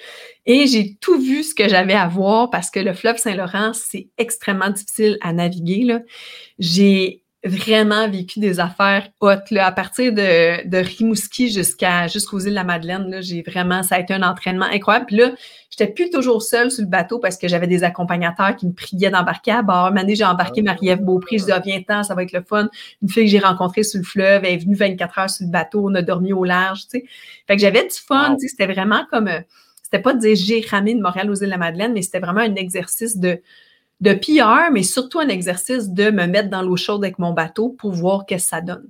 Et 0.45 0.67
j'ai 0.67 0.95
tout 0.95 1.19
vu 1.19 1.43
ce 1.43 1.55
que 1.55 1.67
j'avais 1.67 1.93
à 1.93 2.07
voir 2.07 2.49
parce 2.49 2.69
que 2.69 2.79
le 2.79 2.93
fleuve 2.93 3.17
Saint-Laurent, 3.17 3.73
c'est 3.73 4.09
extrêmement 4.17 4.69
difficile 4.69 5.17
à 5.21 5.33
naviguer. 5.33 5.97
J'ai 6.59 7.24
vraiment 7.45 8.09
vécu 8.09 8.39
des 8.39 8.59
affaires 8.59 9.07
hautes. 9.19 9.51
Là. 9.51 9.67
À 9.67 9.71
partir 9.71 10.11
de, 10.11 10.67
de 10.67 10.77
Rimouski 10.77 11.51
jusqu'à 11.51 12.07
jusqu'aux 12.07 12.39
îles 12.39 12.49
de 12.49 12.55
la 12.55 12.63
Madeleine, 12.63 13.21
j'ai 13.21 13.43
vraiment, 13.43 13.83
ça 13.83 13.95
a 13.95 13.99
été 13.99 14.13
un 14.13 14.23
entraînement 14.23 14.65
incroyable. 14.65 15.05
Puis 15.05 15.17
là, 15.17 15.31
j'étais 15.69 15.91
plus 15.91 16.09
toujours 16.09 16.41
seule 16.41 16.71
sur 16.71 16.83
le 16.83 16.89
bateau 16.89 17.19
parce 17.19 17.37
que 17.37 17.47
j'avais 17.47 17.67
des 17.67 17.83
accompagnateurs 17.83 18.55
qui 18.55 18.67
me 18.67 18.73
priaient 18.73 19.11
d'embarquer 19.11 19.51
à 19.51 19.61
bord. 19.61 19.91
Année, 19.95 20.15
j'ai 20.15 20.25
embarqué 20.25 20.61
ah. 20.61 20.71
Marie-Ève 20.71 21.01
Beaupré. 21.01 21.37
Je 21.37 21.45
dis, 21.45 21.51
ah, 21.51 21.59
viens-ten, 21.59 22.03
ça 22.03 22.15
va 22.15 22.23
être 22.23 22.33
le 22.33 22.41
fun. 22.41 22.67
Une 23.01 23.09
fille 23.09 23.25
que 23.25 23.31
j'ai 23.31 23.39
rencontrée 23.39 23.83
sur 23.83 23.99
le 23.99 24.05
fleuve, 24.05 24.43
elle 24.43 24.53
est 24.53 24.57
venue 24.57 24.75
24 24.75 25.19
heures 25.19 25.29
sur 25.29 25.45
le 25.45 25.51
bateau, 25.51 25.87
on 25.87 25.93
a 25.95 26.01
dormi 26.01 26.33
au 26.33 26.43
large, 26.43 26.81
tu 26.83 26.99
sais. 26.99 27.05
Fait 27.47 27.55
que 27.55 27.61
j'avais 27.61 27.83
du 27.83 27.95
fun, 27.95 28.35
tu 28.35 28.41
sais, 28.41 28.47
c'était 28.47 28.71
vraiment 28.71 29.05
comme, 29.11 29.27
euh, 29.27 29.41
c'était 29.83 30.01
pas 30.01 30.13
de 30.13 30.19
dire 30.19 30.35
j'ai 30.35 30.65
ramé 30.67 30.95
de 30.95 31.01
Montréal 31.01 31.29
aux 31.29 31.35
îles 31.35 31.45
de 31.45 31.51
la 31.51 31.57
Madeleine, 31.57 31.93
mais 31.93 32.01
c'était 32.01 32.19
vraiment 32.19 32.41
un 32.41 32.55
exercice 32.55 33.17
de, 33.17 33.39
de 34.01 34.13
PR, 34.13 34.71
mais 34.71 34.83
surtout 34.83 35.19
un 35.19 35.29
exercice 35.29 35.89
de 35.89 36.11
me 36.11 36.25
mettre 36.25 36.49
dans 36.49 36.61
l'eau 36.61 36.75
chaude 36.75 37.03
avec 37.03 37.17
mon 37.17 37.31
bateau 37.31 37.69
pour 37.69 37.91
voir 37.91 38.25
qu'est-ce 38.25 38.45
que 38.45 38.49
ça 38.49 38.61
donne. 38.61 38.87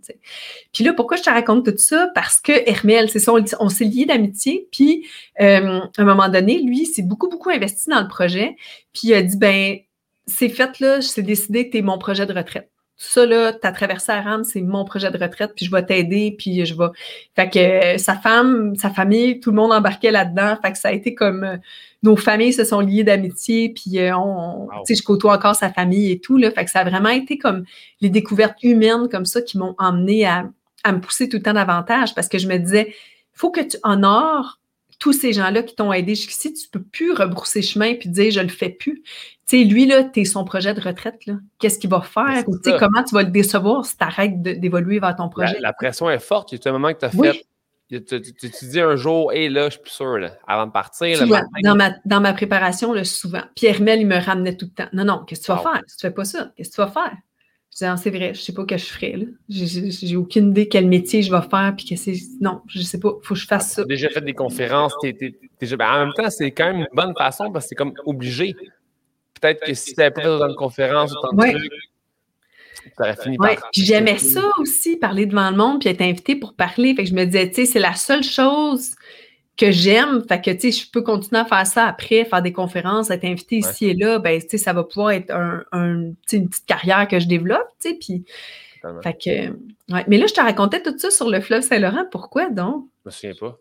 Puis 0.74 0.84
là, 0.84 0.94
pourquoi 0.94 1.18
je 1.18 1.24
te 1.24 1.30
raconte 1.30 1.66
tout 1.66 1.78
ça? 1.78 2.10
Parce 2.16 2.40
que 2.40 2.52
Hermel, 2.68 3.10
c'est 3.10 3.20
ça, 3.20 3.32
on, 3.60 3.70
s'est 3.70 3.86
liés 3.86 4.06
d'amitié. 4.06 4.68
Puis 4.72 5.08
euh, 5.42 5.82
à 5.82 6.02
un 6.02 6.06
moment 6.06 6.28
donné, 6.30 6.60
lui, 6.62 6.86
s'est 6.86 7.04
beaucoup, 7.04 7.30
beaucoup 7.30 7.50
investi 7.50 7.90
dans 7.90 8.02
le 8.02 8.08
projet. 8.08 8.56
Puis 8.94 9.10
il 9.10 9.14
a 9.14 9.22
dit, 9.22 9.38
ben, 9.38 9.78
c'est 10.26 10.50
fait 10.50 10.80
là, 10.80 11.02
c'est 11.02 11.22
décidé, 11.22 11.70
es 11.72 11.82
mon 11.82 12.00
projet 12.00 12.26
de 12.26 12.34
retraite 12.34 12.70
ça, 12.98 13.26
là, 13.26 13.52
t'as 13.52 13.74
traversé 13.74 14.14
à 14.14 14.22
rame, 14.22 14.46
c'est 14.46 14.62
mon 14.62 14.86
projet 14.86 15.12
de 15.12 15.18
retraite, 15.18 15.52
puis 15.54 15.66
je 15.66 15.72
vais 15.72 15.86
t'aider, 15.86 16.34
puis 16.38 16.66
je 16.66 16.74
vais. 16.74 16.88
Fait 17.36 17.50
que 17.50 17.60
euh, 17.60 17.98
sa 17.98 18.16
femme, 18.16 18.76
sa 18.78 18.90
famille, 18.90 19.42
tout 19.42 19.52
le 19.52 19.58
monde 19.58 19.74
embarquait 19.74 20.12
là-dedans. 20.12 20.58
Fait 20.62 20.72
que 20.72 20.78
ça 20.78 20.90
a 20.90 20.92
été 20.94 21.14
comme 21.14 21.44
euh, 21.44 21.58
nos 22.04 22.16
familles 22.16 22.54
se 22.54 22.64
sont 22.64 22.80
liées 22.80 23.04
d'amitié, 23.04 23.70
puis 23.70 24.00
euh, 24.00 24.18
on, 24.18 24.70
tu 24.86 24.94
sais, 24.94 25.02
je 25.02 25.04
côtoie 25.04 25.36
encore 25.36 25.56
sa 25.56 25.70
famille 25.70 26.12
et 26.12 26.20
tout, 26.20 26.38
là. 26.38 26.52
Fait 26.52 26.64
que 26.64 26.72
ça 26.72 26.80
a 26.80 26.84
vraiment 26.90 27.10
été 27.10 27.38
comme 27.38 27.66
les 28.00 28.10
découvertes 28.10 28.64
humaines 28.64 29.10
comme 29.12 29.26
ça 29.26 29.42
qui 29.42 29.58
m'ont 29.58 29.76
emmené 29.78 30.26
à, 30.26 30.50
à 30.86 30.94
me 30.94 31.02
pousser 31.02 31.28
tout 31.28 31.38
le 31.38 31.44
temps 31.44 31.54
davantage 31.54 32.16
parce 32.16 32.30
que 32.30 32.38
je 32.38 32.48
me 32.48 32.58
disais, 32.58 32.88
il 32.90 33.38
faut 33.38 33.52
que 33.52 33.62
tu 33.62 33.78
honores 33.84 34.62
tous 35.00 35.14
ces 35.14 35.34
gens-là 35.34 35.64
qui 35.64 35.76
t'ont 35.76 35.92
aidé 35.92 36.16
jusqu'ici, 36.16 36.54
tu 36.54 36.70
peux 36.70 36.82
plus 36.82 37.12
rebrousser 37.12 37.62
chemin 37.62 37.96
puis 37.96 38.08
dire 38.08 38.32
je 38.32 38.40
le 38.40 38.48
fais 38.48 38.70
plus. 38.70 39.04
Tu 39.48 39.60
sais, 39.60 39.64
lui, 39.64 39.86
là, 39.86 40.04
tu 40.04 40.22
es 40.22 40.26
son 40.26 40.44
projet 40.44 40.74
de 40.74 40.82
retraite, 40.82 41.26
là. 41.28 41.36
Qu'est-ce 41.60 41.78
qu'il 41.78 41.90
va 41.90 42.02
faire? 42.02 42.44
Tu 42.46 42.72
sais, 42.72 42.78
comment 42.80 43.04
tu 43.04 43.14
vas 43.14 43.22
le 43.22 43.30
décevoir 43.30 43.86
si 43.86 43.96
tu 43.96 44.04
arrêtes 44.04 44.42
d'évoluer 44.42 45.00
vers 45.00 45.16
ton 45.16 45.30
projet? 45.30 45.60
La, 45.60 45.72
pression 45.72 46.10
est 46.10 46.20
forte. 46.20 46.52
Il 46.52 46.60
y 46.60 46.68
a 46.68 46.70
un 46.70 46.74
moment 46.74 46.92
que 46.94 47.00
tu 47.00 47.06
as 47.06 47.10
fait. 47.10 47.46
Tu, 47.88 48.00
dis 48.66 48.80
un 48.80 48.96
jour, 48.96 49.32
hé, 49.32 49.48
là, 49.48 49.66
je 49.66 49.74
suis 49.74 49.82
plus 49.82 49.92
sûr, 49.92 50.18
là, 50.18 50.32
avant 50.48 50.66
de 50.66 50.72
partir. 50.72 51.20
dans, 51.64 51.76
ma, 51.76 51.92
dans 52.06 52.22
ma 52.22 52.34
préparation, 52.34 52.92
là, 52.94 53.04
souvent. 53.04 53.44
Pierre 53.56 53.82
Mel, 53.82 54.02
il 54.02 54.08
me 54.08 54.18
ramenait 54.18 54.58
tout 54.58 54.66
le 54.66 54.84
temps. 54.84 54.90
Non, 54.94 55.06
non, 55.06 55.24
qu'est-ce 55.26 55.42
que 55.42 55.46
tu 55.46 55.52
vas 55.52 55.60
faire? 55.60 55.82
Si 55.86 55.98
tu 55.98 56.02
fais 56.02 56.14
pas 56.14 56.26
ça, 56.26 56.52
qu'est-ce 56.56 56.72
que 56.72 56.76
tu 56.76 56.82
vas 56.82 56.88
faire? 56.88 57.16
Je 57.76 57.80
disais, 57.80 57.92
ah, 57.92 57.98
c'est 57.98 58.10
vrai, 58.10 58.34
je 58.34 58.40
sais 58.40 58.54
pas 58.54 58.62
ce 58.62 58.68
que 58.68 58.78
je 58.78 58.86
ferais. 58.86 59.16
J'ai 59.50 60.16
aucune 60.16 60.52
idée 60.52 60.70
quel 60.70 60.88
métier 60.88 61.22
je 61.22 61.30
vais 61.30 61.42
faire. 61.42 61.74
Puis 61.76 61.86
que 61.86 61.96
c'est. 61.98 62.16
Non, 62.40 62.62
je 62.68 62.82
sais 62.82 63.00
pas. 63.00 63.12
Faut 63.22 63.34
que 63.34 63.40
je 63.40 63.46
fasse 63.46 63.74
ça. 63.74 63.82
As 63.82 63.86
déjà 63.86 64.10
fait 64.10 64.22
des 64.22 64.34
conférences. 64.34 64.96
Ben, 65.04 65.12
en 65.82 66.06
même 66.06 66.14
temps, 66.14 66.30
c'est 66.30 66.52
quand 66.52 66.68
même 66.68 66.78
une 66.78 66.88
bonne 66.94 67.14
façon 67.16 67.52
parce 67.52 67.66
que 67.66 67.70
c'est 67.70 67.76
comme 67.76 67.94
obligé. 68.06 68.56
Peut-être 69.42 69.66
que 69.66 69.74
si 69.74 69.94
tu 69.94 70.00
n'avais 70.00 70.12
pas 70.12 70.22
fait 70.22 70.28
autant 70.28 70.48
de 70.48 70.56
conférences, 70.56 71.16
autant 71.16 71.34
de 71.34 71.42
ouais. 71.42 71.52
trucs, 71.52 71.72
aurais 73.00 73.16
fini 73.16 73.38
par. 73.38 73.56
J'aimais 73.74 74.18
ça 74.18 74.42
aussi, 74.60 74.98
parler 74.98 75.26
devant 75.26 75.50
le 75.50 75.58
monde, 75.58 75.80
puis 75.80 75.90
être 75.90 76.02
invité 76.02 76.36
pour 76.36 76.54
parler. 76.54 76.96
Fait 76.96 77.04
que 77.04 77.10
je 77.10 77.16
me 77.16 77.26
disais, 77.26 77.50
tu 77.50 77.56
sais, 77.56 77.66
c'est 77.66 77.80
la 77.80 77.96
seule 77.96 78.24
chose 78.24 78.92
que 79.58 79.72
j'aime. 79.72 80.24
Fait 80.28 80.42
que, 80.42 80.52
tu 80.52 80.72
sais, 80.72 80.84
je 80.84 80.90
peux 80.90 81.02
continuer 81.02 81.42
à 81.42 81.46
faire 81.46 81.66
ça 81.66 81.86
après, 81.86 82.26
faire 82.26 82.42
des 82.42 82.54
conférences, 82.54 83.10
être 83.10 83.26
invité 83.26 83.58
ici 83.58 83.88
et 83.88 83.94
là. 83.94 84.20
Ben, 84.20 84.42
tu 84.42 84.50
sais, 84.50 84.58
ça 84.58 84.74
va 84.74 84.84
pouvoir 84.84 85.12
être 85.12 85.32
un, 85.32 85.64
une 85.72 86.16
petite 86.26 86.66
carrière 86.66 87.08
que 87.08 87.20
je 87.20 87.28
développe, 87.28 87.68
tu 87.80 87.90
sais. 87.90 87.96
Puis, 87.96 88.26
fait 89.02 89.14
que, 89.14 89.94
ouais. 89.94 90.06
Mais 90.08 90.18
là, 90.18 90.28
je 90.28 90.34
te 90.34 90.42
racontais 90.42 90.82
tout 90.82 90.98
ça 90.98 91.10
sur 91.10 91.30
le 91.30 91.42
fleuve 91.42 91.62
Saint-Laurent. 91.62 92.06
Pourquoi 92.12 92.50
donc? 92.50 92.86
Je 93.04 93.10
me 93.10 93.12
souviens 93.12 93.34
pas. 93.40 93.58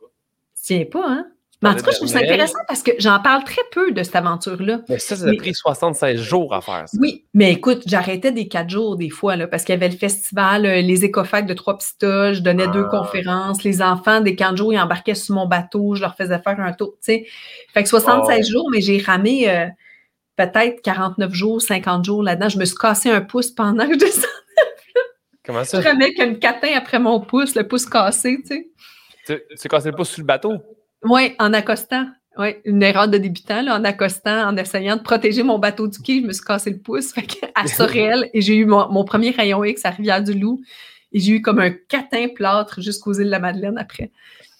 Tu 0.64 0.78
ne 0.78 0.84
pas, 0.84 1.06
hein? 1.06 1.26
Mais 1.64 1.70
en 1.70 1.74
tout 1.76 1.82
cas, 1.82 1.92
je 1.92 1.96
trouve 1.96 2.08
ça 2.08 2.18
intéressant 2.18 2.58
parce 2.68 2.82
que 2.82 2.92
j'en 2.98 3.20
parle 3.20 3.42
très 3.42 3.62
peu 3.72 3.90
de 3.90 4.02
cette 4.02 4.16
aventure-là. 4.16 4.82
Mais 4.90 4.98
ça, 4.98 5.16
ça 5.16 5.26
a 5.26 5.34
pris 5.34 5.54
76 5.54 6.20
jours 6.20 6.54
à 6.54 6.60
faire. 6.60 6.84
Ça. 6.86 6.98
Oui, 7.00 7.24
mais 7.32 7.52
écoute, 7.52 7.84
j'arrêtais 7.86 8.32
des 8.32 8.48
quatre 8.48 8.68
jours 8.68 8.96
des 8.96 9.08
fois, 9.08 9.36
là, 9.36 9.46
parce 9.46 9.64
qu'il 9.64 9.72
y 9.72 9.76
avait 9.76 9.88
le 9.88 9.96
festival, 9.96 10.66
euh, 10.66 10.82
les 10.82 11.06
écofacs 11.06 11.46
de 11.46 11.54
Trois 11.54 11.78
Pistoles, 11.78 12.34
je 12.34 12.40
donnais 12.40 12.68
deux 12.68 12.84
ah. 12.86 12.90
conférences, 12.90 13.64
les 13.64 13.80
enfants 13.80 14.20
des 14.20 14.36
quatre 14.36 14.58
jours, 14.58 14.74
ils 14.74 14.78
embarquaient 14.78 15.14
sur 15.14 15.34
mon 15.34 15.46
bateau, 15.46 15.94
je 15.94 16.02
leur 16.02 16.14
faisais 16.16 16.38
faire 16.38 16.60
un 16.60 16.72
tour, 16.74 16.92
tu 16.96 17.12
sais. 17.12 17.26
Fait 17.72 17.82
que 17.82 17.88
76 17.88 18.46
jours, 18.46 18.68
mais 18.70 18.82
j'ai 18.82 18.98
ramé 18.98 19.48
euh, 19.48 19.66
peut-être 20.36 20.82
49 20.82 21.32
jours, 21.32 21.62
50 21.62 22.04
jours 22.04 22.22
là-dedans. 22.22 22.50
Je 22.50 22.58
me 22.58 22.66
suis 22.66 22.76
cassé 22.76 23.10
un 23.10 23.22
pouce 23.22 23.50
pendant 23.50 23.86
que 23.86 23.94
je 23.94 23.98
descendais. 24.00 24.28
Comment 25.46 25.64
ça? 25.64 25.80
Je 25.80 25.88
ramais 25.88 26.12
comme 26.12 26.38
catin 26.38 26.72
après 26.76 26.98
mon 26.98 27.20
pouce, 27.20 27.54
le 27.54 27.66
pouce 27.66 27.86
cassé, 27.86 28.38
tu 28.42 28.48
sais. 28.48 28.68
Tu 29.26 29.56
t'es 29.56 29.68
cassé 29.70 29.90
le 29.90 29.96
pouce 29.96 30.10
sur 30.10 30.20
le 30.20 30.26
bateau? 30.26 30.58
Oui, 31.04 31.34
en 31.38 31.52
accostant. 31.52 32.06
Oui, 32.36 32.56
une 32.64 32.82
erreur 32.82 33.08
de 33.08 33.16
débutant, 33.16 33.62
là, 33.62 33.76
en 33.76 33.84
accostant, 33.84 34.48
en 34.48 34.56
essayant 34.56 34.96
de 34.96 35.02
protéger 35.02 35.44
mon 35.44 35.58
bateau 35.58 35.86
du 35.86 35.98
quai, 36.00 36.20
je 36.20 36.26
me 36.26 36.32
suis 36.32 36.44
cassé 36.44 36.70
le 36.70 36.78
pouce. 36.78 37.12
Fait 37.14 37.26
à 37.54 37.66
Sorel, 37.66 38.28
et 38.34 38.40
j'ai 38.40 38.56
eu 38.56 38.66
mon, 38.66 39.04
premier 39.04 39.30
rayon 39.30 39.62
X 39.62 39.84
à 39.84 39.90
Rivière-du-Loup. 39.90 40.60
Et 41.12 41.20
j'ai 41.20 41.34
eu 41.34 41.42
comme 41.42 41.60
un 41.60 41.70
catin 41.70 42.26
plâtre 42.34 42.80
jusqu'aux 42.80 43.12
îles 43.12 43.26
de 43.26 43.30
la 43.30 43.38
Madeleine 43.38 43.78
après. 43.78 44.10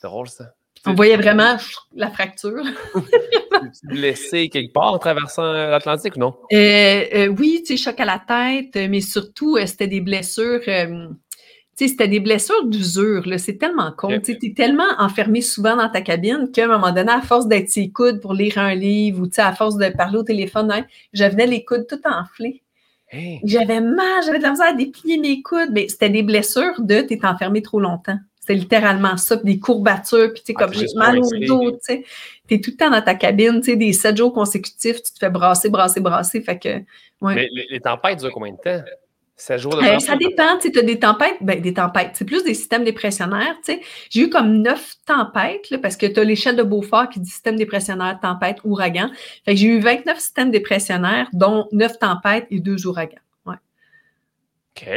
C'est 0.00 0.06
drôle, 0.06 0.28
ça. 0.28 0.54
On 0.86 0.92
voyait 0.92 1.16
vraiment 1.16 1.56
la 1.94 2.10
fracture. 2.10 2.62
tu 2.94 3.86
blessé 3.86 4.50
quelque 4.50 4.72
part 4.72 4.92
en 4.92 4.98
traversant 4.98 5.50
l'Atlantique 5.50 6.16
ou 6.16 6.20
non? 6.20 6.34
Euh, 6.52 7.04
euh, 7.14 7.26
oui, 7.28 7.62
tu 7.66 7.76
sais, 7.76 7.82
choc 7.82 7.98
à 8.00 8.04
la 8.04 8.18
tête, 8.18 8.90
mais 8.90 9.00
surtout, 9.00 9.56
euh, 9.56 9.66
c'était 9.66 9.86
des 9.86 10.02
blessures 10.02 10.60
sais, 11.76 11.88
c'était 11.88 12.08
des 12.08 12.20
blessures 12.20 12.66
d'usure, 12.66 13.24
c'est 13.38 13.58
tellement 13.58 13.92
con. 13.92 14.20
Tu 14.20 14.32
es 14.32 14.54
tellement 14.54 14.84
enfermé 14.98 15.40
souvent 15.40 15.76
dans 15.76 15.88
ta 15.88 16.00
cabine 16.00 16.50
qu'à 16.52 16.64
un 16.64 16.68
moment 16.68 16.92
donné, 16.92 17.10
à 17.10 17.20
force 17.20 17.48
d'être 17.48 17.68
ses 17.68 17.90
coudes 17.90 18.20
pour 18.20 18.34
lire 18.34 18.58
un 18.58 18.74
livre 18.74 19.22
ou 19.22 19.30
à 19.36 19.52
force 19.52 19.76
de 19.76 19.88
parler 19.88 20.18
au 20.18 20.22
téléphone, 20.22 20.70
hein, 20.70 20.84
j'avais 21.12 21.46
les 21.46 21.64
coudes 21.64 21.86
tout 21.88 22.00
enflés. 22.04 22.62
J'avais 23.44 23.80
mal, 23.80 24.24
j'avais 24.24 24.38
de 24.38 24.42
la 24.42 24.50
misère 24.50 24.66
à 24.66 24.72
déplier 24.72 25.18
mes 25.18 25.40
coudes, 25.42 25.70
mais 25.72 25.88
c'était 25.88 26.10
des 26.10 26.22
blessures 26.22 26.80
de 26.80 27.00
t'es 27.00 27.24
enfermé 27.24 27.62
trop 27.62 27.80
longtemps. 27.80 28.18
C'est 28.40 28.54
littéralement 28.54 29.16
ça, 29.16 29.36
puis 29.36 29.54
des 29.54 29.58
courbatures, 29.58 30.32
puis 30.34 30.42
tu 30.42 30.52
sais, 30.52 30.54
ah, 30.58 30.64
comme 30.64 30.74
j'ai 30.74 30.86
mal 30.96 31.18
au 31.18 31.46
dos, 31.46 31.70
tu 31.70 31.78
sais. 31.80 32.04
T'es 32.46 32.60
tout 32.60 32.72
le 32.72 32.76
temps 32.76 32.90
dans 32.90 33.00
ta 33.00 33.14
cabine, 33.14 33.60
tu 33.60 33.70
sais, 33.70 33.76
des 33.76 33.92
sept 33.92 34.16
jours 34.16 34.34
consécutifs, 34.34 35.02
tu 35.02 35.12
te 35.12 35.18
fais 35.18 35.30
brasser, 35.30 35.70
brasser, 35.70 36.00
brasser, 36.00 36.40
fait 36.42 36.58
que, 36.58 36.68
ouais. 36.68 37.34
Mais 37.34 37.48
les, 37.52 37.66
les 37.70 37.80
tempêtes 37.80 38.18
durent 38.18 38.32
combien 38.32 38.52
de 38.52 38.58
temps? 38.58 38.84
Ça, 39.36 39.54
euh, 39.54 39.98
ça 39.98 40.16
dépend. 40.16 40.58
Tu 40.60 40.78
as 40.78 40.82
des 40.82 40.98
tempêtes, 40.98 41.36
ben, 41.40 41.60
des 41.60 41.74
tempêtes, 41.74 42.12
c'est 42.14 42.24
plus 42.24 42.44
des 42.44 42.54
systèmes 42.54 42.84
dépressionnaires. 42.84 43.56
J'ai 44.10 44.20
eu 44.20 44.30
comme 44.30 44.62
neuf 44.62 44.94
tempêtes 45.06 45.70
là, 45.70 45.78
parce 45.78 45.96
que 45.96 46.06
tu 46.06 46.20
as 46.20 46.24
l'échelle 46.24 46.56
de 46.56 46.62
Beaufort 46.62 47.08
qui 47.08 47.18
dit 47.18 47.30
système 47.30 47.56
dépressionnaire, 47.56 48.18
tempête, 48.20 48.58
ouragan. 48.62 49.10
Fait 49.44 49.54
que 49.54 49.60
j'ai 49.60 49.66
eu 49.66 49.80
29 49.80 50.18
systèmes 50.18 50.50
dépressionnaires, 50.52 51.28
dont 51.32 51.66
neuf 51.72 51.98
tempêtes 51.98 52.46
et 52.50 52.60
deux 52.60 52.86
ouragans. 52.86 53.18
OK. 54.76 54.88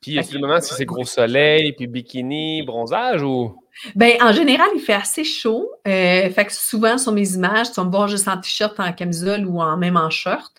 Puis, 0.00 0.12
y 0.12 0.18
a 0.18 0.22
le 0.32 0.38
moment 0.38 0.60
si 0.60 0.74
c'est 0.74 0.84
gros 0.84 1.04
soleil, 1.04 1.72
puis 1.72 1.86
bikini, 1.86 2.62
bronzage 2.62 3.22
ou? 3.22 3.60
Ben, 3.94 4.16
en 4.22 4.32
général, 4.32 4.68
il 4.74 4.80
fait 4.80 4.94
assez 4.94 5.24
chaud. 5.24 5.70
Euh, 5.86 6.30
fait 6.30 6.46
que 6.46 6.52
souvent, 6.52 6.96
sur 6.96 7.12
mes 7.12 7.34
images, 7.34 7.68
tu 7.68 7.74
vas 7.74 7.84
me 7.84 7.90
voir 7.90 8.08
juste 8.08 8.26
en 8.26 8.38
t-shirt, 8.38 8.80
en 8.80 8.92
camisole 8.92 9.44
ou 9.44 9.60
en, 9.60 9.76
même 9.76 9.98
en 9.98 10.08
short. 10.08 10.52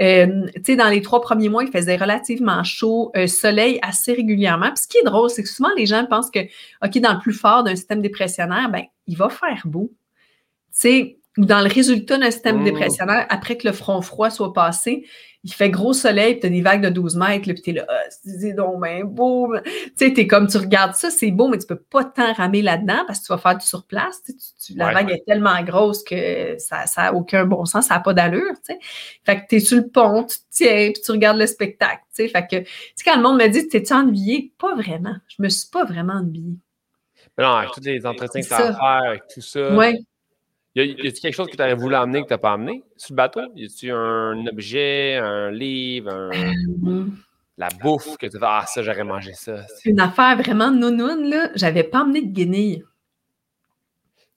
Euh, 0.00 0.46
tu 0.54 0.62
sais, 0.64 0.76
dans 0.76 0.88
les 0.88 1.02
trois 1.02 1.20
premiers 1.20 1.48
mois, 1.48 1.64
il 1.64 1.72
faisait 1.72 1.96
relativement 1.96 2.62
chaud, 2.62 3.10
euh, 3.16 3.26
soleil 3.26 3.80
assez 3.82 4.12
régulièrement. 4.12 4.68
Puis 4.68 4.84
ce 4.84 4.88
qui 4.88 4.98
est 4.98 5.02
drôle, 5.02 5.30
c'est 5.30 5.42
que 5.42 5.48
souvent, 5.48 5.70
les 5.76 5.86
gens 5.86 6.06
pensent 6.06 6.30
que, 6.30 6.40
OK, 6.84 6.98
dans 7.00 7.14
le 7.14 7.18
plus 7.18 7.32
fort 7.32 7.64
d'un 7.64 7.74
système 7.74 8.00
dépressionnaire, 8.00 8.70
ben, 8.70 8.84
il 9.08 9.16
va 9.16 9.28
faire 9.28 9.62
beau. 9.64 9.90
Tu 10.72 10.80
sais, 10.80 11.19
dans 11.46 11.60
le 11.60 11.72
résultat 11.72 12.18
d'un 12.18 12.30
système 12.30 12.60
mmh. 12.60 12.64
dépressionnaire, 12.64 13.26
après 13.28 13.56
que 13.56 13.66
le 13.66 13.72
front 13.72 14.00
froid 14.02 14.30
soit 14.30 14.52
passé, 14.52 15.04
il 15.42 15.52
fait 15.52 15.70
gros 15.70 15.94
soleil, 15.94 16.34
puis 16.34 16.40
tu 16.40 16.46
as 16.46 16.50
des 16.50 16.60
vagues 16.60 16.82
de 16.82 16.90
12 16.90 17.16
mètres, 17.16 17.44
puis 17.44 17.54
tu 17.62 17.70
es 17.70 17.72
là, 17.72 17.86
ah, 17.88 17.98
c'est 18.10 18.52
donc 18.52 18.80
ben 18.80 19.04
beau. 19.04 19.50
Tu 19.64 19.92
sais, 19.96 20.12
tu 20.12 20.26
comme, 20.26 20.46
tu 20.48 20.58
regardes 20.58 20.94
ça, 20.94 21.10
c'est 21.10 21.30
beau, 21.30 21.48
mais 21.48 21.56
tu 21.56 21.66
peux 21.66 21.78
pas 21.78 22.04
tant 22.04 22.32
ramer 22.34 22.60
là-dedans 22.60 23.04
parce 23.06 23.20
que 23.20 23.26
tu 23.26 23.32
vas 23.32 23.38
faire 23.38 23.56
du 23.56 23.64
surplace. 23.64 24.22
Tu, 24.64 24.74
la 24.74 24.92
vague 24.92 25.10
est 25.10 25.24
tellement 25.26 25.62
grosse 25.62 26.02
que 26.04 26.56
ça 26.58 26.84
n'a 26.96 27.14
aucun 27.14 27.46
bon 27.46 27.64
sens, 27.64 27.86
ça 27.86 27.94
n'a 27.94 28.00
pas 28.00 28.12
d'allure. 28.12 28.52
Tu 28.66 28.74
sais. 28.74 28.78
Fait 29.24 29.40
que 29.40 29.46
tu 29.48 29.56
es 29.56 29.60
sur 29.60 29.78
le 29.78 29.88
pont, 29.88 30.24
tu 30.24 30.36
te 30.36 30.44
tiens, 30.50 30.90
puis 30.92 31.02
tu 31.02 31.10
regardes 31.10 31.38
le 31.38 31.46
spectacle. 31.46 32.02
Tu 32.14 32.24
sais. 32.24 32.28
Fait 32.28 32.46
que, 32.46 32.56
tu 32.56 32.70
sais, 32.96 33.04
quand 33.04 33.16
le 33.16 33.22
monde 33.22 33.38
me 33.38 33.48
dit, 33.48 33.66
t'es-tu 33.66 33.94
ennuyé? 33.94 34.52
Pas 34.58 34.74
vraiment. 34.74 35.16
Je 35.28 35.42
me 35.42 35.48
suis 35.48 35.70
pas 35.70 35.84
vraiment 35.84 36.14
ennuyée. 36.14 36.58
Mais 37.38 37.44
non, 37.44 37.52
avec 37.52 37.70
tous 37.70 37.80
les 37.80 38.04
entretiens 38.04 38.42
que 38.42 38.46
tu 38.46 38.52
as 38.52 38.56
à 38.56 38.74
faire, 38.74 39.08
avec 39.08 39.22
tout 39.32 39.40
ça. 39.40 39.74
Ouais. 39.74 39.94
Y 40.76 40.80
a-t-il 40.82 41.12
quelque 41.14 41.34
chose 41.34 41.48
que 41.48 41.56
tu 41.56 41.62
aurais 41.62 41.74
voulu 41.74 41.94
amener 41.96 42.22
que 42.22 42.28
tu 42.28 42.32
n'as 42.32 42.38
pas 42.38 42.52
amené 42.52 42.84
sur 42.96 43.12
le 43.12 43.16
bateau? 43.16 43.40
Y 43.56 43.64
a-t-il 43.64 43.90
un 43.90 44.46
objet, 44.46 45.16
un 45.16 45.50
livre, 45.50 46.10
euh, 46.12 47.06
la 47.58 47.68
bouffe 47.82 48.16
que 48.16 48.26
tu 48.26 48.38
vas 48.38 48.60
Ah, 48.62 48.66
ça, 48.66 48.82
j'aurais 48.82 49.04
mangé 49.04 49.32
ça. 49.34 49.64
Une 49.84 50.00
affaire 50.00 50.36
vraiment 50.36 50.70
nounoune, 50.70 51.28
là. 51.28 51.50
J'avais 51.56 51.82
pas 51.82 52.02
amené 52.02 52.22
de 52.22 52.32
guenilles. 52.32 52.84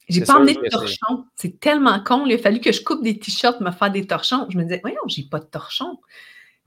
J'ai 0.10 0.26
pas 0.26 0.36
amené 0.36 0.56
de 0.56 0.70
torchon. 0.70 1.26
C'est 1.36 1.60
tellement 1.60 2.04
con. 2.04 2.26
Il 2.26 2.34
a 2.34 2.38
fallu 2.38 2.60
que 2.60 2.72
je 2.72 2.84
coupe 2.84 3.04
des 3.04 3.18
t-shirts, 3.18 3.62
me 3.62 3.72
faire 3.72 3.92
des 3.92 4.06
torchons. 4.06 4.48
Je 4.50 4.58
me 4.58 4.64
disais, 4.64 4.80
voyons, 4.82 5.00
j'ai 5.08 5.24
pas 5.24 5.40
de 5.40 5.46
torchon. 5.46 6.00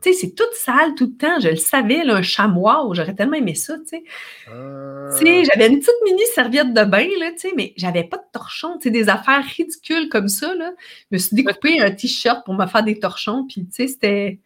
Tu 0.07 0.13
sais, 0.13 0.21
c'est 0.21 0.35
toute 0.37 0.53
sale 0.53 0.95
tout 0.95 1.07
le 1.07 1.17
temps. 1.17 1.41
Je 1.41 1.49
le 1.49 1.57
savais, 1.57 2.05
là, 2.05 2.15
un 2.15 2.23
chamois, 2.23 2.89
j'aurais 2.93 3.15
tellement 3.15 3.35
aimé 3.35 3.57
ça, 3.57 3.77
tu 3.79 3.87
sais. 3.87 4.05
Ah. 4.47 5.11
j'avais 5.21 5.67
une 5.67 5.81
petite 5.81 5.95
mini 6.05 6.23
serviette 6.33 6.73
de 6.73 6.85
bain, 6.85 7.09
là, 7.19 7.33
tu 7.33 7.39
sais, 7.39 7.53
mais 7.57 7.73
j'avais 7.77 8.05
pas 8.05 8.19
de 8.19 8.23
torchon, 8.33 8.79
tu 8.79 8.85
sais, 8.85 8.91
des 8.91 9.09
affaires 9.09 9.43
ridicules 9.45 10.09
comme 10.09 10.29
ça, 10.29 10.55
là. 10.55 10.71
Je 11.11 11.17
me 11.17 11.19
suis 11.19 11.35
découpé 11.35 11.81
un 11.81 11.91
t-shirt 11.91 12.45
pour 12.45 12.55
me 12.55 12.67
faire 12.67 12.85
des 12.85 13.01
torchons, 13.01 13.49
puis 13.49 13.67
tu 13.67 13.73
sais, 13.73 13.89
c'était... 13.89 14.39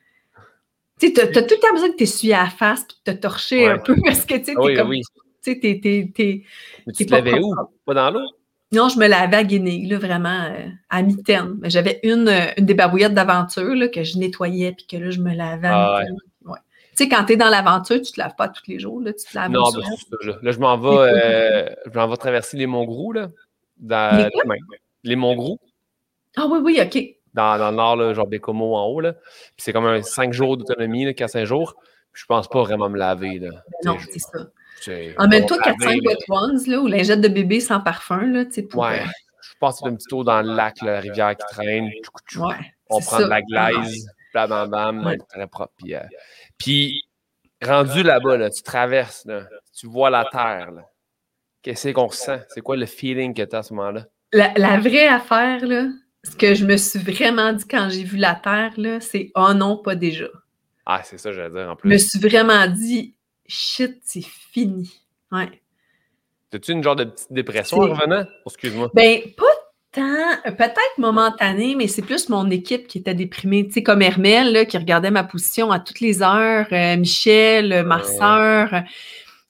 Tu 0.98 1.08
sais, 1.08 1.12
t'as, 1.12 1.26
tout 1.26 1.54
le 1.54 1.60
temps 1.60 1.72
besoin 1.74 1.90
de 1.90 1.94
t'essuyer 1.94 2.34
à 2.34 2.44
la 2.44 2.50
face 2.50 2.84
puis 2.84 2.96
de 3.04 3.12
te 3.12 3.18
torcher 3.18 3.66
un 3.66 3.78
peu 3.78 3.96
parce 4.04 4.24
que, 4.24 4.36
tu 4.36 4.44
sais, 4.44 4.54
t'es 4.54 4.74
comme... 4.74 4.92
Tu 4.92 5.02
sais, 5.42 5.60
t'es... 5.60 6.44
Tu 6.96 7.06
te 7.06 7.12
l'avais 7.12 7.38
où? 7.38 7.54
Pas 7.84 7.94
dans 7.94 8.10
l'eau? 8.10 8.39
Non, 8.72 8.88
je 8.88 8.98
me 8.98 9.08
lavais 9.08 9.36
à 9.38 9.44
Guinée, 9.44 9.84
là, 9.86 9.98
vraiment 9.98 10.44
euh, 10.44 10.68
à 10.90 11.02
mi-terme. 11.02 11.58
Mais 11.60 11.70
j'avais 11.70 11.98
une, 12.04 12.28
euh, 12.28 12.52
une 12.56 12.66
des 12.66 12.74
babouillettes 12.74 13.14
d'aventure 13.14 13.74
là, 13.74 13.88
que 13.88 14.04
je 14.04 14.16
nettoyais 14.16 14.72
puis 14.72 14.86
que 14.86 14.96
là, 14.96 15.10
je 15.10 15.18
me 15.20 15.34
lavais 15.34 15.66
à 15.66 15.96
Ah 15.96 16.00
mi-terme. 16.02 16.18
Ouais. 16.44 16.58
Tu 16.96 17.04
sais, 17.04 17.08
quand 17.08 17.24
tu 17.24 17.32
es 17.32 17.36
dans 17.36 17.48
l'aventure, 17.48 18.00
tu 18.00 18.12
te 18.12 18.20
laves 18.20 18.36
pas 18.36 18.48
tous 18.48 18.62
les 18.68 18.78
jours, 18.78 19.00
là, 19.00 19.12
tu 19.12 19.24
te 19.24 19.36
laves 19.36 19.50
Non, 19.50 19.64
ben, 19.72 19.82
fois. 19.82 19.90
c'est 19.96 20.08
ça, 20.08 20.16
là. 20.30 20.38
Là, 20.40 20.52
je 20.52 20.58
m'en 20.60 20.76
vais, 20.78 20.88
euh, 20.88 21.68
je 21.92 21.98
m'en 21.98 22.06
vais 22.06 22.16
traverser 22.16 22.56
les 22.56 22.66
Monts 22.66 22.84
Grou, 22.84 23.12
là. 23.12 23.28
Dans, 23.78 24.28
Les. 24.30 24.58
Les 25.02 25.16
Monts 25.16 25.58
Ah 26.36 26.46
oui, 26.48 26.58
oui, 26.62 26.80
OK. 26.80 27.02
dans, 27.34 27.58
dans 27.58 27.70
le 27.70 27.76
nord, 27.76 27.96
là, 27.96 28.14
genre 28.14 28.26
Bécomo 28.28 28.76
en 28.76 28.86
haut, 28.86 29.00
là. 29.00 29.14
Puis 29.14 29.54
c'est 29.58 29.72
comme 29.72 29.86
un 29.86 30.02
5 30.02 30.32
jours 30.32 30.56
d'autonomie, 30.56 31.06
là, 31.06 31.12
4-5 31.12 31.44
jours. 31.44 31.74
Puis 32.12 32.22
je 32.22 32.26
pense 32.26 32.46
pas 32.46 32.62
vraiment 32.62 32.88
me 32.88 32.98
laver, 32.98 33.40
là. 33.40 33.50
Non, 33.84 33.94
Tu 33.96 34.04
sais, 34.04 34.10
c'est 34.12 34.38
ça. 34.38 34.46
Emmène-toi 35.18 35.56
on 35.58 35.70
va 35.70 35.70
laver, 35.72 35.98
4-5 36.00 36.04
là. 36.04 36.10
Wet 36.10 36.18
Ones, 36.28 36.60
là, 36.66 36.80
ou 36.80 36.86
lingette 36.86 37.20
de 37.20 37.28
bébé 37.28 37.60
sans 37.60 37.80
parfum, 37.80 38.26
là, 38.32 38.44
tu 38.44 38.52
sais, 38.52 38.62
pour... 38.62 38.82
Ouais. 38.82 39.00
euh, 39.00 39.04
Je 39.42 39.54
passe 39.60 39.82
un 39.84 39.94
petit 39.94 40.06
tour 40.06 40.24
dans 40.24 40.40
le 40.42 40.54
lac, 40.54 40.76
la 40.82 41.00
rivière 41.00 41.36
qui 41.36 41.44
traîne. 41.54 41.84
Ouais, 42.36 42.54
On 42.88 43.00
prend 43.00 43.18
ça. 43.18 43.24
de 43.24 43.28
la 43.28 43.42
glaise, 43.42 44.06
bam, 44.34 44.68
bam, 44.70 45.04
Ouais. 45.06 45.18
très 45.28 45.46
propre. 45.46 45.72
Puis, 45.76 45.94
euh, 45.94 46.00
puis, 46.58 47.02
rendu 47.62 48.02
là-bas, 48.02 48.36
là, 48.36 48.50
tu 48.50 48.62
traverses, 48.62 49.24
là, 49.26 49.42
tu 49.78 49.86
vois 49.86 50.10
la 50.10 50.24
terre. 50.30 50.70
Qu'est-ce 51.62 51.88
qu'on 51.90 52.06
ressent? 52.06 52.38
C'est 52.48 52.62
quoi 52.62 52.76
le 52.76 52.86
feeling 52.86 53.34
que 53.34 53.42
tu 53.42 53.54
as 53.54 53.58
à 53.58 53.62
ce 53.62 53.74
moment-là? 53.74 54.06
La, 54.32 54.52
la 54.56 54.78
vraie 54.78 55.08
affaire, 55.08 55.66
là, 55.66 55.88
ce 56.24 56.36
que 56.36 56.54
je 56.54 56.64
me 56.64 56.76
suis 56.76 56.98
vraiment 56.98 57.52
dit 57.52 57.64
quand 57.68 57.88
j'ai 57.90 58.04
vu 58.04 58.16
la 58.16 58.34
Terre, 58.34 58.72
c'est 59.00 59.30
«Oh 59.34 59.52
non, 59.54 59.76
pas 59.76 59.94
déjà». 59.94 60.26
Ah, 60.86 61.02
c'est 61.04 61.18
ça, 61.18 61.32
j'allais 61.32 61.50
dire 61.50 61.68
en 61.68 61.76
Je 61.82 61.88
me 61.88 61.94
plus. 61.96 62.08
suis 62.10 62.18
vraiment 62.18 62.66
dit 62.66 63.14
«Shit, 63.50 63.98
c'est 64.04 64.24
fini». 64.24 64.90
Ouais. 65.32 65.50
As-tu 66.52 66.72
une 66.72 66.82
genre 66.82 66.96
de 66.96 67.04
petite 67.04 67.32
dépression 67.32 67.78
en 67.78 67.80
revenant? 67.94 68.24
Excuse-moi. 68.46 68.90
Ben, 68.94 69.20
pas 69.36 69.44
tant, 69.92 70.52
peut-être 70.56 70.98
momentané, 70.98 71.74
mais 71.76 71.86
c'est 71.88 72.02
plus 72.02 72.28
mon 72.28 72.48
équipe 72.50 72.86
qui 72.88 72.98
était 72.98 73.14
déprimée. 73.14 73.66
Tu 73.66 73.72
sais, 73.74 73.82
comme 73.82 74.02
Hermel, 74.02 74.52
là, 74.52 74.64
qui 74.64 74.76
regardait 74.78 75.10
ma 75.10 75.24
position 75.24 75.70
à 75.70 75.78
toutes 75.80 76.00
les 76.00 76.22
heures, 76.22 76.66
euh, 76.72 76.96
Michel, 76.96 77.84
ma 77.86 77.98
Ouais. 77.98 78.02
sœur. 78.04 78.74
euh, 78.74 78.80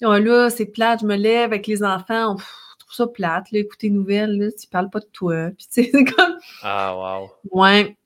Oh 0.03 0.16
là, 0.18 0.48
c'est 0.51 0.64
plate, 0.66 1.01
je 1.03 1.07
me 1.07 1.14
lève 1.16 1.53
avec 1.53 1.66
les 1.66 1.82
enfants. 1.82 2.36
Je 2.38 2.84
trouve 2.86 2.94
ça 2.94 3.07
plate, 3.07 3.51
là, 3.53 3.59
écouter 3.61 3.88
les 3.88 3.94
nouvelles, 3.94 4.38
là, 4.38 4.46
tu 4.51 4.66
parles 4.66 4.88
pas 4.90 5.01
de 5.01 5.09
toi. 5.12 5.51
Puis, 5.59 5.66
tu 5.72 5.84
sais, 5.84 5.90
c'est 5.92 6.05
comme, 6.05 6.36
Ah, 6.62 6.94
wow. 7.20 7.30
ouais. 7.51 7.96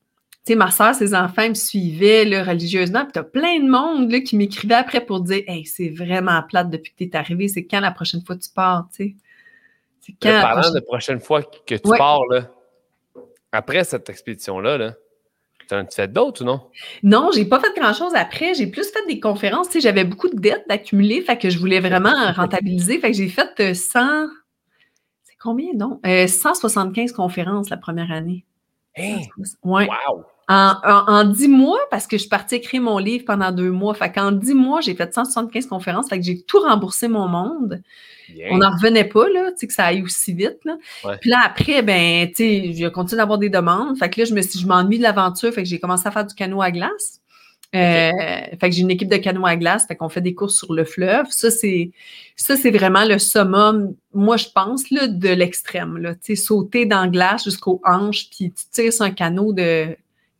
Tu 0.47 0.53
sais, 0.53 0.57
ma 0.59 0.70
soeur, 0.70 0.95
ses 0.95 1.14
enfants 1.14 1.49
me 1.49 1.55
suivaient 1.55 2.24
là, 2.26 2.45
religieusement. 2.45 3.05
Puis 3.05 3.12
t'as 3.12 3.22
plein 3.22 3.59
de 3.61 3.68
monde 3.68 4.11
là, 4.12 4.20
qui 4.20 4.36
m'écrivait 4.36 4.74
après 4.74 5.01
pour 5.05 5.20
dire 5.20 5.42
Hey, 5.47 5.64
c'est 5.64 5.88
vraiment 5.88 6.42
plate 6.42 6.68
depuis 6.68 6.92
que 6.92 7.05
t'es 7.05 7.16
arrivé. 7.16 7.49
C'est 7.49 7.64
quand 7.64 7.80
la 7.80 7.90
prochaine 7.92 8.20
fois 8.22 8.36
tu 8.36 8.51
pars, 8.51 8.86
tu 8.95 8.97
sais? 9.05 9.14
C'est 10.01 10.12
quand 10.20 10.28
Là, 10.28 10.34
la 10.34 10.42
parlant 10.42 10.61
prochaine- 10.61 10.74
de 10.74 10.80
prochaine 10.84 11.20
fois 11.20 11.42
que 11.42 11.74
tu 11.76 11.88
Ouais. 11.88 11.97
pars, 11.97 12.20
là, 12.30 12.51
après 13.53 13.84
cette 13.84 14.11
expédition-là, 14.11 14.76
là, 14.76 14.95
tu 15.66 15.74
en 15.74 15.78
as 15.78 15.86
fait 15.90 16.12
d'autres 16.12 16.42
ou 16.42 16.45
non? 16.45 16.61
Non, 17.03 17.30
j'ai 17.34 17.47
pas 17.47 17.59
fait 17.59 17.72
grand-chose 17.74 18.12
après. 18.14 18.53
J'ai 18.53 18.66
plus 18.66 18.90
fait 18.90 19.07
des 19.07 19.18
conférences. 19.20 19.68
Tu 19.68 19.74
sais, 19.74 19.80
j'avais 19.80 20.05
beaucoup 20.05 20.28
de 20.28 20.38
dettes 20.38 20.66
d'accumuler, 20.68 21.22
fait 21.22 21.38
que 21.38 21.49
je 21.49 21.59
voulais 21.59 21.80
vraiment 21.80 22.32
rentabiliser. 22.32 22.99
Fait 23.01 23.12
que 23.12 23.16
j'ai 23.16 23.30
fait 23.30 23.49
euh, 23.61 23.72
100... 23.72 24.26
C'est 25.22 25.36
combien, 25.40 25.72
non? 25.74 26.01
Euh, 26.05 26.26
175 26.26 27.12
conférences 27.12 27.70
la 27.70 27.78
première 27.78 28.12
année. 28.12 28.45
Hein? 28.99 29.20
Ouais. 29.62 29.88
Wow! 29.88 30.24
En, 30.49 30.74
en, 30.84 31.05
en 31.11 31.24
10 31.24 31.49
mois, 31.49 31.80
parce 31.90 32.07
que 32.07 32.16
je 32.16 32.22
suis 32.22 32.28
partie 32.28 32.57
écrire 32.57 32.82
mon 32.82 32.99
livre 32.99 33.24
pendant 33.24 33.51
deux 33.51 33.70
mois. 33.70 33.95
Fait 33.95 34.12
qu'en 34.12 34.30
10 34.30 34.55
mois, 34.55 34.80
j'ai 34.82 34.95
fait 34.95 35.12
175 35.12 35.66
conférences. 35.66 36.09
Fait 36.09 36.18
que 36.18 36.24
j'ai 36.24 36.42
tout 36.42 36.61
remboursé 36.61 37.09
mon 37.09 37.28
monde. 37.28 37.80
On 38.51 38.59
n'en 38.59 38.70
revenait 38.70 39.05
pas, 39.05 39.28
là, 39.28 39.51
tu 39.53 39.59
sais, 39.59 39.66
que 39.66 39.72
ça 39.72 39.86
aille 39.86 40.03
aussi 40.03 40.32
vite, 40.32 40.59
là. 40.64 40.76
Ouais. 41.05 41.16
Puis 41.20 41.30
là, 41.30 41.38
après, 41.45 41.82
ben, 41.82 42.28
tu 42.28 42.36
sais, 42.36 42.72
j'ai 42.74 42.90
continué 42.90 43.18
d'avoir 43.18 43.38
des 43.38 43.51
demandes. 43.51 43.97
Fait 43.99 44.09
que 44.09 44.20
là, 44.20 44.24
je 44.24 44.34
me 44.34 44.42
suis, 44.42 44.59
je 44.59 44.66
m'ennuie 44.66 44.99
de 44.99 45.03
l'aventure. 45.03 45.53
Fait 45.53 45.62
que 45.62 45.68
j'ai 45.68 45.78
commencé 45.78 46.07
à 46.07 46.11
faire 46.11 46.26
du 46.26 46.34
canot 46.34 46.62
à 46.62 46.70
glace. 46.70 47.20
Euh, 47.74 48.12
fait 48.61 48.70
que 48.70 48.70
j'ai 48.70 48.82
une 48.82 48.90
équipe 48.90 49.09
de 49.09 49.16
canot 49.16 49.47
à 49.47 49.57
glace. 49.57 49.86
Fait 49.86 49.97
qu'on 49.97 50.09
fait 50.09 50.20
des 50.20 50.34
courses 50.34 50.57
sur 50.57 50.72
le 50.72 50.84
fleuve. 50.84 51.26
Ça, 51.30 51.51
c'est, 51.51 51.90
ça, 52.36 52.57
c'est 52.57 52.70
vraiment 52.70 53.05
le 53.05 53.18
summum, 53.18 53.95
moi, 54.12 54.36
je 54.36 54.47
pense, 54.55 54.90
là, 54.90 55.09
de 55.09 55.30
l'extrême, 55.30 55.99
là. 55.99 56.14
Tu 56.14 56.36
sais, 56.36 56.36
sauter 56.36 56.86
dans 56.86 57.03
la 57.03 57.09
glace 57.09 57.45
jusqu'aux 57.45 57.80
hanches, 57.84 58.28
puis 58.30 58.53
tu 58.53 58.64
tires 58.70 58.92
sur 58.92 59.05
un 59.05 59.11
canot 59.11 59.53
de 59.53 59.97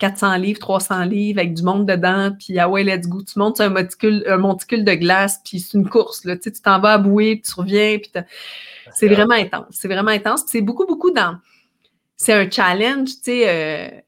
400 0.09 0.37
livres, 0.37 0.59
300 0.59 1.05
livres 1.05 1.39
avec 1.41 1.55
du 1.55 1.63
monde 1.63 1.87
dedans, 1.87 2.31
puis 2.39 2.59
ah 2.59 2.69
ouais, 2.69 2.85
let's 2.85 3.07
go. 3.09 3.23
Tu 3.23 3.39
montes 3.39 3.61
un 3.61 3.71
monticule, 3.71 4.25
un 4.29 4.37
monticule 4.37 4.85
de 4.85 4.93
glace, 4.95 5.41
puis 5.45 5.61
c'est 5.61 5.79
une 5.79 5.89
course, 5.89 6.25
là. 6.25 6.37
Tu 6.37 6.53
tu 6.53 6.61
t'en 6.61 6.79
vas 6.81 6.93
à 6.95 6.99
bouée, 6.99 7.37
puis 7.37 7.51
tu 7.51 7.61
reviens, 7.61 7.99
puis 7.99 8.11
c'est 8.95 9.09
vraiment 9.09 9.35
intense. 9.35 9.67
C'est 9.71 9.89
vraiment 9.89 10.11
intense. 10.11 10.45
C'est 10.47 10.61
beaucoup, 10.61 10.87
beaucoup 10.87 11.11
dans. 11.11 11.37
C'est 12.17 12.33
un 12.35 12.51
challenge, 12.51 13.09
tu 13.17 13.23
sais. 13.23 13.45
euh, 13.49 14.01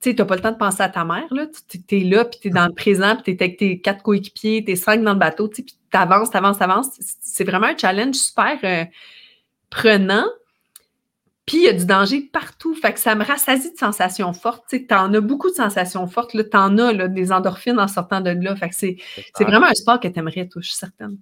Tu 0.00 0.14
t'as 0.14 0.24
pas 0.24 0.36
le 0.36 0.42
temps 0.42 0.52
de 0.52 0.56
penser 0.56 0.82
à 0.82 0.88
ta 0.88 1.04
mère, 1.04 1.26
là. 1.30 1.46
Tu 1.68 1.78
es 1.96 2.04
là, 2.04 2.24
puis 2.24 2.38
t'es 2.40 2.50
dans 2.50 2.66
le 2.66 2.72
présent, 2.84 3.16
puis 3.16 3.36
t'es 3.36 3.44
avec 3.44 3.58
tes 3.58 3.80
quatre 3.80 4.02
coéquipiers, 4.02 4.64
t'es 4.64 4.76
cinq 4.76 5.02
dans 5.02 5.12
le 5.12 5.18
bateau, 5.18 5.48
tu 5.48 5.56
sais, 5.56 5.62
puis 5.62 5.74
t'avances, 5.90 6.30
t'avances, 6.30 6.58
t'avances. 6.58 6.88
C'est- 6.98 7.18
C'est 7.20 7.44
vraiment 7.44 7.66
un 7.66 7.76
challenge 7.76 8.14
super 8.16 8.58
euh, 8.64 8.84
prenant. 9.70 10.24
Puis 11.46 11.58
il 11.58 11.62
y 11.62 11.68
a 11.68 11.72
du 11.72 11.86
danger 11.86 12.22
partout. 12.32 12.74
Fait 12.74 12.92
que 12.92 12.98
ça 12.98 13.14
me 13.14 13.24
rassasie 13.24 13.72
de 13.72 13.78
sensations 13.78 14.32
fortes. 14.32 14.64
Tu 14.68 14.86
t'en 14.86 15.12
as 15.14 15.20
beaucoup 15.20 15.48
de 15.48 15.54
sensations 15.54 16.06
fortes. 16.08 16.34
Là, 16.34 16.42
t'en 16.44 16.76
as 16.78 16.92
là, 16.92 17.06
des 17.08 17.30
endorphines 17.30 17.78
en 17.78 17.86
sortant 17.88 18.20
de 18.20 18.30
là. 18.30 18.56
Fait 18.56 18.68
que 18.68 18.74
c'est, 18.74 18.96
c'est 19.34 19.44
vraiment 19.44 19.66
un 19.66 19.74
sport 19.74 20.00
que 20.00 20.08
t'aimerais, 20.08 20.48
toi, 20.48 20.60
je 20.60 20.68
suis 20.68 20.76
certaine. 20.76 21.18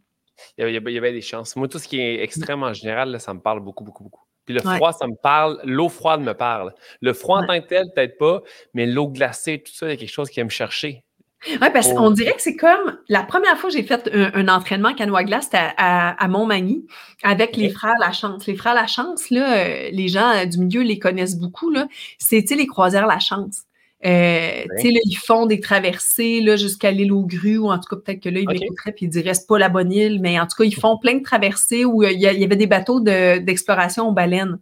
Il 0.59 0.63
y, 0.63 0.77
avait, 0.77 0.91
il 0.93 0.95
y 0.95 0.99
avait 0.99 1.13
des 1.13 1.21
chances. 1.21 1.55
Moi, 1.57 1.69
tout 1.69 1.79
ce 1.79 1.87
qui 1.87 2.01
est 2.01 2.23
extrême 2.23 2.63
en 2.63 2.73
général, 2.73 3.11
là, 3.11 3.19
ça 3.19 3.35
me 3.35 3.41
parle 3.41 3.61
beaucoup, 3.61 3.85
beaucoup, 3.85 4.03
beaucoup. 4.05 4.23
Puis 4.47 4.55
le 4.55 4.67
Ouais. 4.67 4.77
froid, 4.77 4.93
ça 4.93 5.07
me 5.07 5.15
parle. 5.23 5.61
L'eau 5.65 5.89
froide 5.89 6.21
me 6.21 6.35
parle. 6.35 6.75
Le 7.01 7.13
froid 7.13 7.39
en 7.41 7.47
tant 7.47 7.61
que 7.61 7.67
tel, 7.67 7.85
peut-être 7.95 8.19
pas, 8.19 8.43
mais 8.75 8.87
l'eau 8.87 9.09
glacée, 9.09 9.63
tout 9.65 9.73
ça, 9.73 9.87
il 9.87 9.91
y 9.91 9.93
a 9.93 9.97
quelque 9.97 10.09
chose 10.11 10.31
qui 10.31 10.41
aime 10.41 10.47
me 10.47 10.51
chercher. 10.51 11.04
Oui, 11.47 11.69
parce 11.73 11.89
Oh. 11.93 11.95
qu'on 11.97 12.11
dirait 12.11 12.33
que 12.35 12.43
c'est 12.43 12.57
comme 12.57 12.99
la 13.09 13.23
première 13.23 13.59
fois 13.59 13.71
que 13.71 13.77
j'ai 13.77 13.83
fait 13.83 14.11
un, 14.13 14.31
un 14.35 14.49
entraînement 14.49 14.95
canoë 14.95 15.19
à 15.19 15.25
glace, 15.25 15.45
c'était 15.45 15.59
à, 15.59 16.11
à, 16.11 16.25
à 16.25 16.29
Montmagny 16.29 16.87
avec 17.23 17.57
les 17.57 17.71
frères 17.71 17.95
Lachance. 18.01 18.47
Les 18.47 18.55
frères 18.57 18.75
Lachance, 18.75 19.31
là, 19.31 19.59
euh, 19.59 19.89
les 19.93 20.09
gens 20.09 20.31
euh, 20.35 20.47
du 20.47 20.59
milieu 20.59 20.83
les 20.83 20.99
connaissent 20.99 21.39
beaucoup. 21.39 21.71
Là. 21.71 21.87
C'est 22.19 22.45
les 22.51 22.67
croisières 22.67 23.07
Lachance. 23.07 23.63
Euh, 24.07 24.65
tu 24.79 24.83
sais, 24.83 24.91
là, 24.93 25.01
ils 25.07 25.17
font 25.17 25.47
des 25.47 25.61
traversées 25.61 26.41
là, 26.43 26.57
jusqu'à 26.57 26.91
l'île 26.91 27.11
aux 27.13 27.25
grues, 27.25 27.57
ou 27.57 27.71
en 27.71 27.79
tout 27.79 27.89
cas, 27.89 27.97
peut-être 27.97 28.21
que 28.23 28.29
là, 28.29 28.41
ils 28.41 28.47
Ok. 28.49 28.53
m'écouteraient 28.61 28.93
puis 28.93 29.07
ils 29.07 29.09
diraient 29.09 29.33
c'est 29.33 29.47
pas 29.47 29.59
la 29.59 29.71
bonne 29.71 29.91
île, 29.93 30.21
mais 30.21 30.39
en 30.39 30.47
tout 30.47 30.57
cas, 30.59 30.65
ils 30.65 30.75
font 30.75 30.99
plein 30.99 31.15
de 31.15 31.23
traversées 31.23 31.87
où 31.87 32.03
euh, 32.03 32.11
il 32.13 32.21
y, 32.21 32.27
avait 32.45 32.57
des 32.57 32.67
bateaux 32.67 33.01
de- 33.01 33.39
d'exploration 33.39 34.07
aux 34.09 34.13
baleines. 34.13 34.59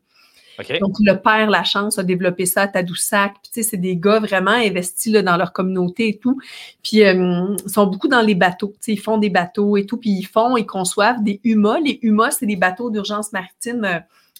OK? 0.58 0.78
Donc, 0.80 0.96
le 1.00 1.14
père 1.14 1.48
Lachance 1.50 1.98
a 1.98 2.02
développé 2.02 2.46
ça 2.46 2.62
à 2.62 2.68
Tadoussac. 2.68 3.32
Puis, 3.42 3.52
tu 3.52 3.62
sais, 3.62 3.70
c'est 3.70 3.76
des 3.76 3.96
gars 3.96 4.20
vraiment 4.20 4.50
investis 4.50 5.12
là, 5.12 5.22
dans 5.22 5.36
leur 5.36 5.52
communauté 5.52 6.08
et 6.08 6.18
tout. 6.18 6.38
Puis, 6.82 7.02
euh, 7.04 7.56
ils 7.64 7.70
sont 7.70 7.86
beaucoup 7.86 8.08
dans 8.08 8.20
les 8.20 8.34
bateaux. 8.34 8.72
Tu 8.74 8.78
sais, 8.80 8.92
ils 8.92 9.00
font 9.00 9.18
des 9.18 9.30
bateaux 9.30 9.76
et 9.76 9.86
tout. 9.86 9.96
Puis, 9.96 10.10
ils 10.10 10.26
font, 10.26 10.56
ils 10.56 10.66
conçoivent 10.66 11.22
des 11.22 11.40
humas. 11.44 11.80
Les 11.80 11.98
humas, 12.02 12.32
c'est 12.32 12.46
des 12.46 12.56
bateaux 12.56 12.90
d'urgence 12.90 13.32
maritime 13.32 13.84
euh, 13.84 13.98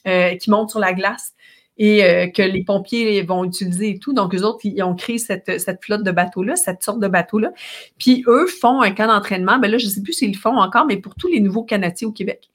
euh, 0.09 0.37
qui 0.37 0.51
montent 0.51 0.71
sur 0.71 0.81
la 0.81 0.93
glace 0.93 1.33
et 1.79 2.31
que 2.37 2.43
les 2.43 2.63
pompiers 2.63 3.23
vont 3.23 3.45
utiliser 3.45 3.91
et 3.91 3.99
tout. 3.99 4.13
Donc, 4.13 4.35
eux 4.35 4.43
autres, 4.43 4.61
ils 4.63 4.81
ont 4.85 4.95
créé 4.95 5.19
cette, 5.19 5.51
flotte 5.81 6.05
de 6.05 6.13
bateaux-là, 6.13 6.55
cette 6.55 6.83
sorte 6.83 7.01
de 7.01 7.09
bateaux-là. 7.09 7.51
Puis, 7.99 8.23
eux 8.29 8.47
font 8.47 8.83
un 8.83 8.93
camp 8.93 9.09
d'entraînement. 9.09 9.59
Ben 9.59 9.69
là, 9.69 9.79
je 9.79 9.87
ne 9.87 9.91
sais 9.91 10.03
plus 10.03 10.13
s'ils 10.13 10.33
le 10.33 10.39
font 10.39 10.59
encore, 10.59 10.87
mais 10.87 10.99
pour 10.99 11.15
tous 11.17 11.29
les 11.29 11.41
nouveaux 11.41 11.65
canotiers 11.65 12.07
au 12.07 12.13
Québec. 12.13 12.52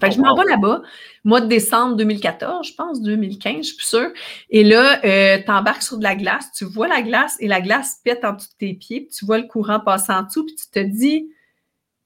Fait 0.00 0.10
que 0.10 0.14
je 0.14 0.20
m'en 0.20 0.34
vais 0.36 0.44
là-bas, 0.44 0.82
mois 1.24 1.40
de 1.40 1.46
décembre 1.46 1.96
2014, 1.96 2.68
je 2.68 2.74
pense, 2.74 3.00
2015, 3.00 3.56
je 3.56 3.62
suis 3.62 3.76
plus 3.76 3.86
sûre. 3.86 4.10
Et 4.50 4.62
là, 4.62 5.00
euh, 5.04 5.38
tu 5.42 5.50
embarques 5.50 5.82
sur 5.82 5.98
de 5.98 6.02
la 6.02 6.14
glace, 6.14 6.52
tu 6.52 6.64
vois 6.64 6.86
la 6.88 7.02
glace 7.02 7.36
et 7.40 7.48
la 7.48 7.60
glace 7.60 8.00
pète 8.04 8.24
en 8.24 8.34
dessous 8.34 8.48
de 8.48 8.66
tes 8.66 8.74
pieds, 8.74 9.00
puis 9.02 9.10
tu 9.10 9.24
vois 9.24 9.38
le 9.38 9.46
courant 9.46 9.80
passer 9.80 10.12
en 10.12 10.22
dessous, 10.22 10.44
puis 10.44 10.54
tu 10.54 10.68
te 10.70 10.80
dis, 10.80 11.28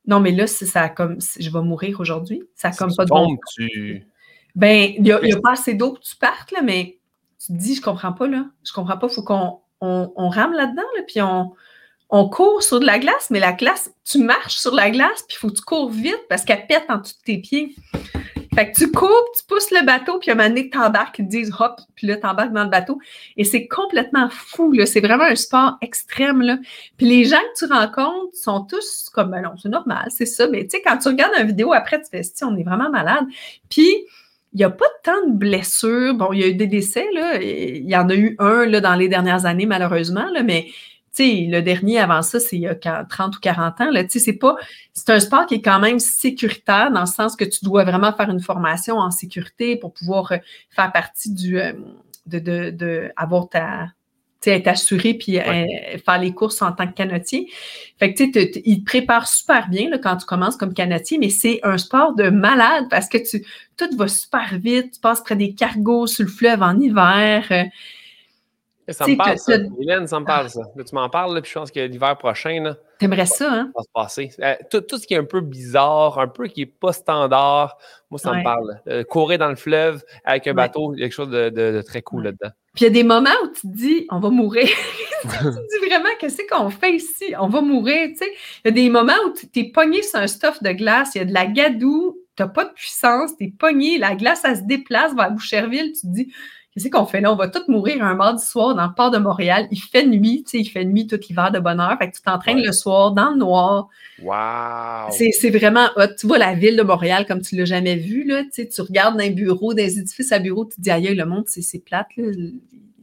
non, 0.06 0.20
mais 0.20 0.30
là, 0.30 0.46
ça 0.46 0.88
comme, 0.88 1.18
je 1.38 1.50
vais 1.50 1.62
mourir 1.62 2.00
aujourd'hui. 2.00 2.42
Ça 2.54 2.68
a 2.68 2.72
comme 2.72 2.94
pas 2.94 3.04
de 3.04 3.10
bon 3.10 3.36
tu... 3.54 4.06
ben, 4.54 4.92
il 4.96 5.02
n'y 5.02 5.12
a 5.12 5.40
pas 5.42 5.52
assez 5.52 5.74
d'eau 5.74 5.94
que 5.94 6.00
tu 6.00 6.16
partes, 6.16 6.52
là, 6.52 6.62
mais 6.62 6.98
tu 7.38 7.52
te 7.52 7.58
dis, 7.58 7.74
je 7.74 7.82
comprends 7.82 8.12
pas, 8.12 8.28
là. 8.28 8.46
Je 8.64 8.72
comprends 8.72 8.98
pas, 8.98 9.08
il 9.08 9.14
faut 9.14 9.22
qu'on 9.22 9.60
on, 9.80 10.12
on 10.14 10.28
rame 10.28 10.52
là-dedans, 10.52 10.82
là, 10.96 11.02
puis 11.06 11.20
on, 11.22 11.52
on 12.10 12.28
court 12.28 12.62
sur 12.62 12.80
de 12.80 12.86
la 12.86 12.98
glace, 12.98 13.28
mais 13.30 13.40
la 13.40 13.52
glace, 13.52 13.90
tu 14.04 14.18
marches 14.18 14.56
sur 14.56 14.74
la 14.74 14.90
glace, 14.90 15.24
puis 15.28 15.36
il 15.36 15.38
faut 15.38 15.48
que 15.48 15.56
tu 15.56 15.62
cours 15.62 15.90
vite 15.90 16.20
parce 16.28 16.44
qu'elle 16.44 16.66
pète 16.66 16.84
en 16.88 16.98
dessous 16.98 17.14
de 17.14 17.24
tes 17.24 17.38
pieds. 17.38 17.74
Fait 18.52 18.72
que 18.72 18.76
tu 18.76 18.90
cours, 18.90 19.30
tu 19.36 19.44
pousses 19.44 19.70
le 19.70 19.86
bateau, 19.86 20.18
puis 20.18 20.30
à 20.30 20.34
un 20.34 20.36
moment 20.36 20.48
donné, 20.48 20.70
t'embarques, 20.70 21.20
ils 21.20 21.24
te 21.24 21.30
disent 21.30 21.52
hop, 21.56 21.80
puis 21.94 22.08
là, 22.08 22.16
t'embarques 22.16 22.52
dans 22.52 22.64
le 22.64 22.70
bateau. 22.70 22.98
Et 23.36 23.44
c'est 23.44 23.68
complètement 23.68 24.28
fou, 24.28 24.72
là. 24.72 24.86
C'est 24.86 25.00
vraiment 25.00 25.24
un 25.24 25.36
sport 25.36 25.76
extrême, 25.82 26.42
là. 26.42 26.58
Puis 26.96 27.06
les 27.06 27.24
gens 27.24 27.38
que 27.54 27.64
tu 27.64 27.72
rencontres 27.72 28.34
sont 28.34 28.62
tous 28.62 29.08
comme, 29.14 29.30
ben 29.30 29.42
non, 29.42 29.52
c'est 29.62 29.68
normal, 29.68 30.08
c'est 30.08 30.26
ça. 30.26 30.48
Mais 30.48 30.64
tu 30.64 30.70
sais, 30.70 30.82
quand 30.84 30.98
tu 30.98 31.08
regardes 31.08 31.32
une 31.38 31.46
vidéo 31.46 31.72
après, 31.72 32.00
tu 32.00 32.08
fais, 32.10 32.24
si, 32.24 32.42
on 32.42 32.56
est 32.56 32.64
vraiment 32.64 32.90
malade. 32.90 33.24
Puis, 33.68 33.88
il 34.52 34.56
n'y 34.56 34.64
a 34.64 34.70
pas 34.70 34.86
tant 35.04 35.28
de 35.28 35.32
blessures. 35.32 36.14
Bon, 36.14 36.32
il 36.32 36.40
y 36.40 36.42
a 36.42 36.48
eu 36.48 36.54
des 36.54 36.66
décès, 36.66 37.06
là. 37.14 37.40
Il 37.40 37.88
y 37.88 37.96
en 37.96 38.08
a 38.08 38.14
eu 38.16 38.34
un 38.40 38.66
là, 38.66 38.80
dans 38.80 38.96
les 38.96 39.06
dernières 39.06 39.46
années, 39.46 39.66
malheureusement, 39.66 40.28
là, 40.32 40.42
mais 40.42 40.66
sais, 41.12 41.46
le 41.48 41.60
dernier 41.60 41.98
avant 41.98 42.22
ça, 42.22 42.40
c'est 42.40 42.56
il 42.56 42.62
y 42.62 42.66
a 42.66 42.74
30 42.74 43.36
ou 43.36 43.40
40 43.40 43.80
ans. 43.80 43.90
Là, 43.90 44.04
tu 44.04 44.10
sais, 44.10 44.18
c'est 44.18 44.38
pas, 44.38 44.56
c'est 44.92 45.10
un 45.10 45.20
sport 45.20 45.46
qui 45.46 45.56
est 45.56 45.62
quand 45.62 45.80
même 45.80 45.98
sécuritaire 45.98 46.90
dans 46.90 47.00
le 47.00 47.06
sens 47.06 47.36
que 47.36 47.44
tu 47.44 47.64
dois 47.64 47.84
vraiment 47.84 48.12
faire 48.12 48.30
une 48.30 48.40
formation 48.40 48.96
en 48.96 49.10
sécurité 49.10 49.76
pour 49.76 49.92
pouvoir 49.92 50.32
euh, 50.32 50.38
faire 50.70 50.92
partie 50.92 51.32
du, 51.32 51.58
euh, 51.58 51.72
de, 52.26 52.38
de, 52.38 52.70
de 52.70 53.10
avoir 53.16 53.48
ta, 53.48 53.88
être 54.46 54.68
assuré 54.68 55.14
puis 55.14 55.38
euh, 55.38 55.66
faire 56.04 56.18
les 56.18 56.32
courses 56.32 56.62
en 56.62 56.72
tant 56.72 56.86
que 56.86 56.94
canotier. 56.94 57.50
Fait 57.98 58.14
que 58.14 58.22
tu 58.22 58.32
sais, 58.32 58.62
il 58.64 58.80
te 58.80 58.84
prépare 58.84 59.28
super 59.28 59.68
bien 59.68 59.90
là, 59.90 59.98
quand 59.98 60.16
tu 60.16 60.24
commences 60.24 60.56
comme 60.56 60.72
canotier, 60.72 61.18
mais 61.18 61.28
c'est 61.28 61.60
un 61.62 61.76
sport 61.76 62.14
de 62.14 62.30
malade 62.30 62.86
parce 62.88 63.08
que 63.08 63.18
tu 63.18 63.44
tout 63.76 63.94
va 63.96 64.08
super 64.08 64.58
vite, 64.58 64.94
tu 64.94 65.00
passes 65.00 65.22
près 65.22 65.36
des 65.36 65.54
cargos 65.54 66.06
sur 66.06 66.24
le 66.24 66.30
fleuve 66.30 66.62
en 66.62 66.78
hiver. 66.78 67.50
Ça 68.90 69.06
me 69.06 69.16
parle, 69.16 69.38
ça. 69.38 69.54
Hélène, 69.80 70.06
ça 70.06 70.20
me 70.20 70.24
parle, 70.24 70.50
ça. 70.50 70.62
tu 70.76 70.94
m'en 70.94 71.08
parles, 71.08 71.40
puis 71.42 71.50
je 71.50 71.58
pense 71.58 71.70
que 71.70 71.80
l'hiver 71.80 72.16
prochain, 72.18 72.74
T'aimerais 73.00 73.24
ça, 73.24 73.50
hein? 73.50 73.72
Ça 73.74 73.78
va 73.78 73.82
se 73.82 73.88
passer. 73.94 74.30
Euh, 74.40 74.54
tout, 74.70 74.98
ce 74.98 75.06
qui 75.06 75.14
est 75.14 75.16
un 75.16 75.24
peu 75.24 75.40
bizarre, 75.40 76.18
un 76.18 76.28
peu 76.28 76.48
qui 76.48 76.60
n'est 76.60 76.66
pas 76.66 76.92
standard, 76.92 77.78
moi, 78.10 78.18
ça 78.18 78.34
me 78.34 78.44
parle. 78.44 78.78
Euh, 78.88 79.04
courir 79.04 79.38
dans 79.38 79.48
le 79.48 79.56
fleuve 79.56 80.04
avec 80.22 80.46
un 80.46 80.52
bateau, 80.52 80.92
il 80.92 81.00
y 81.00 81.02
a 81.02 81.06
quelque 81.06 81.14
chose 81.14 81.30
de, 81.30 81.82
très 81.86 82.02
cool 82.02 82.24
là-dedans. 82.24 82.50
Puis 82.74 82.84
il 82.84 82.88
y 82.88 82.90
a 82.90 82.90
des 82.90 83.02
moments 83.02 83.30
où 83.42 83.48
tu 83.48 83.62
te 83.62 83.66
dis, 83.74 84.06
on 84.10 84.20
va 84.20 84.28
mourir. 84.28 84.68
tu 85.22 85.28
te 85.28 85.48
dis 85.48 85.88
vraiment, 85.88 86.10
qu'est-ce 86.18 86.42
qu'on 86.46 86.68
fait 86.68 86.92
ici? 86.96 87.32
On 87.38 87.48
va 87.48 87.62
mourir, 87.62 88.08
tu 88.10 88.16
sais. 88.16 88.30
Il 88.64 88.66
y 88.66 88.68
a 88.68 88.72
des 88.72 88.90
moments 88.90 89.14
où 89.26 89.32
tu 89.32 89.60
es 89.60 89.64
pogné 89.72 90.02
sur 90.02 90.18
un 90.18 90.26
stuff 90.26 90.62
de 90.62 90.70
glace, 90.72 91.14
il 91.14 91.18
y 91.18 91.20
a 91.22 91.24
de 91.24 91.32
la 91.32 91.46
gadoue, 91.46 92.18
tu 92.36 92.42
n'as 92.42 92.50
pas 92.50 92.66
de 92.66 92.72
puissance, 92.74 93.34
tu 93.38 93.44
es 93.44 93.52
pogné, 93.58 93.96
la 93.96 94.14
glace, 94.14 94.42
elle 94.44 94.56
se 94.56 94.62
déplace 94.62 95.14
vers 95.14 95.30
Boucherville, 95.30 95.92
tu 95.92 96.02
te 96.02 96.06
dis, 96.06 96.34
Qu'est-ce 96.72 96.88
qu'on 96.88 97.04
fait? 97.04 97.20
Là? 97.20 97.32
On 97.32 97.36
va 97.36 97.48
tous 97.48 97.66
mourir 97.66 98.04
un 98.04 98.14
mardi 98.14 98.44
soir 98.44 98.76
dans 98.76 98.86
le 98.86 98.94
port 98.94 99.10
de 99.10 99.18
Montréal. 99.18 99.66
Il 99.72 99.80
fait 99.80 100.06
nuit, 100.06 100.44
tu 100.44 100.50
sais, 100.50 100.58
il 100.58 100.68
fait 100.68 100.84
nuit 100.84 101.08
tout 101.08 101.18
l'hiver 101.28 101.50
de 101.50 101.58
bonne 101.58 101.80
heure. 101.80 101.96
Fait 101.98 102.10
que 102.10 102.16
tu 102.16 102.22
t'entraînes 102.22 102.62
le 102.62 102.70
soir 102.70 103.10
dans 103.10 103.30
le 103.30 103.38
noir. 103.38 103.88
Wow! 104.22 105.10
C'est 105.10 105.50
vraiment 105.50 105.88
Tu 106.16 106.28
vois 106.28 106.38
la 106.38 106.54
ville 106.54 106.76
de 106.76 106.82
Montréal 106.82 107.26
comme 107.26 107.42
tu 107.42 107.56
l'as 107.56 107.64
jamais 107.64 107.96
vu, 107.96 108.24
là. 108.24 108.44
Tu 108.44 108.50
sais, 108.52 108.68
tu 108.68 108.80
regardes 108.82 109.16
dans 109.16 109.24
les 109.24 109.30
bureaux, 109.30 109.74
des 109.74 109.98
édifices 109.98 110.30
à 110.30 110.38
bureaux, 110.38 110.64
tu 110.64 110.76
te 110.76 110.80
dis, 110.80 110.90
aïe, 110.90 111.12
le 111.12 111.24
monde, 111.24 111.44
c'est 111.46 111.84
plate, 111.84 112.06
là. 112.16 112.30
Il 112.32 112.60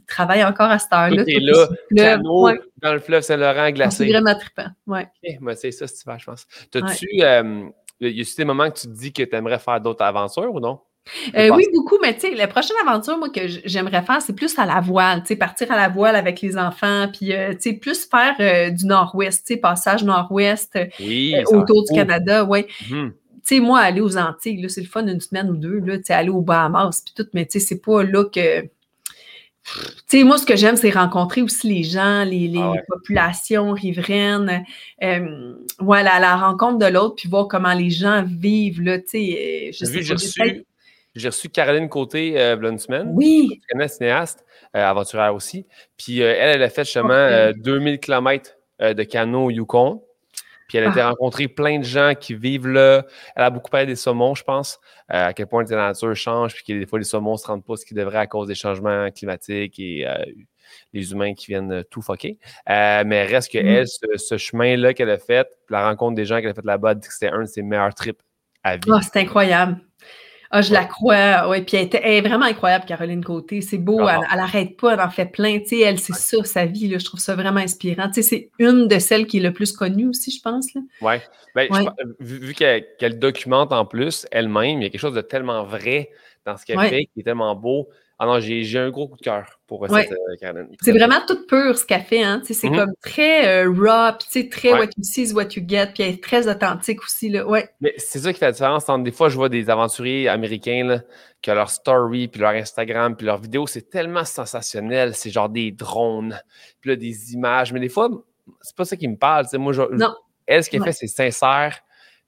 travaille 0.08 0.46
encore 0.46 0.72
à 0.72 0.80
cette 0.80 0.94
heure-là. 0.94 1.24
Là, 1.28 1.68
canot, 1.94 2.50
dans 2.82 2.94
le 2.94 3.00
fleuve 3.00 3.24
Saint-Laurent 3.24 3.72
glacé. 3.72 4.06
C'est 4.06 4.12
vraiment 4.12 4.36
trippant, 4.36 4.70
ouais. 4.88 5.10
moi, 5.42 5.56
c'est 5.56 5.72
ça, 5.72 5.86
tu 5.86 5.96
vas, 6.06 6.18
je 6.18 6.26
pense. 6.26 6.48
T'as-tu... 6.72 7.08
Euh, 7.22 7.68
y 8.00 8.22
a 8.22 8.26
des 8.38 8.46
moments 8.46 8.70
que 8.72 8.80
tu 8.80 8.88
te 8.88 8.94
dis 8.94 9.12
que 9.12 9.24
tu 9.24 9.36
aimerais 9.36 9.60
faire 9.60 9.82
d'autres 9.82 10.04
aventures 10.04 10.54
ou 10.54 10.62
non? 10.62 10.80
Euh, 11.36 11.50
oui, 11.56 11.66
beaucoup, 11.74 11.98
mais 12.02 12.14
tu 12.14 12.22
sais, 12.22 12.36
la 12.36 12.48
prochaine 12.48 12.78
aventure, 12.86 13.18
moi, 13.18 13.30
que 13.30 13.42
j'aimerais 13.66 14.02
faire, 14.02 14.22
c'est 14.22 14.34
plus 14.34 14.58
à 14.58 14.66
la 14.66 14.80
voile, 14.80 15.22
tu 15.22 15.28
sais, 15.28 15.36
partir 15.36 15.72
à 15.72 15.76
la 15.76 15.90
voile 15.90 16.16
avec 16.16 16.42
les 16.42 16.58
enfants, 16.58 17.08
puis, 17.12 17.34
euh, 17.34 17.54
tu 17.54 17.72
sais, 17.72 17.74
plus 17.74 18.08
faire 18.10 18.36
euh, 18.40 18.70
du 18.70 18.86
nord-ouest, 18.86 19.46
tu 19.46 19.54
sais, 19.54 19.60
passage 19.60 20.04
nord-ouest 20.04 20.78
autour 21.48 21.84
du 21.84 21.94
Canada, 21.94 22.44
oui. 22.46 22.66
Mm-hmm. 22.90 23.12
Tu 23.12 23.56
sais, 23.56 23.60
moi, 23.62 23.80
aller 23.80 24.02
aux 24.02 24.18
Antilles, 24.18 24.62
là, 24.62 24.70
c'est 24.70 24.82
le 24.82 24.88
fun 24.88 25.08
une 25.08 25.22
semaine 25.22 25.50
ou 25.50 25.56
deux, 25.56 25.80
là, 25.80 25.98
tu 25.98 26.06
sais, 26.06 26.14
aller 26.14 26.30
aux 26.30 26.42
Bahamas, 26.42 27.02
puis 27.06 27.14
tout, 27.16 27.30
mais 27.34 27.46
tu 27.46 27.60
sais, 27.60 27.66
c'est 27.66 27.82
pas 27.82 28.04
là 28.04 28.26
que... 28.26 28.62
Tu 28.62 30.20
sais, 30.20 30.24
moi, 30.24 30.38
ce 30.38 30.46
que 30.46 30.56
j'aime, 30.56 30.78
c'est 30.78 30.92
rencontrer 30.92 31.42
aussi 31.42 31.68
les 31.68 31.84
gens, 31.84 32.24
les, 32.24 32.54
ah 32.58 32.72
populations 32.88 33.74
riveraines, 33.74 34.64
voilà, 35.80 36.20
la 36.20 36.38
rencontre 36.38 36.78
de 36.78 36.86
l'autre, 36.86 37.16
puis 37.16 37.28
voir 37.28 37.50
comment 37.50 37.74
les 37.74 37.90
gens 37.90 38.24
vivent, 38.26 38.82
là, 38.82 38.98
tu 38.98 39.10
sais, 39.10 39.72
je 39.74 39.86
sais 39.86 40.02
j'ai 40.04 40.14
reçu 40.14 40.66
Caroline 41.54 41.90
Côté 41.90 42.40
euh, 42.40 42.56
Oui. 43.08 43.50
Tu 43.52 43.60
connais, 43.70 43.88
cinéaste, 43.88 44.46
euh, 44.76 44.84
aventurière 44.84 45.34
aussi. 45.34 45.66
Puis 45.98 46.22
euh, 46.22 46.34
elle, 46.38 46.56
elle 46.56 46.64
a 46.64 46.70
fait 46.70 46.86
justement 46.86 47.52
2000 47.58 48.00
km 48.00 48.52
de 48.80 49.04
canot 49.04 49.46
au 49.46 49.52
Yukon. 49.52 50.04
Puis 50.68 50.78
elle 50.78 50.86
a 50.86 50.90
été 50.90 51.00
ah. 51.00 51.10
rencontrer 51.10 51.48
plein 51.48 51.80
de 51.80 51.86
gens 51.86 52.14
qui 52.14 52.36
vivent 52.36 52.68
là. 52.68 53.06
Elle 53.38 53.44
a 53.44 53.50
beaucoup 53.50 53.72
parlé 53.72 53.86
des 53.86 53.96
saumons, 53.96 54.36
je 54.36 54.44
pense, 54.44 54.82
à 55.08 55.32
quel 55.34 55.48
point 55.48 55.64
la 55.64 55.88
nature 55.88 56.14
change, 56.14 56.56
puis 56.56 56.64
que 56.66 56.78
des 56.78 56.86
fois 56.86 57.00
les 57.00 57.06
saumons 57.06 57.34
ne 57.34 57.38
se 57.38 57.48
rendent 57.48 57.64
pas 57.64 57.78
ce 57.78 57.86
qu'ils 57.86 57.96
devraient 57.96 58.18
à 58.18 58.28
cause 58.28 58.50
des 58.50 58.56
changements 58.56 59.10
climatiques 59.12 59.80
et 59.80 60.06
les 60.92 61.12
humains 61.14 61.34
qui 61.34 61.48
viennent 61.48 61.86
tout 61.90 62.02
fucker. 62.02 62.38
mais 62.68 63.26
reste 63.26 63.54
que 63.54 63.60
mm. 63.60 63.66
elle, 63.66 63.88
ce, 63.88 64.38
chemin-là 64.38 64.94
qu'elle 64.94 65.10
a 65.10 65.18
fait, 65.18 65.48
la 65.70 65.88
rencontre 65.88 66.16
des 66.16 66.26
gens 66.26 66.42
qu'elle 66.42 66.50
a 66.50 66.54
fait 66.54 66.66
là-bas, 66.66 66.96
c'était 67.02 67.30
un 67.30 67.44
de 67.44 67.48
ses 67.48 67.62
meilleurs 67.62 67.96
trips 67.96 68.22
à 68.64 68.76
vie. 68.76 68.90
Oh, 68.90 69.00
c'est 69.02 69.22
incroyable. 69.22 69.80
Ah, 70.50 70.62
je 70.62 70.72
la 70.72 70.86
crois, 70.86 71.50
oui. 71.50 71.62
Puis 71.62 71.78
elle, 71.78 71.90
est 71.92 72.22
vraiment 72.22 72.46
incroyable, 72.46 72.86
Caroline 72.86 73.24
Côté. 73.24 73.62
C'est 73.62 73.78
beau, 73.78 74.08
elle, 74.08 74.38
n'arrête 74.38 74.78
pas, 74.78 74.94
elle 74.94 75.02
en 75.02 75.10
fait 75.10 75.26
plein. 75.26 75.60
Tu 75.60 75.68
sais, 75.68 75.80
elle, 75.82 76.00
c'est 76.00 76.16
ça, 76.16 76.44
sa 76.44 76.66
vie. 76.66 76.88
Là, 76.88 76.98
je 77.00 77.06
trouve 77.06 77.20
ça 77.20 77.36
vraiment 77.36 77.60
inspirant. 77.60 78.08
Tu 78.08 78.16
sais, 78.16 78.24
c'est 78.24 78.50
une 78.60 78.88
de 78.88 79.00
celles 79.00 79.28
qui 79.28 79.38
est 79.38 79.42
le 79.42 79.52
plus 79.52 79.72
connue 79.74 80.08
aussi, 80.08 80.32
je 80.32 80.42
pense. 80.42 80.68
Oui. 81.02 81.16
Ben, 81.56 81.68
vu, 82.20 82.54
qu'elle 82.54 83.20
documente 83.20 83.72
en 83.74 83.86
plus 83.86 84.26
elle-même, 84.32 84.82
il 84.82 84.84
y 84.84 84.86
a 84.86 84.90
quelque 84.90 85.02
chose 85.02 85.16
de 85.16 85.22
tellement 85.22 85.64
vrai 85.64 86.12
dans 86.46 86.56
ce 86.56 86.66
qu'elle 86.66 86.80
fait 86.82 87.06
qui 87.14 87.22
est 87.22 87.24
tellement 87.24 87.56
beau. 87.56 87.90
Ah 88.20 88.26
non, 88.26 88.40
j'ai 88.40 88.80
un 88.80 88.90
gros 88.90 89.08
coup 89.08 89.18
de 89.18 89.22
cœur 89.22 89.60
pour 89.68 89.88
cette 89.88 90.12
euh, 90.12 90.64
C'est 90.82 90.92
vraiment 90.92 91.20
tout 91.28 91.46
pur 91.46 91.78
ce 91.78 91.86
qu'elle 91.86 92.02
fait. 92.02 92.24
Hein? 92.24 92.42
C'est 92.44 92.56
mm-hmm. 92.56 92.76
comme 92.76 92.94
très 93.04 93.64
euh, 93.64 93.70
raw, 93.70 94.18
puis 94.18 94.50
très 94.50 94.72
what 94.72 94.86
you 94.98 95.04
see 95.04 95.24
is 95.24 95.34
what 95.34 95.50
you 95.56 95.64
get, 95.68 95.92
puis 95.94 96.02
elle 96.02 96.14
est 96.16 96.24
très 96.24 96.48
authentique 96.48 97.04
aussi. 97.04 97.30
Là. 97.30 97.48
Ouais. 97.48 97.70
Mais 97.80 97.94
c'est 97.98 98.20
ça 98.20 98.34
qui 98.34 98.40
fait 98.40 98.46
la 98.46 98.54
différence. 98.54 98.90
Entre, 98.90 99.04
des 99.04 99.12
fois, 99.12 99.30
je 99.30 99.36
vois 99.36 99.50
des 99.50 99.70
aventuriers 99.70 100.28
américains 100.30 100.84
là, 100.84 101.02
qui 101.44 101.52
ont 101.52 101.56
leur 101.56 101.70
story, 101.70 102.28
puis 102.28 102.42
leur 102.42 102.52
Instagram, 102.52 103.16
puis 103.16 103.28
leur 103.28 103.38
vidéo, 103.38 103.68
c'est 103.68 103.88
tellement 103.88 104.26
sensationnel. 104.26 105.14
C'est 105.14 105.30
genre 105.30 105.50
des 105.50 105.72
drones, 105.72 106.40
puis 106.82 106.90
là, 106.90 106.96
des 106.96 107.34
images. 107.34 107.72
Mais 107.72 107.80
des 107.80 107.90
fois, 107.90 108.10
c'est 108.62 108.76
pas 108.76 108.86
ça 108.86 108.96
qui 108.96 109.08
me 109.08 109.18
parle. 109.18 109.46
Moi, 109.54 109.74
je, 109.74 109.84
non. 109.92 110.16
Elle, 110.48 110.64
ce 110.64 110.72
qu'elle 110.72 110.84
fait, 110.84 110.94
c'est 110.94 111.08
sincère, 111.08 111.82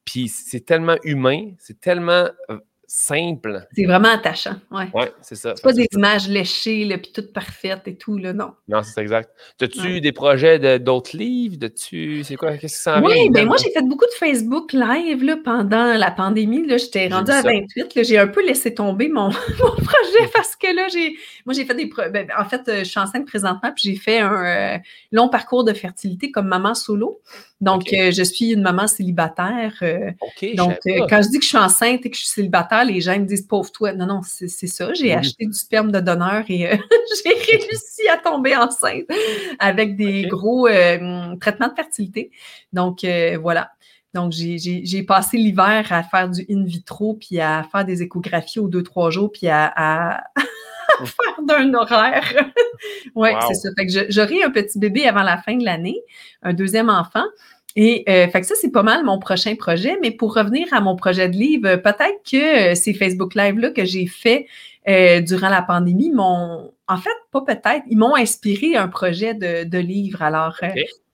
puis 0.05 0.27
c'est 0.27 0.65
tellement 0.65 0.97
humain, 1.03 1.51
c'est 1.57 1.79
tellement 1.79 2.27
euh, 2.49 2.59
simple. 2.91 3.67
C'est 3.75 3.85
vraiment 3.85 4.09
attachant, 4.09 4.55
ouais. 4.71 4.89
Ouais, 4.95 5.13
c'est 5.21 5.35
ça. 5.35 5.53
C'est 5.55 5.61
pas 5.61 5.73
des 5.73 5.87
images 5.93 6.27
léchées, 6.27 6.85
là, 6.85 6.97
puis 6.97 7.11
toutes 7.13 7.31
parfaites 7.31 7.87
et 7.87 7.95
tout, 7.95 8.17
là, 8.17 8.33
non. 8.33 8.53
Non, 8.67 8.81
c'est 8.81 8.99
exact. 8.99 9.29
As-tu 9.61 10.01
des 10.01 10.11
projets 10.11 10.79
d'autres 10.79 11.15
livres? 11.15 11.57
C'est 11.77 12.35
quoi? 12.35 12.57
Qu'est-ce 12.57 12.77
que 12.77 12.81
ça 12.81 12.97
en 12.97 13.05
Oui, 13.05 13.29
bien 13.29 13.45
moi, 13.45 13.57
j'ai 13.63 13.71
fait 13.71 13.83
beaucoup 13.83 14.05
de 14.05 14.17
Facebook 14.17 14.73
Live, 14.73 15.23
là, 15.23 15.37
pendant 15.43 15.93
la 15.93 16.09
pandémie, 16.09 16.65
là. 16.65 16.77
J'étais 16.77 17.07
rendue 17.07 17.31
à 17.31 17.43
28, 17.43 17.93
là. 17.95 18.03
J'ai 18.03 18.17
un 18.17 18.27
peu 18.27 18.43
laissé 18.43 18.73
tomber 18.73 19.07
mon, 19.07 19.29
projet 19.57 20.29
parce 20.33 20.55
que 20.55 20.75
là, 20.75 20.87
j'ai... 20.87 21.15
Moi, 21.45 21.53
j'ai 21.53 21.65
fait 21.65 21.75
des... 21.75 21.91
Ben, 22.11 22.27
en 22.37 22.45
fait, 22.45 22.67
euh, 22.67 22.79
je 22.79 22.85
suis 22.85 22.99
enceinte 22.99 23.27
présentement, 23.27 23.71
puis 23.75 23.91
j'ai 23.91 23.95
fait 23.95 24.19
un 24.19 24.45
euh, 24.45 24.77
long 25.11 25.29
parcours 25.29 25.63
de 25.63 25.73
fertilité 25.73 26.31
comme 26.31 26.47
maman 26.47 26.73
solo. 26.73 27.21
Donc, 27.61 27.91
euh, 27.91 28.11
je 28.11 28.23
suis 28.23 28.51
une 28.51 28.61
maman 28.61 28.87
célibataire. 28.87 29.73
Euh, 29.81 30.11
donc, 30.55 30.77
euh, 30.87 31.05
quand 31.09 31.21
je 31.21 31.29
dis 31.29 31.39
que 31.39 31.43
je 31.43 31.49
suis 31.49 31.57
enceinte 31.57 32.05
et 32.05 32.09
que 32.09 32.15
je 32.15 32.21
suis 32.21 32.29
célibataire, 32.29 32.85
les 32.85 33.01
gens 33.01 33.19
me 33.19 33.25
disent 33.25 33.45
pauvre 33.45 33.69
toi. 33.71 33.91
Non, 33.91 34.05
non, 34.05 34.21
c'est 34.23 34.47
ça. 34.47 34.93
J'ai 34.93 35.13
acheté 35.13 35.45
du 35.45 35.53
sperme 35.53 35.91
de 35.91 35.99
donneur 35.99 36.45
et 36.47 36.59
j'ai 37.23 37.33
réussi 37.33 38.07
à 38.09 38.17
tomber 38.17 38.55
enceinte 38.55 39.05
avec 39.59 39.97
des 39.97 40.23
gros 40.27 40.67
traitements 41.41 41.67
de 41.67 41.75
fertilité. 41.75 42.31
Donc, 42.71 43.05
voilà. 43.41 43.71
Donc, 44.13 44.31
j'ai 44.31 45.03
passé 45.03 45.37
l'hiver 45.37 45.85
à 45.91 46.03
faire 46.03 46.29
du 46.29 46.45
in 46.49 46.63
vitro, 46.63 47.15
puis 47.15 47.39
à 47.41 47.65
faire 47.69 47.83
des 47.83 48.01
échographies 48.01 48.59
aux 48.59 48.69
deux, 48.69 48.83
trois 48.83 49.11
jours, 49.11 49.31
puis 49.31 49.47
à, 49.49 50.23
faire 51.05 51.43
d'un 51.43 51.73
horaire. 51.73 52.51
oui, 53.15 53.29
c'est 53.47 53.53
ça. 53.55 53.69
Fait 53.77 53.85
que 53.85 54.11
j'aurai 54.11 54.43
un 54.43 54.51
petit 54.51 54.79
bébé 54.79 55.07
avant 55.07 55.23
la 55.23 55.37
fin 55.37 55.55
de 55.55 55.65
l'année, 55.65 55.99
un 56.43 56.53
deuxième 56.53 56.89
enfant. 56.89 57.25
Et 57.75 58.03
euh, 58.09 58.27
fait 58.27 58.41
que 58.41 58.47
ça, 58.47 58.55
c'est 58.59 58.71
pas 58.71 58.83
mal 58.83 59.05
mon 59.05 59.19
prochain 59.19 59.55
projet. 59.55 59.97
Mais 60.01 60.11
pour 60.11 60.35
revenir 60.35 60.67
à 60.73 60.81
mon 60.81 60.95
projet 60.95 61.29
de 61.29 61.35
livre, 61.35 61.75
peut-être 61.77 62.21
que 62.29 62.71
euh, 62.71 62.75
ces 62.75 62.93
Facebook 62.93 63.35
Live-là 63.35 63.71
que 63.71 63.85
j'ai 63.85 64.07
fait 64.07 64.47
euh, 64.87 65.21
durant 65.21 65.49
la 65.49 65.61
pandémie 65.61 66.11
m'ont, 66.11 66.73
en 66.87 66.97
fait, 66.97 67.09
pas 67.31 67.41
peut-être, 67.41 67.83
ils 67.89 67.97
m'ont 67.97 68.15
inspiré 68.15 68.75
un 68.75 68.87
projet 68.87 69.33
de, 69.33 69.63
de 69.63 69.77
livre. 69.77 70.21
Alors, 70.21 70.55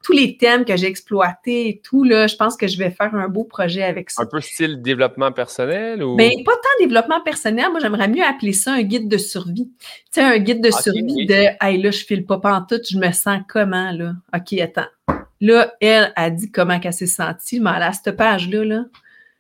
tous 0.06 0.14
les 0.14 0.38
thèmes 0.38 0.66
que 0.66 0.78
j'ai 0.78 0.86
exploités 0.86 1.68
et 1.68 1.82
tout, 1.84 2.04
là, 2.04 2.28
je 2.28 2.36
pense 2.36 2.56
que 2.56 2.68
je 2.68 2.78
vais 2.78 2.92
faire 2.92 3.16
un 3.16 3.28
beau 3.28 3.44
projet 3.44 3.82
avec 3.82 4.12
ça. 4.12 4.22
Un 4.22 4.28
peu 4.28 4.40
style 4.40 4.80
développement 4.80 5.32
personnel 5.32 6.04
ou? 6.04 6.16
Bien, 6.16 6.30
pas 6.46 6.52
tant 6.52 6.84
développement 6.86 7.22
personnel. 7.22 7.72
Moi, 7.72 7.80
j'aimerais 7.80 8.08
mieux 8.08 8.24
appeler 8.24 8.54
ça 8.54 8.74
un 8.74 8.84
guide 8.84 9.10
de 9.10 9.18
survie. 9.18 9.68
Tu 9.80 9.90
sais, 10.12 10.22
un 10.22 10.38
guide 10.38 10.62
de 10.62 10.70
survie 10.70 11.26
de 11.26 11.48
Hey, 11.60 11.82
là, 11.82 11.90
je 11.90 12.06
file 12.06 12.24
pas 12.24 12.40
tout, 12.70 12.80
je 12.88 13.00
me 13.00 13.12
sens 13.12 13.40
comment, 13.50 13.92
là? 13.94 14.14
OK, 14.36 14.54
attends. 14.60 14.86
Là, 15.42 15.74
elle 15.82 16.14
a 16.16 16.30
dit 16.30 16.52
comment 16.52 16.80
elle 16.84 16.94
s'est 16.94 17.08
sentie, 17.08 17.60
mais 17.60 17.72
à 17.72 17.92
cette 17.92 18.16
page-là, 18.16 18.64
là, 18.64 18.86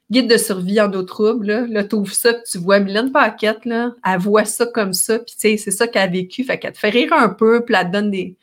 guide 0.09 0.27
de 0.27 0.37
survie 0.37 0.81
en 0.81 0.91
eau 0.93 1.03
trouble, 1.03 1.45
là, 1.45 1.67
là 1.69 1.83
tu 1.83 1.93
ouvres 1.93 2.11
ça, 2.11 2.33
tu 2.33 2.57
vois 2.57 2.79
Mylène 2.79 3.11
Paquette, 3.11 3.65
là, 3.65 3.93
elle 4.03 4.19
voit 4.19 4.45
ça 4.45 4.65
comme 4.65 4.93
ça, 4.93 5.19
puis 5.19 5.35
tu 5.35 5.41
sais, 5.41 5.57
c'est 5.57 5.71
ça 5.71 5.87
qu'elle 5.87 6.01
a 6.01 6.07
vécu, 6.07 6.43
fait 6.43 6.57
qu'elle 6.57 6.73
te 6.73 6.79
fait 6.79 6.89
rire 6.89 7.13
un 7.13 7.29
peu, 7.29 7.63
puis 7.63 7.75
elle 7.75 7.85
te 7.85 7.91
donne 7.91 8.09
des, 8.09 8.35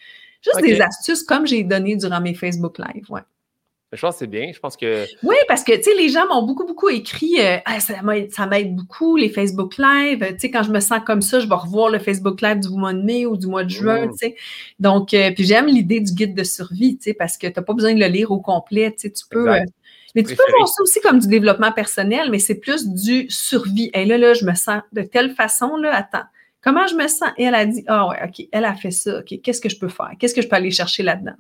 Juste 0.42 0.60
des 0.60 0.80
astuces 0.80 1.22
comme 1.22 1.46
j'ai 1.46 1.62
donné 1.64 1.96
durant 1.96 2.20
mes 2.20 2.34
Facebook 2.34 2.78
Live, 2.78 3.06
ouais. 3.10 3.22
Je 3.92 4.00
pense 4.00 4.14
que 4.14 4.18
c'est 4.20 4.26
bien. 4.26 4.50
Je 4.54 4.58
pense 4.58 4.76
que. 4.76 5.04
Oui, 5.22 5.36
parce 5.48 5.62
que, 5.64 5.76
tu 5.76 5.82
sais, 5.82 5.94
les 5.94 6.08
gens 6.08 6.26
m'ont 6.26 6.46
beaucoup, 6.46 6.64
beaucoup 6.64 6.88
écrit 6.88 7.34
euh, 7.40 7.58
ah, 7.66 7.78
ça 7.78 8.46
m'aide 8.46 8.74
beaucoup, 8.74 9.16
les 9.18 9.28
Facebook 9.28 9.76
Live. 9.76 10.26
Tu 10.30 10.38
sais, 10.38 10.50
quand 10.50 10.62
je 10.62 10.70
me 10.70 10.80
sens 10.80 11.00
comme 11.04 11.20
ça, 11.20 11.40
je 11.40 11.46
vais 11.46 11.54
revoir 11.54 11.90
le 11.90 11.98
Facebook 11.98 12.40
Live 12.40 12.60
du 12.60 12.68
mois 12.70 12.94
de 12.94 13.02
mai 13.02 13.26
ou 13.26 13.36
du 13.36 13.46
mois 13.48 13.64
de 13.64 13.68
juin, 13.70 14.06
mm. 14.06 14.10
tu 14.12 14.16
sais. 14.16 14.36
Donc, 14.78 15.12
euh, 15.12 15.30
puis 15.34 15.44
j'aime 15.44 15.66
l'idée 15.66 16.00
du 16.00 16.12
guide 16.12 16.34
de 16.34 16.42
survie, 16.42 16.96
tu 16.96 17.04
sais, 17.04 17.14
parce 17.14 17.36
que 17.36 17.46
tu 17.46 17.52
n'as 17.54 17.62
pas 17.62 17.74
besoin 17.74 17.92
de 17.92 18.00
le 18.00 18.06
lire 18.06 18.30
au 18.30 18.40
complet, 18.40 18.90
tu 18.92 19.08
sais, 19.08 19.10
tu 19.10 19.24
peux. 19.28 19.50
Euh, 19.52 19.60
mais 20.14 20.22
tu 20.22 20.36
peux 20.36 20.42
voir 20.56 20.68
ça 20.68 20.82
aussi 20.82 21.00
comme 21.00 21.18
du 21.18 21.28
développement 21.28 21.72
personnel, 21.72 22.30
mais 22.30 22.38
c'est 22.38 22.60
plus 22.60 22.88
du 22.88 23.26
survie. 23.28 23.90
Et 23.92 24.06
là, 24.06 24.16
là, 24.16 24.32
je 24.32 24.44
me 24.46 24.54
sens 24.54 24.82
de 24.92 25.02
telle 25.02 25.34
façon, 25.34 25.76
là, 25.76 25.94
attends. 25.94 26.24
Comment 26.62 26.86
je 26.86 26.94
me 26.94 27.08
sens? 27.08 27.30
Et 27.36 27.44
elle 27.44 27.54
a 27.56 27.66
dit, 27.66 27.84
ah 27.88 28.08
ouais, 28.08 28.18
OK, 28.24 28.46
elle 28.52 28.64
a 28.64 28.74
fait 28.74 28.92
ça. 28.92 29.18
OK, 29.18 29.40
qu'est-ce 29.42 29.60
que 29.60 29.68
je 29.68 29.78
peux 29.78 29.88
faire? 29.88 30.12
Qu'est-ce 30.18 30.34
que 30.34 30.42
je 30.42 30.48
peux 30.48 30.56
aller 30.56 30.70
chercher 30.70 31.02
là-dedans? 31.02 31.34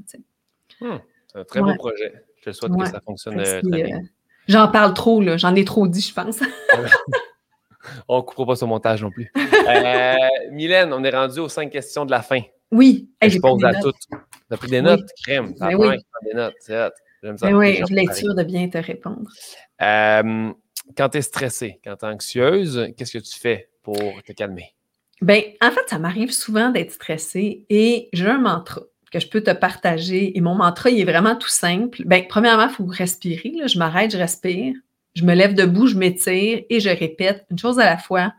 Hmm, 0.80 0.96
c'est 1.28 1.38
un 1.38 1.44
très 1.44 1.60
beau 1.60 1.74
projet. 1.76 2.12
Je 2.44 2.50
souhaite 2.50 2.72
que 2.76 2.86
ça 2.86 3.00
fonctionne 3.00 3.38
euh, 3.38 3.60
très 3.60 3.82
bien. 3.82 3.98
Euh, 3.98 4.00
j'en 4.48 4.68
parle 4.68 4.94
trop, 4.94 5.20
là. 5.20 5.36
J'en 5.36 5.54
ai 5.54 5.64
trop 5.64 5.86
dit, 5.86 6.00
je 6.00 6.12
pense. 6.12 6.40
on 8.08 8.16
ne 8.16 8.22
coupera 8.22 8.46
pas 8.46 8.56
ce 8.56 8.64
montage 8.64 9.02
non 9.02 9.10
plus. 9.10 9.30
Euh, 9.36 10.14
Mylène, 10.50 10.92
on 10.92 11.04
est 11.04 11.10
rendu 11.10 11.38
aux 11.38 11.48
cinq 11.48 11.70
questions 11.70 12.04
de 12.04 12.10
la 12.10 12.20
fin. 12.20 12.40
Oui. 12.72 13.08
je 13.22 13.38
pose 13.38 13.64
à 13.64 13.74
toutes. 13.80 13.94
Tu 14.10 14.16
as 14.50 14.56
pris 14.56 14.70
des 14.70 14.82
notes, 14.82 15.08
crème? 15.22 15.54
Ben 15.60 15.76
oui. 15.76 15.98
des 16.24 16.34
notes. 16.34 16.54
J'aime 16.66 17.38
ça. 17.38 17.46
Ben 17.46 17.54
oui, 17.54 17.76
je 17.76 17.84
voulais 17.84 18.02
être 18.02 18.16
sûre 18.16 18.34
de 18.34 18.42
bien 18.42 18.68
te 18.68 18.78
répondre. 18.78 19.30
quand 19.78 21.08
tu 21.12 21.18
es 21.18 21.22
stressée, 21.22 21.78
quand 21.84 21.94
tu 21.94 22.06
es 22.06 22.08
anxieuse, 22.08 22.88
qu'est-ce 22.96 23.18
que 23.18 23.22
tu 23.22 23.38
fais 23.38 23.68
pour 23.84 24.20
te 24.24 24.32
calmer? 24.32 24.74
Bien, 25.22 25.40
en 25.60 25.70
fait, 25.70 25.88
ça 25.88 26.00
m'arrive 26.00 26.32
souvent 26.32 26.70
d'être 26.70 26.90
stressée 26.90 27.64
et 27.70 28.08
j'ai 28.12 28.26
un 28.26 28.38
mantra 28.38 28.82
que 29.12 29.20
je 29.20 29.28
peux 29.28 29.40
te 29.40 29.52
partager. 29.52 30.36
Et 30.36 30.40
mon 30.40 30.56
mantra, 30.56 30.90
il 30.90 30.98
est 30.98 31.04
vraiment 31.04 31.36
tout 31.36 31.48
simple. 31.48 32.02
Bien, 32.04 32.24
premièrement, 32.28 32.66
il 32.68 32.74
faut 32.74 32.86
respirer. 32.86 33.54
Je 33.66 33.78
m'arrête, 33.78 34.10
je 34.10 34.18
respire. 34.18 34.74
Je 35.14 35.24
me 35.24 35.34
lève 35.34 35.54
debout, 35.54 35.86
je 35.86 35.96
m'étire 35.96 36.62
et 36.68 36.80
je 36.80 36.88
répète 36.88 37.46
une 37.50 37.58
chose 37.58 37.78
à 37.78 37.84
la 37.84 37.98
fois, 37.98 38.32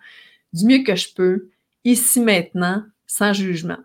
du 0.52 0.66
mieux 0.66 0.84
que 0.84 0.96
je 0.96 1.14
peux, 1.16 1.50
ici 1.86 2.20
maintenant, 2.20 2.84
sans 3.08 3.32
jugement. 3.32 3.78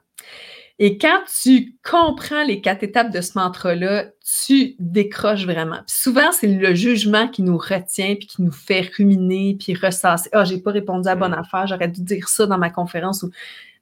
Et 0.81 0.97
quand 0.97 1.23
tu 1.43 1.75
comprends 1.83 2.45
les 2.45 2.61
quatre 2.61 2.85
étapes 2.85 3.11
de 3.11 3.21
ce 3.21 3.37
mantra-là, 3.37 4.07
tu 4.47 4.77
décroches 4.79 5.45
vraiment. 5.45 5.81
souvent, 5.87 6.31
c'est 6.31 6.47
le 6.47 6.73
jugement 6.75 7.27
qui 7.27 7.43
nous 7.43 7.59
retient, 7.59 8.15
puis 8.15 8.29
qui 8.29 8.43
nous 8.43 8.53
fait 8.53 8.89
ruminer, 8.97 9.57
puis 9.59 9.75
ressasser. 9.75 10.31
Ah, 10.33 10.43
oh, 10.43 10.49
j'ai 10.49 10.59
pas 10.59 10.71
répondu 10.71 11.09
à 11.09 11.13
la 11.13 11.17
bonne 11.17 11.33
mm. 11.33 11.41
affaire, 11.41 11.67
j'aurais 11.67 11.89
dû 11.89 12.03
dire 12.03 12.29
ça 12.29 12.47
dans 12.47 12.59
ma 12.59 12.71
conférence. 12.71 13.25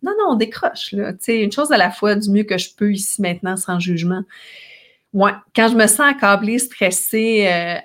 Non, 0.03 0.13
non, 0.19 0.31
on 0.31 0.35
décroche, 0.37 0.93
là. 0.93 1.13
Tu 1.13 1.19
sais, 1.21 1.41
une 1.43 1.53
chose 1.53 1.71
à 1.71 1.77
la 1.77 1.91
fois, 1.91 2.15
du 2.15 2.31
mieux 2.31 2.45
que 2.45 2.57
je 2.57 2.75
peux 2.75 2.91
ici 2.91 3.21
maintenant, 3.21 3.59
sans 3.59 3.79
jugement. 3.79 4.23
Ouais, 5.13 5.33
quand 5.55 5.69
je 5.69 5.77
me 5.77 5.87
sens 5.87 6.01
accablée, 6.01 6.59
stressée, 6.59 7.47
euh, 7.49 7.77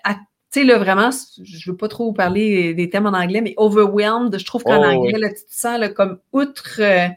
tu 0.54 0.62
sais, 0.62 0.64
là, 0.64 0.78
vraiment, 0.78 1.10
je 1.42 1.70
veux 1.70 1.78
pas 1.78 1.90
trop 1.90 2.14
parler 2.14 2.74
des 2.74 2.90
thèmes 2.90 3.08
en 3.08 3.14
anglais, 3.14 3.42
mais 3.42 3.56
overwhelmed, 3.58 4.38
je 4.38 4.46
trouve 4.46 4.64
qu'en 4.64 4.82
oh, 4.82 4.86
anglais, 4.86 5.18
là, 5.18 5.30
tu 5.30 5.44
te 5.46 5.54
sens 5.54 5.78
là, 5.78 5.90
comme 5.90 6.18
outre... 6.32 6.80
Euh, 6.80 7.10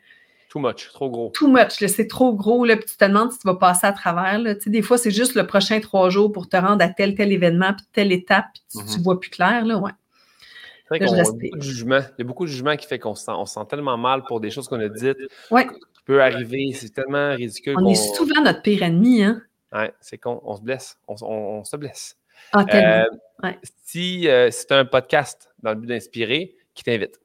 Too 0.54 0.60
much, 0.60 0.88
trop 0.92 1.10
gros. 1.10 1.32
Too 1.34 1.48
much, 1.48 1.84
c'est 1.84 2.06
trop 2.06 2.32
gros, 2.32 2.64
là, 2.64 2.76
puis 2.76 2.86
tu 2.86 2.96
te 2.96 3.04
demandes 3.04 3.32
si 3.32 3.40
tu 3.40 3.48
vas 3.48 3.56
passer 3.56 3.88
à 3.88 3.92
travers. 3.92 4.38
Là. 4.38 4.54
Des 4.64 4.82
fois, 4.82 4.98
c'est 4.98 5.10
juste 5.10 5.34
le 5.34 5.48
prochain 5.48 5.80
trois 5.80 6.10
jours 6.10 6.30
pour 6.30 6.48
te 6.48 6.56
rendre 6.56 6.80
à 6.84 6.88
tel, 6.88 7.16
tel 7.16 7.32
événement, 7.32 7.72
puis 7.72 7.84
telle 7.92 8.12
étape, 8.12 8.44
puis 8.54 8.62
tu, 8.70 8.98
mhm. 8.98 9.02
vois 9.02 9.18
plus 9.18 9.30
clair. 9.30 9.66
Là, 9.66 9.78
ouais. 9.78 9.90
C'est 10.84 10.98
vrai 10.98 11.06
qu'on 11.08 11.18
a 11.18 11.24
beaucoup 11.24 11.56
de 11.56 11.60
jugement. 11.62 11.98
Il 11.98 12.20
y 12.20 12.22
a 12.22 12.24
beaucoup 12.24 12.44
de 12.44 12.50
jugement 12.50 12.76
qui 12.76 12.86
fait 12.86 13.00
qu'on 13.00 13.16
se 13.16 13.24
sent, 13.24 13.32
on 13.32 13.46
sent 13.46 13.62
tellement 13.68 13.96
mal 13.96 14.22
pour 14.28 14.38
des 14.38 14.52
choses 14.52 14.68
qu'on 14.68 14.78
a 14.78 14.88
dites. 14.88 15.16
Ouais. 15.50 15.66
Qui 15.66 16.02
peut 16.04 16.22
arriver. 16.22 16.70
C'est 16.72 16.90
tellement 16.90 17.34
ridicule. 17.34 17.74
On 17.76 17.88
est 17.88 18.14
souvent 18.14 18.40
notre 18.40 18.62
pire 18.62 18.84
ennemi, 18.84 19.24
hein? 19.24 19.42
Ouais, 19.72 19.92
c'est 20.00 20.18
con. 20.18 20.40
On 20.44 20.54
se 20.54 20.62
blesse. 20.62 20.96
On, 21.08 21.64
se 21.64 21.76
blesse. 21.76 22.16
Ah, 22.52 22.64
tellement. 22.64 23.06
Euh, 23.44 23.52
si 23.82 24.28
euh, 24.28 24.52
c'est 24.52 24.70
un 24.70 24.84
podcast 24.84 25.50
dans 25.64 25.70
le 25.70 25.76
but 25.76 25.88
d'inspirer, 25.88 26.54
qui 26.76 26.84
t'invite? 26.84 27.18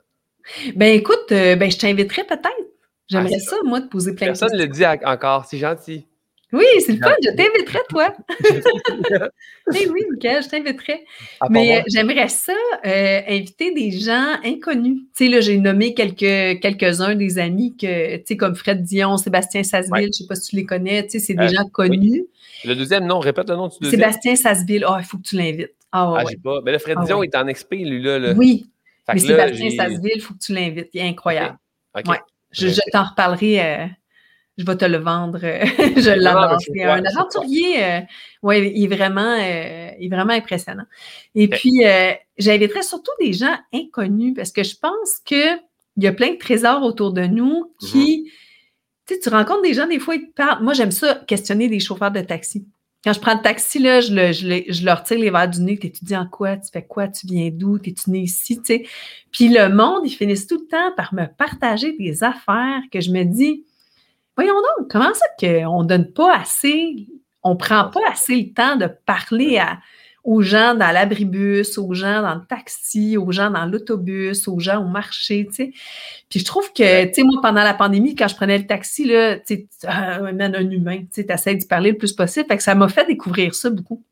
Ben 0.75 0.95
écoute, 0.95 1.31
euh, 1.31 1.55
ben, 1.55 1.69
je 1.69 1.77
t'inviterais 1.77 2.23
peut-être. 2.23 2.68
J'aimerais 3.09 3.35
ah, 3.35 3.39
ça, 3.39 3.55
moi, 3.65 3.79
de 3.79 3.87
poser 3.87 4.13
plein 4.13 4.27
de 4.27 4.31
questions. 4.31 4.47
Personne 4.47 4.59
ne 4.59 4.65
le 4.65 4.71
dit 4.71 4.85
encore, 5.05 5.45
c'est 5.45 5.57
gentil. 5.57 6.05
Oui, 6.51 6.65
c'est 6.83 6.93
le 6.93 6.97
fun, 6.97 7.13
je 7.23 7.29
t'inviterai, 7.29 7.79
toi. 7.89 8.11
oui, 9.67 9.87
oui, 9.91 10.01
Michael, 10.09 10.43
je 10.43 10.49
t'inviterai. 10.49 11.05
Ah, 11.41 11.47
Mais 11.49 11.77
euh, 11.77 11.83
j'aimerais 11.87 12.27
ça, 12.27 12.53
euh, 12.85 13.21
inviter 13.27 13.71
des 13.71 13.91
gens 13.91 14.33
inconnus. 14.43 15.01
Tu 15.15 15.25
sais, 15.25 15.31
là, 15.31 15.41
j'ai 15.41 15.59
nommé 15.59 15.93
quelques, 15.93 16.59
quelques-uns 16.59 17.13
des 17.13 17.37
amis 17.37 17.77
que, 17.77 18.17
tu 18.17 18.23
sais, 18.25 18.37
comme 18.37 18.55
Fred 18.55 18.81
Dion, 18.81 19.17
Sébastien 19.17 19.61
Sasseville, 19.61 20.05
je 20.05 20.07
ne 20.07 20.11
sais 20.11 20.27
pas 20.27 20.33
si 20.33 20.49
tu 20.49 20.55
les 20.55 20.65
connais, 20.65 21.03
tu 21.03 21.11
sais, 21.11 21.19
c'est 21.19 21.35
des 21.35 21.43
euh, 21.43 21.49
gens 21.49 21.69
connus. 21.69 22.25
Le 22.65 22.73
deuxième, 22.73 23.05
non, 23.05 23.19
répète 23.19 23.49
le 23.49 23.55
nom 23.55 23.67
du 23.67 23.77
deuxième. 23.79 23.99
Sébastien 23.99 24.35
Sasseville, 24.35 24.85
oh, 24.89 24.95
il 24.97 25.05
faut 25.05 25.17
que 25.17 25.23
tu 25.23 25.35
l'invites. 25.35 25.75
Ah, 25.91 26.15
ah 26.17 26.23
j'ai 26.27 26.37
pas. 26.37 26.61
Mais 26.65 26.71
le 26.71 26.79
Fred 26.79 26.97
ah, 26.99 27.05
Dion 27.05 27.21
est 27.21 27.35
en 27.35 27.45
XP, 27.45 27.73
lui, 27.73 28.01
là. 28.01 28.33
Oui. 28.35 28.65
Mais 29.13 29.19
Sébastien 29.19 29.69
Sasseville, 29.69 30.13
il 30.15 30.21
faut 30.21 30.33
que 30.33 30.39
tu 30.39 30.53
l'invites. 30.53 30.89
Il 30.93 31.01
est 31.01 31.07
incroyable. 31.07 31.59
OK. 31.95 32.07
Ouais. 32.07 32.17
Je, 32.51 32.91
t'en 32.91 33.03
reparlerai. 33.03 33.61
Euh, 33.61 33.85
je 34.57 34.65
vais 34.65 34.75
te 34.75 34.85
le 34.85 34.97
vendre. 34.97 35.39
Euh, 35.43 35.65
je 35.97 36.11
l'annonce. 36.11 36.63
C'est 36.65 36.83
un 36.83 37.03
aventurier. 37.03 37.83
Euh, 37.83 38.01
oui, 38.43 38.71
il 38.75 38.83
est 38.85 38.95
vraiment, 38.95 39.35
il 39.35 40.05
est 40.05 40.09
vraiment 40.09 40.33
impressionnant. 40.33 40.85
Et 41.35 41.47
puis, 41.47 41.81
j'inviterais 42.37 42.83
surtout 42.83 43.11
des 43.19 43.33
gens 43.33 43.57
inconnus 43.73 44.33
parce 44.35 44.51
que 44.51 44.63
je 44.63 44.75
pense 44.75 45.19
qu'il 45.25 45.59
y 45.97 46.07
a 46.07 46.13
plein 46.13 46.33
de 46.33 46.37
trésors 46.37 46.83
autour 46.83 47.13
de 47.13 47.23
nous 47.23 47.73
qui. 47.79 48.25
Mm-hmm. 48.25 48.31
Tu 49.05 49.15
sais, 49.15 49.21
tu 49.21 49.29
rencontres 49.29 49.63
des 49.63 49.73
gens, 49.73 49.87
des 49.87 49.97
fois, 49.97 50.15
ils 50.15 50.27
te 50.27 50.33
parlent. 50.33 50.63
Moi, 50.63 50.73
j'aime 50.73 50.91
ça, 50.91 51.15
questionner 51.15 51.67
des 51.67 51.79
chauffeurs 51.79 52.11
de 52.11 52.21
taxi. 52.21 52.67
Quand 53.03 53.13
je 53.13 53.19
prends 53.19 53.35
le 53.35 53.41
taxi, 53.41 53.79
là, 53.79 54.01
je, 54.01 54.13
le, 54.13 54.31
je, 54.33 54.85
leur 54.85 55.03
tire 55.03 55.19
les 55.19 55.29
verres 55.29 55.49
du 55.49 55.61
nez. 55.61 55.77
T'es-tu 55.77 56.15
en 56.15 56.27
quoi? 56.27 56.57
Tu 56.57 56.69
fais 56.71 56.85
quoi? 56.85 57.07
Tu 57.07 57.27
viens 57.27 57.49
d'où? 57.49 57.79
T'es-tu 57.79 58.09
né 58.09 58.19
ici? 58.19 58.57
Tu 58.57 58.63
sais? 58.65 58.85
Puis 59.31 59.47
le 59.47 59.69
monde, 59.69 60.01
ils 60.05 60.13
finissent 60.13 60.47
tout 60.47 60.59
le 60.59 60.67
temps 60.67 60.91
par 60.97 61.13
me 61.13 61.25
partager 61.25 61.95
des 61.97 62.23
affaires 62.23 62.81
que 62.91 62.99
je 62.99 63.11
me 63.11 63.23
dis, 63.23 63.63
voyons 64.35 64.55
donc, 64.55 64.91
comment 64.91 65.13
ça 65.13 65.25
qu'on 65.39 65.83
ne 65.83 65.87
donne 65.87 66.11
pas 66.11 66.35
assez, 66.35 67.07
on 67.41 67.51
ne 67.51 67.57
prend 67.57 67.89
pas 67.89 68.01
assez 68.11 68.35
le 68.35 68.53
temps 68.53 68.75
de 68.75 68.87
parler 69.05 69.57
à, 69.57 69.79
aux 70.23 70.41
gens 70.41 70.75
dans 70.75 70.91
l'abribus, 70.91 71.77
aux 71.77 71.93
gens 71.93 72.21
dans 72.21 72.35
le 72.35 72.45
taxi, 72.45 73.17
aux 73.17 73.31
gens 73.31 73.49
dans 73.49 73.65
l'autobus, 73.65 74.47
aux 74.47 74.59
gens 74.59 74.83
au 74.83 74.87
marché, 74.87 75.45
tu 75.47 75.53
sais. 75.53 75.71
Puis 76.29 76.39
je 76.39 76.45
trouve 76.45 76.71
que, 76.73 77.05
tu 77.05 77.13
sais, 77.13 77.23
moi, 77.23 77.41
pendant 77.41 77.63
la 77.63 77.73
pandémie, 77.73 78.15
quand 78.15 78.27
je 78.27 78.35
prenais 78.35 78.57
le 78.57 78.67
taxi, 78.67 79.05
là, 79.05 79.39
tu 79.39 79.67
sais, 79.69 79.87
un 79.87 80.69
humain, 80.69 80.99
tu 80.99 81.23
sais, 81.23 81.27
essaies 81.29 81.55
de 81.55 81.65
parler 81.65 81.91
le 81.91 81.97
plus 81.97 82.13
possible. 82.13 82.47
Fait 82.47 82.57
que 82.57 82.63
ça 82.63 82.75
m'a 82.75 82.89
fait 82.89 83.05
découvrir 83.05 83.55
ça 83.55 83.69
beaucoup. 83.69 84.03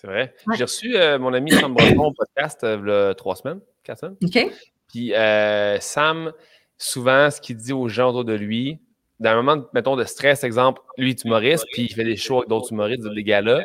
C'est 0.00 0.06
vrai. 0.06 0.32
J'ai 0.54 0.62
reçu 0.62 0.96
euh, 0.96 1.18
mon 1.18 1.32
ami 1.34 1.50
Sam 1.50 1.74
Breton 1.74 2.04
au 2.04 2.12
podcast 2.12 2.62
euh, 2.62 2.78
il 2.80 2.88
y 2.88 2.92
a 2.92 3.14
trois 3.14 3.34
semaines, 3.34 3.60
quatre 3.82 3.98
semaines. 3.98 4.16
OK. 4.22 4.52
Puis 4.86 5.12
euh, 5.12 5.80
Sam, 5.80 6.32
souvent, 6.76 7.30
ce 7.32 7.40
qu'il 7.40 7.56
dit 7.56 7.72
aux 7.72 7.88
gens 7.88 8.10
autour 8.10 8.24
de 8.24 8.34
lui, 8.34 8.78
dans 9.18 9.30
un 9.30 9.42
moment, 9.42 9.64
mettons, 9.74 9.96
de 9.96 10.04
stress, 10.04 10.44
exemple, 10.44 10.80
lui, 10.98 11.10
est 11.10 11.24
humoriste, 11.24 11.66
puis 11.72 11.82
il 11.82 11.92
fait 11.92 12.04
des 12.04 12.16
shows 12.16 12.38
avec 12.38 12.48
d'autres 12.48 12.72
humoristes, 12.72 13.02
des 13.08 13.24
gars-là. 13.24 13.62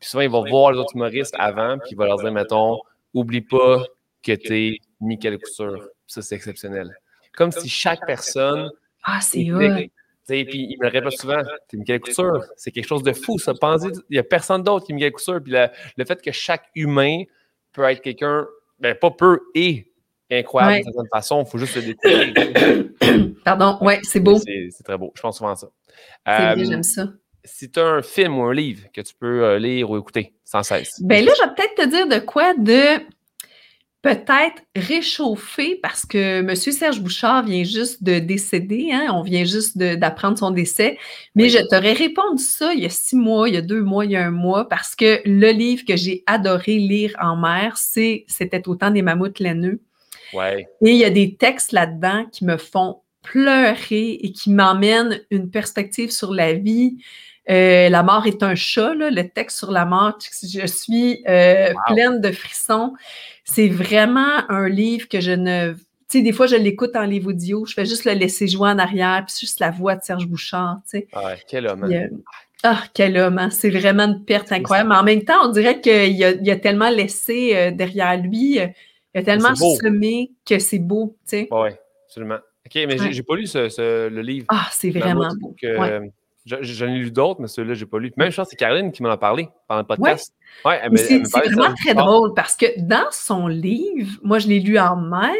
Puis 0.00 0.10
souvent, 0.10 0.22
il 0.22 0.30
va 0.30 0.40
voir 0.40 0.72
les 0.72 0.78
autres 0.78 0.94
humoristes 0.94 1.34
avant, 1.38 1.78
puis 1.78 1.90
il 1.92 1.96
va 1.96 2.06
leur 2.06 2.18
dire, 2.18 2.32
mettons, 2.32 2.78
oublie 3.14 3.40
pas 3.40 3.82
que 4.22 4.32
t'es 4.32 4.78
Michael 5.00 5.38
Couture. 5.38 5.88
Ça, 6.06 6.22
c'est 6.22 6.34
exceptionnel. 6.34 6.94
Comme 7.34 7.50
si 7.50 7.68
chaque 7.68 8.04
personne. 8.06 8.70
Ah, 9.02 9.20
c'est 9.20 9.44
vrai. 9.50 9.90
Puis 10.26 10.44
il 10.52 10.76
me 10.80 10.84
le 10.84 10.88
répète 10.88 11.12
souvent, 11.12 11.42
t'es 11.68 11.76
Michael 11.76 12.00
Couture. 12.00 12.44
C'est 12.56 12.72
quelque 12.72 12.86
chose 12.86 13.02
de 13.02 13.12
fou, 13.12 13.38
ça. 13.38 13.54
Pensez, 13.54 13.88
il 14.10 14.14
n'y 14.14 14.18
a 14.18 14.22
personne 14.22 14.62
d'autre 14.62 14.86
qui 14.86 14.92
est 14.92 14.94
Michael 14.94 15.12
Couture. 15.12 15.40
Puis 15.42 15.52
le, 15.52 16.04
fait 16.04 16.20
que 16.20 16.32
chaque 16.32 16.68
humain 16.74 17.22
peut 17.72 17.84
être 17.84 18.02
quelqu'un, 18.02 18.46
ben 18.78 18.94
pas 18.94 19.10
peu, 19.10 19.40
et 19.54 19.92
incroyable 20.30 20.78
de 20.78 20.92
certaine 20.92 21.08
façon, 21.12 21.44
il 21.44 21.48
faut 21.48 21.58
juste 21.58 21.76
le 21.76 21.82
découvrir. 21.82 23.34
Pardon, 23.44 23.78
ouais, 23.80 24.00
c'est 24.02 24.20
beau. 24.20 24.38
C'est 24.38 24.82
très 24.84 24.98
beau. 24.98 25.12
Je 25.14 25.22
pense 25.22 25.38
souvent 25.38 25.52
à 25.52 25.56
ça. 25.56 25.68
C'est 26.26 26.64
j'aime 26.64 26.82
ça 26.82 27.08
si 27.46 27.70
tu 27.70 27.80
as 27.80 27.86
un 27.86 28.02
film 28.02 28.38
ou 28.38 28.42
un 28.42 28.54
livre 28.54 28.88
que 28.92 29.00
tu 29.00 29.14
peux 29.14 29.44
euh, 29.44 29.58
lire 29.58 29.90
ou 29.90 29.98
écouter 29.98 30.34
sans 30.44 30.62
cesse. 30.62 31.00
Ben 31.00 31.24
là, 31.24 31.32
je 31.36 31.42
vais 31.42 31.54
peut-être 31.54 31.74
te 31.74 31.88
dire 31.88 32.06
de 32.06 32.18
quoi 32.24 32.54
de 32.54 33.00
peut-être 34.02 34.62
réchauffer 34.76 35.80
parce 35.82 36.06
que 36.06 36.38
M. 36.38 36.54
Serge 36.54 37.00
Bouchard 37.00 37.44
vient 37.44 37.64
juste 37.64 38.04
de 38.04 38.20
décéder, 38.20 38.90
hein? 38.92 39.08
on 39.12 39.22
vient 39.22 39.44
juste 39.44 39.76
d'apprendre 39.76 40.38
son 40.38 40.52
décès, 40.52 40.96
mais 41.34 41.48
je 41.48 41.58
t'aurais 41.68 41.92
répondu 41.92 42.40
ça 42.40 42.72
il 42.72 42.80
y 42.80 42.86
a 42.86 42.88
six 42.88 43.16
mois, 43.16 43.48
il 43.48 43.56
y 43.56 43.58
a 43.58 43.62
deux 43.62 43.82
mois, 43.82 44.04
il 44.04 44.12
y 44.12 44.16
a 44.16 44.24
un 44.24 44.30
mois, 44.30 44.68
parce 44.68 44.94
que 44.94 45.20
le 45.24 45.50
livre 45.50 45.82
que 45.84 45.96
j'ai 45.96 46.22
adoré 46.26 46.76
lire 46.76 47.16
en 47.20 47.36
mer, 47.36 47.76
c'est 47.76 48.24
C'était 48.28 48.68
autant 48.68 48.92
des 48.92 49.02
mammouths 49.02 49.40
laineux. 49.40 49.80
Ouais. 50.32 50.68
Et 50.82 50.90
il 50.90 50.96
y 50.96 51.04
a 51.04 51.10
des 51.10 51.34
textes 51.34 51.72
là-dedans 51.72 52.26
qui 52.30 52.44
me 52.44 52.58
font 52.58 53.00
pleurer 53.22 54.10
et 54.22 54.30
qui 54.30 54.50
m'emmènent 54.50 55.20
une 55.30 55.50
perspective 55.50 56.12
sur 56.12 56.32
la 56.32 56.52
vie, 56.52 56.98
euh, 57.48 57.88
la 57.88 58.02
mort 58.02 58.26
est 58.26 58.42
un 58.42 58.54
chat, 58.54 58.94
le 58.94 59.22
texte 59.22 59.58
sur 59.58 59.70
la 59.70 59.84
mort, 59.84 60.18
je 60.42 60.66
suis 60.66 61.22
euh, 61.28 61.72
pleine 61.86 62.20
de 62.20 62.32
frissons. 62.32 62.94
C'est 63.44 63.68
vraiment 63.68 64.48
un 64.48 64.68
livre 64.68 65.08
que 65.08 65.20
je 65.20 65.32
ne. 65.32 65.74
Tu 66.08 66.18
sais, 66.18 66.22
des 66.22 66.32
fois, 66.32 66.46
je 66.46 66.56
l'écoute 66.56 66.94
en 66.94 67.02
livre 67.02 67.30
audio, 67.30 67.64
je 67.66 67.74
fais 67.74 67.84
juste 67.84 68.04
le 68.04 68.12
laisser 68.12 68.46
jouer 68.46 68.70
en 68.70 68.78
arrière, 68.78 69.24
puis 69.26 69.34
juste 69.40 69.58
la 69.60 69.70
voix 69.70 69.96
de 69.96 70.02
Serge 70.02 70.26
Bouchard, 70.26 70.78
tu 70.84 70.98
sais. 70.98 71.08
Ah, 71.12 71.34
quel 71.48 71.66
homme. 71.66 71.84
Hein. 71.84 71.92
Euh, 71.92 72.08
Ah, 72.62 72.82
quel 72.94 73.16
homme, 73.16 73.38
hein? 73.38 73.50
c'est 73.50 73.70
vraiment 73.70 74.04
une 74.04 74.24
perte 74.24 74.50
incroyable. 74.52 74.90
Mais 74.90 74.96
en 74.96 75.02
même 75.04 75.24
temps, 75.24 75.44
on 75.44 75.48
dirait 75.50 75.80
qu'il 75.80 76.24
a, 76.24 76.30
il 76.30 76.50
a 76.50 76.56
tellement 76.56 76.90
laissé 76.90 77.72
derrière 77.72 78.16
lui, 78.20 78.58
il 78.58 78.72
a 79.14 79.22
tellement 79.22 79.54
semé 79.54 80.32
que 80.44 80.58
c'est 80.58 80.78
beau, 80.78 81.16
tu 81.24 81.38
sais. 81.38 81.48
Oui, 81.50 81.70
absolument. 82.06 82.38
OK, 82.66 82.74
mais 82.74 83.12
j'ai 83.12 83.22
pas 83.22 83.36
lu 83.36 83.46
ce, 83.46 84.08
le 84.08 84.22
livre. 84.22 84.46
Ah, 84.48 84.66
c'est 84.72 84.90
vraiment 84.90 85.28
beau. 85.40 85.54
J'en 86.46 86.86
ai 86.86 86.98
lu 86.98 87.10
d'autres, 87.10 87.40
mais 87.40 87.48
celui-là, 87.48 87.74
je 87.74 87.84
n'ai 87.84 87.90
pas 87.90 87.98
lu. 87.98 88.12
Même 88.16 88.30
chose, 88.30 88.46
c'est 88.48 88.56
Caroline 88.56 88.92
qui 88.92 89.02
m'en 89.02 89.10
a 89.10 89.16
parlé 89.16 89.48
pendant 89.66 89.80
le 89.80 89.86
podcast. 89.86 90.32
Ouais. 90.64 90.80
c'est 90.94 91.18
vraiment 91.18 91.74
très 91.74 91.92
drôle 91.94 92.34
parce 92.34 92.54
que 92.54 92.66
dans 92.78 93.10
son 93.10 93.48
livre, 93.48 94.18
moi, 94.22 94.38
je 94.38 94.46
l'ai 94.46 94.60
lu 94.60 94.78
en 94.78 94.96
mer 94.96 95.34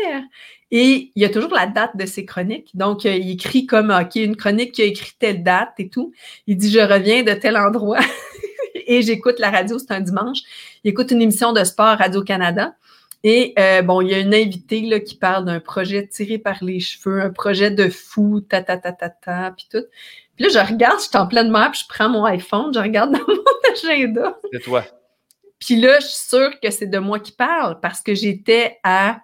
et 0.72 1.12
il 1.14 1.22
y 1.22 1.24
a 1.24 1.28
toujours 1.28 1.54
la 1.54 1.66
date 1.66 1.96
de 1.96 2.06
ses 2.06 2.24
chroniques. 2.24 2.70
Donc, 2.74 3.06
euh, 3.06 3.14
il 3.14 3.30
écrit 3.30 3.66
comme, 3.66 3.90
OK, 3.90 4.16
une 4.16 4.34
chronique 4.34 4.72
qui 4.72 4.82
a 4.82 4.86
écrit 4.86 5.12
telle 5.16 5.44
date 5.44 5.74
et 5.78 5.88
tout. 5.88 6.12
Il 6.48 6.56
dit, 6.56 6.70
je 6.70 6.80
reviens 6.80 7.22
de 7.22 7.32
tel 7.34 7.56
endroit 7.56 8.00
et 8.74 9.02
j'écoute 9.02 9.38
la 9.38 9.50
radio, 9.50 9.78
c'est 9.78 9.92
un 9.92 10.00
dimanche. 10.00 10.40
Il 10.82 10.90
écoute 10.90 11.12
une 11.12 11.22
émission 11.22 11.52
de 11.52 11.62
sport 11.62 11.98
Radio-Canada. 11.98 12.74
Et 13.22 13.54
euh, 13.58 13.82
bon, 13.82 14.02
il 14.02 14.10
y 14.10 14.14
a 14.14 14.18
une 14.18 14.34
invitée 14.34 14.82
là, 14.82 15.00
qui 15.00 15.16
parle 15.16 15.44
d'un 15.44 15.60
projet 15.60 16.06
tiré 16.06 16.38
par 16.38 16.62
les 16.62 16.80
cheveux, 16.80 17.20
un 17.20 17.30
projet 17.30 17.70
de 17.70 17.88
fou, 17.88 18.40
ta 18.40 18.62
ta 18.62 18.76
ta 18.76 18.92
ta 18.92 19.08
ta, 19.08 19.52
puis 19.56 19.66
tout. 19.70 19.84
Puis 20.36 20.46
là, 20.46 20.50
je 20.52 20.72
regarde, 20.72 20.98
je 20.98 21.04
suis 21.04 21.16
en 21.16 21.26
pleine 21.26 21.50
mer, 21.50 21.70
puis 21.72 21.80
je 21.82 21.86
prends 21.88 22.08
mon 22.08 22.24
iPhone, 22.24 22.72
je 22.72 22.78
regarde 22.78 23.12
dans 23.12 23.26
mon 23.26 23.72
agenda. 23.72 24.38
C'est 24.52 24.60
toi. 24.60 24.84
Puis 25.58 25.76
là, 25.76 25.98
je 26.00 26.06
suis 26.06 26.28
sûre 26.28 26.60
que 26.62 26.70
c'est 26.70 26.86
de 26.86 26.98
moi 26.98 27.18
qui 27.18 27.32
parle 27.32 27.80
parce 27.80 28.02
que 28.02 28.14
j'étais 28.14 28.78
à, 28.82 29.20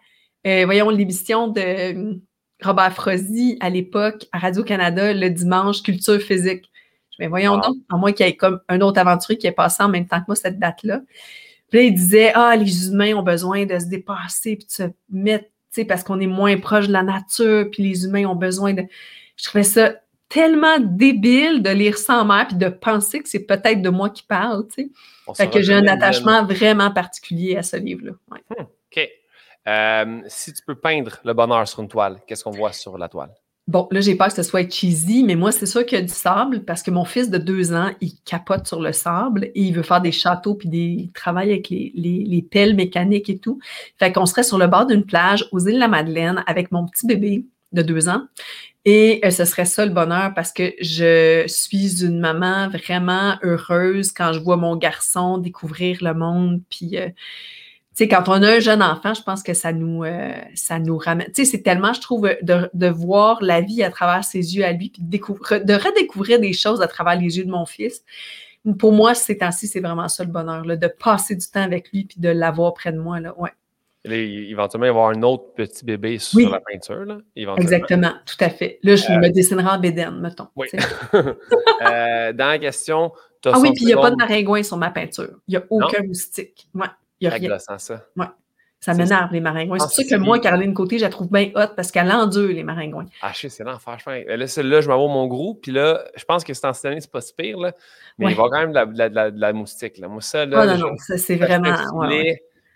euh, 0.46 0.64
voyons, 0.64 0.88
l'émission 0.88 1.48
de 1.48 1.60
euh, 1.60 2.14
Robert 2.62 2.92
Frozy 2.94 3.58
à 3.60 3.68
l'époque 3.68 4.26
à 4.32 4.38
Radio-Canada 4.38 5.12
le 5.12 5.28
dimanche, 5.28 5.82
Culture 5.82 6.20
physique. 6.20 6.70
Je 7.18 7.28
voyons 7.28 7.58
donc, 7.58 7.76
à 7.90 7.96
moins 7.96 8.12
qu'il 8.12 8.26
y 8.26 8.28
ait 8.30 8.36
comme 8.36 8.60
un 8.68 8.80
autre 8.80 8.98
aventurier 8.98 9.38
qui 9.38 9.46
est 9.46 9.52
passé 9.52 9.82
en 9.82 9.88
même 9.88 10.06
temps 10.06 10.20
que 10.20 10.24
moi 10.28 10.36
cette 10.36 10.58
date-là. 10.58 11.02
Puis 11.68 11.78
là, 11.78 11.84
il 11.84 11.94
disait, 11.94 12.32
ah, 12.34 12.56
les 12.56 12.88
humains 12.88 13.14
ont 13.14 13.22
besoin 13.22 13.66
de 13.66 13.78
se 13.78 13.86
dépasser 13.86 14.56
puis 14.56 14.66
de 14.66 14.72
se 14.72 14.82
mettre, 15.10 15.44
tu 15.44 15.52
sais, 15.70 15.84
parce 15.84 16.02
qu'on 16.02 16.20
est 16.20 16.26
moins 16.26 16.58
proche 16.58 16.86
de 16.86 16.92
la 16.92 17.02
nature, 17.02 17.68
puis 17.70 17.82
les 17.82 18.04
humains 18.04 18.26
ont 18.26 18.34
besoin 18.34 18.72
de. 18.74 18.82
Je 19.36 19.44
trouvais 19.44 19.64
ça 19.64 19.94
tellement 20.32 20.78
débile 20.80 21.62
de 21.62 21.68
lire 21.68 21.98
sans 21.98 22.24
mère 22.24 22.46
puis 22.48 22.56
de 22.56 22.68
penser 22.68 23.20
que 23.20 23.28
c'est 23.28 23.44
peut-être 23.44 23.82
de 23.82 23.90
moi 23.90 24.08
qui 24.08 24.22
parle, 24.22 24.66
tu 24.68 24.84
sais. 24.84 25.34
Fait 25.36 25.50
que 25.50 25.60
j'ai 25.60 25.74
un 25.74 25.86
attachement 25.86 26.42
vraiment 26.44 26.90
particulier 26.90 27.56
à 27.56 27.62
ce 27.62 27.76
livre-là. 27.76 28.12
Hmm, 28.28 28.62
OK. 28.62 29.08
Euh, 29.68 30.20
si 30.28 30.54
tu 30.54 30.62
peux 30.66 30.74
peindre 30.74 31.18
le 31.22 31.34
bonheur 31.34 31.68
sur 31.68 31.80
une 31.80 31.88
toile, 31.88 32.18
qu'est-ce 32.26 32.44
qu'on 32.44 32.50
voit 32.50 32.72
sur 32.72 32.96
la 32.96 33.08
toile? 33.08 33.30
Bon, 33.68 33.86
là, 33.90 34.00
j'ai 34.00 34.16
peur 34.16 34.28
que 34.28 34.34
ce 34.34 34.42
soit 34.42 34.68
cheesy, 34.68 35.22
mais 35.22 35.36
moi, 35.36 35.52
c'est 35.52 35.66
sûr 35.66 35.84
qu'il 35.84 35.98
y 35.98 36.02
a 36.02 36.04
du 36.04 36.12
sable 36.12 36.64
parce 36.64 36.82
que 36.82 36.90
mon 36.90 37.04
fils 37.04 37.30
de 37.30 37.38
deux 37.38 37.74
ans, 37.74 37.90
il 38.00 38.18
capote 38.24 38.66
sur 38.66 38.80
le 38.80 38.92
sable 38.92 39.44
et 39.44 39.62
il 39.62 39.72
veut 39.72 39.82
faire 39.82 40.00
des 40.00 40.12
châteaux 40.12 40.54
puis 40.54 40.68
des, 40.68 40.78
il 40.78 41.12
travaille 41.12 41.50
avec 41.50 41.68
les, 41.68 41.92
les, 41.94 42.42
pelles 42.42 42.74
mécaniques 42.74 43.28
et 43.30 43.38
tout. 43.38 43.60
Fait 43.98 44.12
qu'on 44.12 44.26
serait 44.26 44.42
sur 44.42 44.58
le 44.58 44.66
bord 44.66 44.86
d'une 44.86 45.04
plage 45.04 45.46
aux 45.52 45.60
îles 45.60 45.74
de 45.74 45.78
la 45.78 45.88
Madeleine 45.88 46.42
avec 46.46 46.72
mon 46.72 46.86
petit 46.86 47.06
bébé 47.06 47.44
de 47.72 47.82
deux 47.82 48.08
ans 48.08 48.22
et 48.84 49.20
euh, 49.24 49.30
ce 49.30 49.44
serait 49.44 49.64
ça 49.64 49.86
le 49.86 49.92
bonheur 49.92 50.32
parce 50.34 50.52
que 50.52 50.74
je 50.80 51.44
suis 51.46 52.04
une 52.04 52.18
maman 52.18 52.68
vraiment 52.68 53.36
heureuse 53.42 54.10
quand 54.10 54.32
je 54.32 54.40
vois 54.40 54.56
mon 54.56 54.76
garçon 54.76 55.38
découvrir 55.38 55.98
le 56.02 56.14
monde. 56.14 56.62
Puis, 56.68 56.98
euh, 56.98 57.06
tu 57.08 57.14
sais, 57.94 58.08
quand 58.08 58.24
on 58.28 58.42
a 58.42 58.56
un 58.56 58.60
jeune 58.60 58.82
enfant, 58.82 59.14
je 59.14 59.22
pense 59.22 59.44
que 59.44 59.54
ça 59.54 59.72
nous, 59.72 60.02
euh, 60.02 60.34
ça 60.54 60.80
nous 60.80 60.98
ramène. 60.98 61.28
Tu 61.28 61.44
sais, 61.44 61.50
c'est 61.52 61.62
tellement, 61.62 61.92
je 61.92 62.00
trouve, 62.00 62.28
de, 62.42 62.68
de, 62.74 62.88
voir 62.88 63.40
la 63.40 63.60
vie 63.60 63.84
à 63.84 63.90
travers 63.90 64.24
ses 64.24 64.56
yeux 64.56 64.64
à 64.64 64.72
lui, 64.72 64.90
puis 64.90 65.02
de, 65.02 65.18
de 65.64 65.74
redécouvrir 65.74 66.40
des 66.40 66.52
choses 66.52 66.82
à 66.82 66.88
travers 66.88 67.16
les 67.16 67.38
yeux 67.38 67.44
de 67.44 67.50
mon 67.50 67.66
fils. 67.66 68.02
Pour 68.78 68.92
moi, 68.92 69.14
ces 69.14 69.38
temps-ci, 69.38 69.68
c'est 69.68 69.80
vraiment 69.80 70.08
ça 70.08 70.24
le 70.24 70.30
bonheur, 70.30 70.64
là, 70.64 70.76
de 70.76 70.86
passer 70.88 71.36
du 71.36 71.46
temps 71.46 71.62
avec 71.62 71.92
lui 71.92 72.04
puis 72.04 72.20
de 72.20 72.30
l'avoir 72.30 72.74
près 72.74 72.92
de 72.92 72.98
moi. 72.98 73.20
Là. 73.20 73.38
Ouais 73.38 73.50
éventuellement, 74.04 74.86
il 74.86 74.92
va 74.92 74.94
y 74.94 74.98
avoir 74.98 75.08
un 75.10 75.22
autre 75.22 75.54
petit 75.54 75.84
bébé 75.84 76.18
sur 76.18 76.50
la 76.50 76.60
peinture. 76.60 77.04
Là, 77.04 77.18
Exactement, 77.56 78.12
tout 78.26 78.42
à 78.44 78.50
fait. 78.50 78.78
Là, 78.82 78.96
je 78.96 79.10
me 79.12 79.26
euh, 79.26 79.30
dessinerai 79.30 79.68
en 79.68 79.78
bédaine, 79.78 80.20
mettons. 80.20 80.48
Oui. 80.56 80.68
euh, 81.14 82.32
dans 82.32 82.48
la 82.48 82.58
question, 82.58 83.12
Ah 83.46 83.58
oui, 83.60 83.72
puis 83.74 83.84
il 83.84 83.86
n'y 83.86 83.92
a 83.92 84.00
pas 84.00 84.10
de 84.10 84.16
maringouin 84.16 84.62
sur 84.62 84.76
ma 84.76 84.90
peinture. 84.90 85.38
Il 85.46 85.52
n'y 85.52 85.56
a 85.56 85.64
aucun 85.70 86.02
moustique. 86.02 86.68
Ouais, 86.74 86.86
il 87.20 87.28
n'y 87.28 87.34
a 87.34 87.36
rien. 87.36 87.58
ça. 87.58 88.04
Ouais. 88.16 88.26
Ça 88.80 88.94
m'énerve, 88.94 89.32
les 89.32 89.38
maringouins. 89.38 89.78
C'est 89.78 89.84
pour 89.84 90.10
ça 90.10 90.16
que 90.16 90.20
moi, 90.20 90.40
Caroline 90.40 90.74
Côté, 90.74 90.98
je 90.98 91.04
la 91.04 91.08
trouve 91.08 91.30
bien 91.30 91.52
hot 91.54 91.68
parce 91.76 91.92
qu'elle 91.92 92.10
endure, 92.10 92.48
les 92.48 92.64
maringouins. 92.64 93.06
Ah, 93.20 93.30
je 93.32 93.42
sais, 93.42 93.48
c'est 93.48 93.62
l'enfer. 93.62 93.96
Là, 94.26 94.46
celle-là, 94.48 94.80
je 94.80 94.88
m'avoue 94.88 95.06
mon 95.06 95.28
groupe, 95.28 95.60
puis 95.62 95.70
là, 95.70 96.04
je 96.16 96.24
pense 96.24 96.42
que 96.42 96.52
c'est 96.52 96.66
en 96.66 96.72
cette 96.72 96.86
année, 96.86 97.00
c'est 97.00 97.10
pas 97.10 97.20
si 97.20 97.32
pire, 97.32 97.60
là, 97.60 97.72
mais 98.18 98.32
il 98.32 98.36
va 98.36 98.48
quand 98.50 98.58
même 98.58 98.72
de 98.72 98.98
la, 98.98 99.30
de 99.30 99.40
la, 99.40 99.52
moustique. 99.52 99.98
Là. 99.98 100.08
Moi, 100.08 100.20
ça, 100.20 100.44
là, 100.46 100.62
oh, 100.62 100.66
non, 100.66 100.88
non, 100.88 100.96
ça, 100.96 101.16
c'est 101.16 101.36
vraiment 101.36 101.76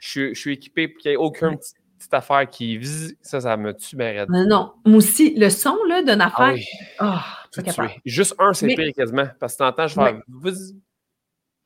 je, 0.00 0.34
suis 0.34 0.52
équipé 0.52 0.88
pour 0.88 1.00
qu'il 1.00 1.10
n'y 1.10 1.14
ait 1.14 1.18
aucune 1.18 1.56
petite, 1.56 2.12
affaire 2.12 2.48
qui 2.48 2.78
vise. 2.78 3.16
Ça, 3.20 3.40
ça 3.40 3.56
me 3.56 3.74
tue 3.74 3.96
bien 3.96 4.26
Non, 4.28 4.46
non. 4.46 4.72
Moi 4.84 4.98
aussi, 4.98 5.34
le 5.34 5.50
son 5.50 5.76
là, 5.88 6.02
d'une 6.02 6.20
ah 6.20 6.26
affaire. 6.26 6.64
Ah 6.98 7.24
oui. 7.58 7.88
Juste 8.04 8.34
un, 8.38 8.52
c'est 8.52 8.66
pire 8.68 8.92
quasiment. 8.94 9.26
Parce 9.40 9.54
que 9.54 9.58
t'entends, 9.58 9.86
je 9.88 9.94
fais. 9.94 10.16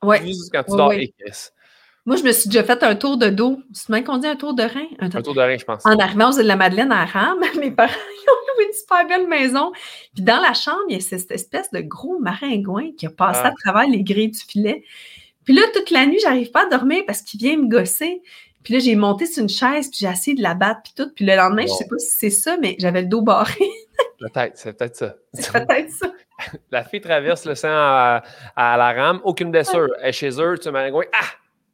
Ouais. 0.03 0.31
quand 0.51 0.63
tu 0.63 0.75
dors 0.75 0.93
et 0.93 1.13
Moi, 2.05 2.15
je 2.15 2.23
me 2.23 2.31
suis 2.31 2.49
déjà 2.49 2.63
fait 2.63 2.81
un 2.83 2.95
tour 2.95 3.17
de 3.17 3.29
dos. 3.29 3.59
C'est 3.71 3.89
même 3.89 4.03
qu'on 4.03 4.17
dit 4.17 4.27
un 4.27 4.35
tour 4.35 4.55
de 4.55 4.63
rein? 4.63 4.87
Un, 4.99 5.09
tour 5.09 5.35
de 5.35 5.41
rein, 5.41 5.57
je 5.57 5.65
pense. 5.65 5.85
En 5.85 5.97
arrivant 5.99 6.31
aux 6.31 6.37
de 6.37 6.41
la 6.41 6.55
Madeleine 6.55 6.91
à 6.91 7.05
Rame, 7.05 7.39
mes 7.59 7.71
parents 7.71 7.91
ont 7.91 8.55
loué 8.55 8.65
une 8.65 8.73
super 8.73 9.07
belle 9.07 9.27
maison. 9.27 9.71
Puis 10.15 10.23
dans 10.23 10.41
la 10.41 10.53
chambre, 10.53 10.81
il 10.89 10.95
y 10.95 10.97
a 10.97 11.01
cette 11.01 11.31
espèce 11.31 11.69
de 11.71 11.81
gros 11.81 12.17
maringouin 12.19 12.91
qui 12.97 13.05
a 13.05 13.11
passé 13.11 13.41
ah. 13.43 13.49
à 13.49 13.51
travers 13.51 13.87
les 13.87 14.03
grilles 14.03 14.31
du 14.31 14.39
filet. 14.39 14.83
Puis 15.45 15.53
là, 15.53 15.61
toute 15.73 15.89
la 15.89 16.05
nuit, 16.05 16.19
j'arrive 16.21 16.51
pas 16.51 16.65
à 16.65 16.69
dormir 16.69 17.03
parce 17.05 17.21
qu'il 17.21 17.39
vient 17.39 17.57
me 17.57 17.67
gosser. 17.67 18.21
Puis 18.63 18.75
là, 18.75 18.79
j'ai 18.79 18.95
monté 18.95 19.25
sur 19.25 19.41
une 19.41 19.49
chaise, 19.49 19.89
puis 19.89 19.99
j'ai 20.01 20.07
essayé 20.07 20.37
de 20.37 20.43
la 20.43 20.53
battre, 20.53 20.81
puis 20.83 20.93
tout. 20.95 21.11
Puis 21.15 21.25
le 21.25 21.35
lendemain, 21.35 21.63
je 21.63 21.73
sais 21.73 21.87
pas 21.87 21.97
si 21.97 22.11
c'est 22.11 22.29
ça, 22.29 22.57
mais 22.57 22.75
j'avais 22.77 23.01
le 23.01 23.07
dos 23.07 23.21
barré. 23.21 23.53
peut-être, 24.19 24.55
c'est 24.55 24.77
peut-être 24.77 24.95
ça. 24.95 25.15
C'est 25.33 25.51
peut-être 25.51 25.89
ça. 25.89 26.11
La 26.71 26.83
fille 26.83 27.01
traverse 27.01 27.45
le 27.45 27.55
sang 27.55 27.69
à, 27.69 28.23
la 28.55 28.93
rame, 28.93 29.21
aucune 29.23 29.51
blessure. 29.51 29.89
Elle 30.01 30.09
est 30.09 30.11
chez 30.11 30.41
eux, 30.41 30.57
tu 30.57 30.69
m'as 30.71 30.87
Ah! 30.87 31.25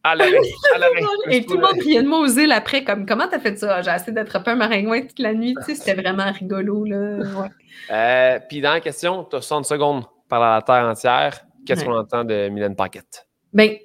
À 0.04 0.16
Et 1.30 1.44
tout 1.46 1.56
le 1.56 1.62
monde 1.62 1.82
riait 1.82 2.02
de 2.02 2.08
moi 2.08 2.20
aux 2.20 2.28
îles 2.28 2.54
après, 2.54 2.86
comme 2.86 3.06
comment 3.06 3.28
t'as 3.28 3.40
fait 3.40 3.58
ça? 3.58 3.82
J'ai 3.82 3.92
essayé 3.92 4.14
d'attraper 4.14 4.52
un 4.52 4.56
maringouin 4.56 5.02
toute 5.02 5.20
la 5.20 5.34
nuit, 5.34 5.54
tu 5.60 5.66
sais, 5.66 5.76
c'était 5.76 6.02
vraiment 6.02 6.32
rigolo, 6.32 6.86
là. 6.86 7.18
Ouais. 7.18 7.50
Euh, 7.92 8.40
puis 8.48 8.62
dans 8.62 8.72
la 8.72 8.80
question, 8.80 9.26
tu 9.26 9.36
as 9.36 9.42
60 9.42 9.66
secondes 9.66 10.06
par 10.30 10.40
la 10.40 10.62
terre 10.62 10.86
entière. 10.86 11.42
Qu'est-ce 11.66 11.84
qu'on 11.84 11.98
entend 11.98 12.24
de 12.24 12.48
Mylène 12.48 12.76
Paquette? 12.76 13.27
Bien, 13.58 13.76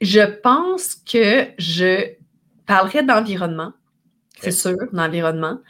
je 0.00 0.22
pense 0.42 0.96
que 0.96 1.46
je 1.56 2.14
parlerai 2.66 3.04
d'environnement, 3.04 3.72
c'est 4.40 4.50
sûr, 4.50 4.76
d'environnement, 4.92 5.60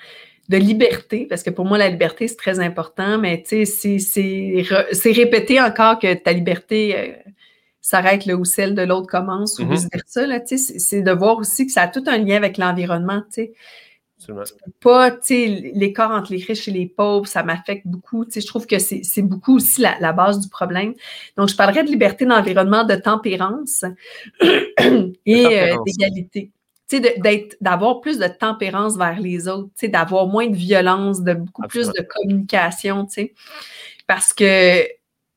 de 0.49 0.57
liberté, 0.57 1.27
parce 1.29 1.43
que 1.43 1.51
pour 1.51 1.67
moi, 1.67 1.77
la 1.77 1.91
liberté, 1.91 2.27
c'est 2.27 2.37
très 2.37 2.59
important, 2.59 3.19
mais 3.19 3.43
tu 3.47 3.67
sais, 3.67 3.99
c'est 3.99 5.13
répéter 5.13 5.61
encore 5.61 5.99
que 5.99 6.15
ta 6.15 6.33
liberté 6.33 6.97
euh, 6.97 7.13
s'arrête 7.83 8.25
là 8.25 8.35
où 8.35 8.47
celle 8.47 8.75
de 8.75 8.81
l'autre 8.81 9.09
commence 9.09 9.59
ou 9.59 9.65
mm-hmm. 9.65 9.73
vice-versa. 9.73 10.41
Tu 10.41 10.57
sais, 10.57 10.79
c'est 10.79 11.03
de 11.03 11.13
voir 11.13 11.37
aussi 11.37 11.67
que 11.67 11.73
ça 11.73 11.83
a 11.83 11.89
tout 11.89 12.05
un 12.07 12.17
lien 12.17 12.37
avec 12.37 12.57
l'environnement. 12.57 13.21
Tu 13.31 13.43
sais 13.43 13.53
pas, 14.81 15.11
tu 15.11 15.19
sais, 15.23 15.73
l'écart 15.75 16.11
entre 16.11 16.33
les 16.33 16.43
riches 16.43 16.69
et 16.69 16.71
les 16.71 16.87
pauvres, 16.87 17.27
ça 17.27 17.43
m'affecte 17.43 17.87
beaucoup. 17.87 18.25
Tu 18.25 18.33
sais, 18.33 18.41
je 18.41 18.47
trouve 18.47 18.67
que 18.67 18.79
c'est 18.79 19.23
beaucoup 19.23 19.57
aussi 19.57 19.81
la, 19.81 20.13
base 20.13 20.41
du 20.41 20.49
problème. 20.49 20.95
Donc, 21.37 21.49
je 21.49 21.57
parlerai 21.57 21.85
de 21.85 21.89
liberté 21.89 22.27
d'environnement, 22.27 22.85
de 22.85 22.95
tempérance 22.95 23.85
et 24.41 25.47
euh, 25.47 25.77
d'égalité. 25.87 26.51
Tu 26.89 27.03
sais, 27.03 27.49
d'avoir 27.61 28.01
plus 28.01 28.19
de 28.19 28.27
tempérance 28.27 28.97
vers 28.97 29.21
les 29.21 29.47
autres, 29.47 29.69
tu 29.69 29.87
sais, 29.87 29.89
d'avoir 29.89 30.27
moins 30.27 30.49
de 30.49 30.57
violence, 30.57 31.23
de 31.23 31.35
beaucoup 31.35 31.63
plus 31.63 31.89
de 31.89 32.03
communication, 32.03 33.05
tu 33.07 33.13
sais. 33.13 33.35
Parce 34.07 34.33
que, 34.33 34.83
tu 34.83 34.89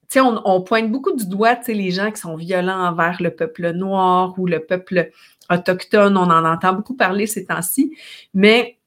sais, 0.08 0.22
on, 0.22 0.42
on, 0.46 0.62
pointe 0.62 0.90
beaucoup 0.90 1.14
du 1.14 1.28
doigt, 1.28 1.56
tu 1.58 1.66
sais, 1.66 1.74
les 1.74 1.92
gens 1.92 2.10
qui 2.12 2.22
sont 2.22 2.36
violents 2.36 2.88
envers 2.88 3.22
le 3.22 3.32
peuple 3.32 3.72
noir 3.72 4.34
ou 4.38 4.48
le 4.48 4.60
peuple 4.60 5.12
autochtone, 5.50 6.18
on 6.18 6.30
en 6.32 6.46
entend 6.46 6.74
beaucoup 6.74 6.96
parler 6.96 7.28
ces 7.28 7.46
temps-ci, 7.46 7.96
mais 8.34 8.78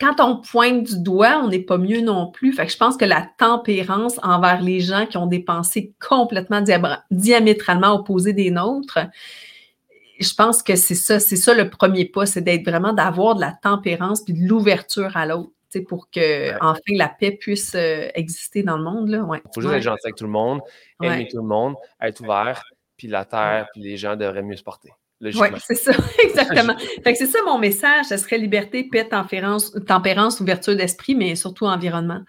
quand 0.00 0.20
on 0.20 0.40
pointe 0.40 0.84
du 0.84 1.02
doigt, 1.02 1.40
on 1.42 1.48
n'est 1.48 1.60
pas 1.60 1.78
mieux 1.78 2.00
non 2.00 2.30
plus. 2.30 2.52
Fait 2.52 2.66
que 2.66 2.72
je 2.72 2.76
pense 2.76 2.96
que 2.96 3.04
la 3.04 3.28
tempérance 3.38 4.18
envers 4.22 4.60
les 4.62 4.80
gens 4.80 5.06
qui 5.06 5.16
ont 5.16 5.26
des 5.26 5.40
pensées 5.40 5.92
complètement 6.06 6.62
diamétralement 7.10 7.94
opposées 7.94 8.32
des 8.32 8.50
nôtres, 8.50 8.98
je 10.20 10.34
pense 10.34 10.62
que 10.62 10.76
c'est 10.76 10.94
ça, 10.94 11.18
c'est 11.20 11.36
ça 11.36 11.54
le 11.54 11.70
premier 11.70 12.04
pas, 12.04 12.26
c'est 12.26 12.42
d'être 12.42 12.64
vraiment 12.64 12.92
d'avoir 12.92 13.34
de 13.34 13.40
la 13.40 13.52
tempérance 13.62 14.22
puis 14.22 14.34
de 14.34 14.46
l'ouverture 14.46 15.16
à 15.16 15.26
l'autre 15.26 15.50
pour 15.88 16.08
que 16.08 16.52
enfin 16.62 16.78
la 16.90 17.08
paix 17.08 17.32
puisse 17.32 17.74
euh, 17.74 18.08
exister 18.14 18.62
dans 18.62 18.76
le 18.76 18.84
monde. 18.84 19.08
Il 19.10 19.40
faut 19.52 19.60
juste 19.60 19.74
être 19.74 19.82
gentil 19.82 20.06
avec 20.06 20.16
tout 20.16 20.24
le 20.24 20.30
monde, 20.30 20.60
aimer 21.02 21.26
tout 21.28 21.38
le 21.38 21.48
monde, 21.48 21.74
être 22.00 22.20
ouvert, 22.20 22.62
puis 22.96 23.08
la 23.08 23.24
terre, 23.24 23.66
puis 23.72 23.82
les 23.82 23.96
gens 23.96 24.14
devraient 24.14 24.42
mieux 24.42 24.56
se 24.56 24.62
porter. 24.62 24.90
Oui, 25.20 25.32
c'est 25.66 25.74
ça, 25.74 25.92
exactement. 26.22 26.74
c'est 27.04 27.26
ça 27.26 27.38
mon 27.46 27.58
message, 27.58 28.06
ce 28.06 28.16
serait 28.16 28.38
liberté, 28.38 28.84
paix, 28.84 29.08
tempérance, 29.08 29.72
tempérance 29.86 30.40
ouverture 30.40 30.76
d'esprit, 30.76 31.14
mais 31.14 31.34
surtout 31.34 31.66
environnement. 31.66 32.20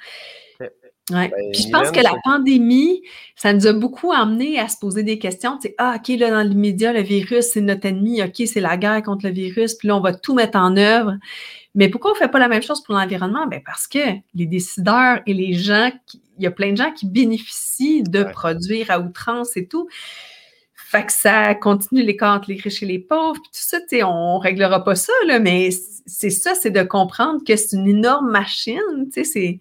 Ouais. 1.12 1.30
Ben, 1.30 1.52
Puis 1.54 1.64
je 1.64 1.70
pense 1.70 1.92
que 1.92 2.00
la 2.00 2.16
pandémie, 2.24 3.04
ça 3.36 3.54
nous 3.54 3.68
a 3.68 3.74
beaucoup 3.74 4.12
amené 4.12 4.60
à 4.60 4.68
se 4.68 4.78
poser 4.78 5.04
des 5.04 5.20
questions. 5.20 5.58
Tu 5.58 5.68
sais, 5.68 5.76
ah, 5.78 5.98
OK, 5.98 6.08
là, 6.18 6.32
dans 6.32 6.42
l'immédiat, 6.42 6.94
le 6.94 7.02
virus, 7.02 7.46
c'est 7.46 7.62
notre 7.62 7.86
ennemi. 7.86 8.24
OK, 8.24 8.42
c'est 8.48 8.60
la 8.60 8.76
guerre 8.76 9.04
contre 9.04 9.28
le 9.28 9.32
virus. 9.32 9.76
Puis 9.76 9.88
là, 9.88 9.96
on 9.98 10.02
va 10.02 10.16
tout 10.16 10.34
mettre 10.34 10.58
en 10.58 10.76
œuvre. 10.78 11.14
Mais 11.76 11.90
pourquoi 11.90 12.12
on 12.12 12.14
ne 12.16 12.20
fait 12.20 12.30
pas 12.30 12.40
la 12.40 12.48
même 12.48 12.64
chose 12.64 12.82
pour 12.82 12.96
l'environnement? 12.96 13.46
Ben 13.46 13.62
parce 13.64 13.86
que 13.86 14.00
les 14.34 14.46
décideurs 14.48 15.20
et 15.28 15.34
les 15.34 15.54
gens, 15.54 15.92
il 16.38 16.44
y 16.44 16.48
a 16.48 16.52
plein 16.52 16.72
de 16.72 16.78
gens 16.78 16.92
qui 16.92 17.06
bénéficient 17.06 18.02
de 18.02 18.24
produire 18.24 18.90
à 18.90 19.00
outrance 19.00 19.58
et 19.58 19.68
tout. 19.68 19.88
Fait 20.88 21.06
que 21.06 21.12
ça 21.12 21.56
continue 21.56 22.04
les 22.04 22.18
entre 22.22 22.50
les 22.50 22.60
riches 22.60 22.84
et 22.84 22.86
les 22.86 23.00
pauvres, 23.00 23.34
puis 23.42 23.52
tout 23.52 23.60
ça, 23.60 23.80
tu 23.82 23.88
sais, 23.90 24.04
on 24.04 24.38
réglera 24.38 24.84
pas 24.84 24.96
ça, 24.96 25.14
là, 25.26 25.40
mais 25.40 25.70
c'est 26.06 26.30
ça, 26.30 26.54
c'est 26.54 26.70
de 26.70 26.84
comprendre 26.84 27.44
que 27.44 27.56
c'est 27.56 27.76
une 27.76 27.88
énorme 27.88 28.30
machine, 28.30 28.80
tu 29.06 29.12
sais, 29.12 29.24
c'est 29.24 29.60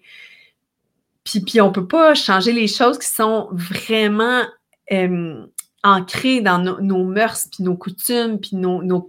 puis, 1.25 1.39
puis 1.39 1.59
on 1.59 1.69
ne 1.69 1.73
peut 1.73 1.87
pas 1.87 2.13
changer 2.13 2.53
les 2.53 2.67
choses 2.67 2.99
qui 2.99 3.07
sont 3.07 3.49
vraiment 3.51 4.43
euh, 4.91 5.43
ancrées 5.83 6.41
dans 6.41 6.59
nos 6.59 7.03
mœurs, 7.03 7.47
puis 7.51 7.63
nos 7.63 7.75
coutumes, 7.75 8.39
puis 8.39 8.55
nos, 8.55 8.83
nos, 8.83 9.05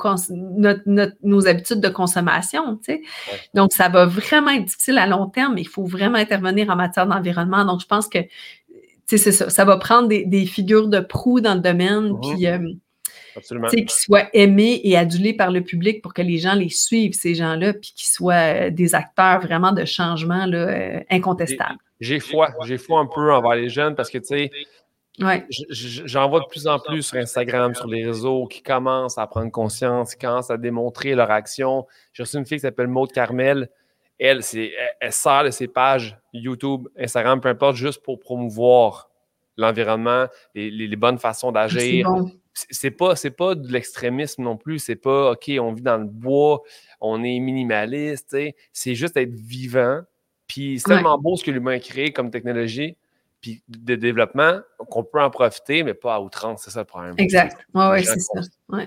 nos 1.22 1.47
habitudes 1.47 1.80
de 1.80 1.88
consommation. 1.88 2.76
Tu 2.76 2.84
sais. 2.84 3.02
Donc, 3.55 3.72
ça 3.72 3.88
va 3.88 4.06
vraiment 4.06 4.51
être 4.51 4.64
difficile 4.64 4.98
à 4.98 5.06
long 5.06 5.26
terme. 5.26 5.59
Il 5.59 5.68
faut 5.68 5.84
vraiment 5.84 6.18
intervenir 6.18 6.70
en 6.70 6.76
matière 6.76 7.06
d'environnement. 7.06 7.64
Donc, 7.64 7.80
je 7.80 7.86
pense 7.86 8.09
que 8.09 8.18
c'est 9.07 9.19
ça. 9.19 9.51
Ça 9.51 9.65
va 9.65 9.77
prendre 9.77 10.09
des, 10.09 10.24
des, 10.24 10.47
figures 10.47 10.89
de 10.89 11.01
proue 11.01 11.41
dans 11.41 11.55
le 11.55 11.61
domaine, 11.61 12.12
mmh 12.12 12.20
puis 12.20 12.47
euh, 12.47 12.59
qu'ils 13.70 13.91
soient 13.91 14.28
aimés 14.33 14.81
et 14.85 14.97
adulés 14.97 15.35
par 15.35 15.51
le 15.51 15.62
public 15.62 16.03
pour 16.03 16.15
que 16.15 16.23
les 16.23 16.39
gens 16.39 16.55
les 16.55 16.70
suivent, 16.70 17.12
ces 17.12 17.35
gens-là, 17.35 17.74
puis 17.74 17.93
qu'ils 17.95 18.09
soient 18.09 18.35
euh, 18.66 18.70
des 18.70 18.95
acteurs 18.95 19.41
vraiment 19.41 19.73
de 19.73 19.85
changement 19.85 20.47
là, 20.47 21.03
incontestables. 21.11 21.78
J'ai 22.01 22.20
foi. 22.20 22.51
J'ai 22.65 22.78
foi 22.78 23.01
un 23.01 23.07
peu 23.07 23.33
envers 23.33 23.55
les 23.55 23.69
jeunes 23.69 23.95
parce 23.95 24.11
que, 24.11 24.19
tu 24.19 24.27
sais, 24.27 24.51
j'en 25.70 26.28
vois 26.28 26.41
de 26.41 26.47
plus 26.47 26.66
en 26.66 26.78
plus 26.78 27.03
sur 27.03 27.16
Instagram, 27.19 27.74
sur 27.74 27.87
les 27.87 28.05
réseaux, 28.05 28.47
qui 28.47 28.62
commencent 28.62 29.19
à 29.19 29.27
prendre 29.27 29.51
conscience, 29.51 30.15
qui 30.15 30.27
commencent 30.27 30.51
à 30.51 30.59
démontrer 30.59 31.15
leur 31.15 31.31
action. 31.31 31.87
J'ai 32.12 32.23
reçu 32.23 32.37
une 32.37 32.47
fille 32.47 32.59
qui 32.59 32.62
s'appelle 32.62 32.89
Maud 32.89 33.12
Carmel. 33.12 33.69
Elle, 34.18 34.40
elle, 34.55 34.70
elle 35.01 35.12
sort 35.12 35.44
de 35.44 35.51
ses 35.51 35.68
pages 35.68 36.18
YouTube, 36.32 36.88
Instagram, 36.98 37.40
peu 37.40 37.48
importe, 37.48 37.76
juste 37.76 38.02
pour 38.02 38.18
promouvoir 38.18 39.10
l'environnement, 39.56 40.26
les, 40.55 40.97
bonnes 40.97 41.18
façons 41.18 41.52
d'agir. 41.52 42.09
C'est 42.55 42.90
pas, 42.90 43.14
pas 43.36 43.55
de 43.55 43.70
l'extrémisme 43.70 44.43
non 44.43 44.56
plus. 44.56 44.78
C'est 44.78 44.97
pas 44.97 45.32
OK, 45.32 45.51
on 45.60 45.72
vit 45.72 45.82
dans 45.82 45.98
le 45.98 46.06
bois, 46.06 46.62
on 47.01 47.22
est 47.22 47.38
minimaliste. 47.38 48.36
C'est 48.72 48.94
juste 48.94 49.16
être 49.16 49.34
vivant, 49.34 50.01
puis 50.47 50.78
c'est 50.78 50.88
tellement 50.88 51.18
beau 51.18 51.36
ce 51.36 51.44
que 51.44 51.51
l'humain 51.51 51.74
a 51.74 51.80
créé 51.80 52.12
comme 52.12 52.30
technologie 52.30 52.97
puis 53.40 53.62
de 53.68 53.94
développement 53.94 54.60
qu'on 54.90 55.05
peut 55.05 55.20
en 55.20 55.30
profiter, 55.30 55.82
mais 55.82 55.94
pas 55.94 56.14
à 56.14 56.20
outrance. 56.20 56.62
C'est 56.64 56.70
ça 56.70 56.80
le 56.80 56.86
problème. 56.86 57.14
Exact. 57.18 57.56
Oui, 57.74 57.86
ouais, 57.86 58.02
c'est 58.02 58.18
ça. 58.18 58.40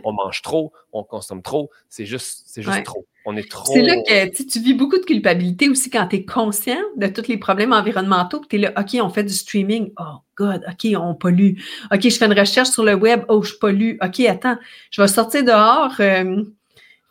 On 0.03 0.11
mange 0.11 0.41
trop, 0.41 0.73
on 0.91 1.03
consomme 1.03 1.41
trop. 1.41 1.69
C'est 1.88 2.06
juste, 2.06 2.43
c'est 2.47 2.64
juste 2.64 2.84
trop. 2.84 3.06
On 3.31 3.38
est 3.38 3.47
trop. 3.47 3.72
C'est 3.72 3.84
là 3.84 3.95
que 3.95 4.43
tu 4.43 4.60
vis 4.60 4.73
beaucoup 4.73 4.97
de 4.97 5.06
culpabilité 5.06 5.69
aussi 5.69 5.91
quand 5.91 6.07
tu 6.07 6.15
es 6.15 6.26
conscient 6.26 6.80
de 6.97 7.06
tous 7.06 7.27
les 7.27 7.38
problèmes 7.38 7.73
environnementaux. 7.73 8.41
Tu 8.49 8.56
es 8.56 8.60
là, 8.60 8.73
OK, 8.76 8.97
on 8.99 9.10
fait 9.10 9.23
du 9.23 9.34
streaming. 9.34 9.91
Oh, 9.99 10.23
God, 10.35 10.64
OK, 10.68 10.91
on 10.99 11.14
pollue. 11.14 11.53
OK, 11.93 12.01
je 12.01 12.18
fais 12.18 12.26
une 12.26 12.38
recherche 12.39 12.69
sur 12.69 12.84
le 12.84 12.95
web. 12.95 13.26
Oh, 13.27 13.43
je 13.43 13.53
pollue. 13.53 13.97
OK, 14.01 14.19
attends, 14.22 14.57
je 14.89 14.99
vais 14.99 15.07
sortir 15.07 15.43
dehors. 15.43 15.93
Euh, 15.99 16.43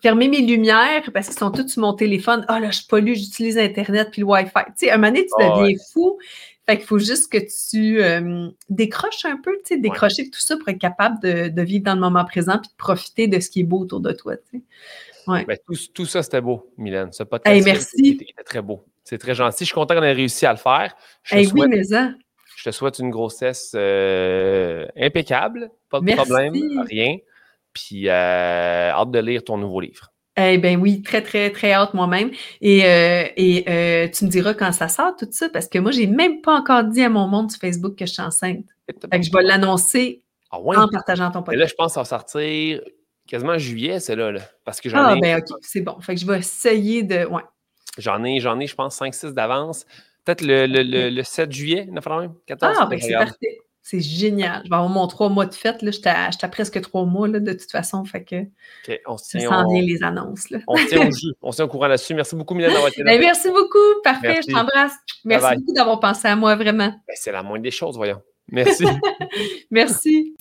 fermer 0.03 0.27
mes 0.27 0.41
lumières 0.41 1.09
parce 1.15 1.29
qu'ils 1.29 1.39
sont 1.39 1.53
tous 1.53 1.69
sur 1.69 1.83
mon 1.83 1.93
téléphone. 1.93 2.45
Ah 2.49 2.59
là, 2.59 2.73
je 2.73 2.81
pollue, 2.89 3.15
j'utilise 3.15 3.57
Internet 3.57 4.09
puis 4.11 4.23
le 4.23 4.27
Wi-Fi. 4.27 4.51
Tu 4.67 4.73
sais, 4.75 4.91
à 4.91 4.95
un 4.95 4.97
moment 4.97 5.13
donné, 5.13 5.25
tu 5.27 5.33
ah 5.39 5.61
deviens 5.61 5.77
fou. 5.93 6.19
Fait 6.67 6.79
qu'il 6.79 6.87
faut 6.87 6.99
juste 6.99 7.31
que 7.31 7.39
tu 7.39 8.03
euh, 8.03 8.49
décroches 8.69 9.25
un 9.25 9.37
peu, 9.37 9.53
tu 9.65 9.75
sais, 9.75 9.79
décrocher 9.79 10.29
tout 10.29 10.41
ça 10.41 10.57
pour 10.57 10.69
être 10.69 10.79
capable 10.79 11.21
de, 11.23 11.63
vivre 11.63 11.85
dans 11.85 11.95
le 11.95 12.01
moment 12.01 12.25
présent 12.25 12.59
puis 12.59 12.69
de 12.69 12.77
profiter 12.77 13.29
de 13.29 13.39
ce 13.39 13.49
qui 13.49 13.61
est 13.61 13.65
beau 13.65 13.79
autour 13.79 14.01
de 14.01 14.13
toi, 14.13 14.37
tu 14.37 14.59
sais. 14.59 14.63
Ouais. 15.29 15.45
Ben, 15.45 15.59
tout, 15.95 16.07
ça, 16.07 16.23
c'était 16.23 16.41
beau, 16.41 16.73
Mylène. 16.79 17.13
Ce 17.13 17.23
podcast 17.23 17.55
hey, 17.55 17.63
merci. 17.63 18.19
C'était 18.19 18.43
très 18.45 18.63
beau. 18.63 18.85
C'est 19.05 19.19
très 19.19 19.35
gentil. 19.35 19.59
Je 19.61 19.67
suis 19.67 19.75
content 19.75 19.95
qu'on 19.95 20.03
ait 20.03 20.13
réussi 20.13 20.47
à 20.47 20.53
le 20.53 20.59
faire. 20.59 20.95
Je 21.23 21.37
hey, 21.37 21.51
oui, 21.55 21.67
mais 21.69 21.85
ça. 21.85 22.11
Je 22.57 22.65
te 22.65 22.71
souhaite 22.71 22.99
une 22.99 23.11
grossesse 23.11 23.73
euh, 23.77 24.87
impeccable, 24.97 25.71
pas 25.91 26.01
de 26.01 26.13
problème, 26.13 26.55
rien. 26.89 27.17
Puis 27.73 28.09
euh, 28.09 28.91
hâte 28.91 29.13
de 29.13 29.19
lire 29.21 29.45
ton 29.45 29.59
nouveau 29.59 29.81
livre. 29.81 30.11
Eh 30.41 30.59
bien 30.59 30.79
oui, 30.79 31.03
très, 31.03 31.23
très, 31.23 31.51
très 31.51 31.73
hâte 31.73 31.95
moi-même. 31.95 32.31
Et, 32.61 32.85
euh, 32.85 33.25
et 33.37 33.65
euh, 33.69 34.09
tu 34.09 34.25
me 34.25 34.31
diras 34.31 34.55
quand 34.55 34.73
ça 34.73 34.89
sort, 34.89 35.17
tout 35.17 35.29
ça, 35.31 35.49
parce 35.49 35.69
que 35.69 35.79
moi, 35.79 35.91
j'ai 35.91 36.07
même 36.07 36.41
pas 36.41 36.55
encore 36.55 36.85
dit 36.85 37.03
à 37.03 37.09
mon 37.09 37.27
monde 37.27 37.51
sur 37.51 37.61
Facebook 37.61 37.97
que 37.97 38.07
je 38.07 38.13
suis 38.13 38.23
enceinte. 38.23 38.67
Fait 38.87 39.21
que 39.21 39.25
je 39.25 39.33
vais 39.33 39.43
l'annoncer 39.43 40.23
ah 40.51 40.59
en 40.59 40.89
partageant 40.89 41.31
ton 41.31 41.43
podcast. 41.43 41.61
là, 41.61 41.67
je 41.67 41.75
pense 41.75 41.89
que 41.89 41.95
ça 41.95 42.01
va 42.01 42.05
sortir 42.07 42.81
quasiment 43.29 43.53
en 43.53 43.59
juillet, 43.59 44.01
c'est 44.01 44.17
là, 44.17 44.33
là, 44.33 44.41
Parce 44.65 44.81
que 44.81 44.89
j'en 44.89 44.99
ah, 44.99 45.17
ben 45.21 45.39
ok, 45.39 45.57
c'est 45.61 45.83
bon. 45.83 46.01
Fait 46.01 46.15
que 46.15 46.21
je 46.21 46.27
vais 46.27 46.39
essayer 46.39 47.03
de. 47.05 47.27
Ouais. 47.27 47.43
J'en 47.99 48.25
ai, 48.25 48.41
j'en 48.41 48.59
ai, 48.59 48.67
je 48.67 48.75
pense, 48.75 49.01
5-6 49.01 49.33
d'avance. 49.33 49.85
Peut-être 50.25 50.43
le, 50.43 50.67
le, 50.67 51.11
le, 51.11 51.23
7 51.23 51.51
juillet, 51.53 51.89
14. 52.47 52.77
Ah, 52.81 52.87
ben 52.87 53.01
c'est 53.01 53.13
parfait. 53.13 53.59
C'est 53.91 54.01
génial. 54.01 54.61
Je 54.65 54.69
vais 54.69 54.77
avoir 54.77 54.91
mon 54.91 55.07
trois 55.07 55.31
mois 55.31 55.47
de 55.47 55.55
fête. 55.55 55.81
Là. 55.81 55.91
J'étais, 55.91 56.11
à, 56.11 56.49
presque 56.49 56.79
trois 56.83 57.07
mois 57.07 57.27
là, 57.27 57.41
de 57.41 57.53
toute 57.53 57.71
façon. 57.71 58.05
Fait 58.05 58.23
que 58.23 58.37
on 59.07 59.17
se 59.17 59.39
tient, 59.39 59.67
on... 59.67 59.81
les 59.81 60.03
annonces. 60.03 60.51
Là. 60.51 60.59
on 60.67 60.77
se 60.77 60.89
tient 60.89 61.09
au 61.09 61.11
jus. 61.17 61.33
On 61.41 61.53
se 61.53 61.57
tient 61.57 61.65
au 61.65 61.69
courant 61.69 61.87
là-dessus. 61.87 62.13
Merci 62.13 62.37
beaucoup, 62.37 62.55
Mylène, 62.55 62.73
d'avoir 62.73 62.91
été 62.91 63.03
là. 63.03 63.13
Ben, 63.13 63.21
merci 63.21 63.49
beaucoup. 63.49 64.03
Parfait. 64.05 64.41
Je 64.47 64.53
t'embrasse. 64.53 64.93
Merci 65.25 65.57
beaucoup 65.57 65.73
d'avoir 65.73 66.01
pensé 66.01 66.29
à 66.29 66.37
moi, 66.37 66.55
vraiment. 66.55 66.89
Ben, 66.89 67.15
c'est 67.15 67.33
la 67.33 67.43
moindre 67.43 67.63
des 67.63 67.71
choses, 67.71 67.97
voyons. 67.97 68.21
Merci. 68.51 68.85
merci. 69.71 70.37